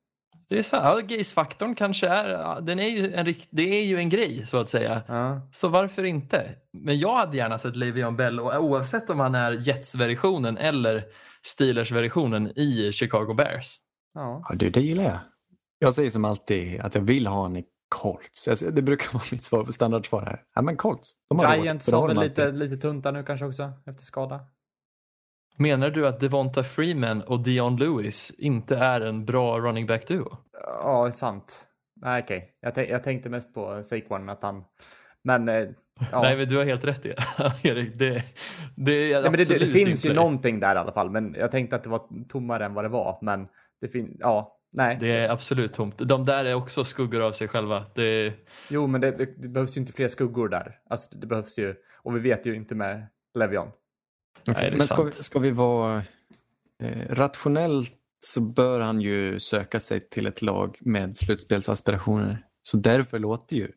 det 0.48 0.58
är 0.58 0.62
så. 0.62 0.76
Ja, 0.76 1.00
gaze-faktorn 1.00 1.74
kanske 1.74 2.08
är, 2.08 2.60
den 2.60 2.78
är 2.78 2.88
ju 2.88 3.14
en, 3.14 3.34
det 3.50 3.80
är 3.80 3.84
ju 3.84 3.96
en 3.96 4.08
grej 4.08 4.46
så 4.46 4.60
att 4.60 4.68
säga. 4.68 5.02
Ja. 5.06 5.40
Så 5.52 5.68
varför 5.68 6.04
inte? 6.04 6.54
Men 6.72 6.98
jag 6.98 7.16
hade 7.16 7.36
gärna 7.36 7.58
sett 7.58 7.76
Le'Veon 7.76 8.16
Bell, 8.16 8.40
och 8.40 8.64
oavsett 8.64 9.10
om 9.10 9.20
han 9.20 9.34
är 9.34 9.52
Jets-versionen 9.52 10.58
eller 10.58 11.04
Steelers-versionen 11.46 12.58
i 12.58 12.92
Chicago 12.92 13.34
Bears. 13.34 13.76
Ja. 14.14 14.46
Ja, 14.48 14.54
du, 14.54 14.70
det 14.70 14.80
gillar 14.80 15.04
jag. 15.04 15.18
Jag 15.78 15.94
säger 15.94 16.10
som 16.10 16.24
alltid 16.24 16.80
att 16.80 16.94
jag 16.94 17.02
vill 17.02 17.26
ha 17.26 17.46
en 17.46 17.56
i 17.56 17.64
Colts. 17.88 18.46
Jag 18.46 18.74
Det 18.74 18.82
brukar 18.82 19.12
vara 19.12 19.24
mitt 19.32 19.44
svar, 19.44 19.72
standardsvar 19.72 20.22
här. 20.22 20.42
Ja, 20.54 20.62
men 20.62 20.76
Colts. 20.76 21.12
De 21.28 21.38
har. 21.38 21.56
Giants 21.56 21.92
har 21.92 22.08
väl 22.08 22.20
lite, 22.20 22.52
lite 22.52 22.76
tunt 22.76 23.04
där 23.04 23.12
nu 23.12 23.22
kanske 23.22 23.46
också 23.46 23.72
efter 23.86 24.02
skada. 24.02 24.40
Menar 25.58 25.90
du 25.90 26.06
att 26.06 26.20
Devonta 26.20 26.64
Freeman 26.64 27.22
och 27.22 27.42
Dion 27.42 27.76
Lewis 27.76 28.32
inte 28.38 28.76
är 28.76 29.00
en 29.00 29.24
bra 29.24 29.60
running 29.60 29.86
back 29.86 30.08
duo? 30.08 30.36
Ja, 30.82 31.10
sant. 31.10 31.68
Nej, 32.02 32.22
okej. 32.22 32.50
Jag, 32.60 32.88
jag 32.88 33.04
tänkte 33.04 33.28
mest 33.28 33.54
på 33.54 33.82
Saquon 33.82 34.28
att 34.28 34.42
han... 34.42 34.64
Men... 35.26 35.48
eh, 35.48 35.68
Ja. 36.12 36.22
Nej, 36.22 36.36
men 36.36 36.48
du 36.48 36.56
har 36.56 36.64
helt 36.64 36.84
rätt 36.84 37.06
i 37.06 37.08
det. 37.08 37.24
Erik. 37.68 37.98
Det, 37.98 38.22
det 38.74 38.92
är 38.92 39.22
Ja, 39.22 39.30
men 39.30 39.32
det, 39.32 39.58
det, 39.58 39.66
finns 39.66 40.06
ju 40.06 40.14
någonting 40.14 40.60
där 40.60 40.74
i 40.74 40.78
alla 40.78 40.92
fall, 40.92 41.10
men 41.10 41.34
jag 41.38 41.50
tänkte 41.50 41.76
att 41.76 41.82
det 41.82 41.90
var 41.90 42.28
tommare 42.28 42.64
än 42.64 42.74
vad 42.74 42.84
det 42.84 42.88
var. 42.88 43.18
Men 43.22 43.48
det 43.80 43.88
finns, 43.88 44.10
ja, 44.18 44.58
nej. 44.72 44.96
Det 45.00 45.08
är 45.08 45.28
absolut 45.28 45.74
tomt. 45.74 45.98
De 45.98 46.24
där 46.24 46.44
är 46.44 46.54
också 46.54 46.84
skuggor 46.84 47.20
av 47.20 47.32
sig 47.32 47.48
själva. 47.48 47.84
Det, 47.94 48.32
Jo, 48.68 48.86
men 48.86 49.00
det, 49.00 49.10
det, 49.10 49.42
det 49.42 49.48
behövs 49.48 49.76
ju 49.76 49.80
inte 49.80 49.92
fler 49.92 50.08
skuggor 50.08 50.48
där. 50.48 50.78
Alltså, 50.90 51.18
det 51.18 51.26
behövs 51.26 51.58
ju, 51.58 51.74
och 52.02 52.16
vi 52.16 52.20
vet 52.20 52.46
ju 52.46 52.54
inte 52.54 52.74
med 52.74 53.06
Levion. 53.38 53.68
Okej, 54.40 54.54
Nej, 54.56 54.70
men 54.70 54.86
ska 54.86 55.02
vi, 55.02 55.12
ska 55.12 55.38
vi 55.38 55.50
vara 55.50 56.02
eh, 56.82 57.08
rationellt 57.08 57.92
så 58.20 58.40
bör 58.40 58.80
han 58.80 59.00
ju 59.00 59.40
söka 59.40 59.80
sig 59.80 60.08
till 60.08 60.26
ett 60.26 60.42
lag 60.42 60.78
med 60.80 61.16
slutspelsaspirationer. 61.16 62.42
Så 62.62 62.76
därför 62.76 63.18
låter 63.18 63.56
ju 63.56 63.72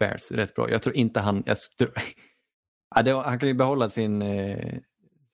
Bears 0.00 0.30
rätt 0.32 0.54
bra. 0.54 0.70
Jag 0.70 0.82
tror 0.82 0.96
inte 0.96 1.20
han... 1.20 1.42
Jag 1.46 1.56
tror, 1.78 1.92
ja, 2.94 3.02
det, 3.02 3.12
han 3.12 3.38
kan 3.38 3.48
ju 3.48 3.54
behålla 3.54 3.88
sin, 3.88 4.22
eh, 4.22 4.78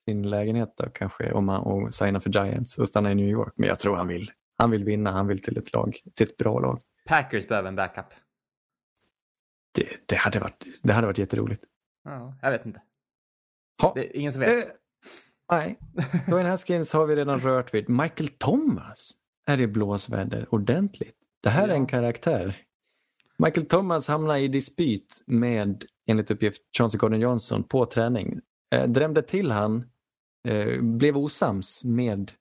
sin 0.05 0.31
lägenhet 0.31 0.75
då 0.77 0.91
kanske 0.91 1.33
om 1.33 1.49
han, 1.49 1.63
och 1.63 1.95
signa 1.95 2.21
för 2.21 2.31
Giants 2.31 2.79
och 2.79 2.89
stanna 2.89 3.11
i 3.13 3.15
New 3.15 3.29
York. 3.29 3.53
Men 3.57 3.69
jag 3.69 3.79
tror 3.79 3.97
han 3.97 4.09
vill. 4.09 4.31
Han 4.59 4.71
vill 4.71 4.85
vinna, 4.85 5.11
han 5.11 5.27
vill 5.27 5.43
till 5.43 5.59
ett 5.59 5.73
lag, 5.73 5.99
till 6.15 6.29
ett 6.31 6.37
bra 6.37 6.59
lag. 6.61 6.81
Packers 7.09 7.49
behöver 7.49 7.69
en 7.69 7.77
backup. 7.77 8.07
Det, 9.75 9.89
det, 10.07 10.17
hade, 10.17 10.39
varit, 10.39 10.65
det 10.83 10.93
hade 10.93 11.07
varit 11.07 11.19
jätteroligt. 11.19 11.65
Ja, 12.05 12.35
jag 12.43 12.51
vet 12.51 12.67
inte. 12.67 12.83
Ha. 13.83 13.93
Det 13.95 14.01
är 14.07 14.17
ingen 14.17 14.33
som 14.33 14.41
vet. 14.41 14.67
Eh, 14.67 14.73
nej, 15.53 15.79
Dwayne 16.29 16.49
Haskins 16.49 16.93
har 16.93 17.07
vi 17.07 17.17
redan 17.17 17.41
rört 17.41 17.75
vid. 17.75 17.89
Michael 17.89 18.29
Thomas 18.29 19.11
är 19.47 19.61
i 19.61 19.67
blåsväder 19.67 20.47
ordentligt. 20.55 21.17
Det 21.43 21.51
här 21.51 21.69
är 21.69 21.75
en 21.75 21.81
Ja. 21.81 21.87
karaktär. 21.89 22.57
Michael 23.39 23.67
Thomas 23.67 24.09
hamnar 24.09 24.37
i 24.37 24.49
dispyt 24.49 25.23
med, 25.27 25.85
enligt 26.07 26.31
uppgift, 26.31 26.63
Chauncey 26.79 26.99
Gordon 26.99 27.21
Johnson 27.21 27.65
på 27.65 27.87
träning. 27.87 28.41
Eh, 28.75 28.89
drämde 28.89 29.23
till 29.23 29.51
han, 29.51 29.85
eh, 30.49 30.83
blev 30.83 31.17
osams 31.17 31.85
med 31.85 32.33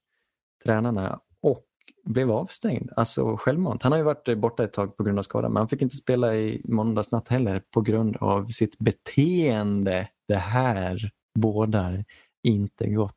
tränarna 0.65 1.19
och 1.41 1.65
blev 2.03 2.31
avstängd. 2.31 2.91
Alltså 2.95 3.37
självmant. 3.37 3.83
Han 3.83 3.91
har 3.91 3.99
ju 3.99 4.05
varit 4.05 4.27
eh, 4.27 4.35
borta 4.35 4.63
ett 4.63 4.73
tag 4.73 4.97
på 4.97 5.03
grund 5.03 5.19
av 5.19 5.23
skada 5.23 5.49
men 5.49 5.57
han 5.57 5.69
fick 5.69 5.81
inte 5.81 5.95
spela 5.97 6.35
i 6.35 6.61
måndags 6.63 7.11
natt 7.11 7.27
heller 7.27 7.63
på 7.71 7.81
grund 7.81 8.17
av 8.17 8.47
sitt 8.47 8.77
beteende. 8.77 10.09
Det 10.27 10.35
här 10.35 11.11
bådar 11.39 12.05
inte 12.43 12.89
gott. 12.89 13.15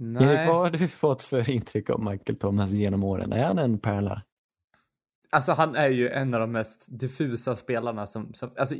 Erik, 0.00 0.20
Nej. 0.20 0.48
vad 0.48 0.56
har 0.56 0.70
du 0.70 0.88
fått 0.88 1.22
för 1.22 1.50
intryck 1.50 1.90
av 1.90 2.04
Michael 2.04 2.38
Thomas 2.38 2.70
genom 2.70 3.04
åren? 3.04 3.32
Är 3.32 3.44
han 3.44 3.58
en 3.58 3.78
pärla? 3.78 4.22
Alltså 5.30 5.52
han 5.52 5.74
är 5.74 5.88
ju 5.90 6.08
en 6.08 6.34
av 6.34 6.40
de 6.40 6.52
mest 6.52 6.98
diffusa 6.98 7.54
spelarna 7.54 8.06
som, 8.06 8.34
som 8.34 8.50
alltså 8.58 8.74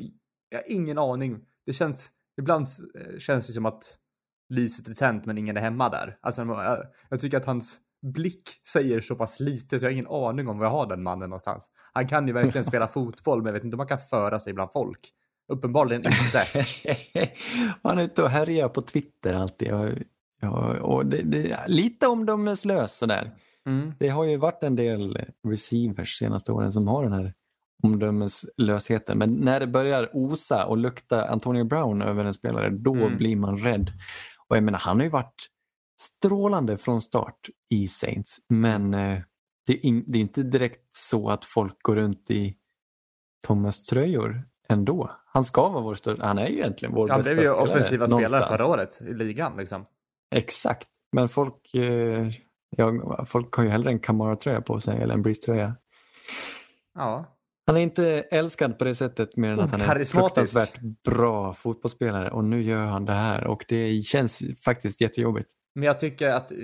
jag 0.49 0.59
har 0.59 0.73
ingen 0.73 0.99
aning. 0.99 1.41
Det 1.67 1.73
känns, 1.73 2.11
ibland 2.39 2.67
eh, 2.95 3.19
känns 3.19 3.47
det 3.47 3.53
som 3.53 3.67
att 3.67 3.99
lyset 4.49 4.89
är 4.89 4.95
tänt 4.95 5.27
men 5.27 5.39
ingen 5.39 5.57
är 5.57 5.61
hemma 5.61 5.89
där. 5.89 6.19
Alltså 6.21 6.43
jag, 6.43 6.85
jag 7.11 7.21
tycker 7.21 7.37
att 7.37 7.45
hans 7.45 7.79
blick 8.03 8.61
säger 8.67 9.01
så 9.01 9.17
pass 9.17 9.41
lite 9.41 9.79
så 9.79 9.85
jag 9.85 9.91
har 9.91 9.93
ingen 9.93 10.07
aning 10.07 10.49
om 10.49 10.59
var 10.59 10.67
jag 10.67 10.71
har 10.71 10.87
den 10.87 11.03
mannen 11.03 11.31
någonstans. 11.31 11.71
Han 11.93 12.09
kan 12.09 12.27
ju 12.27 12.33
verkligen 12.33 12.65
spela 12.73 12.89
fotboll 12.89 13.39
men 13.39 13.47
jag 13.47 13.53
vet 13.53 13.65
inte 13.65 13.75
om 13.75 13.81
han 13.81 13.89
kan 13.89 13.99
föra 13.99 14.39
sig 14.39 14.53
bland 14.53 14.73
folk. 14.73 15.13
Uppenbarligen 15.49 16.03
inte. 16.05 16.67
han 17.83 17.99
är 17.99 18.03
ute 18.03 18.23
och 18.23 18.31
härjar 18.31 18.69
på 18.69 18.83
Twitter 18.83 19.35
alltid. 19.35 19.69
Ja, 19.69 19.89
ja, 20.41 20.81
och 20.81 21.07
det, 21.07 21.23
det, 21.23 21.65
lite 21.67 22.07
omdömeslös 22.07 22.97
sådär. 22.97 23.33
Mm. 23.67 23.93
Det 23.99 24.09
har 24.09 24.25
ju 24.25 24.37
varit 24.37 24.63
en 24.63 24.77
del 24.77 25.19
receivers 25.49 26.19
senaste 26.19 26.53
åren 26.53 26.73
som 26.73 26.89
har 26.89 27.03
den 27.03 27.13
här 27.13 27.35
omdömeslösheten. 27.83 29.19
Men 29.19 29.35
när 29.35 29.61
det 29.61 29.67
börjar 29.67 30.11
osa 30.13 30.67
och 30.67 30.77
lukta 30.77 31.29
Antonio 31.29 31.65
Brown 31.65 32.03
över 32.03 32.25
en 32.25 32.35
spelare, 32.35 32.71
då 32.71 32.95
Mm. 32.95 33.17
blir 33.17 33.37
man 33.37 33.57
rädd. 33.59 33.93
Och 34.49 34.57
jag 34.57 34.65
menar, 34.65 34.79
han 34.79 34.97
har 34.97 35.05
ju 35.05 35.11
varit 35.11 35.47
strålande 36.01 36.77
från 36.79 37.03
start 37.03 37.49
i 37.71 37.89
Saints. 37.89 38.37
Men 38.49 38.95
eh, 38.95 39.19
det, 39.67 39.73
är 39.73 39.87
in, 39.87 40.05
det 40.07 40.19
är 40.19 40.23
inte 40.23 40.43
direkt 40.43 40.97
så 40.97 41.29
att 41.31 41.45
folk 41.45 41.83
går 41.83 41.97
runt 41.97 42.31
i 42.31 42.57
Thomas-tröjor 43.47 44.43
ändå. 44.69 45.11
Han 45.27 45.45
ska 45.45 45.69
vara 45.69 45.83
vår 45.83 45.95
största, 45.95 46.27
han 46.27 46.39
är 46.39 46.47
ju 46.47 46.55
egentligen 46.59 46.95
vår 46.95 47.09
Han 47.09 47.19
bästa 47.19 47.33
blev 47.35 47.43
ju 47.45 47.49
spelare. 47.49 47.69
offensiva 47.71 48.07
spelare 48.07 48.23
någonstans. 48.31 48.61
förra 48.61 48.67
året 48.67 49.01
i 49.01 49.15
ligan 49.15 49.57
liksom. 49.57 49.87
Exakt, 50.31 50.89
men 51.13 51.29
folk, 51.29 51.75
eh, 51.75 52.27
ja, 52.71 53.25
folk 53.25 53.55
har 53.55 53.65
ju 53.65 53.71
hellre 53.71 53.91
en 53.91 53.99
Kamara-tröja 53.99 54.61
på 54.61 54.81
sig 54.81 55.03
eller 55.03 55.15
en 55.15 55.23
Breeze-tröja. 55.23 55.77
Ja. 56.95 57.33
Han 57.67 57.77
är 57.77 57.81
inte 57.81 58.07
älskad 58.31 58.79
på 58.79 58.85
det 58.85 58.95
sättet 58.95 59.37
mer 59.37 59.51
än 59.51 59.61
att 59.61 59.71
han 59.71 59.81
är 59.81 60.05
fruktansvärt 60.05 60.81
bra 61.05 61.53
fotbollsspelare 61.53 62.31
och 62.31 62.45
nu 62.45 62.63
gör 62.63 62.87
han 62.87 63.05
det 63.05 63.13
här 63.13 63.47
och 63.47 63.65
det 63.69 64.03
känns 64.03 64.43
faktiskt 64.65 65.01
jättejobbigt. 65.01 65.51
Men 65.75 65.85
jag 65.85 66.01
tycker 66.01 66.29
att 66.29 66.53
eh, 66.53 66.59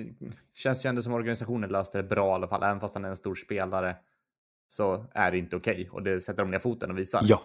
känns 0.54 0.84
ju 0.84 0.88
ändå 0.88 1.02
som 1.02 1.12
organisationen 1.12 1.70
löste 1.70 1.98
det 1.98 2.08
bra 2.08 2.30
i 2.30 2.34
alla 2.34 2.48
fall. 2.48 2.62
Även 2.62 2.80
fast 2.80 2.94
han 2.94 3.04
är 3.04 3.08
en 3.08 3.16
stor 3.16 3.34
spelare 3.34 3.96
så 4.68 5.04
är 5.12 5.30
det 5.30 5.38
inte 5.38 5.56
okej 5.56 5.88
och 5.92 6.02
det 6.02 6.20
sätter 6.20 6.42
de 6.42 6.50
ner 6.50 6.58
foten 6.58 6.90
och 6.90 6.98
visar. 6.98 7.22
Ja, 7.24 7.42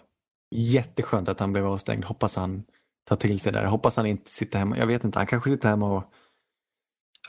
jätteskönt 0.56 1.30
att 1.30 1.40
han 1.40 1.52
blev 1.52 1.68
avstängd. 1.68 2.06
Hoppas 2.06 2.36
han 2.36 2.64
tar 3.08 3.16
till 3.16 3.40
sig 3.40 3.52
det 3.52 3.60
där. 3.60 3.66
Hoppas 3.66 3.98
han 3.98 4.06
inte 4.06 4.34
sitter 4.34 4.60
hemma. 4.60 4.78
Jag 4.78 4.88
vet 4.88 5.04
inte, 5.04 5.20
han 5.20 5.28
kanske 5.28 5.50
sitter 5.50 5.70
hemma 5.70 5.98
och 5.98 6.04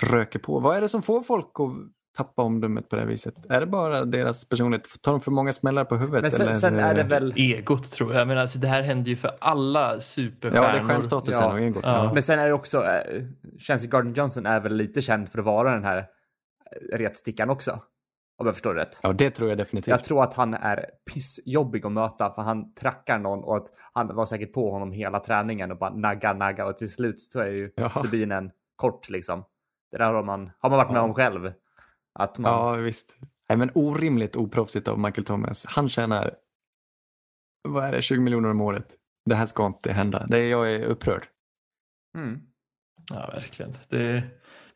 röker 0.03 0.39
på. 0.39 0.61
Vad 0.61 0.77
är 0.77 0.81
det 0.81 0.89
som 0.89 1.03
får 1.03 1.21
folk 1.21 1.47
att 1.55 1.71
tappa 2.17 2.43
omdömet 2.43 2.89
på 2.89 2.97
det 2.97 3.03
här 3.03 3.09
viset? 3.09 3.51
Är 3.51 3.61
det 3.61 3.67
bara 3.67 4.05
deras 4.05 4.49
personlighet? 4.49 5.03
Tar 5.03 5.13
de 5.13 5.21
för 5.21 5.31
många 5.31 5.53
smällar 5.53 5.85
på 5.85 5.97
huvudet? 5.97 6.23
Men 6.23 6.31
sen, 6.31 6.43
eller? 6.43 6.53
sen 6.53 6.79
är 6.79 6.95
det 6.95 7.03
väl... 7.03 7.33
Egot 7.37 7.91
tror 7.93 8.15
jag. 8.15 8.29
menar, 8.29 8.43
alltså, 8.43 8.59
det 8.59 8.69
här 8.69 8.83
händer 8.83 9.11
ju 9.11 9.17
för 9.17 9.37
alla 9.41 10.01
superstjärnor. 10.01 10.67
Ja, 10.69 10.73
det 10.73 10.79
är 10.79 10.83
stjärnstatusen 10.85 11.43
Ja. 11.43 11.53
och 11.53 11.61
egot. 11.61 11.81
Ja. 11.83 12.11
Men 12.15 12.23
sen 12.23 12.39
är 12.39 12.47
det 12.47 12.53
också, 12.53 12.85
eh, 12.85 13.23
känns 13.59 13.83
det 13.83 13.89
Gardner 13.89 14.15
Johnson 14.15 14.47
är 14.47 14.61
väl 14.61 14.75
lite 14.75 15.03
känd 15.03 15.29
för 15.29 15.39
att 15.39 15.45
vara 15.45 15.73
den 15.73 15.85
här 15.85 15.99
eh, 15.99 16.99
retstickan 16.99 17.51
också. 17.51 17.81
Om 18.41 18.47
jag 18.47 18.55
förstår 18.55 18.75
det 18.75 18.81
rätt. 18.81 19.01
ja, 19.03 19.13
det 19.13 19.31
tror 19.31 19.49
jag 19.49 19.59
definitivt. 19.59 19.89
Jag 19.89 20.05
tror 20.05 20.23
att 20.23 20.35
han 20.35 20.55
är 20.55 20.85
pissjobbig 21.15 21.87
att 21.87 21.93
möta 21.93 22.31
för 22.31 22.43
han 22.43 22.75
trackar 22.75 23.19
någon 23.19 23.45
och 23.45 23.57
att 23.57 23.67
han 23.93 24.17
var 24.17 24.25
säkert 24.25 24.53
på 24.53 24.71
honom 24.71 24.93
hela 24.93 25.21
träningen 25.21 25.71
och 25.71 25.79
bara 25.79 25.91
nagga, 25.91 26.33
nagga 26.33 26.67
och 26.67 26.77
till 26.77 26.93
slut 26.93 27.21
så 27.21 27.41
är 27.41 27.47
ju 27.51 27.71
stubinen 28.01 28.51
kort 28.77 29.11
liksom. 29.11 29.45
Det 29.91 29.99
där 29.99 30.13
har 30.13 30.23
man, 30.23 30.51
har 30.59 30.71
man 30.71 30.77
varit 30.77 30.91
med 30.91 30.99
Ja. 30.99 31.03
om 31.03 31.15
själv. 31.15 31.53
Att 32.15 32.39
man, 32.39 32.53
Ja, 32.53 32.73
visst. 32.73 33.17
Nej, 33.49 33.59
men 33.59 33.71
orimligt 33.75 34.37
oproffsigt 34.37 34.89
av 34.89 34.99
Michael 34.99 35.25
Thomas. 35.25 35.67
Han 35.67 35.89
tjänar, 35.89 36.35
vad 37.69 37.85
är 37.85 37.93
det, 37.93 38.03
20 38.03 38.21
miljoner 38.21 38.51
om 38.51 38.61
året. 38.61 38.87
Det 39.25 39.35
här 39.35 39.47
ska 39.47 39.67
inte 39.67 39.93
hända. 39.93 40.27
Det 40.29 40.39
är, 40.39 40.51
jag 40.51 40.73
är 40.73 40.83
upprörd. 40.85 41.27
mm. 42.17 42.41
Ja, 43.11 43.27
verkligen. 43.33 43.73
Det 43.89 44.03
är 44.03 44.31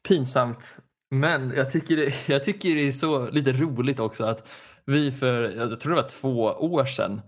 pinsamt. 0.09 0.77
Men 1.11 1.51
jag 1.57 1.71
tycker 1.71 1.97
det, 1.97 2.15
jag 2.29 2.45
tycker 2.45 2.75
det 2.75 2.81
är 2.89 2.93
så 2.93 3.31
lite 3.31 3.53
roligt 3.53 4.01
också 4.01 4.25
att 4.25 4.49
vi 4.85 5.13
för, 5.13 5.43
jag 5.51 5.81
tror 5.81 5.95
det 5.97 6.03
var 6.03 6.09
två 6.09 6.43
år 6.45 6.85
sedan, 6.85 7.21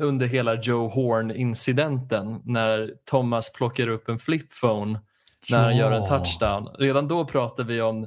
under 0.00 0.26
hela 0.26 0.54
Joe 0.54 0.88
Horn-incidenten 0.88 2.40
när 2.44 2.94
Thomas 3.04 3.52
plockar 3.52 3.88
upp 3.88 4.08
en 4.08 4.18
flipphone 4.18 5.00
när 5.50 5.58
han 5.64 5.76
Ja. 5.76 5.90
gör 5.90 5.92
en 6.00 6.08
touchdown. 6.08 6.68
Redan 6.78 7.08
då 7.08 7.24
pratade 7.24 7.68
vi 7.68 7.80
om 7.82 8.06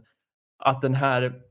att 0.63 0.81
den 0.81 0.93
här 0.93 1.41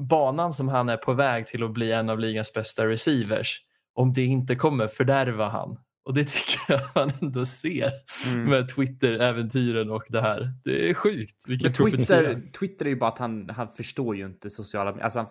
banan 0.00 0.52
som 0.52 0.68
han 0.68 0.88
är 0.88 0.96
på 0.96 1.12
väg 1.12 1.46
till 1.46 1.62
att 1.64 1.72
bli 1.72 1.92
en 1.92 2.10
av 2.10 2.18
ligans 2.18 2.52
bästa 2.52 2.86
receivers, 2.86 3.60
om 3.94 4.12
det 4.12 4.24
inte 4.24 4.54
kommer 4.56 4.86
fördärva 4.86 5.48
han. 5.48 5.78
Och 6.04 6.14
det 6.14 6.24
tycker 6.28 6.58
jag 6.68 6.80
man 6.94 7.12
ändå 7.22 7.46
ser 7.46 7.90
Mm. 8.26 8.44
med 8.50 8.68
Twitter-äventyren 8.74 9.90
och 9.90 10.04
det 10.08 10.20
här. 10.20 10.52
Det 10.64 10.90
är 10.90 10.94
sjukt. 10.94 11.46
Twitter. 11.46 12.50
Twitter 12.58 12.84
är 12.86 12.90
ju 12.90 12.96
bara 12.96 13.10
att 13.10 13.18
han, 13.18 13.50
han 13.50 13.68
förstår 13.68 14.16
ju 14.16 14.26
inte 14.26 14.50
sociala 14.50 14.90
medier. 14.90 15.04
Alltså 15.04 15.18
han, 15.18 15.28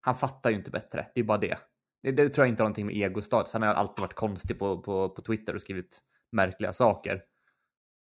han 0.00 0.14
fattar 0.14 0.50
ju 0.50 0.56
inte 0.56 0.70
bättre. 0.70 1.06
Det 1.14 1.20
är 1.20 1.24
bara 1.24 1.38
det. 1.38 1.58
Det, 2.02 2.12
det 2.12 2.28
tror 2.28 2.46
jag 2.46 2.52
inte 2.52 2.62
har 2.62 2.64
någonting 2.68 2.86
med 2.86 2.96
egostat. 2.96 3.48
För 3.48 3.58
han 3.58 3.68
har 3.68 3.74
alltid 3.74 4.00
varit 4.02 4.14
konstig 4.14 4.58
på, 4.58 4.82
på, 4.82 5.08
på 5.08 5.22
Twitter 5.22 5.54
och 5.54 5.60
skrivit 5.60 5.98
märkliga 6.32 6.72
saker. 6.72 7.22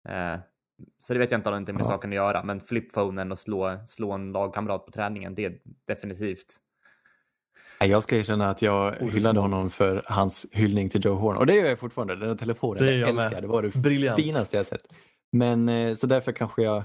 Eh, 0.09 0.35
Så 0.99 1.13
det 1.13 1.19
vet 1.19 1.31
jag 1.31 1.39
inte 1.39 1.49
om 1.49 1.53
det 1.55 1.59
inte 1.59 1.73
med 1.73 1.81
Ja. 1.81 1.85
saken 1.85 2.11
att 2.11 2.17
göra, 2.17 2.43
men 2.45 2.61
flipphonen 2.61 3.33
och 3.33 3.39
slå, 3.39 3.79
slå 3.87 4.13
en 4.13 4.33
lagkamrat 4.33 4.87
på 4.87 4.93
träningen, 4.93 5.35
det 5.35 5.45
är 5.45 5.59
definitivt. 5.87 6.57
Nej, 7.81 7.91
Jag 7.91 8.03
ska 8.03 8.17
erkänna 8.17 8.51
att 8.51 8.63
jag 8.63 8.87
Olycksmål. 8.89 9.11
hyllade 9.11 9.41
honom 9.41 9.71
för 9.71 10.03
hans 10.07 10.47
hyllning 10.53 10.89
till 10.89 11.05
Joe 11.05 11.15
Horn. 11.15 11.37
Och 11.37 11.47
det 11.47 11.55
gör 11.55 11.67
jag 11.67 11.79
fortfarande. 11.79 12.17
Den 12.17 12.29
här 12.29 12.37
telefonen, 12.37 12.85
Det 12.85 12.93
jag 12.97 13.09
jag 13.09 13.15
med. 13.15 13.25
älskar. 13.25 13.41
Det 13.41 13.47
var 13.47 13.63
det 13.63 13.69
Briljant. 13.77 14.21
finaste 14.21 14.57
jag 14.57 14.67
sett. 14.67 14.95
Men 15.33 15.69
eh, 15.69 15.95
så 15.95 16.07
därför 16.07 16.33
kanske 16.33 16.63
jag 16.63 16.85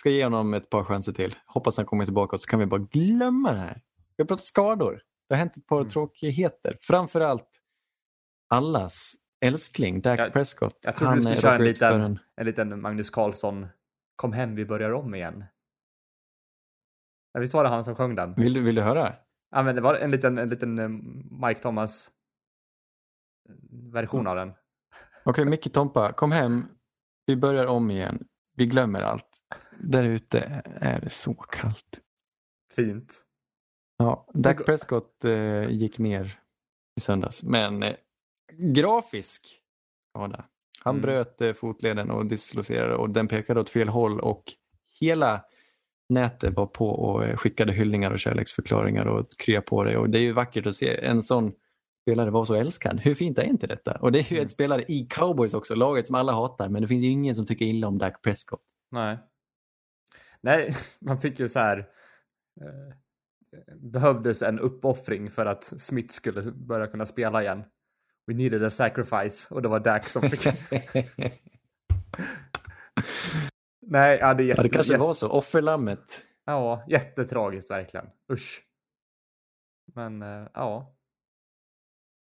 ska 0.00 0.10
ge 0.10 0.24
honom 0.24 0.54
ett 0.54 0.70
par 0.70 0.84
chanser 0.84 1.12
till. 1.12 1.34
Hoppas 1.46 1.76
han 1.76 1.86
kommer 1.86 2.04
tillbaka 2.04 2.36
och 2.36 2.40
så 2.40 2.46
kan 2.46 2.58
vi 2.60 2.66
bara 2.66 2.80
glömma 2.90 3.52
det 3.52 3.58
här. 3.58 3.82
Vi 4.16 4.22
har 4.22 4.26
pratat 4.26 4.44
skador. 4.46 5.00
Det 5.28 5.34
har 5.34 5.38
hänt 5.38 5.56
ett 5.56 5.66
par 5.66 5.76
Mm. 5.80 5.88
tråkigheter. 5.90 6.76
Framförallt 6.80 7.48
allas 8.48 9.12
älskling 9.46 10.00
Dak 10.00 10.20
Jag- 10.20 10.32
Prescott. 10.32 10.78
jag 10.82 10.96
trodde 10.96 11.14
du 11.14 11.20
skulle 11.20 11.36
köra 11.36 11.54
en 11.54 11.64
liten- 11.64 12.00
en- 12.00 12.18
En 12.36 12.46
liten 12.46 12.80
Magnus 12.80 13.10
Carlsson, 13.10 13.66
kom 14.16 14.32
hem, 14.32 14.54
vi 14.54 14.64
börjar 14.64 14.90
om 14.90 15.14
igen. 15.14 15.44
Ja, 17.32 17.40
visst 17.40 17.54
var 17.54 17.64
det 17.64 17.70
han 17.70 17.84
som 17.84 17.94
sjöng 17.94 18.14
den? 18.14 18.34
Vill, 18.34 18.52
du- 18.54 18.62
vill 18.62 18.74
du 18.74 18.82
höra? 18.82 19.16
Ja, 19.50 19.62
men 19.62 19.74
det 19.74 19.80
var 19.80 19.94
en 19.94 20.10
liten, 20.10 20.38
en 20.38 20.48
liten 20.48 20.78
eh, 20.78 20.88
Mike 21.48 21.60
Thomas 21.60 22.10
eh, 23.48 23.54
version 23.92 24.26
av 24.26 24.36
den. 24.36 24.52
Okej, 25.24 25.44
Micke 25.44 25.72
Tompa, 25.72 26.12
kom 26.12 26.32
hem. 26.32 26.64
Vi 27.26 27.36
börjar 27.36 27.66
om 27.66 27.90
igen. 27.90 28.24
Vi 28.54 28.66
glömmer 28.66 29.02
allt. 29.02 29.28
Där 29.80 30.04
ute 30.04 30.62
är 30.80 31.00
det 31.00 31.10
så 31.10 31.34
kallt. 31.34 32.00
Fint. 32.74 33.22
Ja, 33.98 34.26
Dak 34.34 34.66
Prescott 34.66 35.24
eh, 35.24 35.62
gick 35.70 35.98
ner 35.98 36.38
i 36.96 37.00
söndags, 37.00 37.42
men 37.42 37.82
eh, 37.82 37.96
grafisk 38.52 39.46
skada. 40.10 40.44
Han 40.84 40.94
Mm. 40.94 41.02
bröt 41.02 41.40
eh, 41.40 41.52
fotleden 41.52 42.10
och 42.10 42.26
dislocerade 42.26 42.94
och 42.96 43.10
den 43.10 43.28
pekade 43.28 43.60
åt 43.60 43.70
fel 43.70 43.88
håll 43.88 44.20
och 44.20 44.44
hela 45.00 45.44
nätet 46.08 46.54
var 46.54 46.66
på 46.66 46.88
och 46.88 47.24
eh, 47.24 47.36
skickade 47.36 47.72
hyllningar 47.72 48.10
och 48.10 48.18
kärleksförklaringar 48.18 49.06
och 49.06 49.26
krya 49.38 49.62
på 49.62 49.84
det 49.84 49.96
och 49.96 50.10
det 50.10 50.18
är 50.18 50.22
ju 50.22 50.32
vackert 50.32 50.66
att 50.66 50.76
se 50.76 51.04
en 51.04 51.22
sån 51.22 51.52
spelare 52.02 52.30
vara 52.30 52.46
så 52.46 52.54
älskad. 52.54 53.00
Hur 53.00 53.14
fint 53.14 53.38
är 53.38 53.44
inte 53.44 53.66
detta? 53.66 53.92
Och 54.00 54.12
det 54.12 54.18
är 54.18 54.22
ju 54.32 54.36
Mm. 54.36 54.44
ett 54.44 54.50
spelare 54.50 54.82
i 54.88 55.06
Cowboys 55.10 55.54
också, 55.54 55.74
laget 55.74 56.06
som 56.06 56.14
alla 56.14 56.32
hatar, 56.32 56.68
men 56.68 56.82
det 56.82 56.88
finns 56.88 57.02
ju 57.04 57.08
ingen 57.08 57.34
som 57.34 57.46
tycker 57.46 57.64
illa 57.64 57.88
om 57.88 57.98
Dak 57.98 58.22
Prescott. 58.22 58.62
Nej. 58.90 59.18
Nej, 60.40 60.70
man 61.00 61.18
fick 61.18 61.40
ju 61.40 61.48
så 61.48 61.58
här. 61.58 61.78
Eh, 62.60 62.96
behövdes 63.76 64.42
en 64.42 64.58
uppoffring 64.60 65.30
för 65.30 65.46
att 65.46 65.64
Smith 65.64 66.08
skulle 66.08 66.42
börja 66.52 66.86
kunna 66.86 67.06
spela 67.06 67.42
igen. 67.42 67.64
We 68.26 68.34
needed 68.34 68.64
a 68.64 68.70
sacrifice 68.70 69.54
och 69.54 69.62
det 69.62 69.68
var 69.68 69.80
Dak 69.80 70.08
som 70.08 70.22
fick. 70.22 70.46
Nej, 73.86 74.18
ja, 74.20 74.34
det 74.34 74.42
är 74.42 74.46
jätte, 74.46 74.58
ja, 74.58 74.62
det 74.62 74.68
kanske 74.68 74.92
jätte, 74.92 75.04
var 75.04 75.14
så. 75.14 75.28
Offerlammet. 75.30 76.24
ja, 76.46 76.84
jättetragiskt 76.88 77.70
verkligen. 77.70 78.06
Usch. 78.32 78.62
Men 79.94 80.22
eh, 80.22 80.48
ja. 80.54 80.92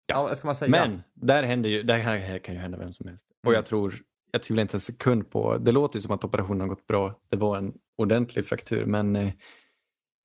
Ja, 0.07 0.23
vad 0.23 0.37
ska 0.37 0.47
man 0.47 0.55
säga? 0.55 0.71
Men 0.71 1.01
där 1.13 1.43
händer 1.43 1.69
ju, 1.69 1.83
det 1.83 1.93
här, 1.93 2.17
här 2.17 2.39
kan 2.39 2.55
ju 2.55 2.61
hända 2.61 2.77
vem 2.77 2.89
som 2.89 3.07
helst. 3.07 3.27
Och 3.43 3.47
Mm. 3.51 3.55
jag 3.55 3.65
tror, 3.65 3.93
jag 4.31 4.43
tvivlar 4.43 4.61
inte 4.61 4.75
en 4.75 4.81
sekund 4.81 5.29
på, 5.29 5.57
det 5.57 5.71
låter 5.71 5.97
ju 5.97 6.01
som 6.01 6.11
att 6.15 6.23
operationen 6.23 6.61
har 6.61 6.67
gått 6.67 6.87
bra. 6.87 7.19
Det 7.29 7.37
var 7.37 7.57
en 7.57 7.73
ordentlig 7.97 8.45
fraktur 8.45 8.85
men 8.85 9.15
eh, 9.15 9.33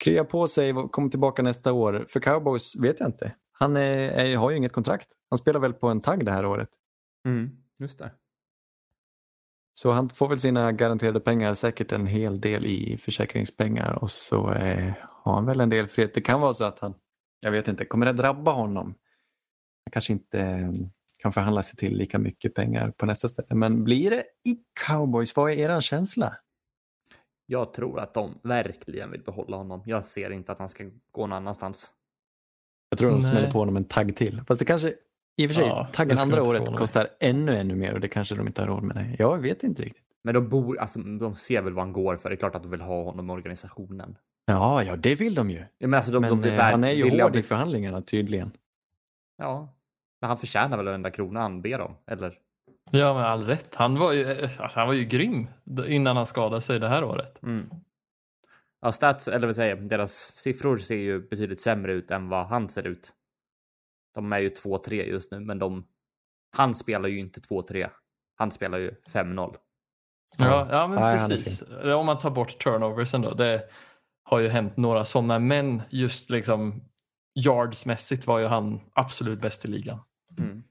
krya 0.05 0.25
på 0.25 0.47
sig, 0.47 0.75
kom 0.93 1.11
tillbaka 1.11 1.43
nästa 1.43 1.73
år. 1.73 2.07
För 2.09 2.21
cowboys 2.21 2.77
vet 2.77 3.01
jag 3.01 3.09
inte. 3.09 3.35
Han 3.59 3.77
är, 3.77 3.99
är, 4.09 4.37
har 4.37 4.51
ju 4.51 4.57
inget 4.57 4.73
kontrakt. 4.73 5.09
Han 5.31 5.39
spelar 5.39 5.61
väl 5.61 5.73
på 5.73 5.89
en 5.89 6.01
tagg 6.01 6.25
det 6.25 6.33
här 6.33 6.47
året. 6.47 6.69
Mm, 7.25 7.51
just 7.79 7.99
det. 7.99 8.11
Så 9.73 9.93
han 9.93 10.09
får 10.09 10.29
väl 10.29 10.41
sina 10.41 10.73
garanterade 10.73 11.21
pengar, 11.21 11.55
säkert 11.55 11.93
en 11.93 12.07
hel 12.07 12.41
del 12.41 12.67
i 12.67 12.97
försäkringspengar 12.97 13.93
och 13.93 14.11
så 14.11 14.53
eh, 14.53 14.95
har 15.01 15.35
han 15.35 15.47
väl 15.47 15.61
en 15.61 15.69
del 15.69 15.89
frihet. 15.89 16.15
Det 16.15 16.21
kan 16.21 16.41
vara 16.41 16.55
så 16.55 16.65
att 16.65 16.79
han, 16.79 16.95
jag 17.41 17.51
vet 17.51 17.69
inte, 17.69 17.85
kommer 17.85 18.07
det 18.07 18.13
drabba 18.13 18.53
honom? 18.53 18.87
Han 19.85 19.93
kanske 19.93 20.13
inte 20.13 20.41
eh, 20.41 20.71
kan 21.19 21.33
förhandla 21.33 21.63
sig 21.63 21.77
till 21.77 21.97
lika 21.97 22.19
mycket 22.19 22.55
pengar 22.55 22.91
på 22.91 23.07
nästa 23.07 23.29
ställe. 23.29 23.55
Men 23.55 23.85
blir 23.85 24.11
det 24.11 24.23
i 24.45 24.59
cowboys? 24.87 25.37
Vad 25.37 25.51
är 25.51 25.71
er 25.71 25.81
känsla? 25.81 26.37
Jag 27.47 27.73
tror 27.73 28.01
att 28.01 28.15
de 28.15 28.41
verkligen 28.43 29.11
vill 29.11 29.23
behålla 29.23 29.57
honom. 29.57 29.83
Jag 29.87 30.05
ser 30.05 30.31
inte 30.31 30.53
att 30.53 30.59
han 30.59 30.69
ska 30.69 30.85
gå 31.11 31.27
någon 31.27 31.33
annanstans. 31.33 31.93
Jag 32.97 32.99
tror 32.99 33.11
de 33.11 33.19
Nej. 33.19 33.31
smäller 33.31 33.51
på 33.51 33.59
honom 33.59 33.77
en 33.77 33.85
tagg 33.85 34.17
till. 34.17 34.43
Fast 34.49 34.59
det 34.59 34.65
kanske, 34.65 34.95
i 35.37 35.47
och 35.47 35.51
för 35.51 35.55
sig, 35.55 35.65
Ja, 35.65 35.89
taggen 35.93 36.19
andra 36.19 36.43
året 36.43 36.77
kostar 36.77 37.09
ännu, 37.21 37.57
ännu 37.57 37.75
mer 37.75 37.95
och 37.95 38.01
det 38.01 38.09
kanske 38.09 38.35
de 38.35 38.47
inte 38.47 38.63
har 38.63 38.69
råd 38.69 38.83
med. 38.83 38.97
Det. 38.97 39.17
Jag 39.19 39.39
vet 39.39 39.63
inte 39.63 39.83
riktigt. 39.83 40.05
Men 40.25 40.35
de 40.35 40.49
bor, 40.49 40.79
alltså 40.79 41.01
de 41.01 41.35
ser 41.35 41.63
väl 41.63 41.73
vad 41.73 41.85
han 41.85 41.93
går 41.93 42.17
för. 42.17 42.29
Det 42.29 42.35
är 42.35 42.37
klart 42.37 42.55
att 42.55 42.63
de 42.63 42.71
vill 42.71 42.81
ha 42.81 43.03
honom 43.03 43.31
i 43.31 43.33
organisationen. 43.33 44.17
Ja, 44.47 44.83
ja, 44.83 44.97
det 44.97 45.15
vill 45.15 45.35
de 45.35 45.51
ju. 45.51 45.59
Ja, 45.59 45.89
men 45.89 45.95
alltså 45.95 46.13
de, 46.13 46.21
Men 46.21 46.31
de 46.31 46.41
blir 46.41 46.53
eh, 46.53 46.59
han 46.61 46.85
är 46.85 46.91
ju 46.91 47.23
hård 47.23 47.37
i 47.37 47.43
förhandlingarna 47.43 48.03
tydligen. 48.03 48.51
Ja. 49.39 49.75
Men 50.21 50.29
han 50.29 50.37
förtjänar 50.37 50.77
väl 50.77 50.87
varenda 50.87 51.11
krona 51.11 51.41
han 51.41 51.63
ber 51.63 51.81
om, 51.81 51.95
eller? 52.07 52.35
Ja, 52.91 53.15
med 53.15 53.27
all 53.27 53.45
rätt. 53.45 53.75
Han 53.75 53.99
var 53.99 54.13
ju, 54.13 54.43
alltså, 54.43 54.79
han 54.79 54.87
var 54.87 54.95
ju 54.95 55.05
grym 55.05 55.47
innan 55.87 56.17
han 56.17 56.27
skadade 56.27 56.61
sig 56.61 56.79
det 56.79 56.89
här 56.89 57.05
året. 57.05 57.43
Mm. 57.43 57.71
Ja, 58.81 58.93
stats, 58.93 59.29
eller 59.29 59.47
vad 59.47 59.57
säger 59.57 59.77
deras 59.77 60.13
siffror 60.13 60.79
ser 60.79 60.97
ju 60.97 61.29
betydligt 61.29 61.61
sämre 61.61 61.93
ut 61.93 62.11
än 62.11 62.29
vad 62.29 62.47
han 62.47 62.69
ser 62.69 62.87
ut. 62.87 63.13
De 64.15 64.33
är 64.33 64.39
ju 64.39 64.49
2-3 64.49 64.93
just 64.93 65.33
nu, 65.33 65.41
men 65.41 65.59
de, 65.59 65.87
han 66.57 66.75
spelar 66.75 67.09
ju 67.09 67.19
inte 67.19 67.41
2-3. 67.41 67.91
Han 68.37 68.51
spelar 68.51 68.79
ju 68.79 68.91
5-0. 69.13 69.57
Ja, 70.39 70.69
ja 70.71 70.89
men 70.89 71.01
Nej, 71.01 71.29
precis. 71.29 71.63
Om 71.83 72.07
man 72.07 72.19
tar 72.19 72.31
bort 72.31 72.59
turnoversen 72.59 73.23
då. 73.23 73.35
Det 73.35 73.69
har 74.23 74.39
ju 74.39 74.49
hänt 74.49 74.77
några 74.77 75.05
sådana, 75.05 75.39
men 75.39 75.83
just 75.91 76.31
liksom 76.31 76.85
yardsmässigt 77.35 78.27
var 78.27 78.39
ju 78.39 78.47
han 78.47 78.81
absolut 78.93 79.41
bäst 79.41 79.65
i 79.65 79.69
ligan. 79.69 80.01
Mm. 80.39 80.65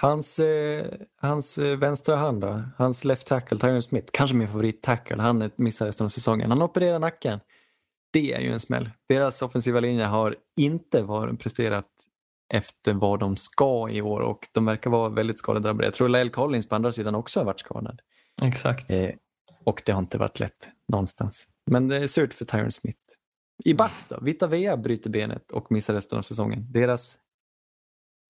Hans, 0.00 0.38
eh, 0.38 0.86
hans 1.16 1.58
eh, 1.58 1.78
vänstra 1.78 2.16
hand 2.16 2.40
då? 2.40 2.62
Hans 2.76 3.04
left 3.04 3.26
tackle, 3.26 3.58
Tyron 3.58 3.82
Smith, 3.82 4.08
kanske 4.12 4.36
min 4.36 4.48
favorit 4.48 4.82
tackle. 4.82 5.22
Han 5.22 5.50
missar 5.56 5.86
resten 5.86 6.04
av 6.04 6.08
säsongen. 6.08 6.50
Han 6.50 6.62
opererar 6.62 6.98
nacken. 6.98 7.40
Det 8.12 8.32
är 8.32 8.40
ju 8.40 8.52
en 8.52 8.60
smäll. 8.60 8.90
Deras 9.08 9.42
offensiva 9.42 9.80
linje 9.80 10.04
har 10.04 10.36
inte 10.56 11.02
varit 11.02 11.40
presterat 11.40 11.86
efter 12.54 12.92
vad 12.92 13.20
de 13.20 13.36
ska 13.36 13.90
i 13.90 14.02
år 14.02 14.20
och 14.20 14.48
de 14.52 14.64
verkar 14.64 14.90
vara 14.90 15.08
väldigt 15.08 15.38
skadedrabbade. 15.38 15.86
Jag 15.86 15.94
tror 15.94 16.08
Lyle 16.08 16.30
Collins 16.30 16.68
på 16.68 16.74
andra 16.74 16.92
sidan 16.92 17.14
också 17.14 17.40
har 17.40 17.44
varit 17.44 17.60
skadad. 17.60 18.00
Exakt. 18.42 18.90
Eh, 18.90 19.10
och 19.64 19.82
det 19.86 19.92
har 19.92 20.00
inte 20.00 20.18
varit 20.18 20.40
lätt 20.40 20.68
någonstans. 20.88 21.48
Men 21.66 21.88
det 21.88 21.96
är 21.96 22.06
surt 22.06 22.34
för 22.34 22.44
Tyron 22.44 22.72
Smith. 22.72 23.00
I 23.64 23.74
backs 23.74 24.06
då? 24.06 24.18
Vita 24.20 24.46
Vea 24.46 24.76
bryter 24.76 25.10
benet 25.10 25.50
och 25.50 25.72
missar 25.72 25.94
resten 25.94 26.18
av 26.18 26.22
säsongen. 26.22 26.66
Deras 26.72 27.18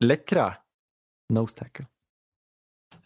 läckra 0.01 0.55
nose 1.31 1.59
tackle. 1.59 1.87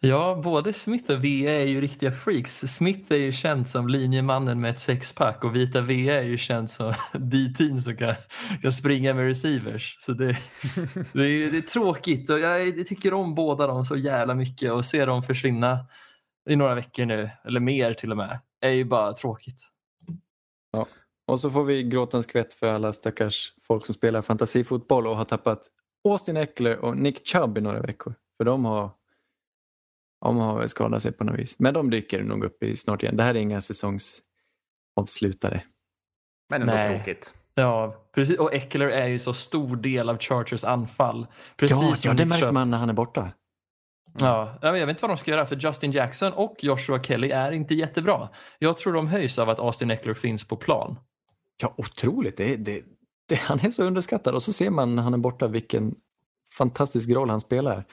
Ja, 0.01 0.41
både 0.45 0.73
Smith 0.73 1.13
och 1.13 1.19
VA 1.19 1.51
är 1.51 1.67
ju 1.67 1.81
riktiga 1.81 2.13
freaks. 2.13 2.61
Smith 2.61 3.13
är 3.13 3.17
ju 3.17 3.33
känd 3.33 3.69
som 3.69 3.89
linjemannen 3.89 4.61
med 4.61 4.71
ett 4.71 4.79
sexpack 4.79 5.45
och 5.45 5.57
Vita 5.57 5.81
VA 5.81 5.93
är 5.93 6.23
ju 6.23 6.39
känd 6.39 6.71
som 6.71 6.95
D-teen 7.13 7.83
som 7.83 7.97
kan, 7.97 8.15
kan 8.63 8.73
springa 8.73 9.15
med 9.15 9.27
receivers. 9.27 9.97
Så 9.99 10.13
det, 10.13 10.27
det, 11.13 11.23
är, 11.23 11.51
det 11.51 11.59
är 11.59 11.71
tråkigt 11.71 12.31
och 12.31 12.39
jag 12.39 12.87
tycker 12.87 13.15
om 13.15 13.35
båda 13.35 13.67
dem 13.67 13.85
så 13.85 13.97
jävla 13.97 14.35
mycket 14.35 14.73
och 14.73 14.85
se 14.85 15.05
dem 15.05 15.23
försvinna 15.23 15.87
i 16.51 16.57
några 16.57 16.75
veckor 16.75 17.05
nu, 17.05 17.31
eller 17.45 17.61
mer 17.61 17.95
till 17.95 18.11
och 18.11 18.17
med, 18.17 18.41
är 18.61 18.71
ju 18.71 18.85
bara 18.85 19.13
tråkigt. 19.13 19.61
Och 21.27 21.41
så 21.41 21.51
får 21.51 21.65
vi 21.65 21.83
gråta 21.83 22.17
en 22.17 22.23
skvätt 22.23 22.55
för 22.55 22.67
alla 22.67 22.93
stackars 22.93 23.53
folk 23.63 23.87
som 23.87 23.95
spelar 23.95 24.23
fantasifotboll 24.23 25.07
och 25.07 25.17
har 25.17 25.25
tappat 25.25 25.63
Austin 26.05 26.37
Eckler 26.37 26.79
och 26.79 26.97
Nick 26.97 27.27
Chubb 27.27 27.59
i 27.59 27.61
några 27.61 27.81
veckor. 27.81 28.15
För 28.37 28.45
de 28.45 28.65
har, 28.65 28.91
de 30.25 30.37
har 30.37 30.67
skadat 30.67 31.03
sig 31.03 31.13
på 31.13 31.25
något 31.25 31.39
vis. 31.39 31.59
Men 31.59 31.75
de 31.75 31.91
dyker 31.91 32.23
nog 32.23 32.45
upp 32.45 32.63
i 32.63 32.77
snart 32.77 33.03
igen. 33.03 33.17
Det 33.17 33.23
här 33.23 33.35
är 33.35 33.39
inga 33.39 33.61
säsongsavslutare. 33.61 35.63
Men 36.51 36.63
ändå 36.63 36.75
Nej. 36.75 36.97
tråkigt. 36.97 37.35
Ja, 37.55 37.95
precis. 38.15 38.39
Och 38.39 38.55
Eckler 38.55 38.89
är 38.89 39.07
ju 39.07 39.19
så 39.19 39.33
stor 39.35 39.77
del 39.77 40.09
av 40.09 40.19
Chargers 40.19 40.65
anfall. 40.65 41.27
Precis 41.57 42.05
Ja, 42.05 42.11
ja, 42.11 42.15
det 42.17 42.25
märker 42.27 42.47
Chubb. 42.47 42.55
man 42.55 42.71
när 42.71 42.79
han 42.79 42.89
är 42.91 42.95
borta. 42.95 43.31
Ja, 44.19 44.59
jag 44.63 44.73
vet 44.73 44.89
inte 44.89 45.03
vad 45.03 45.11
de 45.11 45.17
ska 45.17 45.31
göra 45.31 45.47
för 45.47 45.57
Justin 45.57 45.93
Jackson 45.93 46.33
och 46.33 46.57
Joshua 46.65 47.03
Kelly 47.03 47.31
är 47.31 47.53
inte 47.53 47.75
jättebra. 47.75 48.29
Jag 48.59 48.79
tror 48.79 48.93
de 48.93 49.09
höjs 49.09 49.39
av 49.39 49.49
att 49.51 49.59
Austin 49.59 49.91
Eckler 49.91 50.15
finns 50.15 50.49
på 50.49 50.57
plan. 50.57 50.99
Ja, 51.63 51.75
otroligt. 51.77 52.37
Det, 52.37 52.57
det, 52.57 52.83
det, 53.29 53.35
han 53.35 53.61
är 53.61 53.71
så 53.71 53.85
underskattad 53.85 54.35
och 54.35 54.43
så 54.43 54.53
ser 54.53 54.71
man 54.71 54.97
när 54.97 55.03
han 55.03 55.15
är 55.15 55.19
borta 55.19 55.49
vilken 55.49 55.95
fantastisk 56.59 57.11
roll 57.11 57.31
han 57.31 57.41
spelar. 57.41 57.87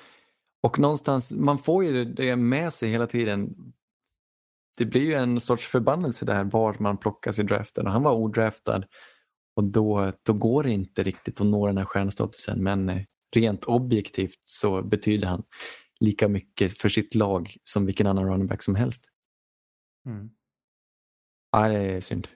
Och 0.64 0.80
någonstans, 0.80 1.32
man 1.32 1.58
får 1.58 1.86
ju 1.86 2.06
det 2.06 2.36
med 2.36 2.74
sig 2.74 2.90
hela 2.90 3.08
tiden. 3.08 3.56
Det 4.78 4.86
blir 4.86 5.02
ju 5.02 5.14
en 5.14 5.41
sorts 5.41 5.68
förbannelse 5.68 6.26
där 6.26 6.44
var 6.44 6.76
man 6.80 6.98
plockas 6.98 7.40
i 7.40 7.44
draften. 7.44 7.86
Och 7.86 7.91
han 7.91 8.03
var 8.03 8.14
odraftad 8.14 8.84
och 9.56 9.64
då, 9.64 10.12
då 10.26 10.34
går 10.34 10.64
det 10.64 10.72
inte 10.72 11.03
riktigt 11.03 11.41
att 11.41 11.48
nå 11.48 11.68
den 11.68 11.78
här 11.78 11.86
stjärnstatusen. 11.86 12.64
Men 12.64 12.90
eh, 12.90 13.02
rent 13.36 13.66
objektivt 13.66 14.41
så 14.45 14.82
betyder 14.82 15.28
han 15.28 15.44
lika 15.99 16.28
mycket 16.28 16.78
för 16.78 16.90
sitt 16.90 17.16
lag 17.16 17.56
som 17.64 17.86
vilken 17.86 18.08
annan 18.08 18.30
running 18.30 18.48
back 18.48 18.64
som 18.64 18.76
helst. 18.76 19.06
Mm. 20.06 20.30
Ja, 21.52 21.68
det 21.68 21.78
är 21.78 21.99
synd. 21.99 22.28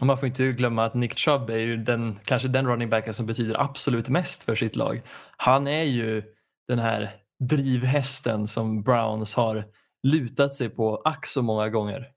Och 0.00 0.06
man 0.06 0.18
får 0.18 0.26
inte 0.26 0.52
glömma 0.52 0.84
att 0.84 0.94
Nick 0.94 1.18
Chubb 1.18 1.50
är 1.50 1.58
ju 1.58 1.76
den, 1.76 2.18
kanske 2.24 2.48
den 2.48 2.66
running 2.66 2.90
backen 2.90 3.14
som 3.14 3.26
betyder 3.26 3.60
absolut 3.60 4.08
mest 4.08 4.42
för 4.42 4.54
sitt 4.54 4.76
lag. 4.76 5.02
Han 5.36 5.66
är 5.66 5.82
ju 5.82 6.22
den 6.68 6.78
här 6.78 7.16
drivhästen 7.38 8.46
som 8.46 8.82
Browns 8.82 9.34
har 9.34 9.64
lutat 10.02 10.54
sig 10.54 10.68
på 10.68 11.02
ack 11.04 11.26
så 11.26 11.42
många 11.42 11.68
gånger. 11.68 12.08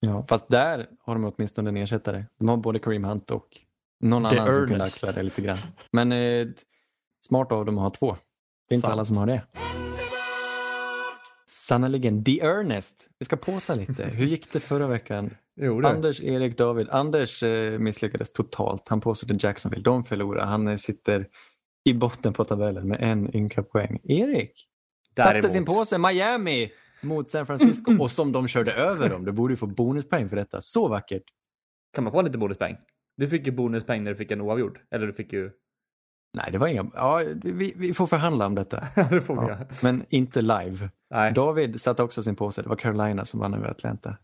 Ja, 0.00 0.26
fast 0.28 0.48
där 0.48 0.86
har 1.00 1.14
de 1.14 1.24
åtminstone 1.24 1.70
en 1.70 1.76
ersättare. 1.76 2.24
De 2.38 2.48
har 2.48 2.56
både 2.56 2.78
Kareem 2.78 3.04
Hunt 3.04 3.30
och 3.30 3.48
någon 4.00 4.30
The 4.30 4.38
annan 4.38 4.54
som 4.54 4.66
kunde 4.66 4.84
axla 4.84 5.12
det 5.12 5.22
lite 5.22 5.42
grann. 5.42 5.58
Men 5.90 6.12
eh, 6.12 6.48
smart 7.26 7.52
av 7.52 7.64
dem 7.64 7.78
att 7.78 7.82
ha 7.82 7.90
två. 7.90 8.16
Det 8.68 8.74
är 8.74 8.76
inte 8.76 8.86
Sant. 8.86 8.92
alla 8.92 9.04
som 9.04 9.16
har 9.16 9.26
det. 9.26 9.42
Sannerligen. 11.46 12.24
The 12.24 12.40
Ernest. 12.40 13.08
Vi 13.18 13.24
ska 13.24 13.36
påsa 13.36 13.74
lite. 13.74 14.04
Hur 14.04 14.26
gick 14.26 14.52
det 14.52 14.60
förra 14.60 14.86
veckan? 14.86 15.34
Jo, 15.56 15.80
det. 15.80 15.88
Anders, 15.88 16.20
Erik, 16.20 16.58
David. 16.58 16.88
Anders 16.90 17.42
eh, 17.42 17.78
misslyckades 17.78 18.32
totalt. 18.32 18.88
Han 18.88 19.00
påstod 19.00 19.44
Jacksonville. 19.44 19.82
De 19.82 20.04
förlorade. 20.04 20.46
Han 20.46 20.68
eh, 20.68 20.76
sitter 20.76 21.28
i 21.84 21.94
botten 21.94 22.32
på 22.32 22.44
tabellen 22.44 22.88
med 22.88 23.02
en 23.02 23.36
ynka 23.36 23.62
poäng. 23.62 24.00
Erik 24.04 24.68
satte 25.16 25.50
sin 25.50 25.64
påse 25.64 25.98
Miami 25.98 26.72
mot 27.02 27.30
San 27.30 27.46
Francisco 27.46 27.96
och 28.00 28.10
som 28.10 28.32
de 28.32 28.48
körde 28.48 28.72
över 28.72 29.10
dem. 29.10 29.24
Du 29.24 29.32
borde 29.32 29.52
ju 29.52 29.56
få 29.56 29.66
bonuspoäng 29.66 30.28
för 30.28 30.36
detta. 30.36 30.60
Så 30.60 30.88
vackert. 30.88 31.22
Kan 31.94 32.04
man 32.04 32.12
få 32.12 32.22
lite 32.22 32.38
bonuspoäng? 32.38 32.76
Du 33.16 33.28
fick 33.28 33.46
ju 33.46 33.52
bonuspoäng 33.52 34.04
när 34.04 34.10
du 34.10 34.16
fick 34.16 34.30
en 34.30 34.40
oavgjord. 34.40 34.80
Eller 34.90 35.06
du 35.06 35.12
fick 35.12 35.32
ju... 35.32 35.50
Nej, 36.34 36.48
det 36.52 36.58
var 36.58 36.68
inga... 36.68 36.90
Ja, 36.94 37.22
vi, 37.42 37.74
vi 37.76 37.94
får 37.94 38.06
förhandla 38.06 38.46
om 38.46 38.54
detta. 38.54 38.84
det 39.10 39.20
får 39.20 39.40
vi 39.40 39.48
Ja, 39.48 39.58
men 39.82 40.04
inte 40.08 40.40
live. 40.42 40.90
Nej. 41.10 41.32
David 41.32 41.80
satte 41.80 42.02
också 42.02 42.22
sin 42.22 42.36
påse. 42.36 42.62
Det 42.62 42.68
var 42.68 42.76
Carolina 42.76 43.24
som 43.24 43.40
vann 43.40 43.54
över 43.54 43.70
Atlanta. 43.70 44.16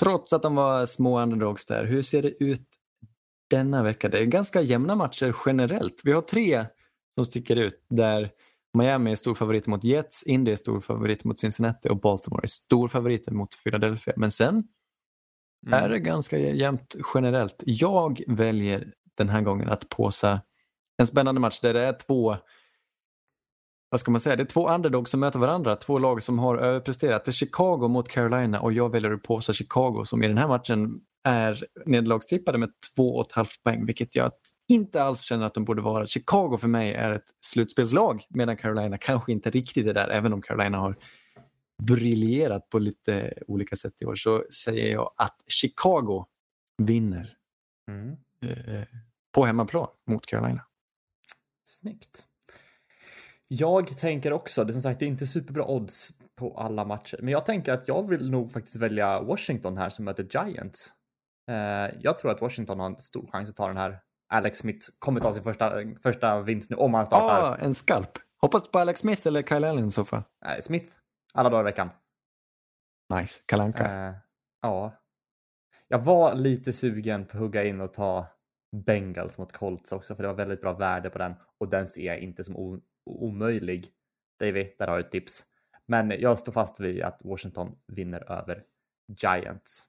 Trots 0.00 0.32
att 0.32 0.42
de 0.42 0.54
var 0.54 0.86
små 0.86 1.20
underdogs 1.20 1.66
där. 1.66 1.84
Hur 1.84 2.02
ser 2.02 2.22
det 2.22 2.44
ut 2.44 2.68
denna 3.50 3.82
vecka? 3.82 4.08
Det 4.08 4.18
är 4.18 4.24
ganska 4.24 4.62
jämna 4.62 4.94
matcher 4.94 5.36
generellt. 5.46 6.00
Vi 6.04 6.12
har 6.12 6.22
tre 6.22 6.66
som 7.14 7.24
sticker 7.24 7.56
ut 7.56 7.84
där 7.88 8.30
Miami 8.78 9.12
är 9.12 9.16
stor 9.16 9.34
favorit 9.34 9.66
mot 9.66 9.84
Jets, 9.84 10.22
Indy 10.22 10.52
är 10.52 10.56
stor 10.56 10.80
favorit 10.80 11.24
mot 11.24 11.40
Cincinnati 11.40 11.88
och 11.88 12.00
Baltimore 12.00 12.44
är 12.44 12.48
stor 12.48 12.88
favorit 12.88 13.30
mot 13.30 13.64
Philadelphia. 13.64 14.14
Men 14.16 14.30
sen 14.30 14.68
Mm. 15.66 15.84
är 15.84 15.88
det 15.88 15.98
ganska 15.98 16.38
jämnt 16.38 16.96
generellt. 17.14 17.62
Jag 17.66 18.22
väljer 18.26 18.92
den 19.16 19.28
här 19.28 19.40
gången 19.42 19.68
att 19.68 19.88
påsa 19.88 20.40
en 20.98 21.06
spännande 21.06 21.40
match 21.40 21.60
där 21.60 21.74
det 21.74 21.80
är 21.80 21.92
två 21.92 22.36
vad 23.96 24.00
ska 24.00 24.10
man 24.10 24.20
säga, 24.20 24.36
det 24.36 24.42
är 24.42 24.44
två 24.44 24.68
underdogs 24.68 25.10
som 25.10 25.20
möter 25.20 25.38
varandra, 25.38 25.76
två 25.76 25.98
lag 25.98 26.22
som 26.22 26.38
har 26.38 26.56
överpresterat. 26.58 27.24
Det 27.24 27.28
är 27.28 27.32
Chicago 27.32 27.88
mot 27.88 28.08
Carolina 28.08 28.60
och 28.60 28.72
jag 28.72 28.92
väljer 28.92 29.10
att 29.10 29.22
påsa 29.22 29.52
Chicago 29.52 30.04
som 30.04 30.22
i 30.22 30.28
den 30.28 30.38
här 30.38 30.48
matchen 30.48 31.00
är 31.24 31.66
nederlagstippade 31.86 32.58
med 32.58 32.70
två 32.96 33.16
och 33.16 33.26
ett 33.26 33.32
halvt 33.32 33.62
poäng, 33.62 33.86
vilket 33.86 34.14
jag 34.14 34.32
inte 34.68 35.02
alls 35.02 35.22
känner 35.22 35.46
att 35.46 35.54
de 35.54 35.64
borde 35.64 35.82
vara. 35.82 36.06
Chicago 36.06 36.56
för 36.60 36.68
mig 36.68 36.94
är 36.94 37.12
ett 37.12 37.24
slutspelslag 37.46 38.24
medan 38.28 38.56
Carolina 38.56 38.98
kanske 38.98 39.32
inte 39.32 39.50
riktigt 39.50 39.86
är 39.86 39.94
där, 39.94 40.08
även 40.08 40.32
om 40.32 40.42
Carolina 40.42 40.78
har 40.78 40.96
briljerat 41.82 42.68
på 42.68 42.78
lite 42.78 43.34
olika 43.46 43.76
sätt 43.76 43.94
i 44.00 44.04
år 44.04 44.14
så 44.14 44.44
säger 44.64 44.92
jag 44.92 45.12
att 45.16 45.36
Chicago 45.46 46.24
vinner 46.82 47.36
Mm. 47.88 48.16
eh, 48.42 48.82
på 49.34 49.44
hemmaplan 49.46 49.88
mot 50.06 50.26
Carolina. 50.26 50.66
Snyggt. 51.64 52.25
Jag 53.48 53.98
tänker 53.98 54.32
också, 54.32 54.64
det 54.64 54.70
är 54.70 54.72
som 54.72 54.82
sagt 54.82 55.00
det 55.00 55.06
är 55.06 55.08
inte 55.08 55.26
superbra 55.26 55.66
odds 55.66 56.10
på 56.36 56.58
alla 56.58 56.84
matcher, 56.84 57.18
men 57.22 57.32
jag 57.32 57.46
tänker 57.46 57.72
att 57.72 57.88
jag 57.88 58.08
vill 58.08 58.30
nog 58.30 58.52
faktiskt 58.52 58.76
välja 58.76 59.20
Washington 59.20 59.76
här 59.76 59.88
som 59.88 60.04
möter 60.04 60.24
Giants. 60.24 60.92
Eh, 61.50 61.96
jag 62.00 62.18
tror 62.18 62.30
att 62.30 62.40
Washington 62.40 62.80
har 62.80 62.86
en 62.86 62.98
stor 62.98 63.30
chans 63.32 63.50
att 63.50 63.56
ta 63.56 63.68
den 63.68 63.76
här. 63.76 64.00
Alex 64.28 64.58
Smith 64.58 64.86
kommer 64.98 65.20
ta 65.20 65.32
sin 65.32 65.42
första, 65.42 65.72
första 66.02 66.40
vinst 66.40 66.70
nu 66.70 66.76
om 66.76 66.94
han 66.94 67.06
startar. 67.06 67.52
Ah, 67.52 67.56
en 67.56 67.74
skalp. 67.74 68.10
Hoppas 68.40 68.70
på 68.70 68.78
Alex 68.78 69.00
Smith 69.00 69.26
eller 69.26 69.42
Kyle 69.42 69.64
Allen 69.64 69.88
i 69.88 69.90
så 69.90 70.04
fall. 70.04 70.22
Smith 70.60 70.96
alla 71.34 71.50
dagar 71.50 71.60
i 71.60 71.64
veckan. 71.64 71.90
Nice. 73.14 73.42
Kalanka. 73.46 74.08
Eh, 74.08 74.14
ja. 74.62 74.92
Jag 75.88 75.98
var 75.98 76.34
lite 76.34 76.72
sugen 76.72 77.26
på 77.26 77.36
att 77.36 77.40
hugga 77.40 77.64
in 77.64 77.80
och 77.80 77.92
ta 77.92 78.26
Bengals 78.86 79.38
mot 79.38 79.52
Colts 79.52 79.92
också, 79.92 80.14
för 80.14 80.22
det 80.22 80.28
var 80.28 80.36
väldigt 80.36 80.60
bra 80.60 80.72
värde 80.72 81.10
på 81.10 81.18
den 81.18 81.34
och 81.58 81.70
den 81.70 81.86
ser 81.86 82.06
jag 82.06 82.18
inte 82.18 82.44
som 82.44 82.56
omöjlig. 83.06 83.86
Davy, 84.40 84.66
där 84.78 84.86
har 84.86 84.94
jag 84.94 85.04
ett 85.04 85.12
tips. 85.12 85.44
Men 85.86 86.12
jag 86.18 86.38
står 86.38 86.52
fast 86.52 86.80
vid 86.80 87.02
att 87.02 87.20
Washington 87.24 87.72
vinner 87.86 88.32
över 88.32 88.62
Giants. 89.22 89.84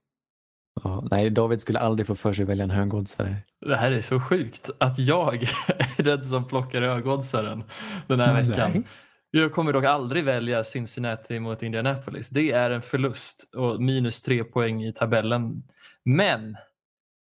Ja, 0.83 1.07
nej, 1.11 1.29
David 1.29 1.61
skulle 1.61 1.79
aldrig 1.79 2.07
få 2.07 2.15
för 2.15 2.33
sig 2.33 2.43
att 2.43 2.49
välja 2.49 2.63
en 2.63 2.71
högoddsare. 2.71 3.35
Det 3.59 3.75
här 3.75 3.91
är 3.91 4.01
så 4.01 4.19
sjukt 4.19 4.69
att 4.77 4.99
jag 4.99 5.43
är 5.97 6.03
den 6.03 6.23
som 6.23 6.47
plockar 6.47 6.81
ögoddsaren 6.81 7.63
den 8.07 8.19
här 8.19 8.33
Nej. 8.33 8.43
veckan. 8.43 8.83
Jag 9.31 9.53
kommer 9.53 9.73
dock 9.73 9.85
aldrig 9.85 10.23
välja 10.23 10.63
Cincinnati 10.63 11.39
mot 11.39 11.63
Indianapolis. 11.63 12.29
Det 12.29 12.51
är 12.51 12.71
en 12.71 12.81
förlust 12.81 13.49
och 13.55 13.81
minus 13.81 14.23
tre 14.23 14.43
poäng 14.43 14.83
i 14.83 14.93
tabellen. 14.93 15.63
Men 16.05 16.57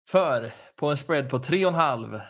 för 0.09 0.53
på 0.77 0.91
en 0.91 0.97
spread 0.97 1.31
på 1.31 1.39
3,5 1.39 2.21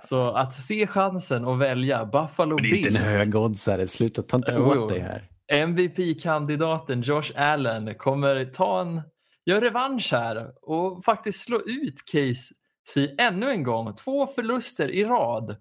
så 0.00 0.28
att 0.30 0.54
se 0.54 0.86
chansen 0.86 1.44
att 1.44 1.58
välja 1.58 2.04
Buffalo 2.04 2.56
Det 2.56 2.68
är 2.68 2.74
inte 2.74 2.88
en 2.88 2.94
Bills. 2.94 3.06
högoddsare. 3.06 3.86
Sluta, 3.86 4.22
ta 4.22 4.36
inte 4.36 4.58
åt 4.58 4.88
dig 4.88 5.00
här. 5.00 5.28
MVP-kandidaten 5.52 7.02
Josh 7.02 7.32
Allen 7.36 7.94
kommer 7.94 8.44
ta 8.44 8.80
en, 8.80 9.02
gör 9.46 9.60
revansch 9.60 10.08
här 10.12 10.50
och 10.62 11.04
faktiskt 11.04 11.40
slå 11.44 11.56
ut 11.66 12.04
Casey 12.12 13.08
ännu 13.18 13.50
en 13.50 13.62
gång. 13.62 13.94
Två 13.96 14.26
förluster 14.26 14.88
i 14.88 15.04
rad. 15.04 15.56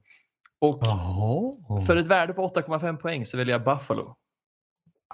Och 0.62 0.84
för 1.88 1.98
ett 1.98 2.08
värde 2.08 2.34
på 2.34 2.48
8,5 2.48 2.98
poäng 2.98 3.26
så 3.26 3.38
väljer 3.38 3.56
jag 3.56 3.64
Buffalo. 3.64 4.16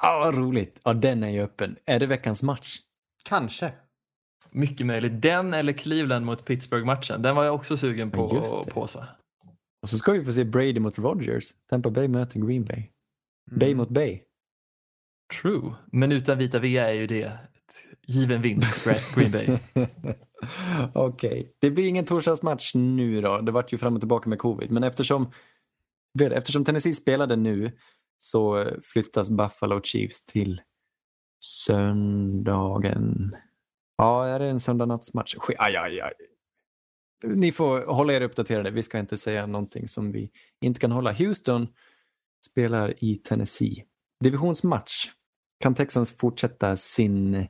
Ja, 0.01 0.19
vad 0.19 0.35
roligt. 0.35 0.79
Ja, 0.83 0.93
den 0.93 1.23
är 1.23 1.29
ju 1.29 1.41
öppen. 1.41 1.77
Är 1.85 1.99
det 1.99 2.05
veckans 2.05 2.43
match? 2.43 2.77
Kanske. 3.23 3.71
Mycket 4.51 4.87
möjligt. 4.87 5.21
Den 5.21 5.53
eller 5.53 5.73
Cleveland 5.73 6.25
mot 6.25 6.45
Pittsburgh-matchen. 6.45 7.21
Den 7.21 7.35
var 7.35 7.43
jag 7.43 7.55
också 7.55 7.77
sugen 7.77 8.11
på 8.11 8.33
det. 8.65 8.71
påsa. 8.71 9.07
Och 9.81 9.89
så 9.89 9.97
ska 9.97 10.11
vi 10.11 10.23
få 10.25 10.31
se 10.31 10.43
Brady 10.43 10.79
mot 10.79 10.99
Rogers. 10.99 11.45
Tampa 11.69 11.89
Bay 11.89 12.07
möter 12.07 12.39
Green 12.39 12.65
Bay. 12.65 12.89
Bay 13.51 13.69
Mm. 13.69 13.77
mot 13.77 13.89
Bay. 13.89 14.21
True. 15.41 15.73
Men 15.91 16.11
utan 16.11 16.37
vita 16.37 16.59
V 16.59 16.77
är 16.77 16.93
ju 16.93 17.07
det 17.07 17.21
ett 17.23 17.37
given 18.07 18.41
vinst, 18.41 18.87
Green 19.15 19.31
Bay. 19.31 19.57
Okej, 20.93 21.55
det 21.59 21.71
blir 21.71 21.87
ingen 21.87 22.05
torsdagsmatch 22.05 22.75
nu 22.75 23.21
då. 23.21 23.41
Det 23.41 23.51
vart 23.51 23.73
ju 23.73 23.77
fram 23.77 23.93
och 23.95 24.01
tillbaka 24.01 24.29
med 24.29 24.39
covid. 24.39 24.71
Men 24.71 24.83
eftersom, 24.83 25.31
eftersom 26.31 26.65
Tennessee 26.65 26.93
spelade 26.93 27.35
nu 27.35 27.71
så 28.17 28.67
flyttas 28.83 29.29
Buffalo 29.29 29.81
Chiefs 29.81 30.25
till 30.25 30.61
söndagen. 31.45 33.35
Ja, 33.97 34.27
är 34.27 34.39
det 34.39 34.45
en 34.45 34.59
söndagnattsmatch? 34.59 35.35
Aj, 35.57 35.75
aj, 35.75 36.01
aj. 36.01 36.13
Ni 37.23 37.51
får 37.51 37.85
hålla 37.85 38.13
er 38.13 38.21
uppdaterade. 38.21 38.71
Vi 38.71 38.83
ska 38.83 38.99
inte 38.99 39.17
säga 39.17 39.45
någonting 39.45 39.87
som 39.87 40.11
vi 40.11 40.31
inte 40.61 40.79
kan 40.79 40.91
hålla. 40.91 41.13
Houston 41.13 41.67
spelar 42.51 43.03
i 43.03 43.15
Tennessee. 43.15 43.85
Divisionsmatch. 44.23 45.07
Kan 45.59 45.75
Texans 45.75 46.17
fortsätta 46.17 46.77
sin 46.77 47.47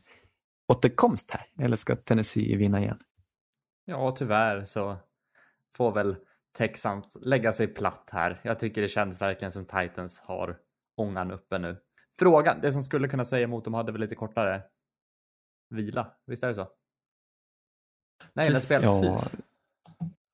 återkomst 0.73 1.31
här? 1.31 1.65
Eller 1.65 1.77
ska 1.77 1.95
Tennessee 1.95 2.57
vinna 2.57 2.81
igen? 2.81 2.99
Ja, 3.85 4.11
tyvärr 4.11 4.63
så 4.63 4.97
får 5.75 5.91
väl 5.91 6.15
Texans 6.57 7.17
lägga 7.21 7.51
sig 7.51 7.67
platt 7.67 8.09
här. 8.13 8.41
Jag 8.43 8.59
tycker 8.59 8.81
det 8.81 8.87
känns 8.87 9.21
verkligen 9.21 9.51
som 9.51 9.65
Titans 9.65 10.19
har 10.19 10.57
ångan 10.97 11.31
uppe 11.31 11.59
nu. 11.59 11.77
Frågan, 12.19 12.61
det 12.61 12.71
som 12.71 12.83
skulle 12.83 13.07
kunna 13.07 13.25
säga 13.25 13.43
emot 13.43 13.65
dem 13.65 13.73
hade 13.73 13.91
väl 13.91 14.01
lite 14.01 14.15
kortare 14.15 14.61
vila, 15.69 16.13
visst 16.25 16.43
är 16.43 16.47
det 16.47 16.55
så? 16.55 16.67
Nej, 18.33 18.51
men 18.51 18.61
spel... 18.61 18.79
Ja, 18.83 19.21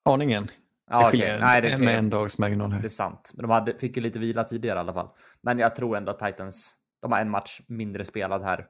aningen. 0.03 0.51
Ja, 0.89 1.05
det 1.05 1.11
skiljer 1.11 1.39
Nej, 1.39 1.61
det, 1.61 1.77
med 1.77 1.97
en 1.97 2.09
dags 2.09 2.37
marginal 2.37 2.69
det 2.69 2.75
här. 2.75 2.83
är 2.83 2.87
sant. 2.87 3.31
Men 3.35 3.41
de 3.41 3.51
hade, 3.51 3.77
fick 3.77 3.97
ju 3.97 4.03
lite 4.03 4.19
vila 4.19 4.43
tidigare 4.43 4.77
i 4.77 4.79
alla 4.79 4.93
fall. 4.93 5.09
Men 5.41 5.59
jag 5.59 5.75
tror 5.75 5.97
ändå 5.97 6.11
att 6.11 6.19
Titans, 6.19 6.75
de 7.01 7.11
har 7.11 7.19
en 7.19 7.29
match 7.29 7.61
mindre 7.67 8.05
spelad 8.05 8.43
här. 8.43 8.67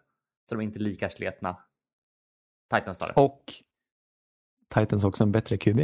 Så 0.49 0.55
de 0.55 0.59
är 0.61 0.63
inte 0.63 0.79
lika 0.79 1.09
sletna. 1.09 1.57
Titans 2.73 2.97
tar 2.97 3.07
det. 3.07 3.13
Och 3.13 3.53
Titans 4.73 5.03
också 5.03 5.23
en 5.23 5.31
bättre 5.31 5.57
QB. 5.57 5.79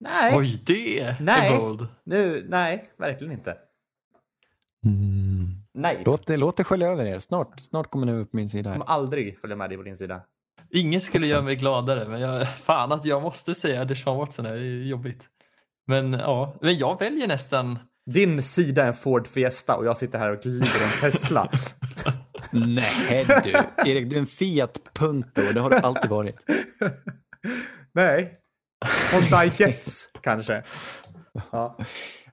Nej, 0.00 0.36
Oj, 0.36 0.62
det 0.66 1.16
Nej. 1.20 1.54
är 1.54 1.58
bold. 1.58 1.88
nu, 2.04 2.46
nej, 2.48 2.90
verkligen 2.96 3.32
inte. 3.32 3.58
Mm. 4.86 5.23
Nej, 5.74 6.02
Låt, 6.06 6.26
det, 6.26 6.36
låt 6.36 6.56
det 6.56 6.64
skölja 6.64 6.88
över 6.88 7.04
er. 7.04 7.20
Snart, 7.20 7.60
snart 7.60 7.90
kommer 7.90 8.06
ni 8.06 8.12
upp 8.12 8.30
på 8.30 8.36
min 8.36 8.48
sida. 8.48 8.70
jag 8.70 8.74
kommer 8.74 8.90
aldrig 8.92 9.40
följa 9.40 9.56
med 9.56 9.70
dig 9.70 9.76
på 9.76 9.82
din 9.84 9.96
sida. 9.96 10.20
Inget 10.70 11.02
skulle 11.02 11.26
göra 11.26 11.42
mig 11.42 11.56
gladare, 11.56 12.08
men 12.08 12.20
jag, 12.20 12.48
fan 12.48 12.92
att 12.92 13.04
jag 13.04 13.22
måste 13.22 13.54
säga 13.54 13.84
Deshaun 13.84 14.18
Watson 14.18 14.46
är 14.46 14.56
jobbigt. 14.86 15.28
Men 15.86 16.12
ja, 16.12 16.56
men 16.60 16.78
jag 16.78 16.98
väljer 16.98 17.28
nästan 17.28 17.78
Din 18.10 18.42
sida 18.42 18.82
är 18.82 18.86
en 18.88 18.94
Ford 18.94 19.26
Fiesta 19.26 19.76
och 19.76 19.86
jag 19.86 19.96
sitter 19.96 20.18
här 20.18 20.30
och 20.30 20.42
glider 20.42 20.82
en 20.84 21.00
Tesla. 21.00 21.50
Nej 22.52 23.26
du, 23.44 23.50
Erik 23.90 24.10
du 24.10 24.16
är 24.16 24.20
en 24.20 24.26
Fiat 24.26 24.80
Punto 24.94 25.40
och 25.48 25.54
det 25.54 25.60
har 25.60 25.70
du 25.70 25.76
alltid 25.76 26.10
varit. 26.10 26.36
Nej. 27.92 28.38
Hyundai 29.12 29.50
Getz 29.56 30.12
kanske. 30.20 30.62
Ja. 31.52 31.78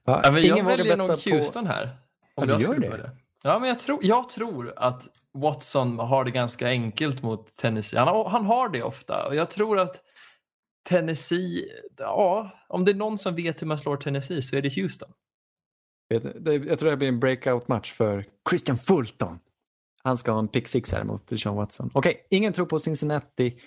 Ja, 0.04 0.30
men 0.32 0.42
jag 0.46 0.64
väljer 0.64 0.96
nog 0.96 1.08
på- 1.24 1.30
Houston 1.30 1.66
här. 1.66 1.96
Om 2.34 2.48
Ja, 2.48 2.52
jag 2.52 2.58
du 2.60 2.64
gör 2.64 2.72
skulle 2.72 2.96
det? 2.96 3.10
Ja, 3.44 3.58
men 3.58 3.68
jag 3.68 3.78
tror, 3.78 3.98
jag 4.02 4.28
tror 4.28 4.72
att 4.76 5.08
Watson 5.32 5.98
har 5.98 6.24
det 6.24 6.30
ganska 6.30 6.68
enkelt 6.68 7.22
mot 7.22 7.56
Tennessee. 7.56 7.98
Han 7.98 8.08
har, 8.08 8.28
han 8.28 8.46
har 8.46 8.68
det 8.68 8.82
ofta 8.82 9.26
och 9.26 9.34
jag 9.34 9.50
tror 9.50 9.78
att 9.78 10.00
Tennessee, 10.88 11.68
ja, 11.96 12.50
om 12.68 12.84
det 12.84 12.90
är 12.90 12.94
någon 12.94 13.18
som 13.18 13.34
vet 13.34 13.62
hur 13.62 13.66
man 13.66 13.78
slår 13.78 13.96
Tennessee 13.96 14.42
så 14.42 14.56
är 14.56 14.62
det 14.62 14.76
Houston. 14.76 15.12
Jag 16.08 16.78
tror 16.78 16.90
det 16.90 16.96
blir 16.96 17.08
en 17.08 17.20
breakout-match 17.20 17.92
för 17.92 18.26
Christian 18.50 18.78
Fulton. 18.78 19.38
Han 20.02 20.18
ska 20.18 20.32
ha 20.32 20.38
en 20.38 20.48
pick 20.48 20.68
six 20.68 20.92
här 20.92 21.04
mot 21.04 21.40
Sean 21.40 21.56
Watson. 21.56 21.90
Okej, 21.94 22.26
ingen 22.30 22.52
tror 22.52 22.66
på 22.66 22.78
Cincinnati 22.78 23.60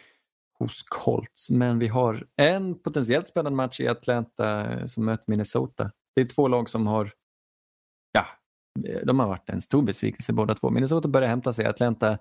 hos 0.60 0.84
Colts, 0.84 1.50
men 1.50 1.80
vi 1.80 1.88
har 1.88 2.28
en 2.36 2.80
potentiellt 2.80 3.28
spännande 3.28 3.58
match 3.58 3.80
i 3.80 3.88
Atlanta 3.88 4.68
som 4.88 5.06
möter 5.06 5.24
Minnesota. 5.28 5.92
Det 6.16 6.22
är 6.22 6.26
två 6.26 6.48
lag 6.48 6.70
som 6.70 6.88
har, 6.88 7.12
ja, 8.12 8.26
de 9.04 9.20
har 9.20 9.28
varit 9.28 9.50
en 9.50 9.62
stor 9.62 9.82
besvikelse 9.82 10.34
båda 10.34 10.56
två. 10.56 10.70
Minnesota 10.70 11.08
börjar 11.08 11.30
hämta 11.30 11.54
sig, 11.54 11.66
Atlanta 11.66 12.18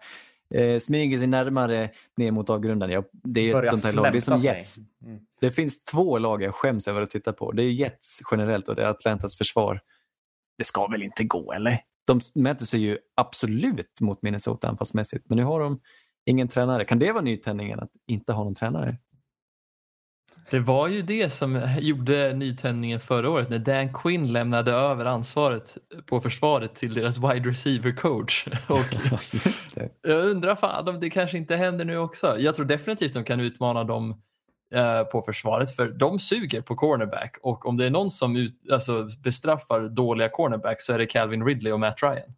eh, 0.51 0.78
smyger 0.78 1.18
sig 1.18 1.26
närmare 1.26 1.90
ner 2.16 2.31
mot 2.31 2.51
avgrunden. 2.51 2.90
Ja, 2.90 3.02
det 3.12 3.51
är 3.51 3.62
ett 3.62 3.70
sånt 3.70 3.85
här 3.85 3.93
lag, 3.93 4.12
det 4.12 4.18
är 4.18 4.20
som. 4.20 4.39
Jets. 4.39 4.78
Mm. 4.78 5.20
Det 5.40 5.51
finns 5.51 5.85
två 5.85 6.18
lag 6.18 6.43
jag 6.43 6.55
skäms 6.55 6.89
över 6.89 7.02
att 7.02 7.10
titta 7.10 7.32
på. 7.32 7.52
Det 7.52 7.62
är 7.62 7.70
Jets 7.70 8.20
generellt 8.31 8.68
och 8.68 8.76
det 8.76 8.82
är 8.82 8.86
Atlantas 8.86 9.36
försvar. 9.36 9.81
Det 10.59 10.64
ska 10.64 10.86
väl 10.86 11.02
inte 11.02 11.24
gå, 11.24 11.52
eller? 11.52 11.81
De 12.05 12.20
mäter 12.35 12.66
sig 12.66 12.81
ju 12.81 12.98
absolut 13.14 14.01
mot 14.01 14.22
Minnesota 14.22 14.68
anfallsmässigt, 14.68 15.24
men 15.28 15.36
nu 15.36 15.44
har 15.44 15.60
de 15.60 15.81
ingen 16.24 16.48
tränare. 16.48 16.85
Kan 16.85 16.98
det 16.98 17.12
vara 17.12 17.22
nytändningen 17.22 17.81
att 17.81 17.90
inte 18.06 18.32
ha 18.32 18.44
någon 18.44 18.55
tränare? 18.55 18.98
Det 20.51 20.60
var 20.60 20.88
ju 20.88 21.02
det 21.02 21.30
som 21.30 21.76
gjorde 21.78 22.34
nytändningen 22.34 23.01
förra 23.01 23.30
året 23.30 23.51
när 23.51 23.59
Dan 23.59 23.92
Quinn 23.92 24.32
lämnade 24.32 24.72
över 24.72 25.05
ansvaret 25.05 25.76
på 26.06 26.20
försvaret 26.20 26.74
till 26.74 26.94
deras 26.94 27.18
wide 27.18 27.51
receiver 27.51 27.92
coach. 27.92 28.46
Och 28.68 29.14
Just 29.46 29.74
det. 29.74 29.88
Jag 30.02 30.24
undrar 30.24 30.55
fan 30.55 30.88
om 30.88 31.01
det 31.01 31.10
kanske 31.10 31.38
inte 31.38 31.56
händer 31.56 31.84
nu 31.84 31.98
också. 31.98 32.38
Jag 32.38 32.56
tror 32.56 32.66
definitivt 32.66 33.14
de 33.14 33.24
kan 33.24 33.40
utmana 33.40 33.84
dem 33.84 34.22
eh, 34.74 35.02
på 35.02 35.22
försvaret 35.22 35.76
för 35.76 35.88
de 35.88 36.18
suger 36.18 36.60
på 36.60 36.74
cornerback 36.74 37.36
och 37.42 37.66
om 37.66 37.76
det 37.76 37.86
är 37.86 37.90
någon 37.90 38.10
som 38.10 38.36
ut, 38.36 38.70
alltså, 38.72 39.09
bestraffar 39.24 39.88
dåliga 39.88 40.28
cornerbacks 40.28 40.86
så 40.86 40.92
är 40.92 40.98
det 40.98 41.06
Calvin 41.06 41.46
Ridley 41.46 41.72
och 41.72 41.80
Matt 41.80 42.02
Ryan. 42.02 42.34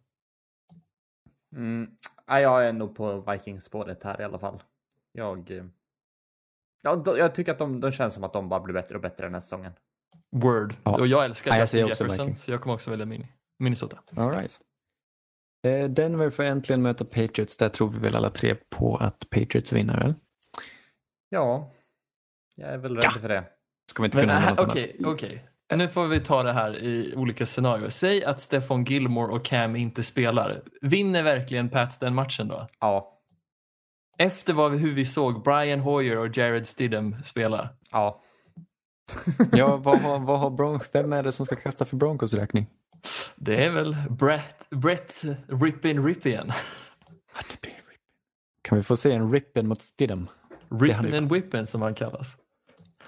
Mm. 1.55 1.89
Ja, 2.27 2.39
jag 2.39 2.67
är 2.67 2.73
nog 2.73 2.95
på 2.95 3.23
Vikings-spåret 3.31 4.03
här 4.03 4.21
i 4.21 4.23
alla 4.23 4.39
fall. 4.39 4.59
Jag, 5.11 5.51
eh, 5.51 5.63
ja, 6.83 7.03
jag 7.17 7.35
tycker 7.35 7.51
att 7.51 7.59
de, 7.59 7.79
de 7.79 7.91
känns 7.91 8.13
som 8.13 8.23
att 8.23 8.33
de 8.33 8.49
bara 8.49 8.59
blir 8.59 8.73
bättre 8.73 8.95
och 8.95 9.01
bättre 9.01 9.25
den 9.25 9.33
här 9.33 9.41
säsongen. 9.41 9.71
Word. 10.31 10.75
Ja. 10.83 10.99
Och 10.99 11.07
jag 11.07 11.25
älskar 11.25 11.51
Ja, 11.51 11.59
Justin 11.59 11.87
Jefferson 11.87 12.35
så 12.35 12.51
jag 12.51 12.61
kommer 12.61 12.73
också 12.75 12.89
välja 12.89 13.05
Min- 13.05 13.27
Minnesota. 13.59 13.97
All 14.17 14.31
right. 14.31 14.59
Eh, 15.67 15.89
Denver 15.89 16.29
får 16.29 16.43
äntligen 16.43 16.81
möta 16.81 17.05
Patriots. 17.05 17.57
Där 17.57 17.69
tror 17.69 17.89
vi 17.89 17.99
väl 17.99 18.15
alla 18.15 18.29
tre 18.29 18.55
på 18.69 18.97
att 18.97 19.29
Patriots 19.29 19.73
vinner, 19.73 19.97
väl? 19.99 20.13
Ja, 21.29 21.71
jag 22.55 22.69
är 22.69 22.77
väl 22.77 22.95
rädd 22.95 23.21
för 23.21 23.29
det. 23.29 23.43
Ska 23.91 24.03
vi 24.03 24.05
inte 24.05 24.17
Men 24.17 24.23
kunna 24.23 24.33
äh, 24.33 24.45
nämna 24.45 24.61
något 24.61 24.69
okej, 24.71 24.95
annat? 24.99 25.13
okej. 25.13 25.49
Nu 25.75 25.87
får 25.87 26.07
vi 26.07 26.19
ta 26.19 26.43
det 26.43 26.53
här 26.53 26.83
i 26.83 27.13
olika 27.15 27.45
scenarier. 27.45 27.89
Säg 27.89 28.23
att 28.25 28.41
Stefan 28.41 28.83
Gilmore 28.83 29.33
och 29.33 29.45
Cam 29.45 29.75
inte 29.75 30.03
spelar. 30.03 30.61
Vinner 30.81 31.23
verkligen 31.23 31.69
Pats 31.69 31.99
den 31.99 32.15
matchen 32.15 32.47
då? 32.47 32.67
Ja, 32.79 33.16
Efter 34.17 34.53
vad 34.53 34.71
vi, 34.71 34.77
hur 34.77 34.93
vi 34.93 35.05
såg 35.05 35.43
Brian 35.43 35.79
Hoyer 35.79 36.17
och 36.17 36.37
Jared 36.37 36.67
Stidham 36.67 37.15
spela. 37.23 37.69
ja. 37.91 38.19
Ja, 39.51 39.77
vad 39.77 39.99
har, 39.99 40.19
vad 40.19 40.39
har 40.39 40.49
Bron- 40.49 40.83
vem 40.91 41.13
är 41.13 41.23
det 41.23 41.31
som 41.31 41.45
ska 41.45 41.55
kasta 41.55 41.85
för 41.85 41.97
Broncos 41.97 42.33
räkning? 42.33 42.67
Det 43.35 43.65
är 43.65 43.69
väl 43.71 43.95
Brett, 44.09 44.69
Brett 44.69 45.21
Rippin 45.47 46.05
Rippian. 46.05 46.51
Kan 48.61 48.77
vi 48.77 48.83
få 48.83 48.95
se 48.95 49.11
en 49.11 49.31
Rippen 49.31 49.67
mot 49.67 49.81
Stidham? 49.81 50.29
Rippin 50.69 51.13
and 51.13 51.31
Whippin 51.31 51.65
som 51.65 51.81
han 51.81 51.95
kallas. 51.95 52.37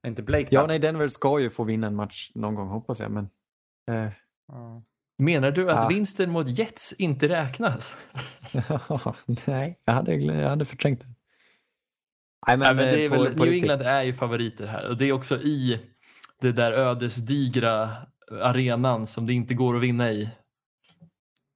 Inte 0.03 0.23
Blake 0.23 0.47
Ja, 0.49 0.65
nej, 0.67 0.79
Denver 0.79 1.07
ska 1.07 1.39
ju 1.39 1.49
få 1.49 1.63
vinna 1.63 1.87
en 1.87 1.95
match 1.95 2.31
någon 2.35 2.55
gång 2.55 2.67
hoppas 2.69 2.99
jag, 2.99 3.11
men 3.11 3.29
eh, 3.91 4.11
Ja. 4.47 4.83
Menar 5.19 5.51
du 5.51 5.71
att 5.71 5.85
Ah. 5.85 5.87
vinsten 5.87 6.29
mot 6.31 6.47
Jets 6.59 6.93
inte 6.93 7.29
räknas? 7.29 7.97
nej, 9.45 9.79
jag 9.85 9.93
hade, 9.93 10.15
jag 10.15 10.49
hade 10.49 10.65
förträngt 10.65 10.99
det. 11.01 11.07
Nej, 12.47 12.57
men, 12.57 12.59
Nej, 12.59 12.75
men 12.75 12.93
det 12.95 13.01
är 13.05 13.11
eh, 13.11 13.17
på, 13.17 13.23
väl, 13.23 13.37
på 13.37 13.45
New. 13.45 13.53
England 13.53 13.81
är 13.81 14.03
ju 14.03 14.13
favoriter 14.13 14.67
här 14.67 14.89
och 14.89 14.97
det 14.97 15.05
är 15.05 15.11
också 15.13 15.37
i 15.37 15.79
det 16.41 16.51
där 16.51 16.71
ödesdigra 16.71 17.89
arenan 18.41 19.07
som 19.07 19.25
det 19.25 19.33
inte 19.33 19.53
går 19.53 19.75
att 19.75 19.81
vinna 19.83 20.11
i. 20.11 20.29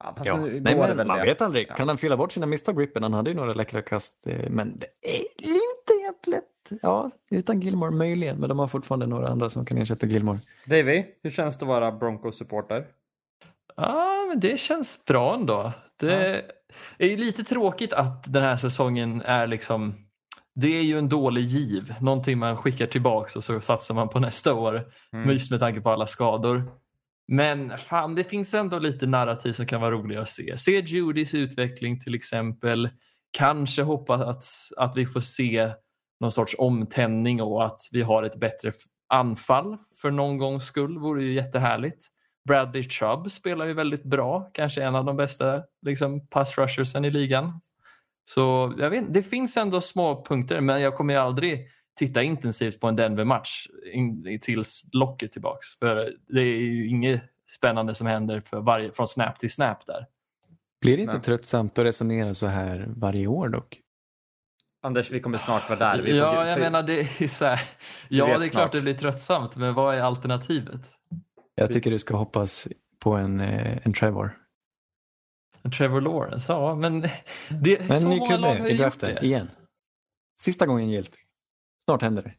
Ja, 0.03 0.13
fast 0.17 0.25
Ja. 0.27 0.37
nu 0.37 0.59
Nej, 0.61 0.75
men 0.75 0.97
väl 0.97 1.07
man 1.07 1.17
det. 1.17 1.25
vet 1.25 1.41
aldrig. 1.41 1.67
Ja. 1.69 1.75
Kan 1.75 1.87
han 1.87 1.97
fylla 1.97 2.17
bort 2.17 2.31
sina 2.31 2.45
misstag, 2.45 2.81
Rippen? 2.81 3.03
Han 3.03 3.13
hade 3.13 3.29
ju 3.29 3.35
några 3.35 3.53
läckra 3.53 3.81
kast, 3.81 4.27
eh, 4.27 4.49
men 4.49 4.79
det 4.79 4.87
är 5.09 5.19
inte 5.45 6.03
helt 6.05 6.27
lätt. 6.27 6.79
Ja, 6.81 7.11
utan 7.31 7.61
Gilmore 7.61 7.91
möjligen, 7.91 8.37
men 8.37 8.49
de 8.49 8.59
har 8.59 8.67
fortfarande 8.67 9.05
några 9.07 9.27
andra 9.29 9.49
som 9.49 9.65
kan 9.65 9.77
ersätta 9.77 10.05
Gilmore. 10.07 10.39
Davy, 10.65 11.03
hur 11.23 11.29
känns 11.29 11.57
det 11.57 11.63
att 11.63 11.67
vara 11.67 11.91
Broncos-supporter? 11.91 12.85
Ja, 13.75 14.25
men 14.29 14.39
det 14.39 14.59
känns 14.59 15.05
bra 15.05 15.35
ändå. 15.35 15.71
Det 15.99 16.45
är 16.97 17.07
ju 17.07 17.17
lite 17.17 17.43
tråkigt 17.43 17.93
att 17.93 18.33
den 18.33 18.43
här 18.43 18.55
säsongen 18.55 19.21
är 19.21 19.47
liksom 19.47 19.95
det 20.55 20.67
är 20.67 20.81
ju 20.81 20.97
en 20.97 21.09
dålig 21.09 21.41
giv, 21.41 21.93
någonting 22.01 22.37
man 22.37 22.57
skickar 22.57 22.87
tillbaks 22.87 23.35
och 23.35 23.43
så 23.43 23.61
satsar 23.61 23.95
man 23.95 24.09
på 24.09 24.19
nästa 24.19 24.53
år. 24.53 24.91
Mm. 25.13 25.29
Just 25.29 25.51
med 25.51 25.59
tanke 25.59 25.81
på 25.81 25.89
alla 25.89 26.07
skador. 26.07 26.63
Men 27.27 27.77
fan, 27.77 28.15
det 28.15 28.23
finns 28.23 28.53
ändå 28.53 28.79
lite 28.79 29.07
narrativ 29.07 29.53
som 29.53 29.65
kan 29.65 29.81
vara 29.81 29.91
roliga 29.91 30.21
att 30.21 30.29
se. 30.29 30.57
Se 30.57 30.79
Judys 30.79 31.33
utveckling 31.33 31.99
till 31.99 32.15
exempel. 32.15 32.89
Kanske 33.31 33.81
hoppas 33.81 34.21
att, 34.21 34.43
att 34.77 34.97
vi 34.97 35.05
får 35.05 35.19
se 35.19 35.71
någon 36.19 36.31
sorts 36.31 36.55
omtändning 36.57 37.41
och 37.41 37.65
att 37.65 37.79
vi 37.91 38.01
har 38.01 38.23
ett 38.23 38.39
bättre 38.39 38.71
anfall 39.07 39.77
för 40.01 40.11
någon 40.11 40.37
gångs 40.37 40.63
skull. 40.63 40.97
vore 40.97 41.23
ju 41.23 41.33
jättehärligt. 41.33 42.07
Bradley 42.47 42.83
Chubb 42.83 43.31
spelar 43.31 43.65
ju 43.65 43.73
väldigt 43.73 44.03
bra, 44.03 44.49
kanske 44.53 44.83
en 44.83 44.95
av 44.95 45.05
de 45.05 45.17
bästa 45.17 45.63
liksom, 45.81 46.27
pass 46.27 46.57
rushersen 46.57 47.05
i 47.05 47.11
ligan. 47.11 47.61
Så 48.25 48.73
jag 48.77 48.89
vet, 48.89 49.13
det 49.13 49.23
finns 49.23 49.57
ändå 49.57 49.81
små 49.81 50.25
punkter 50.25 50.61
men 50.61 50.81
jag 50.81 50.95
kommer 50.95 51.13
ju 51.13 51.19
aldrig 51.19 51.67
titta 51.99 52.23
intensivt 52.23 52.79
på 52.79 52.87
en 52.87 52.95
Denver-match 52.95 53.67
in, 53.93 54.39
tills 54.41 54.89
locket 54.93 55.31
tillbaks. 55.31 55.65
För 55.79 55.95
det 56.27 56.41
är 56.41 56.45
ju 56.45 56.87
inget 56.87 57.21
spännande 57.55 57.93
som 57.95 58.07
händer 58.07 58.39
för 58.39 58.61
varje, 58.61 58.91
från 58.91 59.07
snap 59.07 59.39
till 59.39 59.51
snap 59.51 59.85
där. 59.85 60.07
Blir 60.81 60.97
det 60.97 61.01
inte 61.01 61.13
Nej. 61.13 61.23
tröttsamt 61.23 61.79
att 61.79 61.85
resonera 61.85 62.33
så 62.33 62.47
här 62.47 62.85
varje 62.87 63.27
år 63.27 63.49
dock? 63.49 63.79
Anders, 64.81 65.11
vi 65.11 65.19
kommer 65.19 65.37
snart 65.37 65.69
vara 65.69 65.79
där. 65.79 66.01
Vi 66.01 66.19
är 66.19 66.25
på 66.25 66.35
Ja, 66.35 66.47
jag 66.47 66.59
menar 66.59 66.83
det 66.83 66.99
är 66.99 67.27
så 67.27 67.45
här, 67.45 67.61
Ja, 68.09 68.25
det 68.25 68.31
är 68.31 68.35
snart. 68.35 68.51
klart 68.51 68.71
det 68.71 68.81
blir 68.81 68.93
tröttsamt, 68.93 69.55
men 69.55 69.73
vad 69.73 69.95
är 69.95 70.01
alternativet? 70.01 70.81
Jag 71.55 71.71
tycker 71.71 71.91
du 71.91 71.99
ska 71.99 72.15
hoppas 72.17 72.67
på 72.99 73.13
en, 73.13 73.39
eh, 73.39 73.77
en 73.83 73.93
Trevor. 73.93 74.37
Trevor 75.77 76.01
Lawrence, 76.01 76.53
ja 76.53 76.75
men 76.75 77.01
det, 77.61 77.87
Men 77.87 77.99
så 78.01 78.07
många 78.07 78.37
lag 78.37 78.55
har 78.55 78.67
ju 78.67 78.75
gjort 78.75 78.99
det. 78.99 79.19
igen. 79.25 79.49
Sista 80.39 80.65
gången 80.65 80.89
gilt. 80.89 81.15
Snart 81.85 82.01
händer 82.01 82.23
det. 82.23 82.33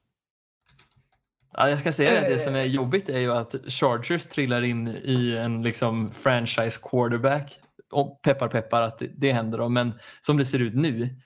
Ja, 1.56 1.68
jag 1.68 1.80
ska 1.80 1.92
säga 1.92 2.20
att 2.20 2.26
det 2.28 2.38
som 2.38 2.54
är 2.54 2.58
Eh. 2.60 2.66
jobbigt 2.66 3.08
är 3.08 3.18
ju 3.18 3.32
att 3.32 3.54
Chargers 3.68 4.26
trillar 4.26 4.62
in 4.62 4.88
i 4.88 5.36
en 5.36 5.62
liksom 5.62 6.10
franchise 6.12 6.80
quarterback. 6.82 7.58
Och 7.90 8.22
peppar 8.22 8.48
peppar 8.48 8.82
att 8.82 8.98
det, 8.98 9.06
det 9.16 9.32
händer 9.32 9.58
då, 9.58 9.68
men 9.68 9.92
som 10.20 10.36
det 10.36 10.44
ser 10.44 10.58
ut 10.58 10.74
nu. 10.74 11.16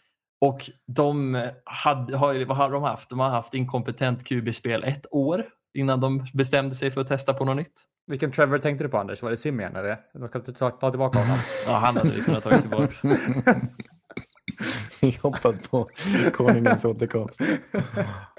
Och 0.41 0.71
de 0.87 1.47
hade, 1.65 2.17
har, 2.17 2.33
ju- 2.33 2.45
vad 2.45 2.57
har 2.57 2.71
de 2.71 2.83
haft? 2.83 3.11
De 3.11 3.19
har 3.21 3.29
haft 3.31 3.55
inkompetent 3.55 4.25
QB-spel 4.25 4.85
ett 4.85 5.07
år 5.11 5.47
innan 5.75 6.01
de 6.01 6.27
bestämde 6.35 6.75
sig 6.75 6.91
för 6.91 7.01
att 7.01 7.09
testa 7.09 7.35
på 7.35 7.45
något 7.45 7.57
nytt. 7.57 7.85
Vilken 8.07 8.33
Trevor 8.33 8.59
tänkte 8.59 8.85
du 8.85 8.89
på 8.89 8.99
Anders? 8.99 9.23
Var 9.23 9.31
det 9.31 9.37
Simeon 9.37 9.77
eller? 9.77 9.99
De 10.15 10.29
ska 10.29 10.41
ta, 10.41 10.71
ta 10.71 10.91
tillbaka 10.91 11.19
honom. 11.19 11.39
Ja, 11.67 11.73
han 11.73 11.97
hade 11.97 12.11
vi 12.11 12.21
kunnat 12.21 12.43
ta 12.43 12.61
tillbaka. 12.61 12.95
Vi 15.01 15.19
hoppas 15.23 15.59
på 15.59 15.91
konungens 16.33 16.85
återkomst. 16.85 17.41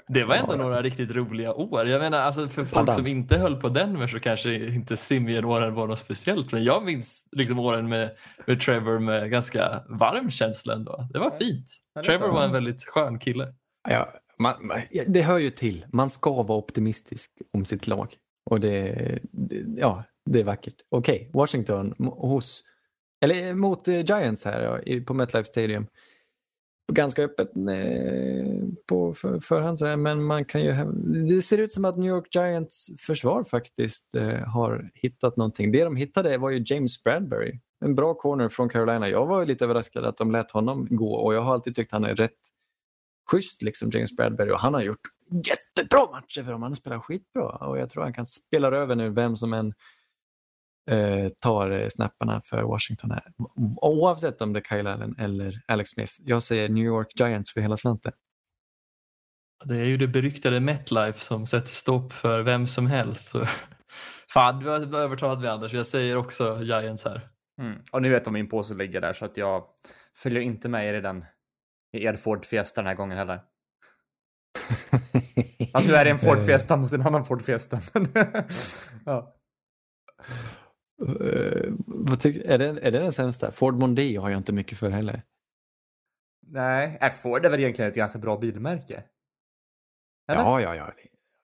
Det 0.08 0.24
var 0.24 0.34
ändå 0.34 0.54
några 0.54 0.82
riktigt 0.82 1.10
roliga 1.10 1.54
år. 1.54 1.88
Jag 1.88 2.00
menar, 2.00 2.18
alltså 2.18 2.48
för 2.48 2.64
folk 2.64 2.82
Adam. 2.82 2.94
som 2.94 3.06
inte 3.06 3.38
höll 3.38 3.60
på 3.60 3.68
Denver 3.68 4.06
så 4.06 4.20
kanske 4.20 4.54
inte 4.54 4.96
Simeon-åren 4.96 5.74
var 5.74 5.86
något 5.86 5.98
speciellt. 5.98 6.52
Men 6.52 6.64
jag 6.64 6.84
minns 6.84 7.28
liksom 7.32 7.58
åren 7.58 7.88
med, 7.88 8.10
med 8.46 8.60
Trevor 8.60 8.98
med 8.98 9.30
ganska 9.30 9.82
varm 9.88 10.30
känsla 10.30 10.74
ändå. 10.74 11.08
Det 11.12 11.18
var 11.18 11.30
fint. 11.30 11.66
Ja, 11.94 12.00
det 12.00 12.06
Trevor 12.06 12.26
så. 12.26 12.32
var 12.32 12.44
en 12.44 12.52
väldigt 12.52 12.84
skön 12.84 13.18
kille. 13.18 13.54
Ja, 13.88 14.12
man, 14.40 14.54
det 15.06 15.22
hör 15.22 15.38
ju 15.38 15.50
till. 15.50 15.86
Man 15.92 16.10
ska 16.10 16.42
vara 16.42 16.58
optimistisk 16.58 17.30
om 17.52 17.64
sitt 17.64 17.86
lag. 17.86 18.16
Och 18.50 18.60
det, 18.60 19.18
det 19.22 19.64
ja, 19.76 20.04
det 20.24 20.40
är 20.40 20.44
vackert. 20.44 20.74
Okej, 20.88 21.30
Washington 21.32 21.94
hos 21.98 22.64
Eller 23.20 23.48
eh, 23.48 23.54
mot 23.54 23.88
eh, 23.88 24.04
Giants 24.04 24.44
här 24.44 24.82
ja, 24.84 25.00
på 25.06 25.14
MetLife 25.14 25.48
Stadium. 25.48 25.86
Ganska 26.92 27.22
öppet 27.22 27.48
eh, 27.56 28.64
på 28.86 29.14
förhand, 29.42 30.02
men 30.02 30.24
man 30.24 30.44
kan 30.44 30.62
ju... 30.62 30.72
Det 31.28 31.42
ser 31.42 31.58
ut 31.58 31.72
som 31.72 31.84
att 31.84 31.98
New 31.98 32.08
York 32.08 32.34
Giants 32.34 32.90
försvar 32.98 33.44
faktiskt 33.44 34.14
har 34.46 34.90
hittat 34.94 35.36
någonting. 35.36 35.72
Det 35.72 35.84
de 35.84 35.96
hittade 35.96 36.38
var 36.38 36.50
ju 36.50 36.62
James 36.66 37.02
Bradbury, 37.02 37.60
en 37.84 37.94
bra 37.94 38.14
corner 38.14 38.48
från 38.48 38.68
Carolina. 38.68 39.08
Jag 39.08 39.26
var 39.26 39.46
lite 39.46 39.64
överraskad 39.64 40.04
att 40.04 40.16
de 40.16 40.30
lät 40.30 40.50
honom 40.50 40.86
gå 40.90 41.14
och 41.14 41.34
jag 41.34 41.42
har 41.42 41.54
alltid 41.54 41.74
tyckt 41.74 41.92
han 41.92 42.04
är 42.04 42.14
rätt 42.14 42.49
schysst, 43.30 43.62
liksom 43.62 43.90
James 43.90 44.16
Bradbury. 44.16 44.50
Och 44.50 44.60
han 44.60 44.74
har 44.74 44.80
gjort 44.80 45.00
jättebra 45.46 46.10
matcher 46.10 46.42
för 46.42 46.52
dem. 46.52 46.62
Han 46.62 46.76
spelar 46.76 46.98
skitbra 46.98 47.48
och 47.48 47.78
jag 47.78 47.90
tror 47.90 48.02
han 48.02 48.12
kan 48.12 48.26
spela 48.26 48.68
över 48.68 48.94
nu 48.94 49.10
vem 49.10 49.36
som 49.36 49.52
än 49.52 49.74
eh, 50.90 51.28
tar 51.28 51.70
eh, 51.70 51.88
snapparna 51.88 52.40
för 52.40 52.62
Washington 52.62 53.10
här. 53.10 53.32
Oavsett 53.76 54.40
om 54.40 54.52
det 54.52 54.58
är 54.58 54.64
Kyle 54.64 54.86
Allen 54.86 55.14
eller 55.18 55.62
Alex 55.66 55.90
Smith. 55.90 56.12
Jag 56.18 56.42
säger 56.42 56.68
New 56.68 56.84
York 56.84 57.20
Giants 57.20 57.52
för 57.52 57.60
hela 57.60 57.76
slanten. 57.76 58.12
Det 59.64 59.74
är 59.74 59.84
ju 59.84 59.96
det 59.96 60.08
beryktade 60.08 60.60
MetLife 60.60 61.20
som 61.20 61.46
sätter 61.46 61.68
stopp 61.68 62.12
för 62.12 62.40
vem 62.40 62.66
som 62.66 62.86
helst. 62.86 63.28
Så... 63.28 63.46
Fan, 64.28 64.58
du 64.58 64.68
har 64.68 64.94
övertalat 64.94 65.40
mig 65.40 65.48
Anders. 65.48 65.72
Jag 65.72 65.86
säger 65.86 66.16
också 66.16 66.62
Giants 66.62 67.04
här. 67.04 67.28
Mm. 67.60 67.78
Och 67.92 68.02
nu 68.02 68.10
vet 68.10 68.24
de 68.24 68.34
min 68.34 68.48
påse 68.48 68.74
ligger 68.74 69.00
där 69.00 69.12
så 69.12 69.24
att 69.24 69.36
jag 69.36 69.64
följer 70.16 70.40
inte 70.40 70.68
med 70.68 70.88
er 70.88 70.94
i 70.94 71.00
den 71.00 71.24
i 71.92 72.04
er 72.04 72.16
Ford 72.16 72.44
Fiesta 72.44 72.80
den 72.80 72.88
här 72.88 72.94
gången 72.94 73.18
heller. 73.18 73.34
Att 75.74 75.86
nu 75.86 75.94
är 75.94 76.06
en 76.06 76.18
Ford 76.18 76.42
Fiesta 76.46 76.76
mot 76.76 76.92
en 76.92 77.02
annan 77.02 77.24
Ford 77.24 77.42
Fiesta. 77.42 77.80
men- 77.94 78.08
ja. 79.06 79.36
Eh, 81.02 81.72
vad 81.86 82.18
tyck- 82.18 82.42
är, 82.46 82.58
det, 82.58 82.64
är 82.64 82.90
det 82.90 82.98
den 82.98 83.12
sämsta? 83.12 83.50
Ford 83.52 83.74
Mondeo 83.74 84.20
har 84.22 84.30
jag 84.30 84.38
inte 84.38 84.52
mycket 84.52 84.78
för 84.78 84.90
heller. 84.90 85.22
Nej, 86.46 86.98
äh, 87.00 87.10
Ford 87.10 87.44
är 87.44 87.50
väl 87.50 87.60
egentligen 87.60 87.90
ett 87.90 87.96
ganska 87.96 88.18
bra 88.18 88.36
bilmärke? 88.38 89.04
Eller? 90.32 90.40
Ja, 90.42 90.60
ja, 90.60 90.74
ja. 90.76 90.92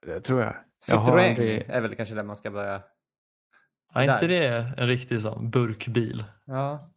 Det, 0.06 0.20
tror 0.20 0.40
jag. 0.42 0.54
Citroën 0.90 1.30
aldrig- 1.30 1.70
är 1.70 1.80
väl 1.80 1.94
kanske 1.94 2.14
där 2.14 2.22
man 2.22 2.36
ska 2.36 2.50
börja. 2.50 2.82
Är 3.94 4.02
inte 4.14 4.26
det 4.26 4.46
en 4.76 4.86
riktig 4.88 5.20
sån 5.22 5.50
burkbil? 5.50 6.24
Ja. 6.44 6.92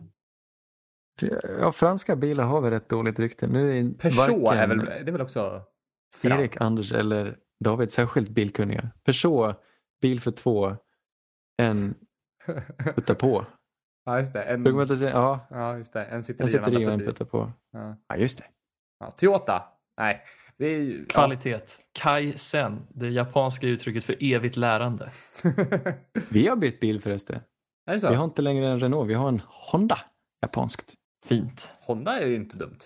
Ja, 1.60 1.72
franska 1.72 2.16
bilar 2.16 2.44
har 2.44 2.62
väl 2.62 2.72
rätt 2.72 2.90
dåligt 2.90 3.20
rykte. 3.20 3.48
Nu 3.48 3.80
är 3.80 3.94
Peugeot 3.94 4.54
är 4.54 4.68
väl, 4.68 4.78
det 4.78 4.94
är 4.94 5.12
väl 5.12 5.22
också 5.22 5.62
fram. 6.16 6.40
Erik, 6.40 6.62
Anders 6.62 6.92
eller 6.92 7.38
David 7.64 7.92
särskilt 7.92 8.30
bilkunniga. 8.30 8.92
Peugeot, 9.04 9.56
bil 10.02 10.22
för 10.22 10.32
två, 10.32 10.76
en 11.62 11.96
putta 12.96 13.16
på. 13.16 13.46
Ja, 14.06 14.18
just 14.18 14.34
det. 14.34 14.44
En, 14.44 14.66
ja. 15.14 15.48
ja, 15.50 15.78
just 15.78 15.94
det. 15.94 16.04
En 16.04 16.24
sitter 16.24 16.44
En 16.44 16.50
i, 16.50 16.52
sitter 16.52 16.72
i 16.72 16.76
och 16.76 16.82
en 16.82 16.88
annan 16.88 17.00
putta 17.00 17.26
på. 17.26 17.52
Ja. 17.72 17.98
Ja, 18.08 18.18
just 18.18 18.38
det. 18.38 18.44
Ja, 19.00 19.12
Toyota? 19.12 19.64
Nej. 19.98 20.24
Det 20.58 20.66
är 20.66 20.80
ju... 20.80 21.06
Kvalitet. 21.06 21.62
Kaizen, 21.92 22.88
det 22.90 23.10
japanska 23.10 23.68
uttrycket 23.68 24.04
för 24.04 24.16
evigt 24.20 24.58
lärande. 24.58 25.10
Ja. 25.44 25.52
Vi 26.30 26.48
har 26.48 26.56
bytt 26.56 26.80
bil 26.80 27.02
förresten. 27.02 27.40
är 27.88 27.94
det 27.94 28.00
så? 28.00 28.10
Vi 28.10 28.16
har 28.16 28.26
inte 28.26 28.42
längre 28.42 28.68
en 28.68 28.80
Renault, 28.80 29.10
vi 29.10 29.14
har 29.14 29.28
en 29.28 29.42
Honda. 29.46 29.98
Japanskt. 30.42 30.94
Fint. 31.26 31.72
Honda 31.82 32.20
är 32.20 32.28
ju 32.28 32.36
inte 32.36 32.58
dumt. 32.58 32.78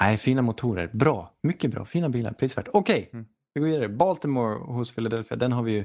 Nej, 0.00 0.18
fina 0.18 0.42
motorer. 0.42 0.90
Bra. 0.92 1.34
Mycket 1.42 1.70
bra. 1.70 1.84
Fina 1.84 2.08
bilar. 2.08 2.32
Prisvärt. 2.32 2.68
Okej, 2.72 3.10
Mm. 3.12 3.26
vi 3.54 3.60
går 3.60 3.68
vidare. 3.68 3.88
Baltimore 3.88 4.54
hos 4.58 4.94
Philadelphia. 4.94 5.36
Den 5.36 5.52
har 5.52 5.62
vi 5.62 5.72
ju 5.72 5.84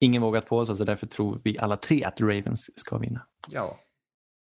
ingen 0.00 0.22
vågat 0.22 0.46
på 0.46 0.58
oss, 0.58 0.78
så 0.78 0.84
därför 0.84 1.06
tror 1.06 1.40
vi 1.44 1.58
alla 1.58 1.76
tre 1.76 2.04
att 2.04 2.20
Ravens 2.20 2.78
ska 2.78 2.98
vinna. 2.98 3.26
Ja. 3.50 3.78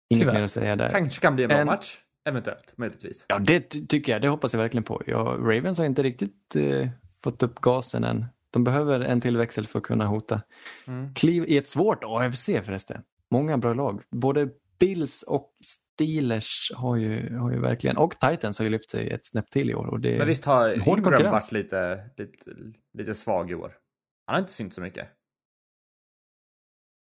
Inget 0.10 0.22
Tyvärr. 0.22 0.34
mer 0.34 0.44
att 0.44 0.52
säga 0.52 0.76
där. 0.76 0.90
Kanske 0.90 1.22
kan 1.22 1.36
bli 1.36 1.44
en 1.44 1.48
bra 1.50 1.58
En- 1.58 1.66
match. 1.68 1.98
Eventuellt, 2.30 2.74
möjligtvis. 2.78 3.26
Ja, 3.30 3.40
det 3.40 3.60
ty- 3.60 3.88
tycker 3.88 4.12
jag. 4.12 4.22
Det 4.22 4.28
hoppas 4.28 4.54
jag 4.54 4.60
verkligen 4.62 4.84
på. 4.84 5.02
Ja, 5.08 5.18
Ravens 5.40 5.78
har 5.78 5.86
inte 5.86 6.04
riktigt 6.04 6.56
eh, 6.56 6.90
fått 7.24 7.44
upp 7.44 7.60
gasen 7.62 8.04
än. 8.04 8.26
De 8.52 8.64
behöver 8.64 9.00
en 9.00 9.22
till 9.22 9.38
växel 9.38 9.68
för 9.68 9.80
att 9.80 9.86
kunna 9.86 10.06
hota. 10.06 10.42
Mm. 10.88 11.14
Kliv 11.14 11.46
i 11.48 11.58
ett 11.58 11.68
svårt 11.68 12.04
AFC 12.04 12.46
förresten. 12.46 13.02
Många 13.32 13.58
bra 13.58 13.74
lag. 13.74 14.02
Både 14.12 14.50
Bills 14.80 15.24
och 15.24 15.54
Steelers 15.96 16.72
har 16.76 16.96
ju, 16.96 17.38
har 17.38 17.52
ju 17.52 17.60
verkligen, 17.60 17.98
och 17.98 18.20
Titans 18.20 18.58
har 18.58 18.64
ju 18.64 18.70
lyft 18.72 18.90
sig 18.90 19.10
ett 19.10 19.26
snäpp 19.26 19.52
till 19.52 19.70
i 19.70 19.76
år. 19.76 19.88
Och 19.88 20.00
det, 20.00 20.18
Men 20.18 20.28
visst 20.28 20.46
har 20.46 20.88
Ingram 20.88 21.32
varit 21.32 21.52
lite, 21.52 22.10
lite, 22.18 22.52
lite 22.94 23.16
svag 23.16 23.52
i 23.52 23.56
år? 23.56 23.78
Han 24.26 24.34
har 24.34 24.40
inte 24.40 24.52
synts 24.54 24.76
så 24.76 24.82
mycket. 24.82 25.08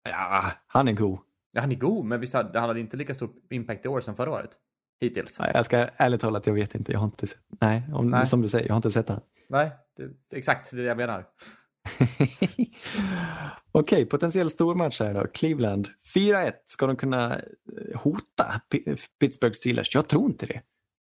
ja, 0.05 0.52
han 0.66 0.89
är 0.89 0.93
god. 0.93 1.19
Ja, 1.52 1.60
han 1.60 1.73
är 1.73 1.77
god, 1.77 2.05
men 2.05 2.20
visst 2.20 2.35
hade 2.35 2.59
han 2.60 2.69
hade 2.69 2.81
inte 2.81 2.97
lika 2.97 3.14
stor 3.14 3.31
impact 3.51 3.85
i 3.85 3.89
år 3.89 4.01
som 4.01 4.14
förra 4.14 4.31
året? 4.31 4.51
Hittills. 5.01 5.40
Nej, 5.40 5.51
Jag 5.55 5.66
ska 5.66 5.77
ärligt 5.97 6.20
talat 6.20 6.47
jag 6.47 6.55
vet 6.55 6.74
inte. 6.74 6.93
Jag 6.93 6.98
har 6.98 7.06
inte 7.06 7.27
sett, 7.27 7.39
nej, 7.60 7.82
om, 7.94 8.10
Nej. 8.10 8.27
som 8.27 8.43
du 8.43 8.48
säger, 8.48 8.66
jag 8.66 8.73
har 8.73 8.77
inte 8.78 8.90
sett 8.90 9.09
han. 9.09 9.20
Nej, 9.48 9.73
det, 9.97 10.06
det 10.06 10.36
är 10.36 10.39
exakt 10.39 10.70
det 10.70 10.82
jag 10.82 10.97
menar. 10.97 11.27
Okej, 13.73 14.06
potentiell 14.06 14.51
stormatch 14.51 15.01
här 15.01 15.14
då. 15.14 15.27
Cleveland. 15.27 15.89
4-1. 16.14 16.52
Ska 16.66 16.86
de 16.86 16.97
kunna 16.97 17.35
eh, 17.35 17.40
hota 17.94 18.60
P- 18.70 18.97
Pittsburgh 19.20 19.55
Steelers? 19.55 19.94
Jag 19.94 20.09
tror 20.09 20.27
inte 20.27 20.47
det. 20.47 20.60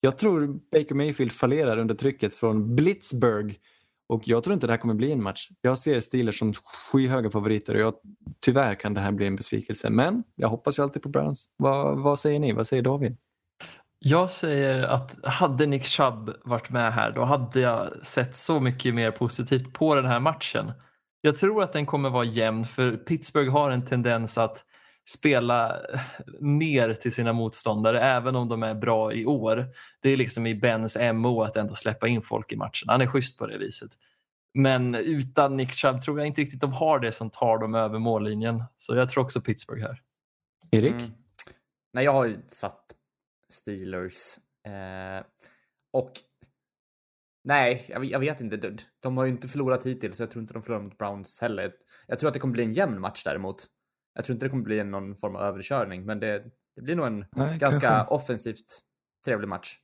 Jag 0.01 0.17
tror 0.17 0.47
Baker 0.71 0.95
Mayfield 0.95 1.31
fallerar 1.31 1.77
under 1.77 1.95
trycket 1.95 2.33
från 2.33 2.75
Blitzburg 2.75 3.59
och 4.07 4.27
jag 4.27 4.43
tror 4.43 4.53
inte 4.53 4.67
det 4.67 4.73
här 4.73 4.77
kommer 4.77 4.93
bli 4.93 5.11
en 5.11 5.23
match. 5.23 5.49
Jag 5.61 5.77
ser 5.77 6.01
Steelers 6.01 6.39
som 6.39 6.53
skyhöga 6.91 7.31
favoriter 7.31 7.75
och 7.75 7.81
jag, 7.81 7.93
tyvärr 8.39 8.75
kan 8.75 8.93
det 8.93 9.01
här 9.01 9.11
bli 9.11 9.27
en 9.27 9.35
besvikelse. 9.35 9.89
Men 9.89 10.23
jag 10.35 10.47
hoppas 10.49 10.79
ju 10.79 10.83
alltid 10.83 11.01
på 11.01 11.09
Browns. 11.09 11.49
Vad, 11.57 11.99
vad 11.99 12.19
säger 12.19 12.39
ni? 12.39 12.51
Vad 12.51 12.67
säger 12.67 12.83
David? 12.83 13.17
Jag 14.05 14.29
säger 14.29 14.83
att 14.83 15.25
hade 15.25 15.65
Nick 15.65 15.85
Chubb 15.85 16.35
varit 16.43 16.69
med 16.69 16.93
här 16.93 17.11
då 17.11 17.23
hade 17.23 17.59
jag 17.59 18.05
sett 18.05 18.35
så 18.35 18.59
mycket 18.59 18.95
mer 18.95 19.11
positivt 19.11 19.73
på 19.73 19.95
den 19.95 20.05
här 20.05 20.19
matchen. 20.19 20.71
Jag 21.21 21.37
tror 21.37 21.63
att 21.63 21.73
den 21.73 21.85
kommer 21.85 22.09
vara 22.09 22.23
jämn 22.23 22.65
för 22.65 22.97
Pittsburgh 22.97 23.51
har 23.51 23.71
en 23.71 23.85
tendens 23.85 24.37
att 24.37 24.65
spela 25.09 25.75
ner 26.39 26.93
till 26.93 27.11
sina 27.11 27.33
motståndare 27.33 28.01
även 28.01 28.35
om 28.35 28.49
de 28.49 28.63
är 28.63 28.73
bra 28.73 29.13
i 29.13 29.25
år. 29.25 29.67
Det 30.01 30.09
är 30.09 30.17
liksom 30.17 30.47
i 30.47 30.55
Bens 30.55 30.97
MO 31.13 31.43
att 31.43 31.55
ändå 31.55 31.75
släppa 31.75 32.07
in 32.07 32.21
folk 32.21 32.51
i 32.51 32.55
matchen. 32.55 32.89
Han 32.89 33.01
är 33.01 33.07
schysst 33.07 33.39
på 33.39 33.47
det 33.47 33.57
viset. 33.57 33.91
Men 34.53 34.95
utan 34.95 35.57
Nick 35.57 35.71
Chubb 35.71 36.01
tror 36.01 36.19
jag 36.19 36.27
inte 36.27 36.41
riktigt 36.41 36.61
de 36.61 36.73
har 36.73 36.99
det 36.99 37.11
som 37.11 37.29
tar 37.29 37.57
dem 37.57 37.75
över 37.75 37.99
mållinjen. 37.99 38.63
Så 38.77 38.95
jag 38.95 39.09
tror 39.09 39.23
också 39.23 39.41
Pittsburgh 39.41 39.81
här. 39.81 40.01
Erik? 40.71 40.93
Mm. 40.93 41.11
Nej, 41.93 42.05
jag 42.05 42.13
har 42.13 42.25
ju 42.25 42.35
satt 42.47 42.82
Steelers. 43.53 44.37
Eh, 44.67 45.25
och 45.93 46.11
nej, 47.43 47.85
jag, 47.89 48.05
jag 48.05 48.19
vet 48.19 48.41
inte. 48.41 48.57
De, 48.57 48.77
de 48.99 49.17
har 49.17 49.25
ju 49.25 49.31
inte 49.31 49.47
förlorat 49.47 49.85
hittills, 49.85 50.17
så 50.17 50.23
jag 50.23 50.31
tror 50.31 50.41
inte 50.41 50.53
de 50.53 50.63
förlorar 50.63 50.83
mot 50.83 50.97
Browns 50.97 51.39
heller. 51.41 51.73
Jag 52.07 52.19
tror 52.19 52.27
att 52.27 52.33
det 52.33 52.39
kommer 52.39 52.53
bli 52.53 52.63
en 52.63 52.73
jämn 52.73 53.01
match 53.01 53.23
däremot. 53.23 53.65
Jag 54.13 54.25
tror 54.25 54.33
inte 54.33 54.45
det 54.45 54.49
kommer 54.49 54.63
bli 54.63 54.83
någon 54.83 55.15
form 55.15 55.35
av 55.35 55.41
överkörning, 55.41 56.05
men 56.05 56.19
det, 56.19 56.43
det 56.75 56.81
blir 56.81 56.95
nog 56.95 57.05
en 57.05 57.25
Nej, 57.35 57.57
ganska 57.57 57.87
kanske. 57.89 58.13
offensivt 58.13 58.65
trevlig 59.25 59.47
match. 59.47 59.77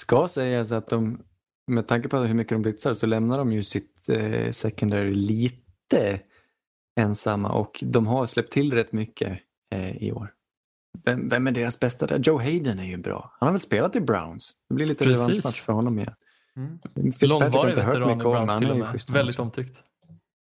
Ska 0.00 0.28
sägas 0.28 0.72
att 0.72 0.88
de, 0.88 1.24
med 1.66 1.88
tanke 1.88 2.08
på 2.08 2.18
hur 2.18 2.34
mycket 2.34 2.54
de 2.54 2.62
blitzar 2.62 2.94
så 2.94 3.06
lämnar 3.06 3.38
de 3.38 3.52
ju 3.52 3.62
sitt 3.62 4.08
eh, 4.08 4.50
secondary 4.50 5.14
lite 5.14 6.20
ensamma 7.00 7.52
och 7.52 7.84
de 7.86 8.06
har 8.06 8.26
släppt 8.26 8.52
till 8.52 8.72
rätt 8.72 8.92
mycket 8.92 9.40
eh, 9.74 9.96
i 9.96 10.12
år. 10.12 10.32
Vem, 11.04 11.28
vem 11.28 11.46
är 11.46 11.52
deras 11.52 11.80
bästa 11.80 12.06
där? 12.06 12.18
Joe 12.18 12.38
Hayden 12.38 12.78
är 12.78 12.84
ju 12.84 12.96
bra. 12.96 13.36
Han 13.40 13.46
har 13.46 13.52
väl 13.52 13.60
spelat 13.60 13.96
i 13.96 14.00
Browns. 14.00 14.52
Det 14.68 14.74
blir 14.74 14.86
lite 14.86 15.04
revanschmatch 15.04 15.60
för 15.62 15.72
honom 15.72 15.98
igen. 15.98 16.14
Mm. 16.56 16.78
Långvarig 17.20 17.70
inte 17.70 17.82
hört 17.82 17.94
veteran 17.94 18.10
i 18.10 18.16
Browns 18.22 18.58
till 18.58 18.70
och 18.70 18.76
med. 18.76 19.00
Väldigt 19.12 19.38
omtyckt. 19.38 19.82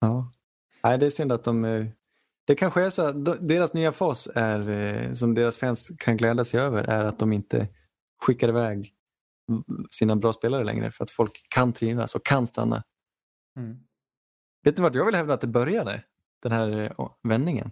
Ja. 0.00 0.32
Nej, 0.84 0.98
det 0.98 1.06
är 1.06 1.10
synd 1.10 1.32
att 1.32 1.44
de... 1.44 1.64
eh, 1.64 1.86
Det 2.46 2.54
kanske 2.54 2.82
är 2.86 2.90
så 2.90 3.06
att 3.06 3.24
de- 3.24 3.46
deras 3.46 3.74
nya 3.74 3.92
fas 3.92 4.28
är, 4.34 4.68
eh, 4.68 5.12
som 5.12 5.34
deras 5.34 5.56
fans 5.56 5.92
kan 5.98 6.16
glädja 6.16 6.44
sig 6.44 6.60
över, 6.60 6.84
är 6.84 7.04
att 7.04 7.18
de 7.18 7.32
inte 7.32 7.68
skickar 8.22 8.48
iväg 8.48 8.92
sina 9.90 10.16
bra 10.16 10.32
spelare 10.32 10.64
längre 10.64 10.90
för 10.90 11.04
att 11.04 11.10
folk 11.10 11.46
kan 11.48 11.72
trivas 11.72 12.14
och 12.14 12.24
kan 12.26 12.46
stanna. 12.46 12.82
Mm. 13.58 13.76
Vet 14.64 14.76
du 14.76 14.82
vart 14.82 14.94
jag 14.94 15.06
vill 15.06 15.14
hävda 15.14 15.34
att 15.34 15.40
det 15.40 15.46
började? 15.46 16.02
Den 16.42 16.52
här 16.52 16.78
eh, 16.98 17.08
vändningen. 17.22 17.70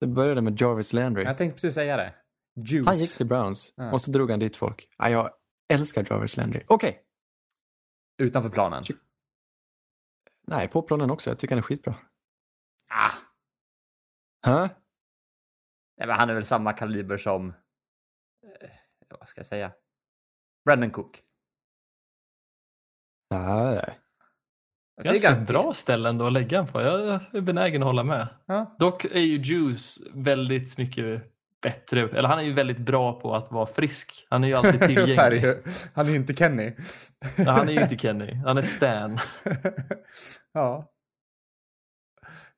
Det 0.00 0.06
började 0.06 0.40
med 0.42 0.60
Jarvis 0.60 0.92
Landry. 0.92 1.24
Jag 1.24 1.38
tänkte 1.38 1.54
precis 1.54 1.74
säga 1.74 1.96
det. 1.96 2.14
Juice. 2.54 2.86
Han 2.86 2.98
gick 2.98 3.16
till 3.16 3.26
Browns 3.26 3.72
Ja. 3.76 3.92
och 3.92 4.00
så 4.00 4.10
drog 4.10 4.30
han 4.30 4.40
dit 4.40 4.56
folk. 4.56 4.88
Ja, 4.98 5.10
jag 5.10 5.30
älskar 5.72 6.06
Jarvis 6.10 6.36
Landry. 6.36 6.62
Okej, 6.68 7.04
Utanför 8.22 8.50
planen. 8.50 8.84
nej 10.46 10.68
på 10.68 10.82
planen 10.82 11.10
också. 11.10 11.30
Jag 11.30 11.38
tycker 11.38 11.54
han 11.54 11.58
är 11.58 11.62
skitbra. 11.62 11.94
Ah, 12.90 13.10
Huh? 14.46 14.68
nej, 15.96 16.06
men 16.06 16.10
han 16.10 16.30
är 16.30 16.34
väl 16.34 16.44
samma 16.44 16.72
kaliber 16.72 17.16
som... 17.16 17.48
Eh, 17.48 18.70
vad 19.08 19.28
ska 19.28 19.38
jag 19.38 19.46
säga? 19.46 19.72
Brandon 20.64 20.90
Cook. 20.90 21.22
Nej. 23.30 23.98
Det 25.02 25.08
är 25.08 25.22
Ganska 25.22 25.44
bra 25.44 25.74
ställen 25.74 26.18
då 26.18 26.26
att 26.26 26.32
lägga 26.32 26.58
den 26.58 26.66
på. 26.66 26.80
Jag 26.82 27.20
är 27.32 27.40
benägen 27.40 27.82
att 27.82 27.86
hålla 27.86 28.04
med. 28.04 28.28
Ja. 28.46 28.76
Dock 28.78 29.04
är 29.04 29.20
ju 29.20 29.36
Juice 29.36 29.98
väldigt 30.14 30.78
mycket 30.78 31.22
bättre, 31.62 32.00
eller 32.08 32.28
han 32.28 32.38
är 32.38 32.42
ju 32.42 32.52
väldigt 32.52 32.78
bra 32.78 33.20
på 33.20 33.34
att 33.34 33.52
vara 33.52 33.66
frisk. 33.66 34.26
Han 34.30 34.44
är 34.44 34.48
ju 34.48 34.54
alltid 34.54 34.80
här 34.80 34.86
tillgänglig. 34.88 35.42
ju- 35.42 35.62
han 35.94 36.06
är 36.06 36.10
ju 36.10 36.16
inte 36.16 36.34
Kenny. 36.34 36.72
Ja, 37.36 37.50
han 37.50 37.68
är 37.68 37.72
ju 37.72 37.80
inte 37.82 37.96
Kenny, 37.98 38.34
han 38.34 38.58
är 38.58 38.62
Stan. 38.62 39.18
ja. 40.52 40.86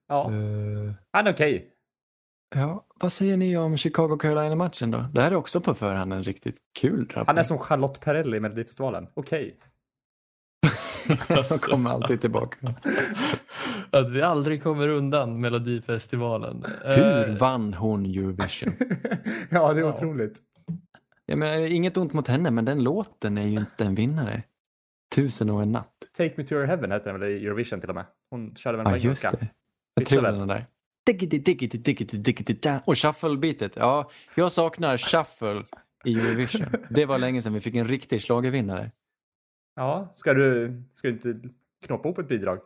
Ja, 0.09 0.25
Eh, 0.25 0.93
han 1.13 1.27
är 1.27 1.33
okej. 1.33 1.69
ja, 2.55 2.87
vad 3.01 3.13
säger 3.13 3.37
ni 3.37 3.57
om 3.57 3.77
Chicago-Carolina-matchen 3.77 4.91
då? 4.91 5.05
Det 5.13 5.23
här 5.23 5.31
är 5.31 5.35
också 5.37 5.61
på 5.61 5.75
förhand 5.75 6.13
en 6.13 6.25
riktigt 6.25 6.57
kul 6.81 7.05
drabbning. 7.07 7.25
Han 7.27 7.39
är 7.39 7.43
som 7.43 7.59
Charlotte 7.59 8.01
Perrelli 8.01 8.37
i 8.37 8.41
Melodifestivalen. 8.41 9.07
Okej. 9.15 9.59
De 11.51 11.59
kommer 11.59 11.91
alltid 11.91 12.21
tillbaka. 12.21 12.57
Att 13.91 14.11
vi 14.11 14.23
aldrig 14.23 14.63
kommer 14.63 14.89
undan 14.89 15.41
Melodifestivalen. 15.41 16.65
Hur 16.85 17.29
Eh, 17.31 17.37
vann 17.37 17.75
hon 17.75 18.07
Eurovision? 18.07 18.73
ja, 19.51 19.73
det 19.73 19.81
är 19.81 19.85
Ja. 19.85 19.95
otroligt. 19.95 20.39
Jag 21.27 21.39
menar, 21.39 21.59
inget 21.59 21.97
ont 21.97 22.13
mot 22.13 22.29
henne, 22.29 22.51
men 22.51 22.65
den 22.65 22.83
låten 22.85 23.39
är 23.39 23.47
ju 23.47 23.57
inte 23.59 23.85
en 23.85 23.95
vinnare. 23.95 24.43
Tusen 25.15 25.51
och 25.51 25.63
en 25.63 25.73
natt. 25.73 25.93
Take 26.17 26.35
Me 26.37 26.45
To 26.45 26.55
Your 26.55 26.67
Heaven 26.67 26.91
hette 26.91 27.11
den 27.13 27.21
väl 27.21 27.31
i 27.31 27.47
Eurovision 27.47 27.81
till 27.81 27.89
och 27.89 27.95
med. 27.95 28.05
Hon 28.31 28.55
körde 28.55 28.77
väl 28.79 28.87
Ja, 28.87 28.91
på 28.91 28.97
just 28.97 29.05
engelska. 29.25 29.31
det. 29.41 29.49
Jag 29.95 30.07
tror 30.07 30.23
den 30.23 30.49
där. 30.49 30.67
Diggity, 31.07 31.39
diggity, 31.39 31.79
diggity, 31.79 32.17
diggity. 32.19 32.69
Och 32.85 32.95
shuffle-beatet. 32.99 33.73
Ja, 33.77 34.11
jag 34.35 34.53
saknar 34.53 34.99
shuffle 34.99 35.63
i 36.05 36.15
Eurovision. 36.15 36.67
Det 36.91 37.05
var 37.07 37.19
länge 37.19 37.43
sedan 37.43 37.53
vi 37.55 37.61
fick 37.61 37.75
en 37.75 37.85
riktig 37.89 38.23
schlagervinnare. 38.23 38.91
Ja, 39.75 40.13
ska 40.15 40.35
du, 40.35 40.83
ska 40.95 41.09
du 41.09 41.15
inte 41.15 41.49
knoppa 41.87 42.09
ihop 42.09 42.19
ett 42.19 42.29
bidrag? 42.29 42.61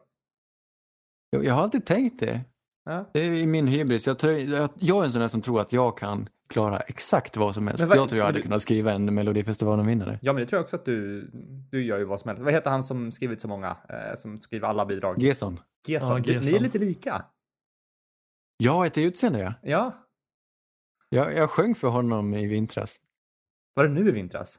Jag, 1.30 1.44
jag 1.44 1.54
har 1.54 1.62
alltid 1.62 1.86
tänkt 1.86 2.20
det. 2.20 2.40
Ja. 2.84 3.10
Det 3.12 3.20
är 3.20 3.32
i 3.32 3.46
min 3.46 3.66
hybris. 3.66 4.06
Jag, 4.06 4.18
tror, 4.18 4.32
jag, 4.32 4.70
jag 4.74 5.00
är 5.00 5.04
en 5.04 5.10
sån 5.12 5.20
där 5.20 5.28
som 5.28 5.42
tror 5.42 5.60
att 5.60 5.72
jag 5.72 5.98
kan 5.98 6.28
klara 6.48 6.80
exakt 6.80 7.36
vad 7.36 7.54
som 7.54 7.66
helst. 7.66 7.80
Men 7.80 7.88
vad- 7.88 7.98
jag 7.98 8.08
tror 8.08 8.18
jag 8.18 8.26
hade 8.26 8.38
du- 8.38 8.42
kunnat 8.42 8.62
skriva 8.62 8.92
en 8.92 9.14
Melodifestivalen-vinnare. 9.14 10.18
Ja, 10.22 10.32
men 10.32 10.40
det 10.42 10.46
tror 10.46 10.58
jag 10.58 10.64
också 10.64 10.76
att 10.76 10.84
du, 10.84 11.30
du 11.70 11.84
gör 11.84 11.98
ju 11.98 12.04
vad 12.04 12.20
som 12.20 12.28
helst. 12.28 12.42
Vad 12.42 12.52
heter 12.52 12.70
han 12.70 12.82
som 12.82 13.10
skrivit 13.12 13.40
så 13.40 13.48
många, 13.48 13.76
eh, 13.88 14.14
som 14.16 14.40
skriver 14.40 14.68
alla 14.68 14.86
bidrag? 14.86 15.22
Gesson. 15.22 15.60
Gesson. 15.86 16.10
Ja, 16.10 16.18
Ni- 16.18 16.26
Ni 16.26 16.34
är 16.34 16.40
Gesson. 16.42 16.62
lite 16.62 16.78
lika. 16.78 17.24
Ja, 18.56 18.86
ett 18.86 18.98
utseende 18.98 19.38
ja. 19.40 19.54
Ja. 19.62 19.92
Jag, 21.08 21.34
jag 21.36 21.50
sjöng 21.50 21.74
för 21.74 21.88
honom 21.88 22.34
i 22.34 22.46
vintras. 22.46 23.00
Var 23.74 23.84
det 23.84 23.90
nu 23.90 24.08
i 24.08 24.12
vintras? 24.12 24.58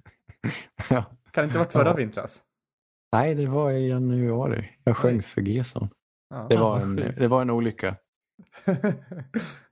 ja. 0.90 1.04
Kan 1.36 1.42
det 1.42 1.46
inte 1.46 1.58
ha 1.58 1.64
varit 1.64 1.72
förra 1.72 1.88
Ja. 1.88 1.94
vintras? 1.94 2.42
Nej, 3.12 3.34
det 3.34 3.46
var 3.46 3.70
i 3.70 3.88
januari. 3.88 4.70
Jag 4.84 4.96
sjöng 4.96 5.16
Oj. 5.16 5.22
för 5.22 5.40
Gesson. 5.40 5.88
Ja. 6.30 6.46
Det 6.50 6.56
var 6.56 6.80
en, 6.80 6.96
det 6.96 7.26
var 7.26 7.42
en 7.42 7.50
olycka. 7.50 7.96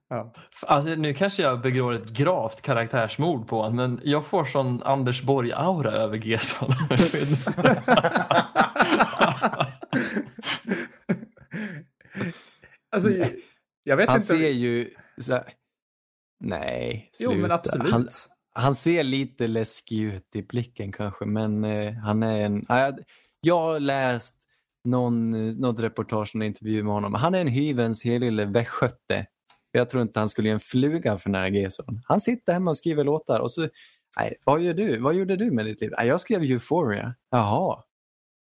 ja. 0.09 0.33
Alltså, 0.63 0.95
nu 0.95 1.15
kanske 1.15 1.43
jag 1.43 1.61
begår 1.61 1.93
ett 1.93 2.09
gravt 2.09 2.63
karaktärsmord 2.63 3.49
på 3.49 3.63
honom, 3.63 3.77
men 3.77 4.01
jag 4.05 4.27
får 4.27 4.45
sån 4.45 4.83
Anders 4.83 5.23
Borg-aura 5.23 5.91
över 5.93 6.17
Gesson. 6.17 6.71
alltså, 12.91 13.11
jag 13.85 13.97
vet 13.97 14.09
Han 14.09 14.17
inte. 14.17 14.27
ser 14.27 14.49
ju... 14.51 14.91
Så 15.21 15.33
här, 15.33 15.45
nej, 16.41 17.11
Jo, 17.19 17.31
men 17.31 17.39
sluta. 17.41 17.55
absolut. 17.55 17.93
Han, 17.93 18.09
han 18.55 18.75
ser 18.75 19.03
lite 19.03 19.47
läskig 19.47 20.03
ut 20.05 20.37
i 20.37 20.43
blicken 20.43 20.93
kanske, 20.93 21.25
men 21.25 21.65
eh, 21.65 21.93
han 21.95 22.23
är 22.23 22.39
en... 22.41 22.65
ja, 22.69 22.93
Jag, 23.41 23.61
har 23.61 23.81
läst 23.81 24.35
någon, 24.85 25.35
eh, 25.49 25.55
något 25.55 25.81
reportage, 25.81 26.31
en 26.35 26.43
intervju 26.43 26.83
med 26.83 26.93
honom. 26.93 27.15
Han 27.15 27.35
är 27.35 27.41
en 27.41 27.49
hyvens 27.49 28.05
helylle 28.05 28.45
västgöte. 28.45 29.27
Jag 29.73 29.91
tror 29.91 30.03
inte 30.03 30.19
han 30.19 30.29
skulle 30.29 30.49
ge 30.49 30.53
en 30.55 30.61
fluga 30.61 31.19
för 31.19 31.31
nära 31.31 31.49
Gesson. 31.49 32.01
Han 32.07 32.21
sitter 32.21 32.53
hemma 32.53 32.71
och 32.71 32.77
skriver 32.77 33.05
låtar 33.05 33.41
och 33.41 33.51
så... 33.51 33.69
Nej, 34.19 34.35
vad 34.45 34.61
gör 34.61 34.75
du? 34.75 34.99
Vad 34.99 35.15
gjorde 35.15 35.37
du 35.37 35.51
med 35.51 35.67
ditt 35.67 35.81
liv? 35.81 35.93
Nej, 35.99 36.07
jag 36.09 36.21
skrev 36.21 36.43
Euphoria. 36.43 37.15
Jaha. 37.31 37.83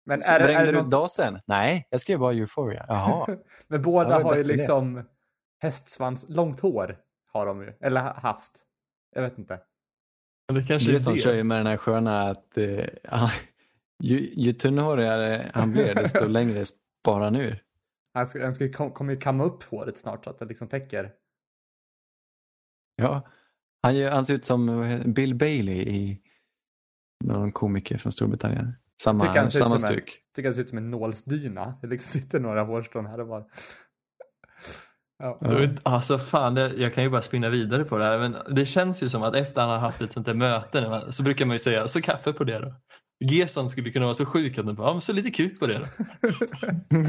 men 0.06 0.22
är, 0.22 0.40
det- 0.40 0.54
är 0.54 0.66
det 0.66 0.72
du 0.72 0.78
något... 0.78 0.92
dasen? 0.92 1.40
Nej, 1.46 1.88
jag 1.90 2.02
skrev 2.02 2.20
bara 2.20 2.34
Euphoria. 2.34 2.86
Jaha. 2.88 3.38
Men 3.68 3.82
båda 3.82 4.14
har 4.14 4.20
ju 4.20 4.24
bättre 4.24 4.44
det. 4.44 4.48
liksom 4.48 5.04
hästsvans, 5.60 6.30
långt 6.30 6.60
hår 6.60 6.98
har 7.34 7.46
de 7.46 7.62
ju. 7.62 7.74
Eller 7.82 8.02
ha- 8.02 8.20
haft. 8.20 8.52
Jag 9.16 9.22
vet 9.22 9.38
inte. 9.38 9.60
Det 10.54 10.64
kanske 10.68 10.90
är 10.90 10.94
Gesson 10.94 11.18
kör 11.18 11.32
det. 11.32 11.38
ju 11.38 11.44
med 11.44 11.58
den 11.60 11.68
här 11.68 11.78
sköna 11.78 12.22
att 12.22 12.58
eh, 12.58 12.86
han, 13.04 13.30
ju, 14.04 14.34
ju 14.34 14.54
tunnhårigare 14.54 15.52
han 15.54 15.72
blir 15.72 15.96
desto 15.96 16.26
längre 16.28 16.66
sparar 16.66 17.24
han 17.24 17.36
ur. 17.36 17.64
Han, 18.14 18.28
ska, 18.28 18.44
han 18.44 18.54
ska, 18.54 18.92
kommer 18.92 19.14
ju 19.14 19.20
kamma 19.20 19.44
upp 19.44 19.64
håret 19.64 19.98
snart 19.98 20.24
så 20.24 20.30
att 20.30 20.40
det 20.40 20.46
liksom 20.46 20.68
täcker. 20.68 21.12
Ja, 22.96 23.28
han, 23.84 23.96
gör- 23.96 24.12
han 24.12 24.26
ser 24.26 24.34
ut 24.34 24.46
som 24.46 24.66
Bill 25.06 25.36
Bailey 25.36 25.78
i 25.82 26.22
någon 27.26 27.52
komiker 27.52 27.98
från 27.98 28.12
Storbritannien. 28.12 28.74
Samma, 29.04 29.20
Tycker 29.20 29.40
han 29.40 29.50
samma 29.50 29.80
som 29.80 29.90
en- 29.90 29.94
stuk. 29.96 30.22
Tycker 30.36 30.50
det 30.50 30.54
ser 30.56 30.62
ut 30.62 30.70
som 30.70 30.78
en 30.78 30.92
nålsdyna. 30.92 31.78
Det 31.82 31.88
liksom 31.88 32.22
sitter 32.22 32.40
några 32.40 32.64
hårstrån 32.64 33.06
här 33.06 33.20
och 33.20 33.28
var. 33.28 33.50
Ja. 35.20 35.40
Alltså 35.84 36.18
fan, 36.18 36.56
det, 36.56 36.72
jag 36.78 36.94
kan 36.94 37.04
ju 37.04 37.10
bara 37.10 37.22
spinna 37.22 37.50
vidare 37.50 37.84
på 37.84 37.98
det 37.98 38.04
här. 38.04 38.20
Men 38.20 38.56
det 38.56 38.66
känns 38.66 39.04
ju 39.04 39.10
som 39.10 39.24
att 39.24 39.36
efter 39.36 39.62
han 39.62 39.70
har 39.70 39.78
haft 39.78 40.02
ett 40.02 40.12
sånt 40.12 40.26
där 40.26 40.34
möte 40.34 40.82
när 40.82 40.90
man, 40.90 41.12
så 41.12 41.24
brukar 41.24 41.46
man 41.46 41.56
ju 41.56 41.60
säga 41.60 41.88
så 41.88 42.02
kaffe 42.02 42.34
på 42.34 42.44
det 42.44 42.60
då. 42.60 42.74
Gesson 43.20 43.70
skulle 43.70 43.90
kunna 43.90 44.06
vara 44.06 44.14
så 44.14 44.26
sjuk 44.26 44.58
att 44.58 44.66
den 44.66 44.76
bara, 44.76 44.88
ja 44.88 44.94
men 44.94 45.02
så 45.02 45.14
lite 45.14 45.32
kuk 45.32 45.60
på 45.60 45.68
det 45.68 45.78
då. 45.78 45.84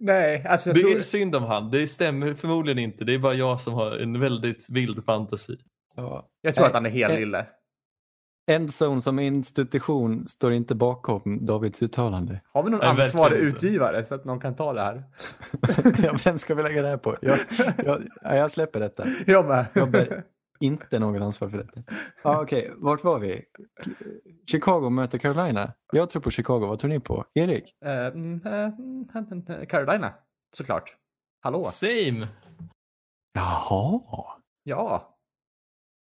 Nej, 0.00 0.46
alltså 0.48 0.68
jag 0.68 0.76
Det 0.76 0.80
tror... 0.80 0.96
är 0.96 1.00
synd 1.00 1.36
om 1.36 1.42
han, 1.44 1.70
det 1.70 1.86
stämmer 1.86 2.34
förmodligen 2.34 2.78
inte. 2.78 3.04
Det 3.04 3.14
är 3.14 3.18
bara 3.18 3.34
jag 3.34 3.60
som 3.60 3.74
har 3.74 3.96
en 3.96 4.20
väldigt 4.20 4.66
vild 4.70 5.04
fantasi. 5.04 5.56
ja. 5.96 6.28
Jag 6.42 6.54
tror 6.54 6.62
Nej, 6.62 6.68
att 6.68 6.74
han 6.74 6.86
är 6.86 6.90
hel 6.90 7.10
eh, 7.10 7.18
lille. 7.18 7.46
Endzone 8.48 9.00
som 9.00 9.18
institution 9.18 10.28
står 10.28 10.52
inte 10.52 10.74
bakom 10.74 11.44
Davids 11.46 11.82
uttalande. 11.82 12.40
Har 12.52 12.62
vi 12.62 12.70
någon 12.70 12.80
Nej, 12.80 12.88
ansvarig 12.88 13.38
utgivare 13.38 14.04
så 14.04 14.14
att 14.14 14.24
någon 14.24 14.40
kan 14.40 14.56
ta 14.56 14.72
det 14.72 14.80
här? 14.80 15.04
ja, 16.02 16.16
vem 16.24 16.38
ska 16.38 16.54
vi 16.54 16.62
lägga 16.62 16.82
det 16.82 16.88
här 16.88 16.96
på? 16.96 17.16
Jag, 17.20 17.38
jag, 17.84 18.02
ja, 18.22 18.34
jag 18.34 18.50
släpper 18.50 18.80
detta. 18.80 19.04
Jag 19.26 19.46
med. 19.46 19.66
Jag 19.74 19.90
bär 19.90 20.24
inte 20.60 20.98
något 20.98 21.22
ansvar 21.22 21.48
för 21.48 21.58
detta. 21.58 21.82
Ja, 22.22 22.42
Okej, 22.42 22.72
vart 22.76 23.04
var 23.04 23.18
vi? 23.18 23.44
Chicago 24.50 24.90
möter 24.90 25.18
Carolina. 25.18 25.72
Jag 25.92 26.10
tror 26.10 26.22
på 26.22 26.30
Chicago. 26.30 26.66
Vad 26.66 26.78
tror 26.78 26.88
ni 26.88 27.00
på? 27.00 27.24
Erik? 27.34 27.74
Mm, 27.82 28.40
Carolina, 29.68 30.14
såklart. 30.56 30.96
Hallå? 31.40 31.64
Same! 31.64 32.28
Jaha. 33.32 34.24
Ja. 34.62 35.14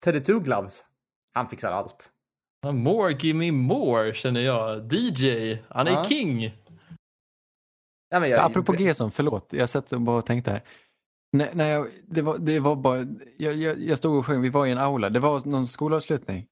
Teddy 0.04 0.20
Two 0.20 0.40
Gloves. 0.40 0.82
Han 1.32 1.48
fixar 1.48 1.72
allt. 1.72 2.13
More, 2.72 3.12
give 3.12 3.38
me 3.38 3.52
more 3.52 4.14
känner 4.14 4.40
jag. 4.40 4.92
DJ, 4.92 5.56
han 5.68 5.86
är 5.86 5.92
Ja. 5.92 6.04
king. 6.04 6.56
Ja, 8.10 8.20
men 8.20 8.30
jag, 8.30 8.40
Apropå 8.40 8.74
Gesson, 8.74 9.10
förlåt. 9.10 9.52
Jag 9.52 9.68
satt 9.68 9.92
och 9.92 10.00
bara 10.00 10.22
tänkte 10.22 10.50
här. 10.50 10.62
Nej, 11.32 11.50
nej, 11.54 11.70
jag- 11.70 11.86
det, 12.08 12.22
var, 12.22 12.38
det 12.38 12.60
var 12.60 12.76
bara, 12.76 13.06
jag, 13.38 13.54
jag, 13.54 13.78
jag 13.82 13.98
stod 13.98 14.18
och 14.18 14.26
sjöng, 14.26 14.40
vi 14.42 14.48
var 14.48 14.66
i 14.66 14.70
en 14.70 14.78
aula, 14.78 15.10
det 15.10 15.20
var 15.20 15.48
någon 15.48 15.66
skolavslutning. 15.66 16.46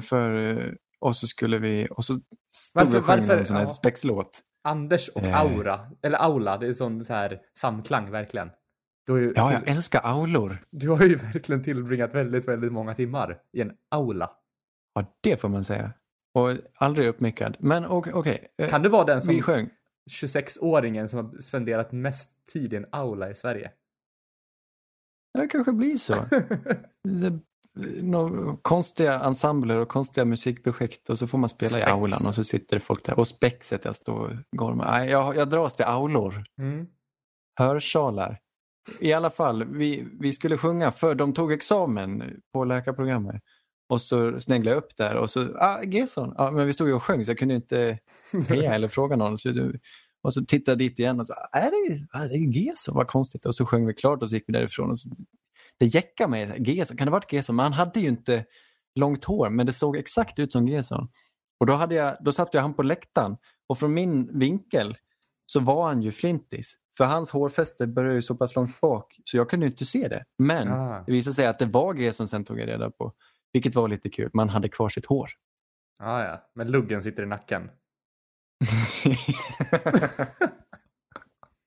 För, 0.00 0.36
eh, 0.58 0.72
och 1.00 1.16
så 1.16 1.26
skulle 1.26 1.58
vi, 1.58 1.88
och 1.90 2.04
så 2.04 2.14
stod 2.14 2.22
Varför- 2.74 2.92
vi 2.92 2.98
och 2.98 3.04
sjöng 3.04 3.18
varför- 3.20 3.36
någon 3.36 3.44
sån 3.44 3.56
här 3.56 3.62
ja. 3.62 3.66
spexlåt. 3.66 4.40
Anders 4.64 5.08
och 5.08 5.22
Eh. 5.22 5.40
Aura, 5.40 5.80
eller 6.02 6.18
Aula, 6.18 6.58
det 6.58 6.66
är 6.66 6.72
sån 6.72 7.04
så 7.04 7.12
här 7.14 7.40
samklang 7.58 8.10
verkligen. 8.10 8.50
Du 9.06 9.12
har, 9.12 9.18
ju 9.20 9.32
Ja, 9.36 9.46
till, 9.48 9.58
jag 9.64 9.76
älskar 9.76 10.00
aulor. 10.04 10.58
du 10.70 10.88
har 10.90 11.02
ju 11.04 11.14
verkligen 11.32 11.62
tillbringat 11.62 12.14
väldigt, 12.14 12.48
väldigt 12.48 12.72
många 12.72 12.94
timmar 12.94 13.38
i 13.52 13.60
en 13.60 13.72
aula. 13.90 14.30
Ja, 14.98 15.16
det 15.20 15.36
får 15.40 15.48
man 15.48 15.64
säga. 15.64 15.92
Och 16.34 16.56
aldrig 16.74 17.08
uppmickad. 17.08 17.56
Men 17.60 17.86
okej, 17.86 18.12
okej. 18.12 18.48
eh, 18.58 18.68
Kan 18.68 18.82
du 18.82 18.88
vara 18.88 19.04
den 19.04 19.22
som 19.22 19.42
sjöng. 19.42 19.70
26-åringen 20.10 21.06
som 21.08 21.24
har 21.24 21.38
spenderat 21.38 21.92
mest 21.92 22.46
tid 22.52 22.72
i 22.72 22.76
en 22.76 22.86
aula 22.92 23.30
i 23.30 23.34
Sverige? 23.34 23.70
Det 25.38 25.46
kanske 25.48 25.72
blir 25.72 25.96
så. 25.96 26.12
det, 27.04 27.38
nå- 28.02 28.56
konstiga 28.62 29.20
ensembler 29.20 29.76
och 29.76 29.88
konstiga 29.88 30.24
musikprojekt 30.24 31.10
och 31.10 31.18
så 31.18 31.26
får 31.26 31.38
man 31.38 31.48
spela 31.48 31.68
Spex. 31.70 31.86
i 31.88 31.90
aulan 31.90 32.20
och 32.28 32.34
så 32.34 32.44
sitter 32.44 32.76
det 32.76 32.80
folk 32.80 33.04
där. 33.06 33.18
Och 33.18 33.28
spexet 33.28 33.84
jag 33.84 33.96
står 33.96 34.24
och 34.26 34.32
går 34.56 34.74
med. 34.74 35.08
Jag, 35.10 35.36
jag 35.36 35.48
dras 35.50 35.76
till 35.76 35.84
aulor. 35.84 36.44
Mm. 36.58 36.86
Hörsalar. 37.58 38.40
I 39.00 39.12
alla 39.12 39.30
fall, 39.30 39.64
vi, 39.64 40.08
vi 40.20 40.32
skulle 40.32 40.56
sjunga 40.58 40.90
för 40.90 41.14
de 41.14 41.34
tog 41.34 41.52
examen 41.52 42.40
på 42.52 42.64
läkarprogrammet. 42.64 43.42
Och 43.88 44.00
så 44.00 44.40
sneglade 44.40 44.74
jag 44.74 44.82
upp 44.84 44.96
där 44.96 45.14
och 45.14 45.30
så, 45.30 45.56
ah, 45.58 45.82
Gesson. 45.82 46.34
Ja, 46.36 46.50
men 46.50 46.66
vi 46.66 46.72
stod 46.72 46.88
ju 46.88 46.94
och 46.94 47.02
sjöng 47.02 47.24
så 47.24 47.30
jag 47.30 47.38
kunde 47.38 47.54
inte 47.54 47.98
heja 48.48 48.74
eller 48.74 48.88
fråga 48.88 49.16
någon. 49.16 49.38
Så, 49.38 49.72
och 50.22 50.34
så 50.34 50.44
tittade 50.44 50.70
jag 50.72 50.78
dit 50.78 50.98
igen 50.98 51.20
och 51.20 51.26
så, 51.26 51.34
är 51.52 51.70
det, 51.70 52.06
ah, 52.12 52.24
det 52.24 52.34
är 52.34 52.38
Gesson, 52.52 52.94
vad 52.94 53.06
konstigt. 53.06 53.46
Och 53.46 53.54
så 53.54 53.66
sjöng 53.66 53.86
vi 53.86 53.94
klart 53.94 54.22
och 54.22 54.30
så 54.30 54.36
gick 54.36 54.44
vi 54.46 54.52
därifrån. 54.52 54.90
Och 54.90 54.98
så, 54.98 55.10
det 55.78 55.86
jäckade 55.86 56.30
mig, 56.30 56.54
Gesson, 56.58 56.96
kan 56.96 57.06
det 57.06 57.10
ha 57.10 57.16
varit 57.16 57.32
Gesson? 57.32 57.56
Men 57.56 57.62
han 57.62 57.72
hade 57.72 58.00
ju 58.00 58.08
inte 58.08 58.44
långt 58.94 59.24
hår, 59.24 59.50
men 59.50 59.66
det 59.66 59.72
såg 59.72 59.96
exakt 59.96 60.38
ut 60.38 60.52
som 60.52 60.68
Gesson. 60.68 61.08
Och 61.60 61.66
då, 61.66 61.72
hade 61.72 61.94
jag, 61.94 62.16
då 62.20 62.32
satte 62.32 62.56
jag 62.56 62.62
han 62.62 62.74
på 62.74 62.82
läktaren 62.82 63.36
och 63.68 63.78
från 63.78 63.94
min 63.94 64.38
vinkel 64.38 64.96
så 65.46 65.60
var 65.60 65.88
han 65.88 66.02
ju 66.02 66.10
flintis. 66.10 66.74
För 66.96 67.04
hans 67.04 67.30
hårfäste 67.30 67.86
började 67.86 68.14
ju 68.14 68.22
så 68.22 68.34
pass 68.34 68.56
långt 68.56 68.80
bak 68.80 69.16
så 69.24 69.36
jag 69.36 69.50
kunde 69.50 69.66
ju 69.66 69.70
inte 69.70 69.84
se 69.84 70.08
det. 70.08 70.24
Men 70.38 70.68
Ah. 70.68 71.02
det 71.06 71.12
visade 71.12 71.34
sig 71.34 71.46
att 71.46 71.58
det 71.58 71.66
var 71.66 71.94
G 71.94 72.12
som 72.12 72.26
sen 72.28 72.44
tog 72.44 72.60
jag 72.60 72.68
reda 72.68 72.90
på. 72.90 73.12
Vilket 73.52 73.74
var 73.74 73.88
lite 73.88 74.08
kul. 74.10 74.30
Man 74.32 74.48
hade 74.48 74.68
kvar 74.68 74.88
sitt 74.88 75.06
hår. 75.06 75.30
Ah, 76.00 76.22
ja, 76.24 76.50
men 76.54 76.70
luggen 76.70 77.02
sitter 77.02 77.22
i 77.22 77.26
nacken. 77.26 77.70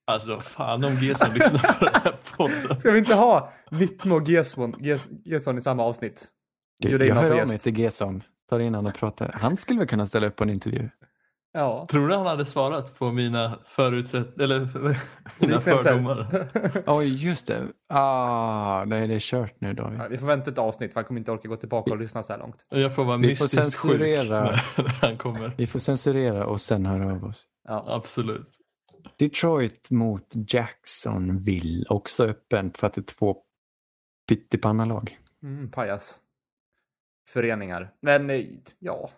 Alltså 0.08 0.40
fan 0.40 0.84
om 0.84 0.96
G 0.96 1.16
som 1.16 1.34
lyssnar 1.34 1.74
på 1.80 1.86
den 1.86 1.94
här 2.04 2.20
podden. 2.38 2.80
Ska 2.80 2.92
vi 2.92 3.00
inte 3.00 3.16
ha 3.16 3.52
Vittmo 3.72 4.16
och 4.16 4.28
Gesson, 4.28 4.76
Ges- 4.76 5.22
Gesson 5.26 5.58
i 5.58 5.62
samma 5.62 5.84
avsnitt? 5.84 6.28
Du, 6.80 6.90
jag 7.08 7.16
hör 7.16 7.42
av 7.42 7.48
mig 7.48 7.60
till 7.60 7.72
G-son. 7.74 8.24
Tar 8.50 8.60
in 8.60 8.76
honom 8.76 8.92
och 8.92 9.00
pratar. 9.00 9.32
Han 9.36 9.58
skulle 9.58 9.80
väl 9.80 9.88
kunna 9.88 10.08
ställa 10.08 10.28
upp 10.28 10.36
på 10.36 10.44
en 10.44 10.50
intervju. 10.50 10.90
Ja. 11.54 11.86
Tror 11.90 12.08
du 12.08 12.16
han 12.16 12.26
hade 12.26 12.46
svarat 12.46 13.00
på 13.00 13.12
mina 13.12 13.60
förutsätt 13.66 14.40
eller 14.42 14.60
mina 15.40 15.60
fördomar? 15.60 16.50
Oj, 16.88 17.26
just 17.26 17.48
det. 17.48 17.68
Ah, 17.90 18.86
nej, 18.86 19.08
det 19.08 19.16
är 19.16 19.20
kört 19.20 19.62
nu 19.62 19.74
David. 19.74 20.00
Ja, 20.00 20.08
Vi 20.08 20.18
får 20.18 20.28
vänta 20.28 20.52
ett 20.52 20.58
avsnitt 20.58 20.94
för 20.94 21.00
han 21.00 21.06
kommer 21.06 21.20
inte 21.20 21.32
orka 21.32 21.48
gå 21.48 21.56
tillbaka 21.56 21.92
och 21.92 21.98
lyssna 22.00 22.24
så 22.24 22.34
här 22.34 22.40
långt. 22.40 22.66
Jag 22.70 22.96
får 22.96 23.04
vara 23.06 23.18
Vi 23.18 23.36
får 23.36 23.44
mystiskt 23.44 23.76
sjuk 23.76 23.92
censurera. 23.92 24.42
när 24.78 25.02
han 25.02 25.18
kommer. 25.18 25.54
Vi 25.58 25.68
får 25.68 25.80
censurera 25.80 26.46
och 26.46 26.62
sen 26.62 26.86
höra 26.86 27.12
av 27.14 27.24
oss. 27.26 27.44
Ja. 27.68 27.86
Absolut. 27.88 28.58
Detroit 29.18 29.92
mot 29.92 30.28
Jacksonville. 30.48 31.86
Också 31.90 32.26
öppen 32.28 32.72
för 32.74 32.88
att 32.88 32.94
det 32.94 33.02
är 33.02 33.14
två 33.16 33.38
pyttipannalag. 34.30 35.18
Mm, 35.44 35.72
pajas. 35.72 36.20
Föreningar. 37.30 37.92
Men 38.02 38.30
eh, 38.30 38.46
ja. 38.80 39.10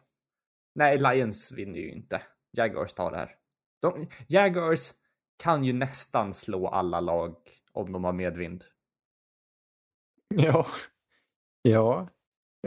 Nej, 0.76 0.98
Lions 0.98 1.52
vinner 1.52 1.80
ju 1.80 1.92
inte. 1.92 2.22
Jaguars 2.52 2.94
tar 2.94 3.12
det 3.12 3.18
här. 3.18 3.36
De, 3.82 4.08
Jaguars 4.28 4.92
kan 5.44 5.64
ju 5.64 5.74
nästan 5.74 6.34
slå 6.34 6.68
alla 6.68 7.00
lag 7.00 7.36
om 7.72 7.92
de 7.92 8.04
har 8.04 8.14
medvind. 8.14 8.64
Ja. 10.36 10.68
Ja. 11.62 12.10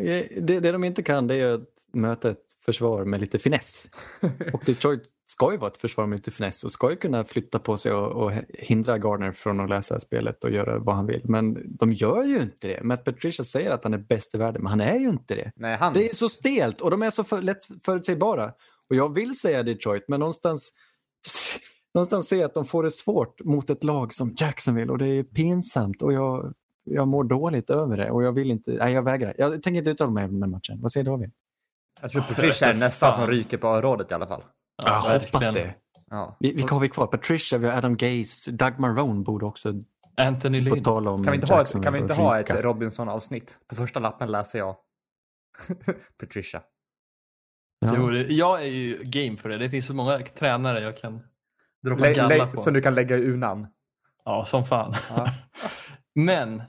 Eh, 0.01 0.43
det, 0.43 0.61
det 0.61 0.73
de 0.73 0.85
inte 0.85 1.03
kan 1.03 1.27
det 1.27 1.35
är 1.35 1.53
att 1.53 1.87
möta 1.93 2.31
ett 2.31 2.47
försvar 2.65 3.05
med 3.05 3.21
lite 3.21 3.39
finess. 3.39 3.89
Och 4.53 4.63
Detroit 4.67 5.03
ska 5.27 5.53
ju 5.53 5.59
vara 5.59 5.71
ett 5.71 5.77
försvar 5.77 6.07
med 6.07 6.19
lite 6.19 6.31
finess 6.31 6.65
och 6.65 6.73
ska 6.73 6.91
ju 6.91 6.97
kunna 6.97 7.25
flytta 7.25 7.59
på 7.59 7.77
sig 7.77 7.93
och, 7.93 8.25
och 8.25 8.33
hindra 8.49 8.99
Gardner 8.99 9.33
från 9.33 9.61
att 9.61 9.69
läsa 9.69 10.01
spelet 10.01 10.45
och 10.45 10.51
göra 10.51 10.79
vad 10.79 10.97
han 10.97 11.07
vill. 11.07 11.23
Men 11.25 11.77
de 11.77 11.93
gör 11.93 12.23
ju 12.23 12.43
inte 12.43 12.69
det. 12.69 12.83
Matt 12.83 13.05
Patricia 13.05 13.45
säger 13.45 13.71
att 13.71 13.85
han 13.85 13.95
är 13.95 13.99
bäst 13.99 14.35
i 14.35 14.39
världen, 14.39 14.63
men 14.63 14.71
han 14.71 14.81
är 14.81 14.99
ju 14.99 15.09
inte 15.09 15.35
det. 15.35 15.53
Nej, 15.57 15.77
hans... 15.77 15.95
Det 15.95 16.05
är 16.05 16.15
så 16.15 16.29
stelt 16.29 16.81
och 16.81 16.91
de 16.91 17.03
är 17.03 17.11
så 17.11 17.25
för, 17.25 17.43
lätt 17.43 17.65
förutsägbara. 17.85 18.53
Och 18.89 18.97
jag 18.97 19.15
vill 19.15 19.39
säga 19.39 19.63
Detroit, 19.63 20.05
men 20.09 20.21
någonstans, 20.21 20.73
någonstans 21.95 22.29
ser 22.29 22.37
jag 22.37 22.45
att 22.45 22.55
de 22.55 22.65
får 22.65 22.83
det 22.83 22.91
svårt 22.91 23.45
mot 23.45 23.71
ett 23.71 23.85
lag 23.85 24.13
som 24.13 24.35
Jacksonville 24.37 24.93
och 24.93 24.99
det 24.99 25.09
är 25.09 25.23
pinsamt 25.23 26.03
och 26.03 26.13
jag, 26.13 26.55
jag 26.85 27.09
mår 27.09 27.25
dåligt 27.25 27.71
över 27.71 27.97
det 27.97 28.11
och 28.11 28.23
jag 28.23 28.33
vill 28.33 28.51
inte, 28.51 28.71
nej 28.71 28.95
jag 28.95 29.03
vägrar. 29.03 29.35
Jag 29.39 29.63
tänker 29.63 29.79
inte 29.79 29.91
uttala 29.91 30.11
mig 30.11 30.25
om 30.25 30.41
den 30.41 30.51
matchen. 30.51 30.79
Vad 30.81 30.93
säger 30.93 31.05
David? 31.05 31.31
Jag 32.01 32.11
tror 32.11 32.25
Ja, 32.29 32.35
Patricia 32.35 32.69
är 32.69 32.75
nästan 32.75 33.13
som 33.13 33.27
ryker 33.27 33.57
på 33.57 33.81
rådet 33.81 34.11
i 34.11 34.15
alla 34.15 34.27
fall. 34.27 34.43
Alltså, 34.83 35.13
jag 35.13 35.21
hoppas 35.21 35.41
det. 35.55 35.75
Ja. 36.11 36.37
Vi, 36.41 36.53
vilka 36.55 36.75
har 36.75 36.81
vi 36.81 36.89
kvar? 36.89 37.07
Patricia, 37.07 37.59
vi 37.59 37.67
har 37.69 37.79
Adam 37.79 37.97
Gaze, 37.97 38.51
Doug 38.53 38.79
Marone 38.79 39.21
borde 39.25 39.47
också 39.47 39.73
Anthony 40.17 40.61
Lynn. 40.61 40.85
Kan 40.85 41.23
vi 41.27 41.35
inte 41.35 41.55
ha 41.55 41.61
ett, 41.63 41.83
kan 41.83 41.93
vi 41.93 41.99
inte 41.99 42.15
ha 42.15 42.39
ett. 42.39 42.51
Robinson-avsnitt? 42.51 43.59
På 43.69 43.75
första 43.75 44.01
lappen 44.01 44.31
läser 44.31 44.59
jag 44.59 44.77
Patricia. 46.21 46.63
Ja. 47.81 47.95
vore- 47.95 48.33
Jag 48.33 48.63
är 48.63 48.67
ju 48.67 49.03
game 49.05 49.37
för 49.37 49.49
det. 49.49 49.59
Det 49.59 49.71
finns 49.71 49.87
så 49.87 49.95
många 49.95 50.19
tränare 50.19 50.81
jag 50.81 50.97
kan 50.97 51.21
droppa 51.85 52.05
lä, 52.29 52.47
på. 52.47 52.57
som 52.63 52.73
du 52.75 52.81
kan 52.83 52.95
lägga 52.95 53.17
i 53.17 53.25
unan. 53.25 53.67
Ja, 54.25 54.45
som 54.45 54.65
fan. 54.67 54.95
Ja. 55.17 55.27
Men 56.15 56.63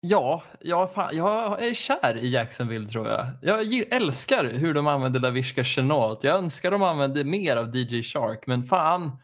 ja, 0.00 0.42
jag, 0.60 0.92
fan, 0.92 1.16
jag 1.16 1.62
är 1.66 1.74
kär 1.74 2.16
i 2.16 2.28
Jacksonville 2.28 2.88
tror 2.88 3.08
jag. 3.08 3.26
Jag 3.42 3.72
älskar 3.92 4.44
hur 4.44 4.74
de 4.74 4.86
använder 4.86 5.20
Lavishka 5.20 5.64
Chenault. 5.64 6.24
Jag 6.24 6.36
önskar 6.38 6.70
de 6.70 6.82
använde 6.82 7.24
mer 7.24 7.56
av 7.56 7.76
DJ 7.76 8.02
Shark, 8.02 8.46
men 8.46 8.62
fan. 8.64 9.18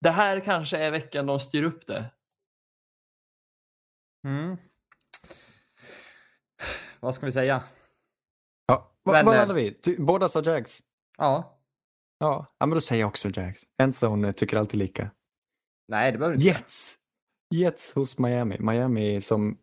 Det 0.00 0.10
här 0.10 0.40
kanske 0.40 0.78
är 0.78 0.90
veckan 0.90 1.26
de 1.26 1.40
styr 1.40 1.62
upp 1.62 1.86
det. 1.86 2.04
Mm. 4.26 4.56
Vad 7.00 7.14
ska 7.14 7.26
vi 7.26 7.32
säga? 7.32 7.62
Ja, 8.66 8.92
vad, 9.02 9.14
Men, 9.14 9.26
vad 9.26 9.34
eh, 9.34 9.40
hade 9.40 9.54
vi? 9.54 9.74
Ty- 9.74 9.96
Båda 9.98 10.28
sa 10.28 10.42
Jags. 10.42 10.82
Ja. 11.18 11.58
Ja, 12.18 12.54
ja, 12.58 12.66
men 12.66 12.76
då 12.76 12.80
säger 12.80 13.00
jag 13.00 13.08
också 13.08 13.28
Jags. 13.34 13.62
Endzone 13.82 14.32
tycker 14.32 14.56
alltid 14.56 14.78
lika. 14.78 15.10
Nej, 15.88 16.12
det 16.12 16.18
behöver 16.18 16.36
du 16.36 16.42
inte. 16.42 16.58
Jets. 16.58 16.98
Jets 17.54 17.92
hos 17.94 18.18
Miami. 18.18 18.56
Miami 18.60 19.20
som, 19.20 19.58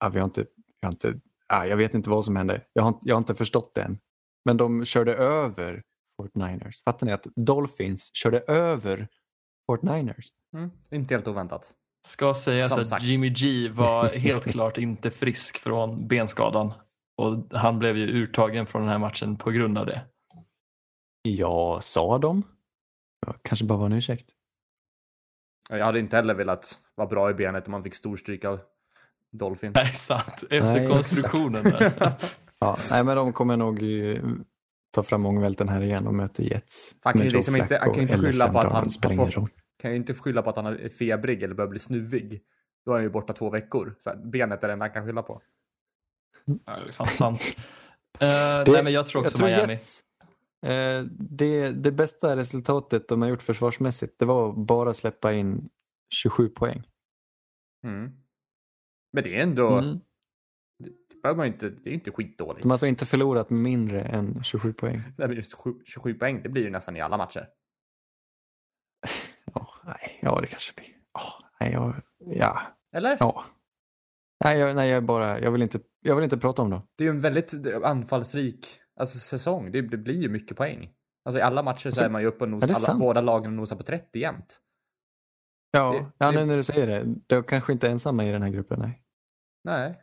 ja, 0.00 0.08
vi 0.08 0.18
har 0.18 0.24
inte, 0.24 0.40
vi 0.80 0.86
har 0.86 0.92
inte 0.92 1.20
ja, 1.48 1.66
jag 1.66 1.76
vet 1.76 1.94
inte 1.94 2.10
vad 2.10 2.24
som 2.24 2.36
hände. 2.36 2.64
Jag 2.72 2.82
har, 2.82 2.88
inte- 2.88 3.00
jag 3.08 3.14
har 3.14 3.18
inte 3.20 3.34
förstått 3.34 3.74
det 3.74 3.82
än. 3.82 3.98
Men 4.44 4.56
de 4.56 4.84
körde 4.84 5.14
över 5.14 5.82
Fort 6.16 6.34
Niners. 6.34 6.82
Fattar 6.82 7.06
ni 7.06 7.12
att 7.12 7.26
Dolphins 7.36 8.10
körde 8.14 8.40
över 8.40 9.08
Fort 9.66 9.82
Niners? 9.82 10.26
Mm. 10.56 10.70
Inte 10.90 11.14
helt 11.14 11.28
oväntat. 11.28 11.74
Ska 12.06 12.34
sägas 12.34 12.68
Som 12.70 12.80
att 12.80 12.88
sagt. 12.88 13.02
Jimmy 13.04 13.30
G 13.30 13.68
var 13.68 14.04
helt 14.14 14.44
klart 14.44 14.78
inte 14.78 15.10
frisk 15.10 15.58
från 15.58 16.08
benskadan. 16.08 16.72
Och 17.16 17.44
han 17.58 17.78
blev 17.78 17.96
ju 17.96 18.06
urtagen 18.06 18.66
från 18.66 18.82
den 18.82 18.90
här 18.90 18.98
matchen 18.98 19.36
på 19.36 19.50
grund 19.50 19.78
av 19.78 19.86
det. 19.86 20.02
Ja, 21.22 21.78
sa 21.82 22.18
de? 22.18 22.42
Kanske 23.42 23.64
bara 23.64 23.78
var 23.78 23.86
en 23.86 23.92
ursäkt. 23.92 24.30
Jag 25.70 25.84
hade 25.84 25.98
inte 25.98 26.16
heller 26.16 26.34
velat 26.34 26.78
vara 26.94 27.08
bra 27.08 27.30
i 27.30 27.34
benet 27.34 27.66
om 27.66 27.72
man 27.72 27.82
fick 27.82 27.94
storstryk 27.94 28.44
av 28.44 28.60
Dolphins. 29.32 29.74
Nej, 29.74 29.92
sant. 29.94 30.42
Efter 30.50 30.60
Nej, 30.80 30.86
konstruktionen 30.88 31.62
där. 31.64 32.12
Ja, 32.62 32.76
nej, 32.90 33.04
men 33.04 33.16
de 33.16 33.32
kommer 33.32 33.56
nog 33.56 33.80
ta 34.94 35.02
fram 35.02 35.26
ångvälten 35.26 35.68
här 35.68 35.80
igen 35.82 36.06
och 36.06 36.14
möter 36.14 36.42
Jets. 36.42 36.96
Han 37.02 37.12
kan 37.12 37.22
ju 37.22 37.30
liksom 37.30 37.56
inte- 37.56 37.78
han 37.78 37.94
kan 37.94 38.02
inte 38.02 38.18
skylla 38.18 38.52
på 38.52 38.58
att 38.58 38.72
han- 38.72 38.90
får-. 38.90 39.48
Kan 39.82 39.90
ju 39.90 39.96
inte 39.96 40.14
skylla 40.14 40.42
på 40.42 40.50
att 40.50 40.56
han 40.56 40.66
är 40.66 40.88
febrig 40.88 41.42
eller 41.42 41.54
börjar 41.54 41.68
bli 41.68 41.78
snuvig. 41.78 42.40
Då 42.86 42.92
är 42.92 42.94
han 42.96 43.04
ju 43.04 43.10
borta 43.10 43.32
två 43.32 43.50
veckor. 43.50 43.94
Så 43.98 44.10
här, 44.10 44.16
benet 44.16 44.64
är 44.64 44.68
det 44.68 44.72
enda 44.72 44.84
han 44.84 44.92
kan 44.92 45.06
skylla 45.06 45.22
på. 45.22 45.42
Ja, 46.44 46.76
det 46.76 46.88
är 46.88 46.92
fan 46.92 47.08
sant. 47.08 47.40
Eh, 48.20 48.72
nej, 48.72 48.82
men 48.84 48.92
jag 48.92 49.06
tror 49.06 49.22
också 49.22 49.44
Miami. 49.44 49.72
Jets, 49.72 50.00
eh, 50.66 51.02
det, 51.18 51.70
det 51.70 51.92
bästa 51.92 52.36
resultatet 52.36 53.08
de 53.08 53.22
har 53.22 53.28
gjort 53.28 53.42
försvarsmässigt 53.42 54.18
det 54.18 54.24
var 54.24 54.50
att 54.50 54.56
bara 54.56 54.94
släppa 54.94 55.32
in 55.32 55.68
27 56.14 56.48
poäng. 56.48 56.82
Mm. 57.84 58.12
Men 59.12 59.24
det 59.24 59.38
är 59.38 59.42
ändå... 59.42 59.78
Mm. 59.78 60.00
Det, 61.22 61.34
man 61.34 61.46
inte, 61.46 61.68
det 61.68 61.90
är 61.90 61.94
inte 61.94 62.10
skitdåligt. 62.10 62.62
De 62.62 62.68
har 62.68 62.74
alltså 62.74 62.86
inte 62.86 63.06
förlorat 63.06 63.50
mindre 63.50 64.02
än 64.02 64.42
27 64.42 64.72
poäng. 64.72 65.02
Nej, 65.18 65.28
men 65.28 65.36
just 65.36 65.50
27, 65.50 65.74
27 65.84 66.14
poäng, 66.14 66.42
det 66.42 66.48
blir 66.48 66.62
ju 66.62 66.70
nästan 66.70 66.96
i 66.96 67.00
alla 67.00 67.16
matcher. 67.16 67.48
Ja, 69.54 69.68
nej, 69.84 70.18
ja 70.22 70.40
det 70.40 70.46
kanske 70.46 70.72
blir. 70.76 70.88
Ja, 71.12 71.22
nej, 71.60 71.72
jag, 71.72 71.94
ja, 72.18 72.60
Eller? 72.92 73.16
ja. 73.20 73.44
Nej, 74.44 74.58
jag, 74.58 74.76
nej, 74.76 74.90
jag, 74.90 75.04
bara, 75.04 75.40
jag, 75.40 75.50
vill 75.50 75.62
inte, 75.62 75.80
jag 76.00 76.14
vill 76.14 76.24
inte 76.24 76.38
prata 76.38 76.62
om 76.62 76.70
dem. 76.70 76.82
Det 76.96 77.04
är 77.04 77.06
ju 77.06 77.10
en 77.10 77.20
väldigt 77.20 77.54
anfallsrik 77.84 78.66
alltså, 78.96 79.18
säsong. 79.18 79.72
Det, 79.72 79.82
det 79.82 79.96
blir 79.96 80.22
ju 80.22 80.28
mycket 80.28 80.56
poäng. 80.56 80.90
Alltså 81.24 81.38
i 81.38 81.42
alla 81.42 81.62
matcher 81.62 81.82
så 81.82 81.88
Alltså, 81.88 82.04
är 82.04 82.08
man 82.08 82.22
ju 82.22 82.28
uppe 82.28 82.44
och 82.44 82.50
nosar, 82.50 82.66
det 82.66 82.74
alla, 82.74 82.86
sant? 82.86 83.00
båda 83.00 83.20
lagen 83.20 83.56
nosar 83.56 83.76
på 83.76 83.82
30 83.82 84.18
jämt. 84.18 84.60
Ja, 85.70 85.92
Det- 85.92 86.10
ja 86.18 86.32
det- 86.32 86.40
nu 86.40 86.46
när 86.46 86.56
du 86.56 86.62
säger 86.62 86.86
det. 86.86 87.14
De 87.26 87.42
kanske 87.42 87.72
inte 87.72 87.86
är 87.86 87.90
ensamma 87.90 88.24
i 88.24 88.32
den 88.32 88.42
här 88.42 88.50
gruppen. 88.50 88.78
Nej, 88.80 89.02
Nej. 89.64 90.02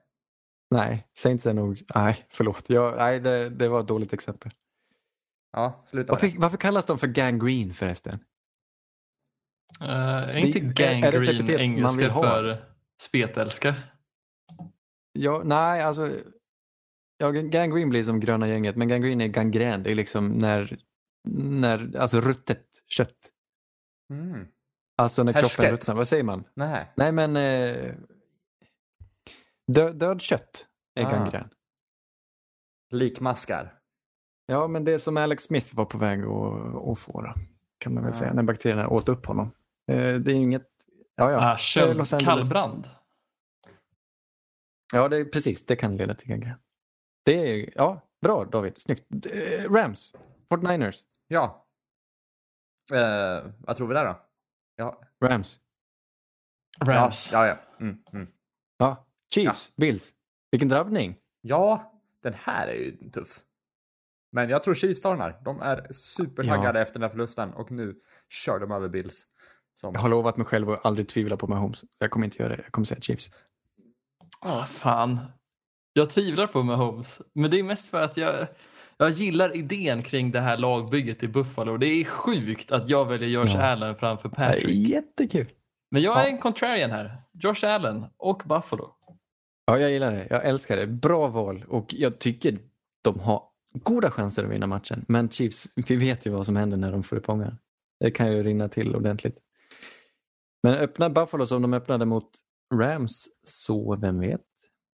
nej 0.72 1.08
Saints 1.14 1.46
är 1.46 1.54
nog... 1.54 1.84
Nej, 1.96 2.26
förlåt. 2.30 2.70
Jag, 2.70 2.98
nej, 2.98 3.20
det, 3.20 3.50
det 3.50 3.68
var 3.68 3.80
ett 3.82 3.88
dåligt 3.88 4.14
exempel. 4.14 4.52
Ja, 5.52 5.82
sluta. 5.86 6.14
Varför, 6.14 6.34
varför 6.38 6.58
kallas 6.58 6.86
de 6.86 6.98
för 6.98 7.08
gangrene 7.08 7.74
förresten? 7.74 8.20
Uh, 9.82 9.90
är 9.90 10.36
inte 10.36 10.60
Det- 10.60 10.84
är- 10.86 11.08
är 11.08 11.12
det 11.12 11.18
ett 11.30 11.38
gangrene 11.48 11.52
man 11.54 11.62
engelska 11.62 12.14
för 12.14 12.66
spetälska? 13.02 13.76
Ja, 15.12 15.42
nej, 15.46 15.82
alltså... 15.82 16.12
Ja, 17.18 17.32
gangrene 17.32 17.86
blir 17.86 18.04
som 18.04 18.20
gröna 18.20 18.48
gänget, 18.48 18.76
men 18.76 18.88
gangrene 18.88 19.24
är 19.24 19.28
gangrän. 19.28 19.84
Det 19.84 19.92
är 19.92 19.96
liksom 19.96 20.28
när, 20.30 20.78
när 21.40 21.98
alltså 21.98 22.22
ruttet 22.22 22.66
kött. 22.88 23.32
Mm. 24.14 24.48
Alltså 24.98 25.24
när 25.24 25.34
Härsket. 25.34 25.52
kroppen 25.56 25.72
ruttnar. 25.72 25.96
Vad 25.96 26.08
säger 26.08 26.24
man? 26.24 26.44
Nej. 26.54 26.92
Nej, 26.96 27.12
men 27.12 27.36
eh, 27.36 27.94
död, 29.68 29.96
död 29.96 30.22
kött 30.22 30.68
är 30.96 31.06
Ah. 31.06 31.12
gangrän. 31.12 31.50
Likmaskar. 32.90 33.74
Ja, 34.46 34.68
men 34.68 34.84
det 34.86 35.00
som 35.00 35.18
Alex 35.18 35.44
Smith 35.44 35.76
var 35.76 35.86
på 35.86 35.98
väg 35.98 36.20
att, 36.24 36.88
att 36.88 37.00
få 37.00 37.22
då, 37.22 37.34
kan 37.78 37.94
man 37.94 38.04
väl 38.04 38.12
Ah. 38.14 38.16
säga, 38.16 38.34
när 38.34 38.44
bakterierna 38.44 38.88
åt 38.90 39.10
upp 39.10 39.26
honom. 39.26 39.52
Eh, 39.92 40.16
det 40.16 40.32
är 40.32 40.36
inget... 40.36 40.68
Ja, 41.16 41.32
ja. 41.32 41.52
Ah, 41.54 41.58
köld, 41.58 42.08
kallbrand. 42.22 42.90
Ja, 44.94 45.08
det 45.10 45.18
är 45.18 45.26
precis. 45.26 45.66
Det 45.66 45.76
kan 45.76 45.98
leda 45.98 46.14
till 46.14 46.28
gangrän. 46.30 46.60
Det 47.26 47.32
är, 47.34 47.70
ja, 47.76 48.02
bra 48.22 48.46
David. 48.46 48.82
Snyggt. 48.82 49.06
Rams, 49.70 50.14
49ers. 50.50 51.00
Ja. 51.28 51.68
Eh, 52.94 53.52
vad 53.60 53.78
tror 53.78 53.88
vi 53.88 53.94
där 53.94 54.06
då? 54.06 54.27
Ja, 54.78 55.00
Rams. 55.24 55.60
Rams. 56.86 57.30
Ja, 57.32 57.48
ja. 57.48 57.58
ja. 57.80 57.86
Mm, 57.86 57.98
mm. 58.14 58.28
Ja. 58.78 59.08
Chiefs, 59.34 59.76
Bills. 59.76 60.14
Vilken 60.52 60.70
drabbning. 60.70 61.18
ja, 61.42 61.94
den 62.24 62.34
här 62.34 62.68
är 62.68 62.74
ju 62.74 63.10
tuff. 63.12 63.40
Men 64.32 64.50
jag 64.50 64.64
tror 64.64 64.74
Chiefs 64.74 65.02
tar 65.02 65.12
den 65.12 65.22
här. 65.22 65.42
De 65.46 65.62
är 65.62 65.88
supertaggade 65.94 66.80
Ja. 66.80 66.82
efter 66.82 66.94
den 66.94 67.02
här 67.02 67.10
förlusten 67.10 67.54
och 67.54 67.72
nu 67.72 67.96
kör 68.30 68.60
de 68.60 68.72
över 68.72 68.90
Bills. 68.90 69.26
Som... 69.74 69.94
Jag 69.94 70.02
har 70.02 70.10
lovat 70.10 70.38
mig 70.38 70.46
själv 70.46 70.70
att 70.70 70.86
aldrig 70.86 71.10
tvivla 71.10 71.38
på 71.38 71.48
Mahomes. 71.48 71.86
Jag 71.98 72.12
kommer 72.12 72.26
inte 72.26 72.44
göra 72.44 72.56
det. 72.56 72.64
Jag 72.64 72.72
kommer 72.72 72.86
säga 72.86 73.02
Chiefs. 73.02 73.32
Ah, 74.40 74.64
fan. 74.64 75.20
Jag 75.94 76.10
tvivlar 76.10 76.48
på 76.48 76.64
Mahomes. 76.64 77.22
Men 77.34 77.52
det 77.52 77.60
är 77.60 77.64
mest 77.64 77.90
för 77.90 78.02
att 78.02 78.18
jag, 78.18 78.48
jag 78.98 79.10
gillar 79.10 79.56
idén 79.56 80.04
kring 80.04 80.32
det 80.32 80.40
här 80.40 80.58
lagbygget 80.58 81.24
i 81.24 81.28
Buffalo. 81.28 81.78
Det 81.78 81.88
är 81.88 82.04
sjukt 82.06 82.72
att 82.72 82.90
jag 82.90 83.06
väljer 83.06 83.30
Josh 83.30 83.56
Ja. 83.56 83.62
Allen 83.62 83.96
framför 83.96 84.30
Det 84.30 84.36
är 84.42 84.48
Patrick. 84.54 84.88
jättekul. 84.90 85.48
Men 85.92 86.02
jag 86.02 86.18
är 86.18 86.22
Ja. 86.24 86.28
en 86.30 86.38
contrarian 86.38 86.92
här. 86.92 87.18
Josh 87.34 87.66
Allen 87.66 88.06
och 88.18 88.42
Buffalo. 88.46 88.90
Ja, 89.66 89.80
jag 89.80 89.92
gillar 89.92 90.12
det. 90.12 90.28
Jag 90.30 90.46
älskar 90.46 90.78
det. 90.78 90.88
Bra 90.88 91.28
val 91.28 91.66
och 91.68 91.94
jag 91.94 92.20
tycker 92.20 92.60
de 93.04 93.20
har 93.20 93.44
goda 93.80 94.12
chanser 94.12 94.44
att 94.44 94.50
vinna 94.50 94.68
matchen. 94.68 95.06
Men 95.08 95.30
Chiefs, 95.30 95.68
vi 95.76 95.96
vet 95.96 96.26
ju 96.26 96.30
vad 96.32 96.46
som 96.46 96.56
händer 96.56 96.78
när 96.78 96.92
de 96.92 97.04
får 97.04 97.16
upp 97.16 97.30
ångan. 97.30 97.58
Det 98.00 98.12
kan 98.12 98.32
ju 98.32 98.44
rinna 98.44 98.70
till 98.70 98.96
ordentligt. 98.96 99.38
Men 100.64 100.74
öppnar 100.74 101.10
Buffalo 101.10 101.46
som 101.46 101.62
de 101.62 101.74
öppnade 101.74 102.06
mot 102.06 102.30
Rams, 102.74 103.28
så 103.44 103.96
vem 103.96 104.20
vet? 104.20 104.42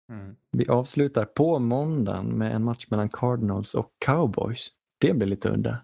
Mm. 0.10 0.36
Vi 0.52 0.68
avslutar 0.68 1.26
på 1.26 1.60
måndagen 1.60 2.38
med 2.38 2.56
en 2.56 2.64
match 2.64 2.88
mellan 2.90 3.10
Cardinals 3.10 3.74
och 3.74 3.92
Cowboys. 4.06 4.68
Det 4.98 5.14
blir 5.14 5.28
lite 5.28 5.50
udda. 5.50 5.84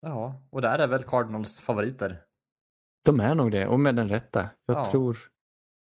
Ja, 0.00 0.42
och 0.50 0.62
där 0.62 0.78
är 0.78 0.86
väl 0.86 1.02
Cardinals 1.02 1.60
favoriter. 1.60 2.22
De 3.04 3.20
är 3.20 3.34
nog 3.34 3.50
det 3.50 3.66
och 3.66 3.80
med 3.80 3.96
den 3.96 4.08
rätta. 4.08 4.50
Jag 4.66 4.76
Ja. 4.76 4.90
tror 4.90 5.18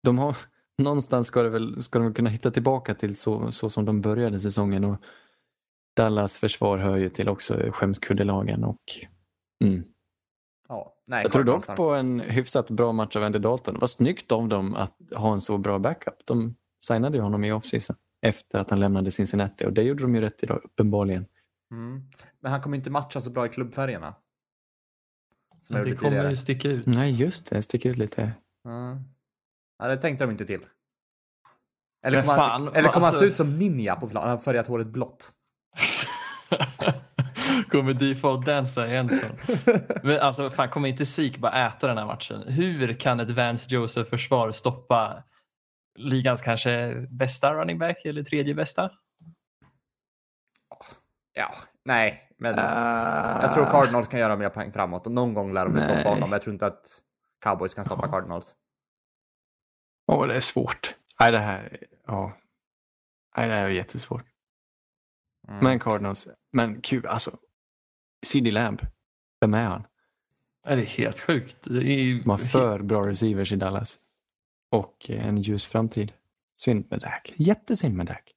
de 0.03 0.17
har 0.17 0.38
någonstans 0.77 1.27
ska, 1.27 1.43
det 1.43 1.49
väl, 1.49 1.84
ska 1.84 1.99
de 1.99 2.05
väl 2.05 2.13
kunna 2.13 2.30
hitta 2.30 2.51
tillbaka 2.51 2.95
till 2.95 3.15
så, 3.17 3.51
så 3.51 3.69
som 3.69 3.85
de 3.85 4.01
började 4.01 4.39
säsongen 4.39 4.84
och 4.84 5.01
Dallas 5.95 6.38
försvar 6.38 6.77
hör 6.77 6.97
ju 6.97 7.09
till 7.09 7.30
också 7.30 7.71
skämskuddelagen 7.71 8.63
och 8.63 8.81
mm. 9.63 9.84
Ja, 10.67 10.95
nej, 11.05 11.23
jag 11.23 11.31
tror 11.31 11.43
dock 11.43 11.76
på 11.76 11.89
en 11.93 12.19
hyfsat 12.19 12.69
bra 12.69 12.91
match 12.91 13.15
av 13.15 13.23
Andy 13.23 13.39
Dalton. 13.39 13.80
Var 13.80 13.88
snyggt 13.88 14.31
av 14.31 14.47
dem 14.47 14.76
att 14.76 14.97
ha 15.15 15.34
en 15.34 15.41
så 15.41 15.57
bra 15.57 15.80
backup. 15.80 16.26
De 16.26 16.55
signade 16.85 17.18
ju 17.18 17.23
honom 17.23 17.43
i 17.43 17.51
offseason 17.51 17.95
efter 18.22 18.60
att 18.60 18.69
han 18.69 18.80
lämnade 18.80 19.11
Cincinnati 19.11 19.65
och 19.65 19.73
det 19.73 19.84
gjorde 19.84 20.03
de 20.03 20.15
ju 20.15 20.22
rätt 20.22 20.43
idag 20.43 20.61
uppenbarligen. 20.64 21.26
Mm. 21.72 22.01
Men 22.39 22.51
han 22.51 22.61
kommer 22.61 22.77
inte 22.77 22.89
matcha 22.89 23.22
så 23.22 23.30
bra 23.30 23.45
i 23.45 23.49
klubbfärgerna. 23.49 24.15
Som 25.61 25.76
Det 25.76 25.81
kommer 25.81 25.95
tidigare. 25.95 26.30
ju 26.30 26.38
sticka 26.38 26.68
ut. 26.69 26.85
Nej 26.85 27.11
just 27.11 27.49
det, 27.49 27.61
sticker 27.61 27.89
ut 27.89 27.97
lite. 27.97 28.31
Ja. 28.64 28.97
ja, 29.80 29.88
det 29.88 29.97
tänkte 29.97 30.23
de 30.26 30.31
inte 30.31 30.45
till. 30.45 30.61
Eller 32.06 32.22
kommer, 32.22 32.34
han, 32.34 32.68
eller 32.68 32.89
kommer 32.89 32.93
han 32.93 33.03
alltså- 33.03 33.19
se 33.19 33.26
ut 33.26 33.38
som 33.38 33.57
ninja 33.57 33.95
på 33.95 34.07
plan? 34.07 34.23
Han 34.23 34.31
har 34.31 34.38
färgat 34.43 34.68
håret 34.68 34.88
blått. 34.88 35.31
kommer 37.69 37.93
default 37.93 38.45
dansa 38.45 38.88
i 38.88 38.95
Enson. 38.95 39.30
Men 40.03 40.19
alltså, 40.19 40.49
fan, 40.49 40.69
kommer 40.69 40.89
inte 40.89 41.06
Zeke 41.06 41.39
bara 41.39 41.68
äta 41.68 41.88
den 41.88 41.97
här 41.97 42.06
matchen? 42.06 42.43
Hur 42.47 42.93
kan 42.93 43.19
ett 43.19 43.30
Vance 43.30 43.73
Joseph 43.76 44.10
försvar 44.10 44.51
stoppa 44.51 45.23
ligans 45.99 46.41
kanske 46.41 46.93
bästa 47.09 47.53
running 47.53 47.77
back 47.80 48.05
eller 48.05 48.23
tredje 48.23 48.53
bästa? 48.55 48.91
Ja, 51.34 51.53
nej, 51.85 52.31
men 52.38 52.59
Ah. 52.59 53.41
jag 53.41 53.53
tror 53.53 53.65
Cardinals 53.65 54.07
kan 54.07 54.19
göra 54.19 54.35
mer 54.35 54.49
poäng 54.49 54.71
framåt 54.71 55.05
och 55.05 55.11
någon 55.11 55.34
gång 55.34 55.53
lär 55.53 55.65
de 55.65 55.81
stoppa 55.81 56.09
honom. 56.09 56.31
Jag 56.31 56.41
tror 56.41 56.53
inte 56.53 56.65
att 56.65 57.01
Cowboys 57.43 57.73
kan 57.73 57.85
stoppa 57.85 58.07
Cardinals. 58.11 58.55
Åh, 60.11 60.27
det 60.27 60.35
är 60.35 60.39
svårt. 60.39 60.95
Nej, 61.19 61.31
det 61.31 61.38
här, 61.39 61.77
ja. 62.05 62.38
Nej, 63.38 63.47
det 63.47 63.53
här 63.53 63.65
är 63.65 63.69
jättesvårt. 63.69 64.26
Mm. 65.47 65.63
Men 65.63 65.80
Cardinals, 65.80 66.27
men 66.51 66.81
kul, 66.81 67.05
alltså. 67.05 67.31
CD 68.26 68.51
Lamb, 68.51 68.81
vem 69.41 69.53
är 69.53 69.63
han? 69.63 69.84
Det 70.63 70.69
är 70.71 70.77
helt 70.77 71.19
sjukt. 71.19 71.57
Det 71.63 71.77
är 71.80 72.01
ju- 72.03 72.21
De 72.21 72.30
har 72.30 72.38
för 72.38 72.80
bra 72.81 73.07
receivers 73.07 73.53
i 73.53 73.55
Dallas. 73.55 73.97
Och 74.71 75.09
en 75.09 75.37
ljus 75.41 75.65
framtid. 75.65 76.11
Synd 76.57 76.87
med 76.89 76.99
Dak. 76.99 77.33
Jättesynd 77.35 77.95
med 77.95 78.05
Dak. 78.05 78.33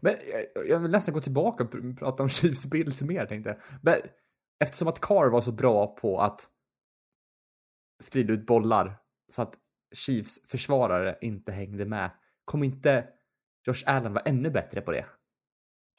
Men 0.00 0.14
jag, 0.54 0.66
jag 0.68 0.78
vill 0.80 0.90
nästan 0.90 1.14
gå 1.14 1.20
tillbaka 1.20 1.64
och 1.64 1.70
pr- 1.74 1.96
prata 1.96 2.22
om 2.22 2.28
Chiefs 2.28 2.70
Bills 2.70 3.02
mer 3.02 3.26
tänkte 3.26 3.50
jag. 3.50 3.58
Men 3.82 3.94
eftersom 4.64 4.88
att 4.88 5.00
Carr 5.00 5.28
var 5.28 5.40
så 5.40 5.52
bra 5.52 5.86
på 5.94 6.20
att 6.20 6.40
sprida 8.02 8.32
ut 8.32 8.46
bollar 8.46 8.96
så 9.32 9.42
att 9.42 9.54
Chiefs 9.94 10.48
försvarare 10.50 11.18
inte 11.20 11.52
hängde 11.52 11.84
med. 11.84 12.10
Kommer 12.44 12.66
inte 12.66 13.08
Josh 13.66 13.82
Allen 13.86 14.12
vara 14.12 14.24
ännu 14.24 14.50
bättre 14.50 14.80
på 14.80 14.90
det? 14.92 15.06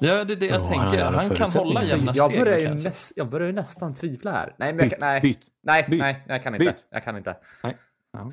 Ja, 0.02 0.24
det 0.24 0.34
är 0.34 0.38
det 0.38 0.46
jag 0.46 0.56
Ja, 0.62 0.66
han 0.66 0.78
har 0.78 0.90
tänker. 0.90 1.06
alla 1.06 1.18
Han 1.22 1.30
kan 1.36 1.52
hålla 1.52 1.84
jämna 1.84 2.12
jag, 2.16 2.30
steg. 2.32 2.40
börjar 2.42 2.54
med 2.56 2.62
ju 2.62 2.68
Kansas. 2.68 2.84
näs, 2.84 3.14
jag 3.16 3.30
börjar 3.30 3.48
ju 3.48 3.54
nästan 3.54 3.94
tvivla 3.94 4.32
här. 4.32 4.56
Nej, 4.60 4.74
men 4.74 4.80
jag, 4.84 4.90
kan- 4.92 5.00
nej, 5.00 5.22
byt. 5.22 5.40
nej, 5.62 5.86
byt. 5.90 6.00
nej, 6.00 6.24
jag 6.28 6.44
kan 6.44 6.56
inte. 6.56 6.76
Jag 6.90 7.04
kan 7.04 7.18
inte. 7.18 7.38
Nej. 7.64 7.78
Ja. 8.12 8.32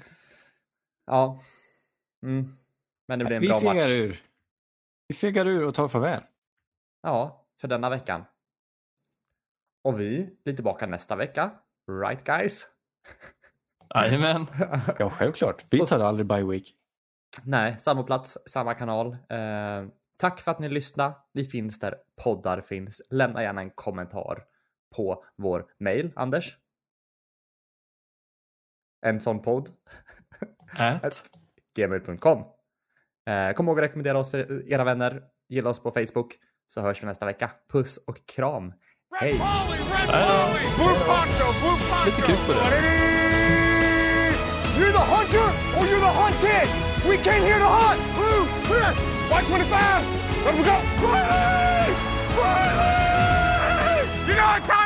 Ja. 1.07 1.39
Mm. 2.23 2.45
Men 3.09 3.19
det 3.19 3.25
blir 3.25 3.37
en 3.37 3.43
Vi 3.43 3.49
bra 3.49 3.61
fegar 3.61 3.75
match. 3.75 3.85
ur. 3.91 4.23
Vi 5.09 5.15
fegar 5.15 5.47
ur 5.47 5.65
och 5.65 5.75
tar 5.75 5.89
farväl. 5.89 6.23
Ja, 7.03 7.47
för 7.61 7.69
denna 7.69 7.91
veckan. 7.91 8.25
Och 9.85 10.01
vi 10.01 10.37
blir 10.45 10.55
tillbaka 10.55 10.87
nästa 10.87 11.17
vecka. 11.17 11.51
Right 12.03 12.25
guys? 12.25 12.67
Jajamän. 13.95 14.47
Ja, 14.99 15.11
självklart. 15.11 15.65
Vi 15.71 15.87
tar 15.87 16.01
aldrig 16.01 16.27
bye 16.27 16.45
week. 16.45 16.75
Nej, 17.45 17.79
samma 17.79 18.03
plats, 18.03 18.39
samma 18.47 18.75
kanal. 18.75 19.13
Eh, 19.29 19.87
tack 20.17 20.41
för 20.41 20.51
att 20.51 20.59
ni 20.59 20.69
lyssnade. 20.69 21.15
Vi 21.33 21.45
finns 21.45 21.81
där 21.81 21.95
poddar 22.25 22.61
finns. 22.61 23.03
Lämna 23.11 23.43
gärna 23.43 23.61
en 23.61 23.71
kommentar 23.71 24.45
på 24.97 25.25
vår 25.37 25.67
mail, 25.79 26.13
Anders. 26.17 26.59
En 29.07 29.21
sån 29.21 29.43
podd 29.43 29.69
at 30.79 31.23
gmail.com. 31.77 32.45
Eh, 33.27 33.53
kom 33.53 33.69
ihåg 33.69 33.79
att 33.79 33.85
rekommendera 33.85 34.19
oss 34.19 34.31
för 34.31 34.73
era 34.73 34.85
vänner. 34.85 35.23
Gilla 35.49 35.71
oss 35.71 35.83
på 35.83 35.91
Facebook 35.91 36.35
så 36.67 36.81
hörs 36.81 37.03
vi 37.03 37.07
nästa 37.07 37.27
vecka. 37.27 37.51
Puss 37.73 38.05
och 38.07 38.27
kram. 38.27 38.73
Hej! 39.21 39.41
You're 44.77 44.93
the 44.93 44.99
hunter 44.99 45.49
or 45.79 45.87
you're 45.87 46.01
the 46.01 46.13
hunted! 46.21 46.69
We 47.09 47.17
came 47.17 47.43
here 47.43 47.59
to 47.59 47.65
hunt! 47.65 48.01
Blue, 48.15 48.47
clear! 48.67 48.93
Y25! 49.31 49.77
Let 50.45 50.55
him 50.55 50.65
go! 50.65 50.77
Quietly! 51.01 51.95
Quietly! 52.37 53.97
You 54.29 54.35
know 54.37 54.47
what 54.47 54.65
time 54.67 54.86